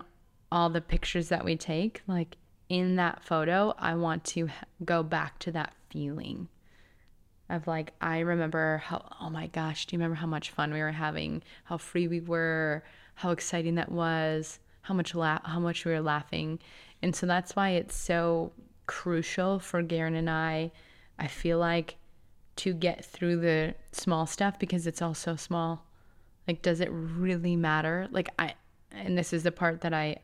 all 0.51 0.69
the 0.69 0.79
pictures 0.79 1.29
that 1.29 1.43
we 1.43 1.55
take, 1.55 2.03
like 2.05 2.37
in 2.69 2.97
that 2.97 3.23
photo, 3.23 3.73
I 3.79 3.95
want 3.95 4.23
to 4.25 4.49
go 4.85 5.01
back 5.01 5.39
to 5.39 5.51
that 5.53 5.73
feeling 5.89 6.49
of 7.49 7.65
like 7.65 7.93
I 7.99 8.19
remember 8.19 8.77
how 8.85 9.03
oh 9.19 9.31
my 9.31 9.47
gosh, 9.47 9.87
do 9.87 9.95
you 9.95 9.97
remember 9.97 10.17
how 10.17 10.27
much 10.27 10.51
fun 10.51 10.71
we 10.71 10.81
were 10.81 10.91
having, 10.91 11.41
how 11.63 11.77
free 11.77 12.07
we 12.07 12.19
were, 12.19 12.83
how 13.15 13.31
exciting 13.31 13.73
that 13.75 13.91
was, 13.91 14.59
how 14.83 14.93
much 14.93 15.15
la- 15.15 15.41
how 15.43 15.59
much 15.59 15.83
we 15.83 15.93
were 15.93 16.01
laughing. 16.01 16.59
And 17.01 17.15
so 17.15 17.25
that's 17.25 17.55
why 17.55 17.69
it's 17.69 17.95
so 17.95 18.51
crucial 18.85 19.57
for 19.57 19.81
Garen 19.81 20.13
and 20.13 20.29
I 20.29 20.71
I 21.19 21.27
feel 21.27 21.59
like 21.59 21.97
to 22.57 22.73
get 22.73 23.05
through 23.05 23.37
the 23.37 23.75
small 23.91 24.25
stuff 24.25 24.59
because 24.59 24.87
it's 24.87 25.01
all 25.01 25.13
so 25.13 25.35
small. 25.35 25.85
Like, 26.47 26.61
does 26.61 26.81
it 26.81 26.89
really 26.91 27.55
matter? 27.55 28.07
Like, 28.11 28.29
I, 28.37 28.53
and 28.91 29.17
this 29.17 29.33
is 29.33 29.43
the 29.43 29.51
part 29.51 29.81
that 29.81 29.93
I 29.93 30.17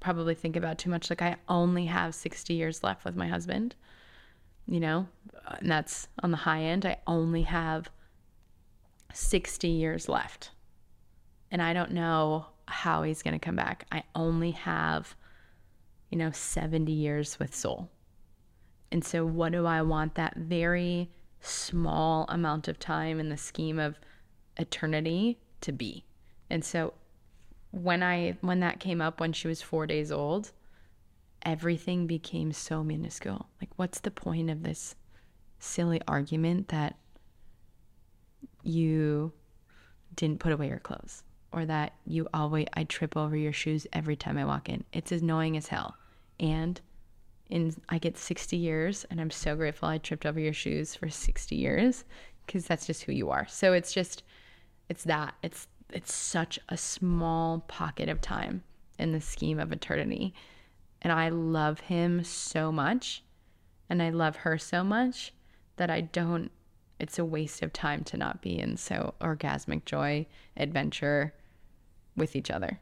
probably 0.00 0.34
think 0.34 0.56
about 0.56 0.78
too 0.78 0.90
much. 0.90 1.10
Like, 1.10 1.22
I 1.22 1.36
only 1.48 1.86
have 1.86 2.14
60 2.14 2.54
years 2.54 2.82
left 2.82 3.04
with 3.04 3.16
my 3.16 3.28
husband, 3.28 3.74
you 4.66 4.80
know, 4.80 5.06
and 5.58 5.70
that's 5.70 6.08
on 6.22 6.30
the 6.30 6.38
high 6.38 6.62
end. 6.62 6.86
I 6.86 6.98
only 7.06 7.42
have 7.42 7.90
60 9.12 9.68
years 9.68 10.08
left. 10.08 10.50
And 11.50 11.60
I 11.60 11.72
don't 11.72 11.92
know 11.92 12.46
how 12.66 13.02
he's 13.02 13.22
going 13.22 13.38
to 13.38 13.44
come 13.44 13.56
back. 13.56 13.86
I 13.90 14.04
only 14.14 14.52
have, 14.52 15.16
you 16.10 16.16
know, 16.16 16.30
70 16.30 16.90
years 16.90 17.38
with 17.38 17.54
Soul. 17.54 17.90
And 18.92 19.04
so, 19.04 19.24
what 19.24 19.52
do 19.52 19.66
I 19.66 19.82
want 19.82 20.14
that 20.16 20.36
very 20.36 21.10
small 21.40 22.26
amount 22.28 22.68
of 22.68 22.78
time 22.78 23.20
in 23.20 23.28
the 23.28 23.36
scheme 23.36 23.78
of 23.78 23.98
eternity 24.56 25.38
to 25.60 25.72
be? 25.72 26.04
And 26.48 26.64
so, 26.64 26.94
when 27.70 28.02
I 28.02 28.36
when 28.40 28.60
that 28.60 28.80
came 28.80 29.00
up 29.00 29.20
when 29.20 29.32
she 29.32 29.48
was 29.48 29.62
4 29.62 29.86
days 29.86 30.10
old, 30.10 30.52
everything 31.42 32.06
became 32.06 32.52
so 32.52 32.82
minuscule. 32.82 33.46
Like 33.60 33.70
what's 33.76 34.00
the 34.00 34.10
point 34.10 34.50
of 34.50 34.62
this 34.62 34.96
silly 35.58 36.00
argument 36.08 36.68
that 36.68 36.96
you 38.62 39.32
didn't 40.16 40.40
put 40.40 40.52
away 40.52 40.68
your 40.68 40.78
clothes 40.78 41.22
or 41.52 41.64
that 41.66 41.94
you 42.06 42.28
always 42.34 42.66
I 42.74 42.84
trip 42.84 43.16
over 43.16 43.36
your 43.36 43.52
shoes 43.52 43.86
every 43.92 44.16
time 44.16 44.36
I 44.36 44.44
walk 44.44 44.68
in. 44.68 44.84
It's 44.92 45.12
annoying 45.12 45.56
as 45.56 45.68
hell. 45.68 45.96
And 46.38 46.80
in 47.50 47.74
I 47.88 47.98
get 47.98 48.16
60 48.16 48.56
years 48.56 49.04
and 49.10 49.20
I'm 49.20 49.30
so 49.30 49.56
grateful 49.56 49.88
I 49.88 49.98
tripped 49.98 50.26
over 50.26 50.40
your 50.40 50.52
shoes 50.52 50.94
for 50.94 51.08
60 51.08 51.56
years 51.56 52.04
because 52.46 52.66
that's 52.66 52.86
just 52.86 53.04
who 53.04 53.12
you 53.12 53.30
are. 53.30 53.46
So 53.48 53.72
it's 53.72 53.92
just 53.92 54.22
it's 54.88 55.04
that. 55.04 55.34
It's 55.42 55.66
it's 55.92 56.14
such 56.14 56.58
a 56.68 56.76
small 56.76 57.60
pocket 57.68 58.08
of 58.08 58.20
time 58.20 58.62
in 58.98 59.12
the 59.12 59.20
scheme 59.20 59.58
of 59.58 59.72
eternity. 59.72 60.34
And 61.02 61.12
I 61.12 61.30
love 61.30 61.80
him 61.80 62.22
so 62.24 62.70
much 62.70 63.22
and 63.88 64.02
I 64.02 64.10
love 64.10 64.36
her 64.36 64.56
so 64.56 64.84
much 64.84 65.32
that 65.76 65.90
I 65.90 66.02
don't 66.02 66.50
it's 66.98 67.18
a 67.18 67.24
waste 67.24 67.62
of 67.62 67.72
time 67.72 68.04
to 68.04 68.16
not 68.18 68.42
be 68.42 68.58
in 68.58 68.76
so 68.76 69.14
orgasmic 69.20 69.86
joy, 69.86 70.26
adventure 70.56 71.32
with 72.14 72.36
each 72.36 72.50
other. 72.50 72.78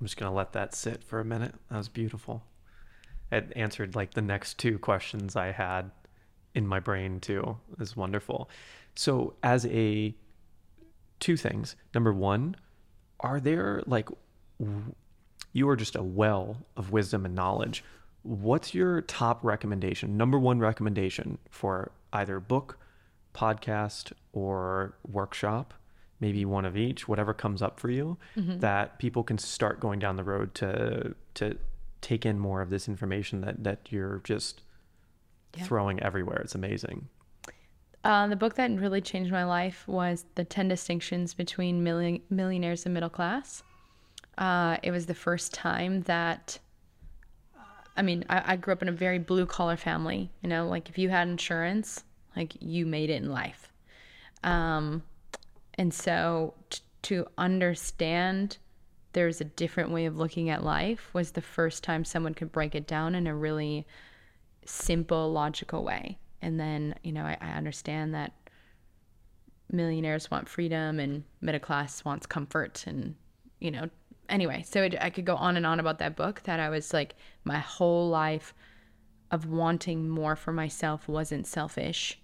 I'm 0.00 0.06
just 0.06 0.16
going 0.16 0.30
to 0.30 0.36
let 0.36 0.52
that 0.52 0.74
sit 0.74 1.02
for 1.02 1.20
a 1.20 1.24
minute. 1.24 1.54
That 1.70 1.76
was 1.76 1.88
beautiful. 1.88 2.42
It 3.30 3.52
answered 3.56 3.94
like 3.94 4.14
the 4.14 4.22
next 4.22 4.58
two 4.58 4.78
questions 4.78 5.36
I 5.36 5.52
had 5.52 5.90
in 6.54 6.66
my 6.66 6.80
brain 6.80 7.20
too. 7.20 7.58
Is 7.78 7.96
wonderful. 7.96 8.48
So, 8.94 9.34
as 9.42 9.66
a 9.66 10.14
two 11.20 11.36
things. 11.36 11.76
Number 11.94 12.12
one, 12.12 12.56
are 13.20 13.40
there 13.40 13.82
like 13.86 14.08
you 15.52 15.68
are 15.68 15.76
just 15.76 15.96
a 15.96 16.02
well 16.02 16.58
of 16.76 16.92
wisdom 16.92 17.24
and 17.24 17.34
knowledge. 17.34 17.84
What's 18.22 18.74
your 18.74 19.00
top 19.00 19.44
recommendation? 19.44 20.16
Number 20.16 20.38
one 20.38 20.58
recommendation 20.58 21.38
for 21.50 21.92
either 22.12 22.40
book, 22.40 22.78
podcast, 23.34 24.12
or 24.32 24.94
workshop? 25.10 25.74
Maybe 26.20 26.44
one 26.44 26.64
of 26.64 26.76
each, 26.76 27.06
whatever 27.06 27.32
comes 27.32 27.62
up 27.62 27.78
for 27.78 27.90
you, 27.90 28.18
that 28.36 28.98
people 28.98 29.22
can 29.22 29.38
start 29.38 29.78
going 29.80 29.98
down 30.00 30.16
the 30.16 30.24
road 30.24 30.54
to 30.56 31.14
to 31.34 31.56
take 32.00 32.24
in 32.26 32.38
more 32.38 32.60
of 32.62 32.70
this 32.70 32.88
information 32.88 33.40
that 33.42 33.62
that 33.64 33.88
you're 33.90 34.20
just 34.24 34.62
Yeah. 35.56 35.64
throwing 35.64 36.00
everywhere. 36.02 36.38
It's 36.38 36.54
amazing. 36.54 37.08
Uh, 38.04 38.26
the 38.28 38.36
book 38.36 38.54
that 38.54 38.70
really 38.78 39.00
changed 39.00 39.32
my 39.32 39.44
life 39.44 39.86
was 39.88 40.24
The 40.36 40.44
10 40.44 40.68
Distinctions 40.68 41.34
Between 41.34 41.82
Milli- 41.84 42.22
Millionaires 42.30 42.84
and 42.86 42.94
Middle 42.94 43.08
Class. 43.10 43.62
Uh, 44.36 44.76
it 44.84 44.92
was 44.92 45.06
the 45.06 45.14
first 45.14 45.52
time 45.52 46.02
that, 46.02 46.58
I 47.96 48.02
mean, 48.02 48.24
I, 48.30 48.52
I 48.52 48.56
grew 48.56 48.72
up 48.72 48.82
in 48.82 48.88
a 48.88 48.92
very 48.92 49.18
blue 49.18 49.46
collar 49.46 49.76
family. 49.76 50.30
You 50.42 50.48
know, 50.48 50.68
like 50.68 50.88
if 50.88 50.96
you 50.96 51.08
had 51.08 51.26
insurance, 51.28 52.04
like 52.36 52.54
you 52.60 52.86
made 52.86 53.10
it 53.10 53.20
in 53.22 53.30
life. 53.32 53.72
Um, 54.44 55.02
and 55.78 55.94
so 55.94 56.54
t- 56.68 56.80
to 57.02 57.26
understand 57.38 58.58
there's 59.12 59.40
a 59.40 59.44
different 59.44 59.90
way 59.90 60.04
of 60.04 60.18
looking 60.18 60.50
at 60.50 60.62
life 60.62 61.08
was 61.14 61.30
the 61.30 61.40
first 61.40 61.82
time 61.82 62.04
someone 62.04 62.34
could 62.34 62.52
break 62.52 62.74
it 62.74 62.86
down 62.86 63.14
in 63.14 63.26
a 63.26 63.34
really 63.34 63.86
simple, 64.66 65.32
logical 65.32 65.82
way. 65.82 66.18
And 66.42 66.60
then, 66.60 66.94
you 67.02 67.12
know, 67.12 67.22
I, 67.22 67.36
I 67.40 67.50
understand 67.52 68.14
that 68.14 68.32
millionaires 69.70 70.30
want 70.30 70.48
freedom 70.48 71.00
and 71.00 71.24
middle 71.40 71.60
class 71.60 72.04
wants 72.04 72.26
comfort. 72.26 72.84
And, 72.86 73.14
you 73.60 73.70
know, 73.70 73.88
anyway, 74.28 74.62
so 74.66 74.82
it, 74.82 74.94
I 75.00 75.10
could 75.10 75.24
go 75.24 75.36
on 75.36 75.56
and 75.56 75.66
on 75.66 75.80
about 75.80 75.98
that 76.00 76.16
book 76.16 76.42
that 76.44 76.60
I 76.60 76.68
was 76.68 76.92
like, 76.92 77.14
my 77.44 77.58
whole 77.58 78.08
life 78.08 78.54
of 79.30 79.46
wanting 79.46 80.08
more 80.08 80.36
for 80.36 80.52
myself 80.52 81.08
wasn't 81.08 81.46
selfish. 81.46 82.20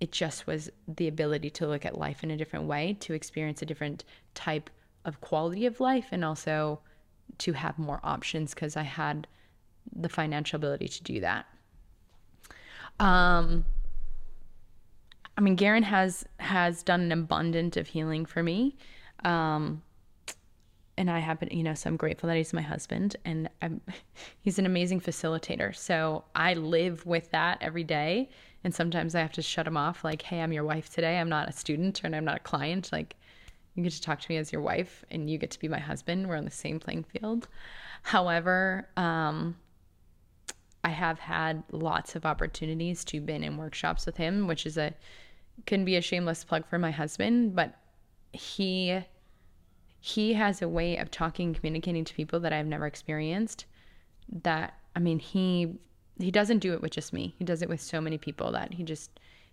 It 0.00 0.12
just 0.12 0.46
was 0.46 0.70
the 0.86 1.08
ability 1.08 1.50
to 1.50 1.66
look 1.66 1.84
at 1.84 1.98
life 1.98 2.22
in 2.22 2.30
a 2.30 2.36
different 2.36 2.66
way, 2.66 2.96
to 3.00 3.14
experience 3.14 3.62
a 3.62 3.66
different 3.66 4.04
type 4.34 4.70
of 5.04 5.20
quality 5.20 5.66
of 5.66 5.80
life, 5.80 6.08
and 6.12 6.24
also 6.24 6.80
to 7.38 7.52
have 7.52 7.78
more 7.78 8.00
options 8.02 8.54
because 8.54 8.76
I 8.76 8.82
had 8.82 9.26
the 9.94 10.08
financial 10.08 10.56
ability 10.56 10.88
to 10.88 11.02
do 11.02 11.20
that. 11.20 11.46
Um, 12.98 13.64
I 15.36 15.40
mean, 15.40 15.54
Garen 15.54 15.82
has 15.82 16.24
has 16.38 16.82
done 16.82 17.00
an 17.02 17.12
abundant 17.12 17.76
of 17.76 17.88
healing 17.88 18.24
for 18.24 18.42
me, 18.42 18.76
um, 19.24 19.82
and 20.96 21.10
I 21.10 21.18
happen, 21.18 21.48
you 21.50 21.62
know, 21.62 21.74
so 21.74 21.90
I'm 21.90 21.96
grateful 21.96 22.28
that 22.28 22.36
he's 22.36 22.54
my 22.54 22.62
husband, 22.62 23.16
and 23.24 23.50
I'm, 23.60 23.80
he's 24.40 24.58
an 24.58 24.66
amazing 24.66 25.00
facilitator. 25.00 25.76
So 25.76 26.24
I 26.34 26.54
live 26.54 27.04
with 27.04 27.30
that 27.32 27.58
every 27.60 27.84
day, 27.84 28.30
and 28.66 28.74
sometimes 28.74 29.14
I 29.14 29.20
have 29.20 29.32
to 29.34 29.42
shut 29.42 29.68
him 29.68 29.76
off, 29.76 30.02
like, 30.02 30.22
"Hey, 30.22 30.40
I'm 30.40 30.52
your 30.52 30.64
wife 30.64 30.90
today. 30.90 31.20
I'm 31.20 31.28
not 31.28 31.48
a 31.48 31.52
student, 31.52 32.00
and 32.02 32.16
I'm 32.16 32.24
not 32.24 32.38
a 32.38 32.40
client. 32.40 32.90
Like, 32.90 33.14
you 33.76 33.84
get 33.84 33.92
to 33.92 34.02
talk 34.02 34.20
to 34.20 34.28
me 34.28 34.38
as 34.38 34.50
your 34.50 34.60
wife, 34.60 35.04
and 35.08 35.30
you 35.30 35.38
get 35.38 35.52
to 35.52 35.60
be 35.60 35.68
my 35.68 35.78
husband. 35.78 36.28
We're 36.28 36.34
on 36.34 36.44
the 36.44 36.50
same 36.50 36.80
playing 36.80 37.04
field." 37.04 37.46
However, 38.02 38.88
um, 38.96 39.56
I 40.82 40.88
have 40.88 41.20
had 41.20 41.62
lots 41.70 42.16
of 42.16 42.26
opportunities 42.26 43.04
to 43.04 43.20
been 43.20 43.44
in 43.44 43.56
workshops 43.56 44.04
with 44.04 44.16
him, 44.16 44.48
which 44.48 44.66
is 44.66 44.76
a 44.76 44.94
can 45.64 45.84
be 45.84 45.94
a 45.94 46.00
shameless 46.00 46.42
plug 46.42 46.66
for 46.66 46.76
my 46.76 46.90
husband, 46.90 47.54
but 47.54 47.78
he 48.32 49.00
he 50.00 50.34
has 50.34 50.60
a 50.60 50.68
way 50.68 50.96
of 50.96 51.12
talking 51.12 51.54
communicating 51.54 52.04
to 52.04 52.14
people 52.14 52.40
that 52.40 52.52
I've 52.52 52.66
never 52.66 52.86
experienced 52.86 53.64
that 54.42 54.74
I 54.96 54.98
mean 54.98 55.20
he 55.20 55.78
he 56.18 56.30
doesn't 56.30 56.58
do 56.58 56.72
it 56.72 56.82
with 56.82 56.92
just 56.92 57.12
me. 57.12 57.34
He 57.38 57.44
does 57.44 57.62
it 57.62 57.68
with 57.68 57.80
so 57.80 58.00
many 58.00 58.18
people 58.18 58.52
that 58.52 58.74
he 58.74 58.82
just 58.82 59.10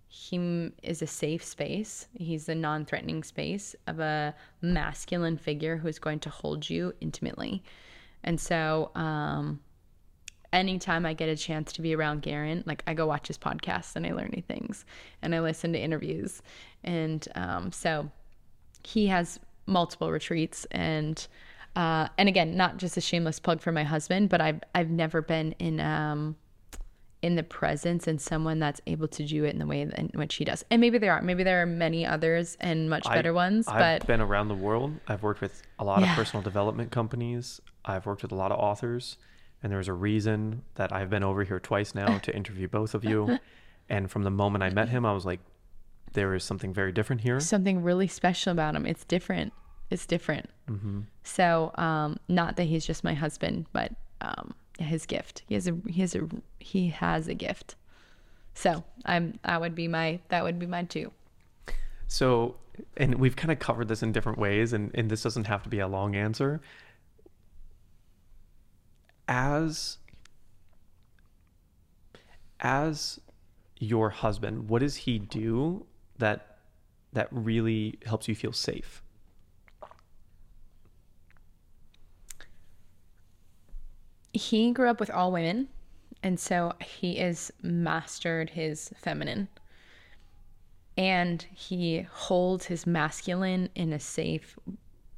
he 0.08 0.72
is 0.84 1.02
a 1.02 1.08
safe 1.08 1.44
space. 1.44 2.08
He's 2.14 2.48
a 2.48 2.54
non-threatening 2.54 3.24
space 3.24 3.76
of 3.88 4.00
a 4.00 4.36
masculine 4.62 5.38
figure 5.38 5.78
who 5.78 5.88
is 5.88 5.98
going 5.98 6.20
to 6.20 6.30
hold 6.30 6.70
you 6.70 6.94
intimately. 7.02 7.64
And 8.24 8.40
so 8.40 8.92
um 8.96 9.60
anytime 10.54 11.06
I 11.06 11.14
get 11.14 11.30
a 11.30 11.36
chance 11.36 11.74
to 11.74 11.82
be 11.82 11.96
around 11.96 12.22
Garen, 12.22 12.64
like 12.66 12.84
I 12.88 12.94
go 12.94 13.08
watch 13.08 13.28
his 13.28 13.38
podcast 13.38 13.96
and 13.96 14.06
I 14.06 14.14
learn 14.14 14.32
new 14.34 14.44
things 14.44 14.86
and 15.22 15.34
I 15.34 15.40
listen 15.40 15.74
to 15.74 15.80
interviews. 15.80 16.42
And 16.84 17.28
um, 17.36 17.72
so 17.72 18.10
he 18.84 19.08
has 19.08 19.40
multiple 19.66 20.12
retreats 20.12 20.66
and 20.72 21.28
uh, 21.76 22.08
and 22.20 22.30
again, 22.30 22.56
not 22.56 22.78
just 22.78 22.98
a 22.98 23.02
shameless 23.02 23.40
plug 23.40 23.60
for 23.60 23.72
my 23.72 23.84
husband, 23.84 24.30
but 24.30 24.40
I've 24.40 24.62
I've 24.76 24.92
never 24.92 25.24
been 25.24 25.54
in 25.54 25.80
um 25.80 26.36
in 27.24 27.36
the 27.36 27.44
presence 27.44 28.06
and 28.06 28.20
someone 28.22 28.60
that's 28.60 28.82
able 28.86 29.08
to 29.08 29.26
do 29.26 29.46
it 29.46 29.50
in 29.54 29.60
the 29.60 29.66
way 29.66 29.82
in 29.82 30.12
which 30.14 30.36
he 30.36 30.44
does. 30.46 30.64
And 30.70 30.80
maybe 30.82 30.98
there 30.98 31.14
are, 31.14 31.22
maybe 31.22 31.44
there 31.44 31.62
are 31.62 31.66
many 31.66 32.06
others 32.06 32.58
and 32.60 32.90
much 32.90 33.06
better 33.06 33.30
I- 33.30 33.32
ones, 33.32 33.68
I've 33.68 34.02
but 34.02 34.08
been 34.08 34.20
around 34.22 34.50
the 34.50 34.56
world. 34.56 34.94
I've 35.08 35.24
worked 35.24 35.40
with 35.42 35.64
a 35.80 35.86
lot 35.86 36.02
Yeah. 36.02 36.12
of 36.12 36.16
personal 36.18 36.44
development 36.44 36.92
companies. 36.92 37.62
I've 37.86 38.06
worked 38.06 38.22
with 38.24 38.32
a 38.34 38.36
lot 38.36 38.52
of 38.52 38.60
authors, 38.60 39.18
and 39.64 39.72
there's 39.72 39.88
a 39.88 39.94
reason 39.94 40.64
that 40.76 40.92
I've 40.94 41.10
been 41.10 41.24
over 41.24 41.44
here 41.46 41.60
twice 41.60 41.96
now 41.96 42.18
to 42.20 42.36
interview 42.36 42.68
both 42.68 42.94
of 42.94 43.04
you. 43.06 43.40
And 43.90 44.12
from 44.12 44.24
the 44.24 44.30
moment 44.32 44.64
I 44.64 44.70
met 44.70 44.90
him, 44.90 45.06
I 45.06 45.14
was 45.14 45.26
like, 45.26 45.40
there 46.12 46.36
is 46.36 46.44
something 46.44 46.74
very 46.74 46.92
different 46.92 47.22
here. 47.22 47.40
something 47.40 47.82
really 47.82 48.08
special 48.08 48.52
about 48.52 48.76
him. 48.76 48.86
It's 48.86 49.04
different. 49.06 49.54
It's 49.90 50.06
different. 50.06 50.50
So, 51.24 51.72
um, 51.76 52.18
not 52.28 52.58
that 52.58 52.66
he's 52.66 52.86
just 52.86 53.04
my 53.04 53.14
husband, 53.14 53.66
but 53.74 53.92
um, 54.22 54.54
his 54.80 55.06
gift. 55.06 55.44
He 55.48 55.56
has 55.56 55.68
a 55.68 55.78
he 55.88 56.02
has 56.02 56.16
a 56.16 56.28
he 56.60 56.90
has 56.90 57.28
a 57.28 57.34
gift. 57.34 57.76
So 58.54 58.84
I'm 59.06 59.40
that 59.44 59.62
would 59.62 59.76
be 59.76 59.88
my 59.88 60.20
that 60.30 60.44
would 60.44 60.60
be 60.60 60.66
my 60.66 60.84
two. 60.84 61.12
So, 62.08 62.56
and 62.98 63.16
we've 63.16 63.36
kind 63.36 63.52
of 63.52 63.60
covered 63.60 63.88
this 63.88 64.04
in 64.04 64.12
different 64.12 64.38
ways, 64.38 64.74
and, 64.74 64.92
and 64.94 65.10
this 65.10 65.24
doesn't 65.24 65.48
have 65.48 65.64
to 65.64 65.70
be 65.70 65.80
a 65.80 65.88
long 65.88 66.16
answer. 66.16 66.62
As 69.28 69.98
as 72.60 73.20
your 73.78 74.10
husband, 74.10 74.70
what 74.70 74.80
does 74.80 74.96
he 74.96 75.20
do 75.20 75.86
that 76.18 76.58
that 77.14 77.28
really 77.32 78.00
helps 78.06 78.28
you 78.28 78.36
feel 78.36 78.54
safe? 78.54 79.03
He 84.34 84.72
grew 84.72 84.90
up 84.90 85.00
with 85.00 85.12
all 85.12 85.32
women, 85.32 85.70
and 86.22 86.40
so 86.40 86.74
he 86.80 87.16
has 87.18 87.52
mastered 87.62 88.50
his 88.52 88.92
feminine. 88.98 89.48
And 90.98 91.42
he 91.54 92.02
holds 92.02 92.66
his 92.66 92.86
masculine 92.86 93.70
in 93.76 93.94
a 93.94 94.00
safe, 94.00 94.58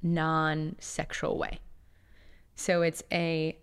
non 0.02 0.76
sexual 0.80 1.38
way. 1.38 1.60
So 2.56 2.82
it's 2.82 3.04
a 3.12 3.58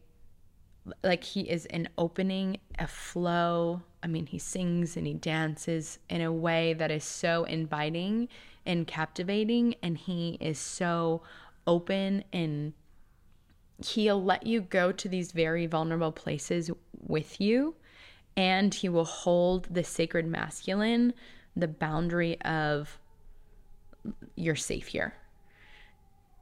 like 1.02 1.22
he 1.22 1.42
is 1.42 1.66
an 1.66 1.88
opening, 1.96 2.58
a 2.78 2.86
flow. 2.86 3.82
I 4.02 4.08
mean, 4.08 4.26
he 4.26 4.38
sings 4.38 4.96
and 4.96 5.06
he 5.06 5.14
dances 5.14 5.98
in 6.08 6.20
a 6.20 6.32
way 6.32 6.72
that 6.74 6.90
is 6.90 7.04
so 7.04 7.44
inviting 7.44 8.28
and 8.66 8.86
captivating 8.86 9.76
and 9.82 9.96
he 9.96 10.36
is 10.40 10.58
so 10.58 11.22
open 11.66 12.24
and 12.32 12.72
he'll 13.84 14.22
let 14.22 14.46
you 14.46 14.60
go 14.60 14.92
to 14.92 15.08
these 15.08 15.32
very 15.32 15.66
vulnerable 15.66 16.12
places 16.12 16.70
with 17.00 17.40
you 17.40 17.74
and 18.36 18.74
he 18.74 18.88
will 18.88 19.04
hold 19.04 19.66
the 19.70 19.84
sacred 19.84 20.26
masculine 20.26 21.12
the 21.56 21.68
boundary 21.68 22.40
of 22.42 22.98
you're 24.36 24.56
safe 24.56 24.88
here 24.88 25.14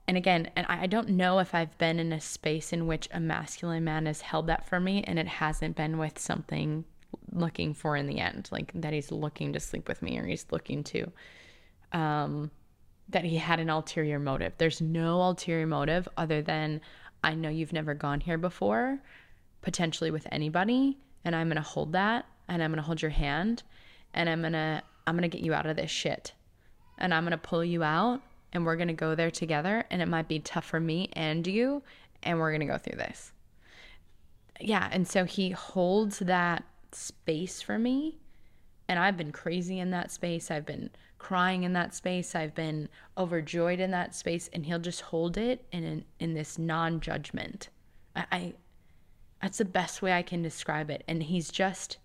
and 0.06 0.16
again 0.16 0.50
and 0.56 0.66
i 0.68 0.86
don't 0.86 1.08
know 1.08 1.38
if 1.38 1.54
i've 1.54 1.76
been 1.78 1.98
in 1.98 2.12
a 2.12 2.20
space 2.20 2.72
in 2.72 2.86
which 2.86 3.08
a 3.12 3.20
masculine 3.20 3.84
man 3.84 4.06
has 4.06 4.20
held 4.20 4.46
that 4.46 4.68
for 4.68 4.78
me 4.78 5.02
and 5.04 5.18
it 5.18 5.26
hasn't 5.26 5.76
been 5.76 5.98
with 5.98 6.18
something 6.18 6.84
looking 7.32 7.74
for 7.74 7.96
in 7.96 8.06
the 8.06 8.18
end 8.18 8.48
like 8.52 8.70
that 8.74 8.92
he's 8.92 9.10
looking 9.10 9.52
to 9.52 9.60
sleep 9.60 9.88
with 9.88 10.00
me 10.00 10.18
or 10.18 10.26
he's 10.26 10.46
looking 10.50 10.84
to 10.84 11.10
um 11.92 12.50
that 13.10 13.24
he 13.24 13.36
had 13.36 13.60
an 13.60 13.70
ulterior 13.70 14.18
motive. 14.18 14.52
There's 14.58 14.80
no 14.80 15.20
ulterior 15.20 15.66
motive 15.66 16.08
other 16.16 16.42
than 16.42 16.80
i 17.22 17.34
know 17.34 17.48
you've 17.48 17.72
never 17.72 17.94
gone 17.94 18.20
here 18.20 18.38
before 18.38 18.98
potentially 19.62 20.10
with 20.10 20.26
anybody 20.32 20.98
and 21.24 21.34
i'm 21.36 21.48
going 21.48 21.56
to 21.56 21.62
hold 21.62 21.92
that 21.92 22.26
and 22.48 22.62
i'm 22.62 22.70
going 22.70 22.76
to 22.76 22.86
hold 22.86 23.02
your 23.02 23.10
hand 23.10 23.62
and 24.14 24.28
i'm 24.28 24.40
going 24.40 24.52
to 24.52 24.82
i'm 25.06 25.16
going 25.16 25.28
to 25.28 25.36
get 25.36 25.44
you 25.44 25.54
out 25.54 25.66
of 25.66 25.76
this 25.76 25.90
shit. 25.90 26.32
And 26.98 27.14
i'm 27.14 27.24
going 27.24 27.32
to 27.32 27.38
pull 27.38 27.64
you 27.64 27.82
out 27.82 28.20
and 28.52 28.66
we're 28.66 28.76
going 28.76 28.88
to 28.88 28.94
go 28.94 29.14
there 29.14 29.30
together 29.30 29.84
and 29.90 30.02
it 30.02 30.08
might 30.08 30.28
be 30.28 30.38
tough 30.38 30.64
for 30.64 30.80
me 30.80 31.08
and 31.14 31.46
you 31.46 31.82
and 32.22 32.38
we're 32.38 32.50
going 32.50 32.60
to 32.60 32.66
go 32.66 32.78
through 32.78 32.98
this. 32.98 33.32
Yeah 34.60 34.88
and 34.92 35.08
so 35.08 35.24
he 35.24 35.50
holds 35.50 36.18
that 36.18 36.64
space 36.92 37.62
for 37.62 37.78
me 37.78 38.18
and 38.88 38.98
i've 38.98 39.16
been 39.16 39.32
crazy 39.32 39.78
in 39.78 39.90
that 39.90 40.10
space. 40.10 40.50
I've 40.50 40.66
been 40.66 40.90
crying 41.20 41.62
in 41.62 41.74
that 41.74 41.94
space. 41.94 42.34
I've 42.34 42.54
been 42.54 42.88
overjoyed 43.16 43.78
in 43.78 43.92
that 43.92 44.14
space 44.14 44.48
and 44.52 44.64
he'll 44.66 44.80
just 44.80 45.02
hold 45.02 45.36
it 45.36 45.64
in 45.70 46.04
in, 46.18 46.34
this 46.34 46.58
non-judgment. 46.58 47.68
I, 48.16 48.24
I 48.32 48.54
that's 49.40 49.58
the 49.58 49.64
best 49.64 50.02
way 50.02 50.12
i 50.12 50.22
can 50.22 50.42
describe 50.42 50.90
it. 50.90 51.04
And 51.06 51.22
he's 51.22 51.50
just 51.50 51.98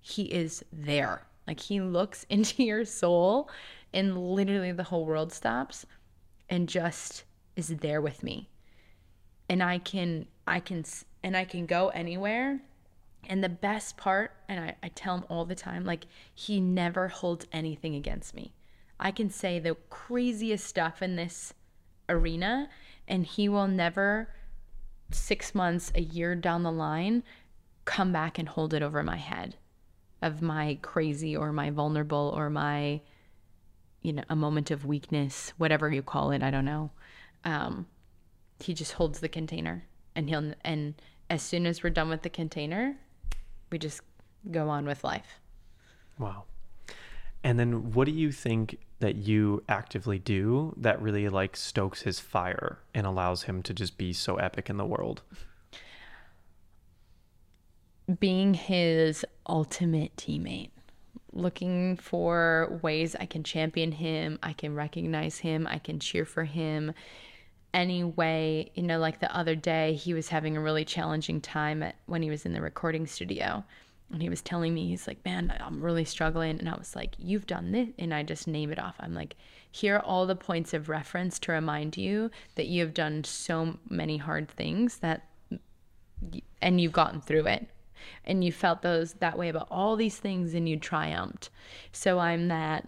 he 0.00 0.24
is 0.24 0.64
there. 0.72 1.22
Like 1.46 1.60
he 1.60 1.80
looks 1.80 2.26
into 2.28 2.64
your 2.64 2.84
soul 2.84 3.48
and 3.94 4.18
literally 4.18 4.72
the 4.72 4.82
whole 4.82 5.06
world 5.06 5.32
stops 5.32 5.86
and 6.50 6.68
just 6.68 7.24
is 7.54 7.68
there 7.68 8.00
with 8.00 8.22
me. 8.22 8.50
And 9.48 9.62
i 9.62 9.78
can 9.78 10.26
i 10.46 10.58
can 10.58 10.84
and 11.22 11.36
i 11.36 11.44
can 11.44 11.66
go 11.66 11.88
anywhere 11.90 12.60
and 13.28 13.42
the 13.42 13.48
best 13.48 13.96
part 13.96 14.32
and 14.48 14.60
I, 14.60 14.76
I 14.82 14.88
tell 14.88 15.16
him 15.16 15.24
all 15.28 15.44
the 15.44 15.54
time 15.54 15.84
like 15.84 16.06
he 16.34 16.60
never 16.60 17.08
holds 17.08 17.46
anything 17.52 17.94
against 17.94 18.34
me. 18.34 18.52
I 18.98 19.10
can 19.10 19.30
say 19.30 19.58
the 19.58 19.76
craziest 19.90 20.66
stuff 20.66 21.02
in 21.02 21.16
this 21.16 21.52
arena 22.08 22.68
and 23.08 23.26
he 23.26 23.48
will 23.48 23.68
never 23.68 24.28
six 25.10 25.54
months 25.54 25.92
a 25.94 26.00
year 26.00 26.34
down 26.34 26.62
the 26.62 26.72
line 26.72 27.22
come 27.84 28.12
back 28.12 28.38
and 28.38 28.48
hold 28.48 28.74
it 28.74 28.82
over 28.82 29.02
my 29.02 29.16
head 29.16 29.56
of 30.22 30.42
my 30.42 30.78
crazy 30.82 31.36
or 31.36 31.52
my 31.52 31.70
vulnerable 31.70 32.32
or 32.34 32.50
my 32.50 33.00
you 34.02 34.12
know 34.12 34.24
a 34.28 34.36
moment 34.36 34.70
of 34.70 34.84
weakness 34.84 35.52
whatever 35.58 35.90
you 35.90 36.02
call 36.02 36.30
it 36.30 36.42
i 36.42 36.50
don't 36.50 36.64
know. 36.64 36.90
Um, 37.44 37.86
he 38.58 38.74
just 38.74 38.94
holds 38.94 39.20
the 39.20 39.28
container 39.28 39.84
and 40.14 40.28
he'll 40.28 40.52
and 40.64 40.94
as 41.28 41.42
soon 41.42 41.66
as 41.66 41.82
we're 41.82 41.90
done 41.90 42.08
with 42.08 42.22
the 42.22 42.30
container 42.30 42.96
we 43.70 43.78
just 43.78 44.00
go 44.50 44.68
on 44.68 44.86
with 44.86 45.02
life 45.04 45.40
Wow. 46.18 46.44
And 47.44 47.58
then 47.58 47.92
what 47.92 48.06
do 48.06 48.12
you 48.12 48.32
think 48.32 48.78
that 49.00 49.16
you 49.16 49.62
actively 49.68 50.18
do 50.18 50.74
that 50.78 51.00
really 51.00 51.28
like 51.28 51.56
stokes 51.56 52.02
his 52.02 52.18
fire 52.18 52.78
and 52.94 53.06
allows 53.06 53.42
him 53.44 53.62
to 53.64 53.74
just 53.74 53.98
be 53.98 54.12
so 54.12 54.36
epic 54.36 54.70
in 54.70 54.76
the 54.76 54.86
world? 54.86 55.22
being 58.20 58.54
his 58.54 59.24
ultimate 59.48 60.14
teammate 60.16 60.70
looking 61.32 61.96
for 61.96 62.78
ways 62.80 63.16
I 63.18 63.26
can 63.26 63.42
champion 63.42 63.92
him, 63.92 64.38
I 64.42 64.52
can 64.52 64.74
recognize 64.74 65.38
him, 65.38 65.66
I 65.66 65.78
can 65.78 65.98
cheer 65.98 66.24
for 66.24 66.44
him. 66.44 66.94
Any 67.74 68.04
way, 68.04 68.70
you 68.74 68.82
know, 68.82 68.98
like 68.98 69.20
the 69.20 69.34
other 69.36 69.54
day, 69.54 69.94
he 69.94 70.14
was 70.14 70.28
having 70.28 70.56
a 70.56 70.60
really 70.60 70.84
challenging 70.84 71.40
time 71.40 71.82
at, 71.82 71.96
when 72.06 72.22
he 72.22 72.30
was 72.30 72.46
in 72.46 72.52
the 72.52 72.60
recording 72.60 73.06
studio. 73.06 73.64
And 74.12 74.22
he 74.22 74.28
was 74.28 74.40
telling 74.40 74.72
me, 74.72 74.88
he's 74.88 75.06
like, 75.06 75.24
man, 75.24 75.52
I'm 75.60 75.82
really 75.82 76.04
struggling. 76.04 76.58
And 76.58 76.68
I 76.68 76.76
was 76.76 76.94
like, 76.94 77.14
you've 77.18 77.46
done 77.46 77.72
this. 77.72 77.88
And 77.98 78.14
I 78.14 78.22
just 78.22 78.46
name 78.46 78.70
it 78.70 78.78
off. 78.78 78.94
I'm 79.00 79.14
like, 79.14 79.36
here 79.70 79.96
are 79.96 80.04
all 80.04 80.26
the 80.26 80.36
points 80.36 80.72
of 80.72 80.88
reference 80.88 81.38
to 81.40 81.52
remind 81.52 81.96
you 81.96 82.30
that 82.54 82.66
you 82.66 82.82
have 82.82 82.94
done 82.94 83.24
so 83.24 83.78
many 83.90 84.16
hard 84.16 84.48
things 84.48 84.98
that, 84.98 85.28
and 86.62 86.80
you've 86.80 86.92
gotten 86.92 87.20
through 87.20 87.46
it 87.46 87.68
and 88.24 88.44
you 88.44 88.52
felt 88.52 88.82
those 88.82 89.14
that 89.14 89.38
way 89.38 89.48
about 89.48 89.68
all 89.70 89.96
these 89.96 90.16
things 90.16 90.54
and 90.54 90.68
you 90.68 90.76
triumphed 90.78 91.50
so 91.92 92.18
i'm 92.18 92.48
that 92.48 92.86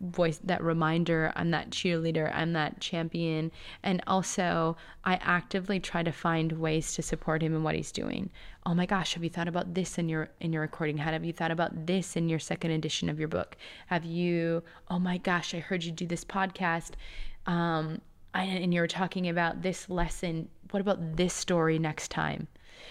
voice 0.00 0.40
that 0.42 0.62
reminder 0.62 1.32
i'm 1.36 1.50
that 1.50 1.70
cheerleader 1.70 2.34
i'm 2.34 2.52
that 2.52 2.80
champion. 2.80 3.50
And 3.82 4.02
also 4.06 4.76
i 5.04 5.14
actively 5.16 5.80
try 5.80 6.02
to 6.02 6.12
find 6.12 6.52
ways 6.52 6.94
to 6.94 7.02
support 7.02 7.42
him 7.42 7.54
in 7.54 7.62
what 7.62 7.74
he's 7.74 7.92
doing. 7.92 8.30
Oh 8.66 8.74
my 8.74 8.86
gosh 8.86 9.14
have 9.14 9.24
you 9.24 9.30
thought 9.30 9.48
about 9.48 9.74
this 9.74 9.98
in 9.98 10.08
your 10.08 10.30
in 10.40 10.52
your 10.52 10.62
recording? 10.62 10.98
How 10.98 11.12
have 11.12 11.24
you 11.24 11.32
thought 11.32 11.50
about 11.50 11.86
this 11.86 12.16
in 12.16 12.28
your 12.28 12.38
second 12.38 12.72
edition 12.72 13.08
of 13.08 13.18
your 13.18 13.28
book? 13.28 13.56
Have 13.86 14.04
you 14.04 14.62
oh 14.88 14.98
my 14.98 15.18
gosh 15.18 15.54
i 15.54 15.58
heard 15.58 15.84
you 15.84 15.92
do 15.92 16.06
this 16.06 16.24
podcast. 16.24 16.92
Um 17.46 18.00
and 18.32 18.72
you 18.72 18.80
were 18.80 18.86
talking 18.86 19.28
about 19.28 19.62
this 19.62 19.90
lesson. 19.90 20.48
What 20.70 20.80
about 20.80 21.16
this 21.16 21.34
story 21.34 21.78
next 21.78 22.10
time? 22.10 22.46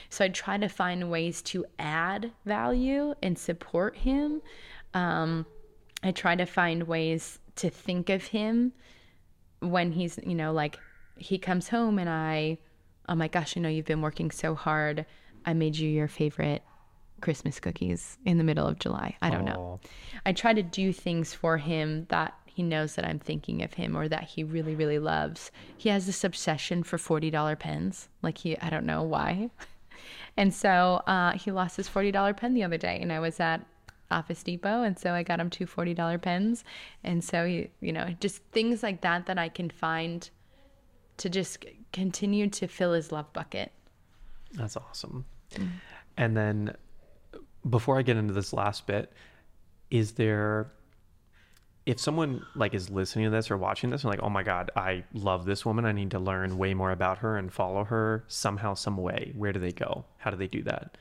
So 0.10 0.26
I 0.26 0.30
try 0.30 0.58
to 0.58 0.68
find 0.68 1.10
ways 1.10 1.42
to 1.44 1.66
add 1.78 2.32
value 2.46 3.14
and 3.22 3.38
support 3.38 3.96
him. 3.96 4.42
Um, 4.94 5.46
I 6.04 6.12
try 6.12 6.36
to 6.36 6.46
find 6.46 6.84
ways 6.84 7.40
to 7.58 7.70
think 7.70 8.10
of 8.10 8.26
him 8.26 8.74
when 9.60 9.92
he's, 9.92 10.20
you 10.26 10.36
know, 10.36 10.54
like 10.54 10.80
he 11.18 11.38
comes 11.38 11.68
home 11.70 12.00
and 12.00 12.10
I, 12.10 12.58
oh 13.08 13.16
my 13.16 13.28
gosh, 13.28 13.56
you 13.56 13.62
know, 13.62 13.70
you've 13.70 13.86
been 13.86 14.02
working 14.02 14.32
so 14.32 14.56
hard. 14.56 15.06
I 15.46 15.54
made 15.54 15.78
you 15.78 15.90
your 15.90 16.08
favorite 16.08 16.64
Christmas 17.22 17.60
cookies 17.60 18.18
in 18.26 18.38
the 18.38 18.44
middle 18.44 18.66
of 18.66 18.80
July. 18.80 19.18
I 19.22 19.30
don't 19.30 19.46
know. 19.46 19.80
I 20.26 20.32
try 20.32 20.54
to 20.54 20.64
do 20.64 20.94
things 20.94 21.34
for 21.34 21.58
him 21.58 22.06
that 22.10 22.34
he 22.46 22.64
knows 22.64 22.96
that 22.96 23.06
I'm 23.06 23.20
thinking 23.20 23.62
of 23.62 23.74
him 23.74 23.96
or 23.96 24.08
that 24.08 24.24
he 24.24 24.44
really, 24.44 24.76
really 24.76 25.00
loves. 25.00 25.52
He 25.78 25.90
has 25.90 26.06
this 26.06 26.24
obsession 26.24 26.84
for 26.84 26.98
$40 26.98 27.60
pens. 27.60 28.08
Like 28.22 28.38
he, 28.38 28.58
I 28.58 28.70
don't 28.70 28.86
know 28.86 29.04
why. 29.04 29.50
And 30.38 30.54
so 30.54 31.02
uh, 31.06 31.34
he 31.34 31.52
lost 31.52 31.76
his 31.76 31.90
$40 31.90 32.38
pen 32.38 32.54
the 32.54 32.64
other 32.64 32.78
day, 32.78 32.98
and 33.02 33.12
I 33.12 33.20
was 33.20 33.42
at 33.42 33.66
Office 34.12 34.44
Depot, 34.44 34.84
and 34.84 34.98
so 34.98 35.14
I 35.14 35.24
got 35.24 35.40
him 35.40 35.50
two 35.50 35.66
$40 35.66 36.22
pens. 36.22 36.64
And 37.04 37.24
so, 37.24 37.46
he, 37.46 37.70
you 37.82 37.92
know, 37.92 38.16
just 38.20 38.44
things 38.52 38.84
like 38.84 39.02
that 39.02 39.26
that 39.28 39.38
I 39.38 39.50
can 39.50 39.70
find 39.70 40.30
to 41.18 41.30
just 41.30 41.66
continue 41.94 42.50
to 42.50 42.68
fill 42.68 42.94
his 42.94 43.12
love 43.12 43.32
bucket. 43.34 43.72
That's 44.54 44.78
awesome. 44.78 45.26
Mm. 45.52 45.70
And 46.18 46.38
then 46.38 46.76
before 47.70 48.00
I 48.00 48.02
get 48.02 48.18
into 48.18 48.34
this 48.34 48.54
last 48.54 48.88
bit, 48.88 49.12
is 49.92 50.14
there 50.14 50.72
if 51.86 52.00
someone 52.00 52.46
like 52.56 52.76
is 52.76 52.90
listening 52.92 53.26
to 53.26 53.32
this 53.32 53.50
or 53.50 53.58
watching 53.58 53.90
this 53.90 54.04
and 54.04 54.12
like, 54.12 54.22
oh 54.22 54.30
my 54.30 54.44
God, 54.44 54.70
I 54.76 55.04
love 55.14 55.46
this 55.46 55.66
woman. 55.66 55.86
I 55.86 55.92
need 55.92 56.12
to 56.12 56.20
learn 56.20 56.58
way 56.58 56.76
more 56.76 56.92
about 56.92 57.18
her 57.20 57.38
and 57.38 57.52
follow 57.52 57.84
her 57.84 58.26
somehow, 58.28 58.76
some 58.76 58.98
way. 58.98 59.32
Where 59.36 59.52
do 59.52 59.60
they 59.60 59.72
go? 59.72 60.06
How 60.18 60.30
do 60.30 60.38
they 60.38 60.48
do 60.48 60.62
that? 60.64 60.98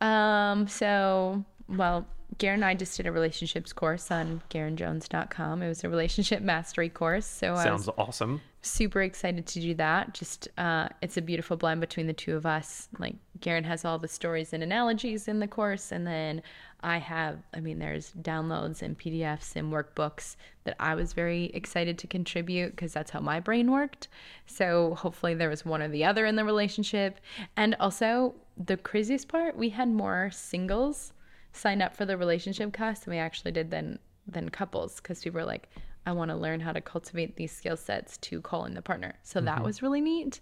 Um, 0.00 0.68
so 0.68 1.44
well, 1.68 2.06
Garen 2.36 2.56
and 2.56 2.64
I 2.64 2.74
just 2.74 2.96
did 2.96 3.06
a 3.06 3.12
relationships 3.12 3.72
course 3.72 4.10
on 4.10 4.42
GarenJones.com. 4.50 5.62
It 5.62 5.68
was 5.68 5.82
a 5.82 5.88
relationship 5.88 6.42
mastery 6.42 6.90
course. 6.90 7.26
So 7.26 7.54
sounds 7.56 7.88
awesome. 7.96 8.42
Super 8.60 9.00
excited 9.00 9.46
to 9.46 9.60
do 9.60 9.74
that. 9.74 10.12
Just 10.12 10.48
uh, 10.58 10.88
it's 11.00 11.16
a 11.16 11.22
beautiful 11.22 11.56
blend 11.56 11.80
between 11.80 12.06
the 12.06 12.12
two 12.12 12.36
of 12.36 12.44
us. 12.44 12.88
Like 12.98 13.16
Garen 13.40 13.64
has 13.64 13.84
all 13.84 13.98
the 13.98 14.08
stories 14.08 14.52
and 14.52 14.62
analogies 14.62 15.26
in 15.26 15.40
the 15.40 15.48
course, 15.48 15.90
and 15.90 16.06
then 16.06 16.42
I 16.82 16.98
have. 16.98 17.38
I 17.54 17.60
mean, 17.60 17.78
there's 17.78 18.12
downloads 18.20 18.82
and 18.82 18.98
PDFs 18.98 19.56
and 19.56 19.72
workbooks 19.72 20.36
that 20.64 20.76
I 20.78 20.94
was 20.94 21.14
very 21.14 21.46
excited 21.54 21.98
to 21.98 22.06
contribute 22.06 22.70
because 22.70 22.92
that's 22.92 23.10
how 23.10 23.20
my 23.20 23.40
brain 23.40 23.70
worked. 23.70 24.08
So 24.46 24.94
hopefully 24.96 25.34
there 25.34 25.48
was 25.48 25.64
one 25.64 25.80
or 25.80 25.88
the 25.88 26.04
other 26.04 26.26
in 26.26 26.36
the 26.36 26.44
relationship, 26.44 27.20
and 27.56 27.74
also 27.80 28.34
the 28.58 28.76
craziest 28.76 29.28
part, 29.28 29.56
we 29.56 29.70
had 29.70 29.88
more 29.88 30.30
singles 30.32 31.14
sign 31.58 31.82
up 31.82 31.94
for 31.96 32.04
the 32.04 32.16
relationship 32.16 32.72
class 32.72 33.04
and 33.04 33.12
we 33.12 33.18
actually 33.18 33.52
did 33.52 33.70
then 33.70 33.98
than 34.26 34.48
couples 34.50 34.96
because 34.96 35.22
people 35.22 35.40
were 35.40 35.46
like, 35.46 35.68
I 36.06 36.12
want 36.12 36.30
to 36.30 36.36
learn 36.36 36.60
how 36.60 36.72
to 36.72 36.80
cultivate 36.80 37.36
these 37.36 37.52
skill 37.52 37.76
sets 37.76 38.16
to 38.18 38.40
call 38.40 38.64
in 38.64 38.74
the 38.74 38.82
partner. 38.82 39.14
So 39.22 39.38
mm-hmm. 39.38 39.46
that 39.46 39.62
was 39.62 39.82
really 39.82 40.00
neat. 40.00 40.40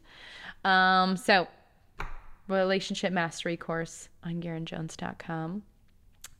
Um, 0.64 1.16
so 1.16 1.48
relationship 2.48 3.12
mastery 3.12 3.56
course 3.56 4.09
on 4.22 4.40
GarenJones.com. 4.40 5.62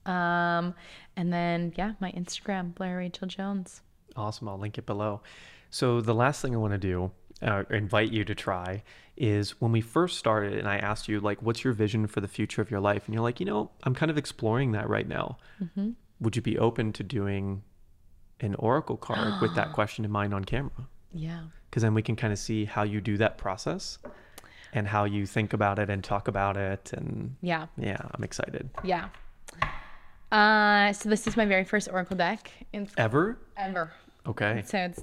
Um, 0.07 0.74
and 1.16 1.32
then 1.32 1.73
yeah, 1.77 1.93
my 2.01 2.12
Instagram, 2.12 2.74
Blair 2.74 2.98
Rachel 2.98 3.27
Jones. 3.27 3.82
Awesome. 4.15 4.48
I'll 4.48 4.59
link 4.59 4.78
it 4.78 4.86
below. 4.86 5.23
So 5.70 6.01
the 6.01 6.15
last 6.15 6.40
thing 6.40 6.55
I 6.55 6.59
want 6.59 6.73
to 6.73 6.78
do, 6.78 7.11
uh, 7.43 7.65
invite 7.71 8.11
you 8.13 8.25
to 8.25 8.35
try, 8.35 8.83
is 9.17 9.61
when 9.61 9.73
we 9.73 9.81
first 9.81 10.19
started, 10.19 10.59
and 10.59 10.69
I 10.69 10.77
asked 10.79 11.09
you 11.09 11.21
like, 11.21 11.43
"What's 11.43 11.65
your 11.65 11.73
vision 11.73 12.07
for 12.07 12.21
the 12.21 12.29
future 12.29 12.61
of 12.63 12.71
your 12.71 12.81
life?" 12.81 13.07
And 13.07 13.15
you're 13.15 13.23
like, 13.23 13.41
"You 13.41 13.47
know, 13.47 13.71
I'm 13.85 13.95
kind 13.95 14.11
of 14.11 14.19
exploring 14.19 14.73
that 14.73 14.89
right 14.89 15.07
now. 15.09 15.39
Would 16.21 16.37
you 16.37 16.43
be 16.43 16.59
open 16.59 16.93
to 16.95 17.03
doing 17.03 17.63
an 18.41 18.55
oracle 18.57 18.97
card 18.97 19.41
with 19.41 19.55
that 19.55 19.73
question 19.75 20.05
in 20.05 20.11
mind 20.11 20.33
on 20.35 20.45
camera?" 20.45 20.89
Yeah. 21.13 21.41
Because 21.71 21.83
then 21.83 21.95
we 21.95 22.03
can 22.03 22.17
kind 22.17 22.33
of 22.33 22.39
see 22.39 22.65
how 22.65 22.83
you 22.85 23.01
do 23.01 23.17
that 23.19 23.37
process, 23.39 23.99
and 24.73 24.87
how 24.89 25.05
you 25.05 25.27
think 25.27 25.53
about 25.53 25.79
it 25.79 25.89
and 25.91 26.03
talk 26.05 26.29
about 26.29 26.57
it, 26.57 26.93
and 26.93 27.37
Yeah. 27.43 27.67
yeah, 27.79 27.99
I'm 28.15 28.25
excited. 28.25 28.71
Yeah. 28.85 29.09
Uh, 30.33 30.93
so 30.93 31.09
this 31.09 31.27
is 31.27 31.37
my 31.37 31.47
very 31.47 31.65
first 31.65 31.89
Oracle 31.91 32.17
deck 32.17 32.51
in 32.73 32.89
Ever? 32.97 33.39
ever. 33.57 33.93
Okay. 34.27 34.63
So 34.67 34.79
it's 34.79 35.03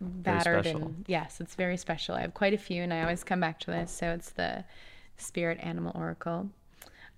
battered 0.00 0.66
and 0.66 1.04
yes, 1.06 1.40
it's 1.40 1.54
very 1.54 1.76
special. 1.76 2.14
I 2.14 2.20
have 2.22 2.34
quite 2.34 2.54
a 2.54 2.58
few, 2.58 2.82
and 2.82 2.92
I 2.92 3.02
always 3.02 3.24
come 3.24 3.40
back 3.40 3.60
to 3.60 3.70
this. 3.70 3.90
So 3.90 4.10
it's 4.10 4.30
the 4.30 4.64
Spirit 5.16 5.58
Animal 5.62 5.92
Oracle. 5.94 6.50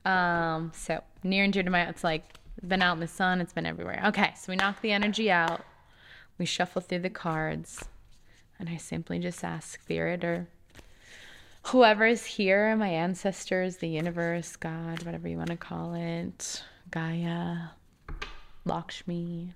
Um, 0.04 0.72
so 0.74 1.02
near 1.22 1.44
and 1.44 1.52
dear 1.52 1.62
to 1.62 1.70
my, 1.70 1.88
it's 1.88 2.04
like 2.04 2.34
been 2.66 2.82
out 2.82 2.94
in 2.94 3.00
the 3.00 3.08
sun. 3.08 3.40
It's 3.40 3.52
been 3.52 3.66
everywhere. 3.66 4.02
Okay, 4.06 4.32
so 4.36 4.52
we 4.52 4.56
knock 4.56 4.80
the 4.80 4.92
energy 4.92 5.30
out. 5.30 5.62
We 6.38 6.46
shuffle 6.46 6.82
through 6.82 7.00
the 7.00 7.10
cards, 7.10 7.84
and 8.58 8.68
I 8.68 8.76
simply 8.76 9.18
just 9.18 9.42
ask 9.42 9.80
Spirit 9.80 10.22
or 10.22 10.48
whoever 11.66 12.06
is 12.06 12.24
here, 12.24 12.76
my 12.76 12.88
ancestors, 12.88 13.78
the 13.78 13.88
universe, 13.88 14.54
God, 14.56 15.02
whatever 15.02 15.28
you 15.28 15.36
want 15.36 15.50
to 15.50 15.56
call 15.56 15.94
it, 15.94 16.62
Gaia, 16.90 17.70
Lakshmi, 18.64 19.54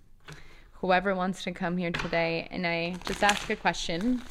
whoever 0.80 1.14
wants 1.14 1.42
to 1.44 1.52
come 1.52 1.76
here 1.76 1.90
today, 1.90 2.48
and 2.50 2.66
I 2.66 2.96
just 3.04 3.22
ask 3.22 3.50
a 3.50 3.56
question. 3.56 4.22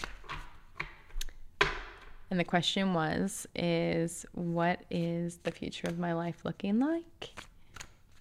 And 2.31 2.39
the 2.39 2.43
question 2.43 2.93
was, 2.93 3.47
is 3.55 4.25
what 4.33 4.81
is 4.89 5.37
the 5.43 5.51
future 5.51 5.87
of 5.87 5.97
my 5.97 6.13
life 6.13 6.41
looking 6.43 6.79
like? 6.79 7.29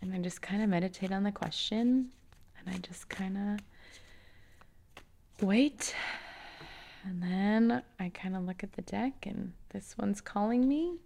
And 0.00 0.14
I 0.14 0.18
just 0.18 0.40
kind 0.40 0.62
of 0.62 0.68
meditate 0.68 1.12
on 1.12 1.24
the 1.24 1.32
question 1.32 2.10
and 2.58 2.74
I 2.74 2.78
just 2.78 3.08
kind 3.08 3.36
of 3.36 5.46
wait. 5.46 5.94
And 7.04 7.22
then 7.22 7.82
I 8.00 8.08
kind 8.10 8.36
of 8.36 8.44
look 8.44 8.62
at 8.62 8.72
the 8.72 8.82
deck 8.82 9.26
and 9.26 9.52
this 9.70 9.96
one's 9.98 10.20
calling 10.20 10.66
me. 10.66 10.96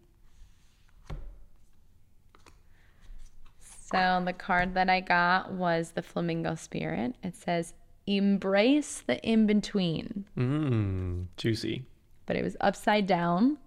So 3.93 4.23
the 4.25 4.33
card 4.33 4.75
that 4.75 4.89
I 4.89 5.01
got 5.01 5.53
was 5.53 5.93
the 5.93 6.03
Flamingo 6.03 6.55
Spirit. 6.55 7.15
It 7.23 7.35
says, 7.37 7.75
embrace 8.07 9.03
the 9.07 9.19
in 9.23 9.47
between 9.47 10.25
Mmm, 10.37 11.27
juicy. 11.37 11.85
but 12.27 12.37
it 12.37 12.43
was 12.43 12.57
upside 12.61 13.07
down. 13.07 13.59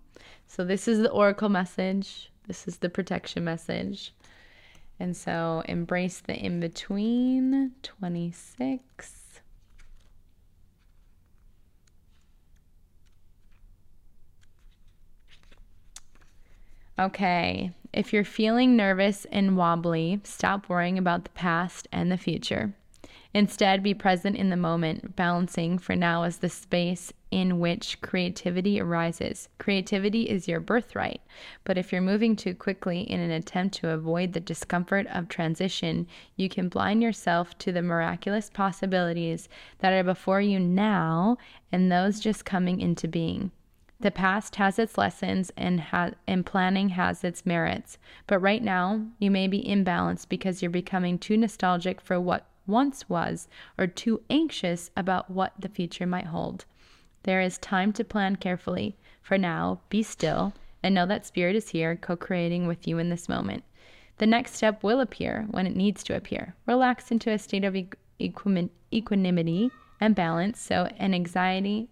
So 0.47 0.64
this 0.65 0.88
is 0.88 0.99
the 0.99 1.10
oracle 1.11 1.49
message. 1.49 2.31
This 2.47 2.68
is 2.68 2.77
the 2.77 2.89
protection 2.89 3.43
message. 3.43 4.14
And 4.99 5.15
so 5.15 5.64
embrace 5.68 6.22
the 6.22 6.35
in 6.35 6.60
between 6.60 7.72
26. 7.84 9.41
Okay, 16.97 17.72
if 17.95 18.11
you're 18.11 18.26
feeling 18.26 18.76
nervous 18.76 19.26
and 19.31 19.55
wobbly, 19.55 20.19
stop 20.23 20.67
worrying 20.67 20.97
about 20.97 21.23
the 21.23 21.30
past 21.31 21.88
and 21.91 22.11
the 22.11 22.17
future. 22.17 22.73
Instead, 23.34 23.84
be 23.84 23.93
present 23.93 24.35
in 24.35 24.49
the 24.49 24.55
moment. 24.55 25.15
Balancing 25.15 25.77
for 25.77 25.95
now 25.95 26.23
as 26.23 26.38
the 26.38 26.49
space 26.49 27.11
in 27.31 27.59
which 27.59 27.99
creativity 27.99 28.80
arises. 28.80 29.49
Creativity 29.57 30.23
is 30.30 30.47
your 30.47 30.61
birthright, 30.61 31.22
but 31.65 31.77
if 31.77 31.91
you're 31.91 32.01
moving 32.01 32.35
too 32.35 32.53
quickly 32.53 33.01
in 33.01 33.19
an 33.19 33.31
attempt 33.31 33.76
to 33.76 33.89
avoid 33.89 34.31
the 34.31 34.39
discomfort 34.39 35.05
of 35.07 35.27
transition, 35.27 36.07
you 36.38 36.47
can 36.47 36.69
blind 36.69 37.01
yourself 37.01 37.57
to 37.57 37.73
the 37.73 37.81
miraculous 37.81 38.49
possibilities 38.49 39.49
that 39.80 39.91
are 39.91 40.03
before 40.03 40.39
you 40.39 40.59
now 40.59 41.38
and 41.73 41.91
those 41.91 42.22
just 42.22 42.45
coming 42.45 42.80
into 42.80 43.07
being. 43.07 43.51
The 43.99 44.11
past 44.11 44.57
has 44.57 44.77
its 44.77 44.97
lessons 44.97 45.51
and 45.55 45.80
ha- 45.80 46.11
and 46.27 46.45
planning 46.45 46.89
has 46.89 47.23
its 47.23 47.45
merits. 47.45 47.97
But 48.27 48.39
right 48.39 48.61
now, 48.61 49.05
you 49.19 49.31
may 49.31 49.47
be 49.47 49.63
imbalanced 49.63 50.27
because 50.27 50.61
you're 50.61 50.69
becoming 50.72 51.17
too 51.17 51.38
nostalgic 51.38 52.01
for 52.01 52.19
what 52.19 52.45
once 52.67 53.07
was 53.07 53.47
or 53.77 53.88
too 53.88 54.22
anxious 54.30 54.91
about 54.97 55.30
what 55.30 55.53
the 55.57 55.69
future 55.69 56.05
might 56.05 56.27
hold. 56.27 56.65
There 57.23 57.41
is 57.41 57.57
time 57.57 57.93
to 57.93 58.03
plan 58.03 58.35
carefully. 58.35 58.97
For 59.22 59.38
now, 59.38 59.81
be 59.89 60.03
still 60.03 60.53
and 60.84 60.93
know 60.93 61.05
that 61.07 61.26
spirit 61.26 61.55
is 61.55 61.69
here 61.69 61.95
co-creating 61.95 62.67
with 62.67 62.88
you 62.88 62.99
in 62.99 63.09
this 63.09 63.30
moment. 63.30 63.63
The 64.17 64.27
next 64.27 64.55
step 64.55 64.84
will 64.84 65.01
appear 65.01 65.47
when 65.49 65.65
it 65.65 65.76
needs 65.76 66.03
to 66.03 66.15
appear. 66.15 66.55
Relax 66.67 67.11
into 67.11 67.31
a 67.31 67.39
state 67.39 67.63
of 67.63 67.76
equi- 67.76 68.69
equanimity 68.93 69.72
and 69.99 70.15
balance 70.15 70.59
so 70.59 70.88
an 70.97 71.13
anxiety 71.13 71.89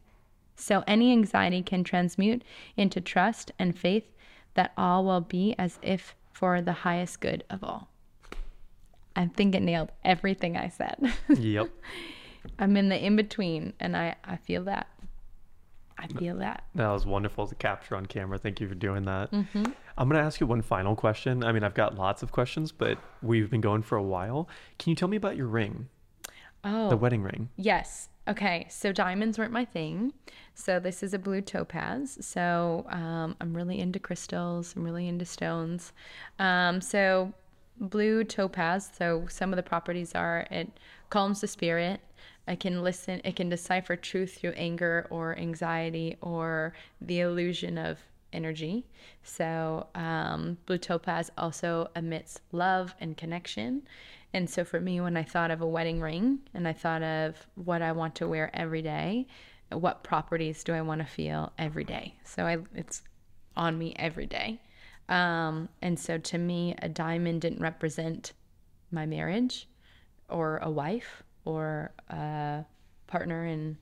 so 0.56 0.84
any 0.88 1.12
anxiety 1.12 1.62
can 1.62 1.84
transmute 1.84 2.44
into 2.78 3.02
trust 3.02 3.52
and 3.58 3.78
faith 3.78 4.06
that 4.54 4.72
all 4.78 5.04
will 5.04 5.22
be 5.22 5.56
as 5.58 5.80
if 5.82 6.16
for 6.32 6.62
the 6.62 6.74
highest 6.74 7.20
good 7.22 7.44
of 7.50 7.64
all. 7.64 7.90
I 9.16 9.28
think 9.28 9.56
it 9.56 9.62
nailed 9.62 9.92
everything 10.04 10.58
I 10.58 10.70
said. 10.70 11.14
Yep. 11.30 11.70
I'm 12.60 12.76
in 12.76 12.90
the 12.90 13.04
in 13.04 13.16
between 13.16 13.74
and 13.80 13.96
I, 13.96 14.16
I 14.26 14.36
feel 14.36 14.64
that. 14.66 14.88
I 15.98 16.08
feel 16.08 16.38
that. 16.38 16.66
That 16.76 16.90
was 16.90 17.06
wonderful 17.06 17.48
to 17.48 17.56
capture 17.56 17.96
on 17.96 18.08
camera. 18.08 18.38
Thank 18.38 18.60
you 18.60 18.68
for 18.68 18.76
doing 18.76 19.06
that. 19.06 19.32
Mm-hmm. 19.32 19.64
I'm 19.98 20.10
going 20.10 20.20
to 20.20 20.26
ask 20.26 20.42
you 20.42 20.48
one 20.48 20.62
final 20.62 20.96
question. 20.96 21.44
I 21.44 21.52
mean, 21.54 21.64
I've 21.64 21.76
got 21.76 21.96
lots 21.96 22.24
of 22.24 22.32
questions, 22.32 22.72
but 22.72 22.98
we've 23.22 23.50
been 23.50 23.62
going 23.62 23.84
for 23.84 23.96
a 23.98 24.04
while. 24.04 24.50
Can 24.80 24.90
you 24.90 24.96
tell 24.96 25.08
me 25.08 25.16
about 25.16 25.38
your 25.38 25.48
ring, 25.48 25.88
Oh, 26.66 26.90
the 26.90 26.98
wedding 26.98 27.22
ring? 27.22 27.50
Yes. 27.56 28.10
Okay. 28.28 28.68
So 28.70 28.92
diamonds 28.92 29.38
weren't 29.38 29.52
my 29.52 29.66
thing. 29.66 30.14
So 30.54 30.80
this 30.80 31.04
is 31.04 31.14
a 31.14 31.20
blue 31.20 31.42
topaz. 31.42 32.18
So 32.22 32.86
um, 32.90 33.36
I'm 33.42 33.54
really 33.54 33.80
into 33.80 34.00
crystals. 34.00 34.76
I'm 34.76 34.84
really 34.84 35.08
into 35.08 35.26
stones. 35.26 35.92
Um, 36.40 36.80
so 36.80 37.34
blue 37.80 38.24
topaz. 38.24 38.90
So 38.98 39.26
some 39.30 39.52
of 39.52 39.58
the 39.58 39.64
properties 39.64 40.14
are 40.16 40.48
it 40.52 40.70
calms 41.10 41.42
the 41.42 41.48
spirit. 41.48 42.00
I 42.48 42.56
can 42.56 42.82
listen. 42.82 43.22
It 43.24 43.36
can 43.36 43.50
decipher 43.50 43.96
truth 43.96 44.38
through 44.40 44.52
anger 44.52 45.08
or 45.10 45.38
anxiety 45.38 46.18
or 46.22 46.74
the 47.02 47.22
illusion 47.22 47.78
of 47.78 48.00
energy. 48.34 48.86
So, 49.24 49.88
um, 49.96 50.58
blue 50.66 50.78
topaz 50.78 51.32
also 51.38 51.90
emits 51.96 52.42
love 52.52 52.96
and 53.00 53.16
connection. 53.16 53.84
And 54.34 54.50
so, 54.50 54.64
for 54.64 54.80
me, 54.80 55.00
when 55.00 55.16
I 55.16 55.24
thought 55.24 55.52
of 55.52 55.62
a 55.62 55.68
wedding 55.68 56.02
ring 56.02 56.40
and 56.54 56.68
I 56.68 56.74
thought 56.74 57.04
of 57.04 57.36
what 57.56 57.82
I 57.82 57.92
want 57.92 58.16
to 58.16 58.28
wear 58.28 58.50
every 58.54 58.82
day, 58.82 59.28
what 59.72 60.04
properties 60.04 60.64
do 60.64 60.74
I 60.74 60.82
want 60.82 61.02
to 61.02 61.08
feel 61.08 61.54
every 61.58 61.84
day? 61.84 62.16
So, 62.24 62.46
I, 62.46 62.58
it's 62.74 63.04
on 63.56 63.78
me 63.78 63.94
every 63.98 64.26
day. 64.26 64.60
Um, 65.10 65.70
and 65.82 66.00
so, 66.00 66.18
to 66.18 66.38
me, 66.38 66.76
a 66.82 66.90
diamond 66.90 67.42
didn't 67.42 67.62
represent 67.62 68.34
my 68.92 69.06
marriage 69.06 69.68
or 70.30 70.58
a 70.58 70.70
wife 70.70 71.24
or 71.46 71.92
a 72.10 72.66
partner 73.08 73.46
in 73.46 73.78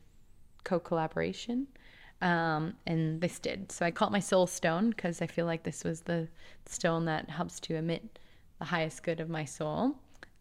co 0.64 0.80
collaboration. 0.80 1.68
Um, 2.22 2.76
and 2.86 3.20
this 3.20 3.40
did. 3.40 3.72
So 3.72 3.84
I 3.86 3.92
call 3.92 4.10
it 4.10 4.12
my 4.12 4.20
soul 4.20 4.46
stone 4.46 4.92
because 4.92 5.22
I 5.22 5.28
feel 5.28 5.48
like 5.48 5.64
this 5.64 5.84
was 5.84 6.02
the 6.02 6.28
stone 6.68 7.06
that 7.06 7.30
helps 7.30 7.60
to 7.62 7.76
emit 7.76 8.20
the 8.60 8.66
highest 8.66 9.02
good 9.02 9.20
of 9.20 9.28
my 9.28 9.44
soul. 9.44 9.96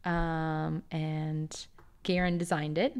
Um, 0.05 0.83
and 0.91 1.67
Garen 2.03 2.39
designed 2.39 2.79
it. 2.79 2.97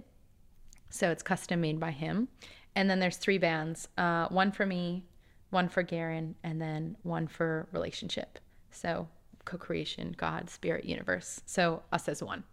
So 0.91 1.11
it's 1.11 1.23
custom 1.23 1.61
made 1.61 1.81
by 1.81 1.93
him. 1.93 2.29
And 2.75 2.89
then 2.89 3.01
there's 3.01 3.17
three 3.17 3.39
bands 3.39 3.89
uh, 3.99 4.29
one 4.29 4.53
for 4.53 4.67
me, 4.67 5.05
one 5.51 5.69
for 5.69 5.83
Garen, 5.83 6.35
and 6.43 6.61
then 6.61 6.97
one 7.03 7.27
for 7.27 7.69
relationship. 7.73 8.39
So 8.71 9.09
co 9.45 9.57
creation, 9.57 10.15
God, 10.17 10.51
spirit, 10.51 10.85
universe. 10.85 11.41
So 11.47 11.83
us 11.93 12.09
as 12.09 12.23
one. 12.23 12.45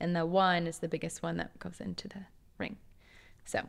And 0.00 0.14
the 0.14 0.24
one 0.26 0.66
is 0.66 0.78
the 0.78 0.88
biggest 0.88 1.22
one 1.22 1.36
that 1.38 1.58
goes 1.58 1.80
into 1.80 2.08
the 2.08 2.20
ring. 2.58 2.76
So 3.44 3.60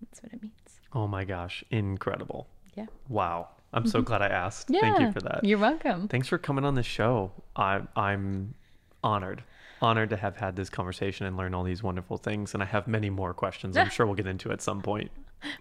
that's 0.00 0.22
what 0.22 0.32
it 0.32 0.42
means. 0.42 0.80
Oh 0.92 1.06
my 1.08 1.24
gosh, 1.24 1.64
incredible. 1.70 2.46
Yeah. 2.76 2.86
Wow. 3.08 3.48
I'm 3.72 3.86
so 3.88 4.02
glad 4.02 4.22
I 4.22 4.28
asked. 4.28 4.70
Yeah. 4.70 4.80
Thank 4.80 5.00
you 5.00 5.12
for 5.12 5.20
that. 5.20 5.40
You're 5.42 5.58
welcome. 5.58 6.06
Thanks 6.06 6.28
for 6.28 6.38
coming 6.38 6.64
on 6.64 6.76
the 6.76 6.84
show. 6.84 7.32
I, 7.56 7.80
I'm 7.96 8.54
honored. 9.02 9.42
Honored 9.84 10.10
to 10.10 10.16
have 10.16 10.36
had 10.36 10.56
this 10.56 10.70
conversation 10.70 11.26
and 11.26 11.36
learn 11.36 11.52
all 11.52 11.62
these 11.62 11.82
wonderful 11.82 12.16
things. 12.16 12.54
And 12.54 12.62
I 12.62 12.66
have 12.66 12.88
many 12.88 13.10
more 13.10 13.34
questions 13.34 13.76
I'm 13.76 13.90
sure 13.96 14.06
we'll 14.06 14.14
get 14.14 14.26
into 14.26 14.50
at 14.50 14.62
some 14.62 14.80
point. 14.80 15.10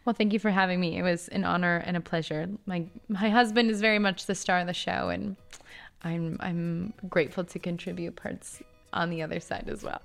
Well, 0.05 0.13
thank 0.13 0.31
you 0.31 0.39
for 0.39 0.49
having 0.49 0.79
me. 0.79 0.97
It 0.97 1.03
was 1.03 1.27
an 1.27 1.43
honor 1.43 1.83
and 1.85 1.97
a 1.97 2.01
pleasure. 2.01 2.47
My 2.65 2.85
my 3.09 3.29
husband 3.29 3.69
is 3.69 3.81
very 3.81 3.99
much 3.99 4.25
the 4.25 4.35
star 4.35 4.59
of 4.59 4.67
the 4.67 4.73
show, 4.73 5.09
and 5.09 5.35
I'm 6.03 6.37
I'm 6.39 6.93
grateful 7.09 7.43
to 7.43 7.59
contribute 7.59 8.15
parts 8.15 8.61
on 8.93 9.09
the 9.09 9.21
other 9.21 9.41
side 9.41 9.67
as 9.67 9.83
well. 9.83 10.01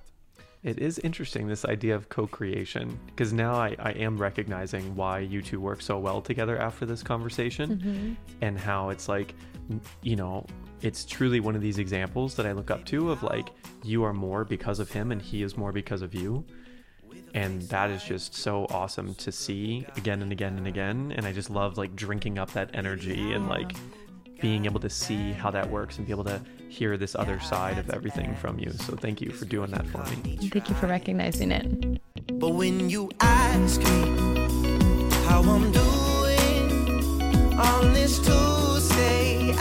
It 0.64 0.80
is 0.80 0.98
interesting, 1.00 1.46
this 1.46 1.64
idea 1.64 1.94
of 1.94 2.08
co 2.08 2.26
creation, 2.26 2.98
because 3.06 3.32
now 3.32 3.54
I, 3.54 3.76
I 3.78 3.90
am 3.92 4.18
recognizing 4.18 4.94
why 4.96 5.20
you 5.20 5.40
two 5.40 5.60
work 5.60 5.80
so 5.80 5.98
well 5.98 6.20
together 6.20 6.58
after 6.58 6.84
this 6.84 7.02
conversation 7.02 7.78
mm-hmm. 7.78 8.12
and 8.40 8.58
how 8.58 8.88
it's 8.88 9.08
like, 9.08 9.34
you 10.02 10.16
know, 10.16 10.44
it's 10.82 11.04
truly 11.04 11.38
one 11.38 11.54
of 11.54 11.62
these 11.62 11.78
examples 11.78 12.34
that 12.34 12.46
I 12.46 12.52
look 12.52 12.70
up 12.70 12.84
to 12.86 13.10
of 13.10 13.22
like, 13.22 13.50
you 13.84 14.02
are 14.02 14.12
more 14.12 14.44
because 14.44 14.80
of 14.80 14.90
him 14.90 15.12
and 15.12 15.22
he 15.22 15.42
is 15.42 15.56
more 15.56 15.72
because 15.72 16.02
of 16.02 16.14
you. 16.14 16.44
And 17.34 17.62
that 17.62 17.90
is 17.90 18.02
just 18.02 18.34
so 18.34 18.66
awesome 18.70 19.14
to 19.16 19.30
see 19.30 19.86
again 19.96 20.22
and 20.22 20.32
again 20.32 20.56
and 20.56 20.66
again. 20.66 21.12
And 21.16 21.26
I 21.26 21.32
just 21.32 21.50
love 21.50 21.78
like 21.78 21.94
drinking 21.94 22.38
up 22.38 22.52
that 22.52 22.70
energy 22.74 23.32
and 23.32 23.48
like 23.48 23.72
being 24.40 24.64
able 24.64 24.80
to 24.80 24.90
see 24.90 25.32
how 25.32 25.50
that 25.50 25.68
works 25.68 25.98
and 25.98 26.06
be 26.06 26.12
able 26.12 26.24
to 26.24 26.40
hear 26.68 26.96
this 26.96 27.14
other 27.14 27.40
side 27.40 27.78
of 27.78 27.90
everything 27.90 28.34
from 28.36 28.58
you. 28.58 28.70
So 28.72 28.94
thank 28.94 29.20
you 29.20 29.30
for 29.30 29.44
doing 29.44 29.70
that 29.72 29.86
for 29.86 29.98
me. 30.24 30.36
Thank 30.40 30.68
you 30.68 30.74
for 30.74 30.86
recognizing 30.86 31.50
it. 31.50 32.00
But 32.38 32.50
when 32.50 32.90
you 32.90 33.10
ask 33.20 33.80
me 33.80 34.00
how 35.26 35.42
I'm 35.42 35.72
doing 35.72 37.58
on 37.58 37.92
this 37.92 38.18
Tuesday 38.18 39.52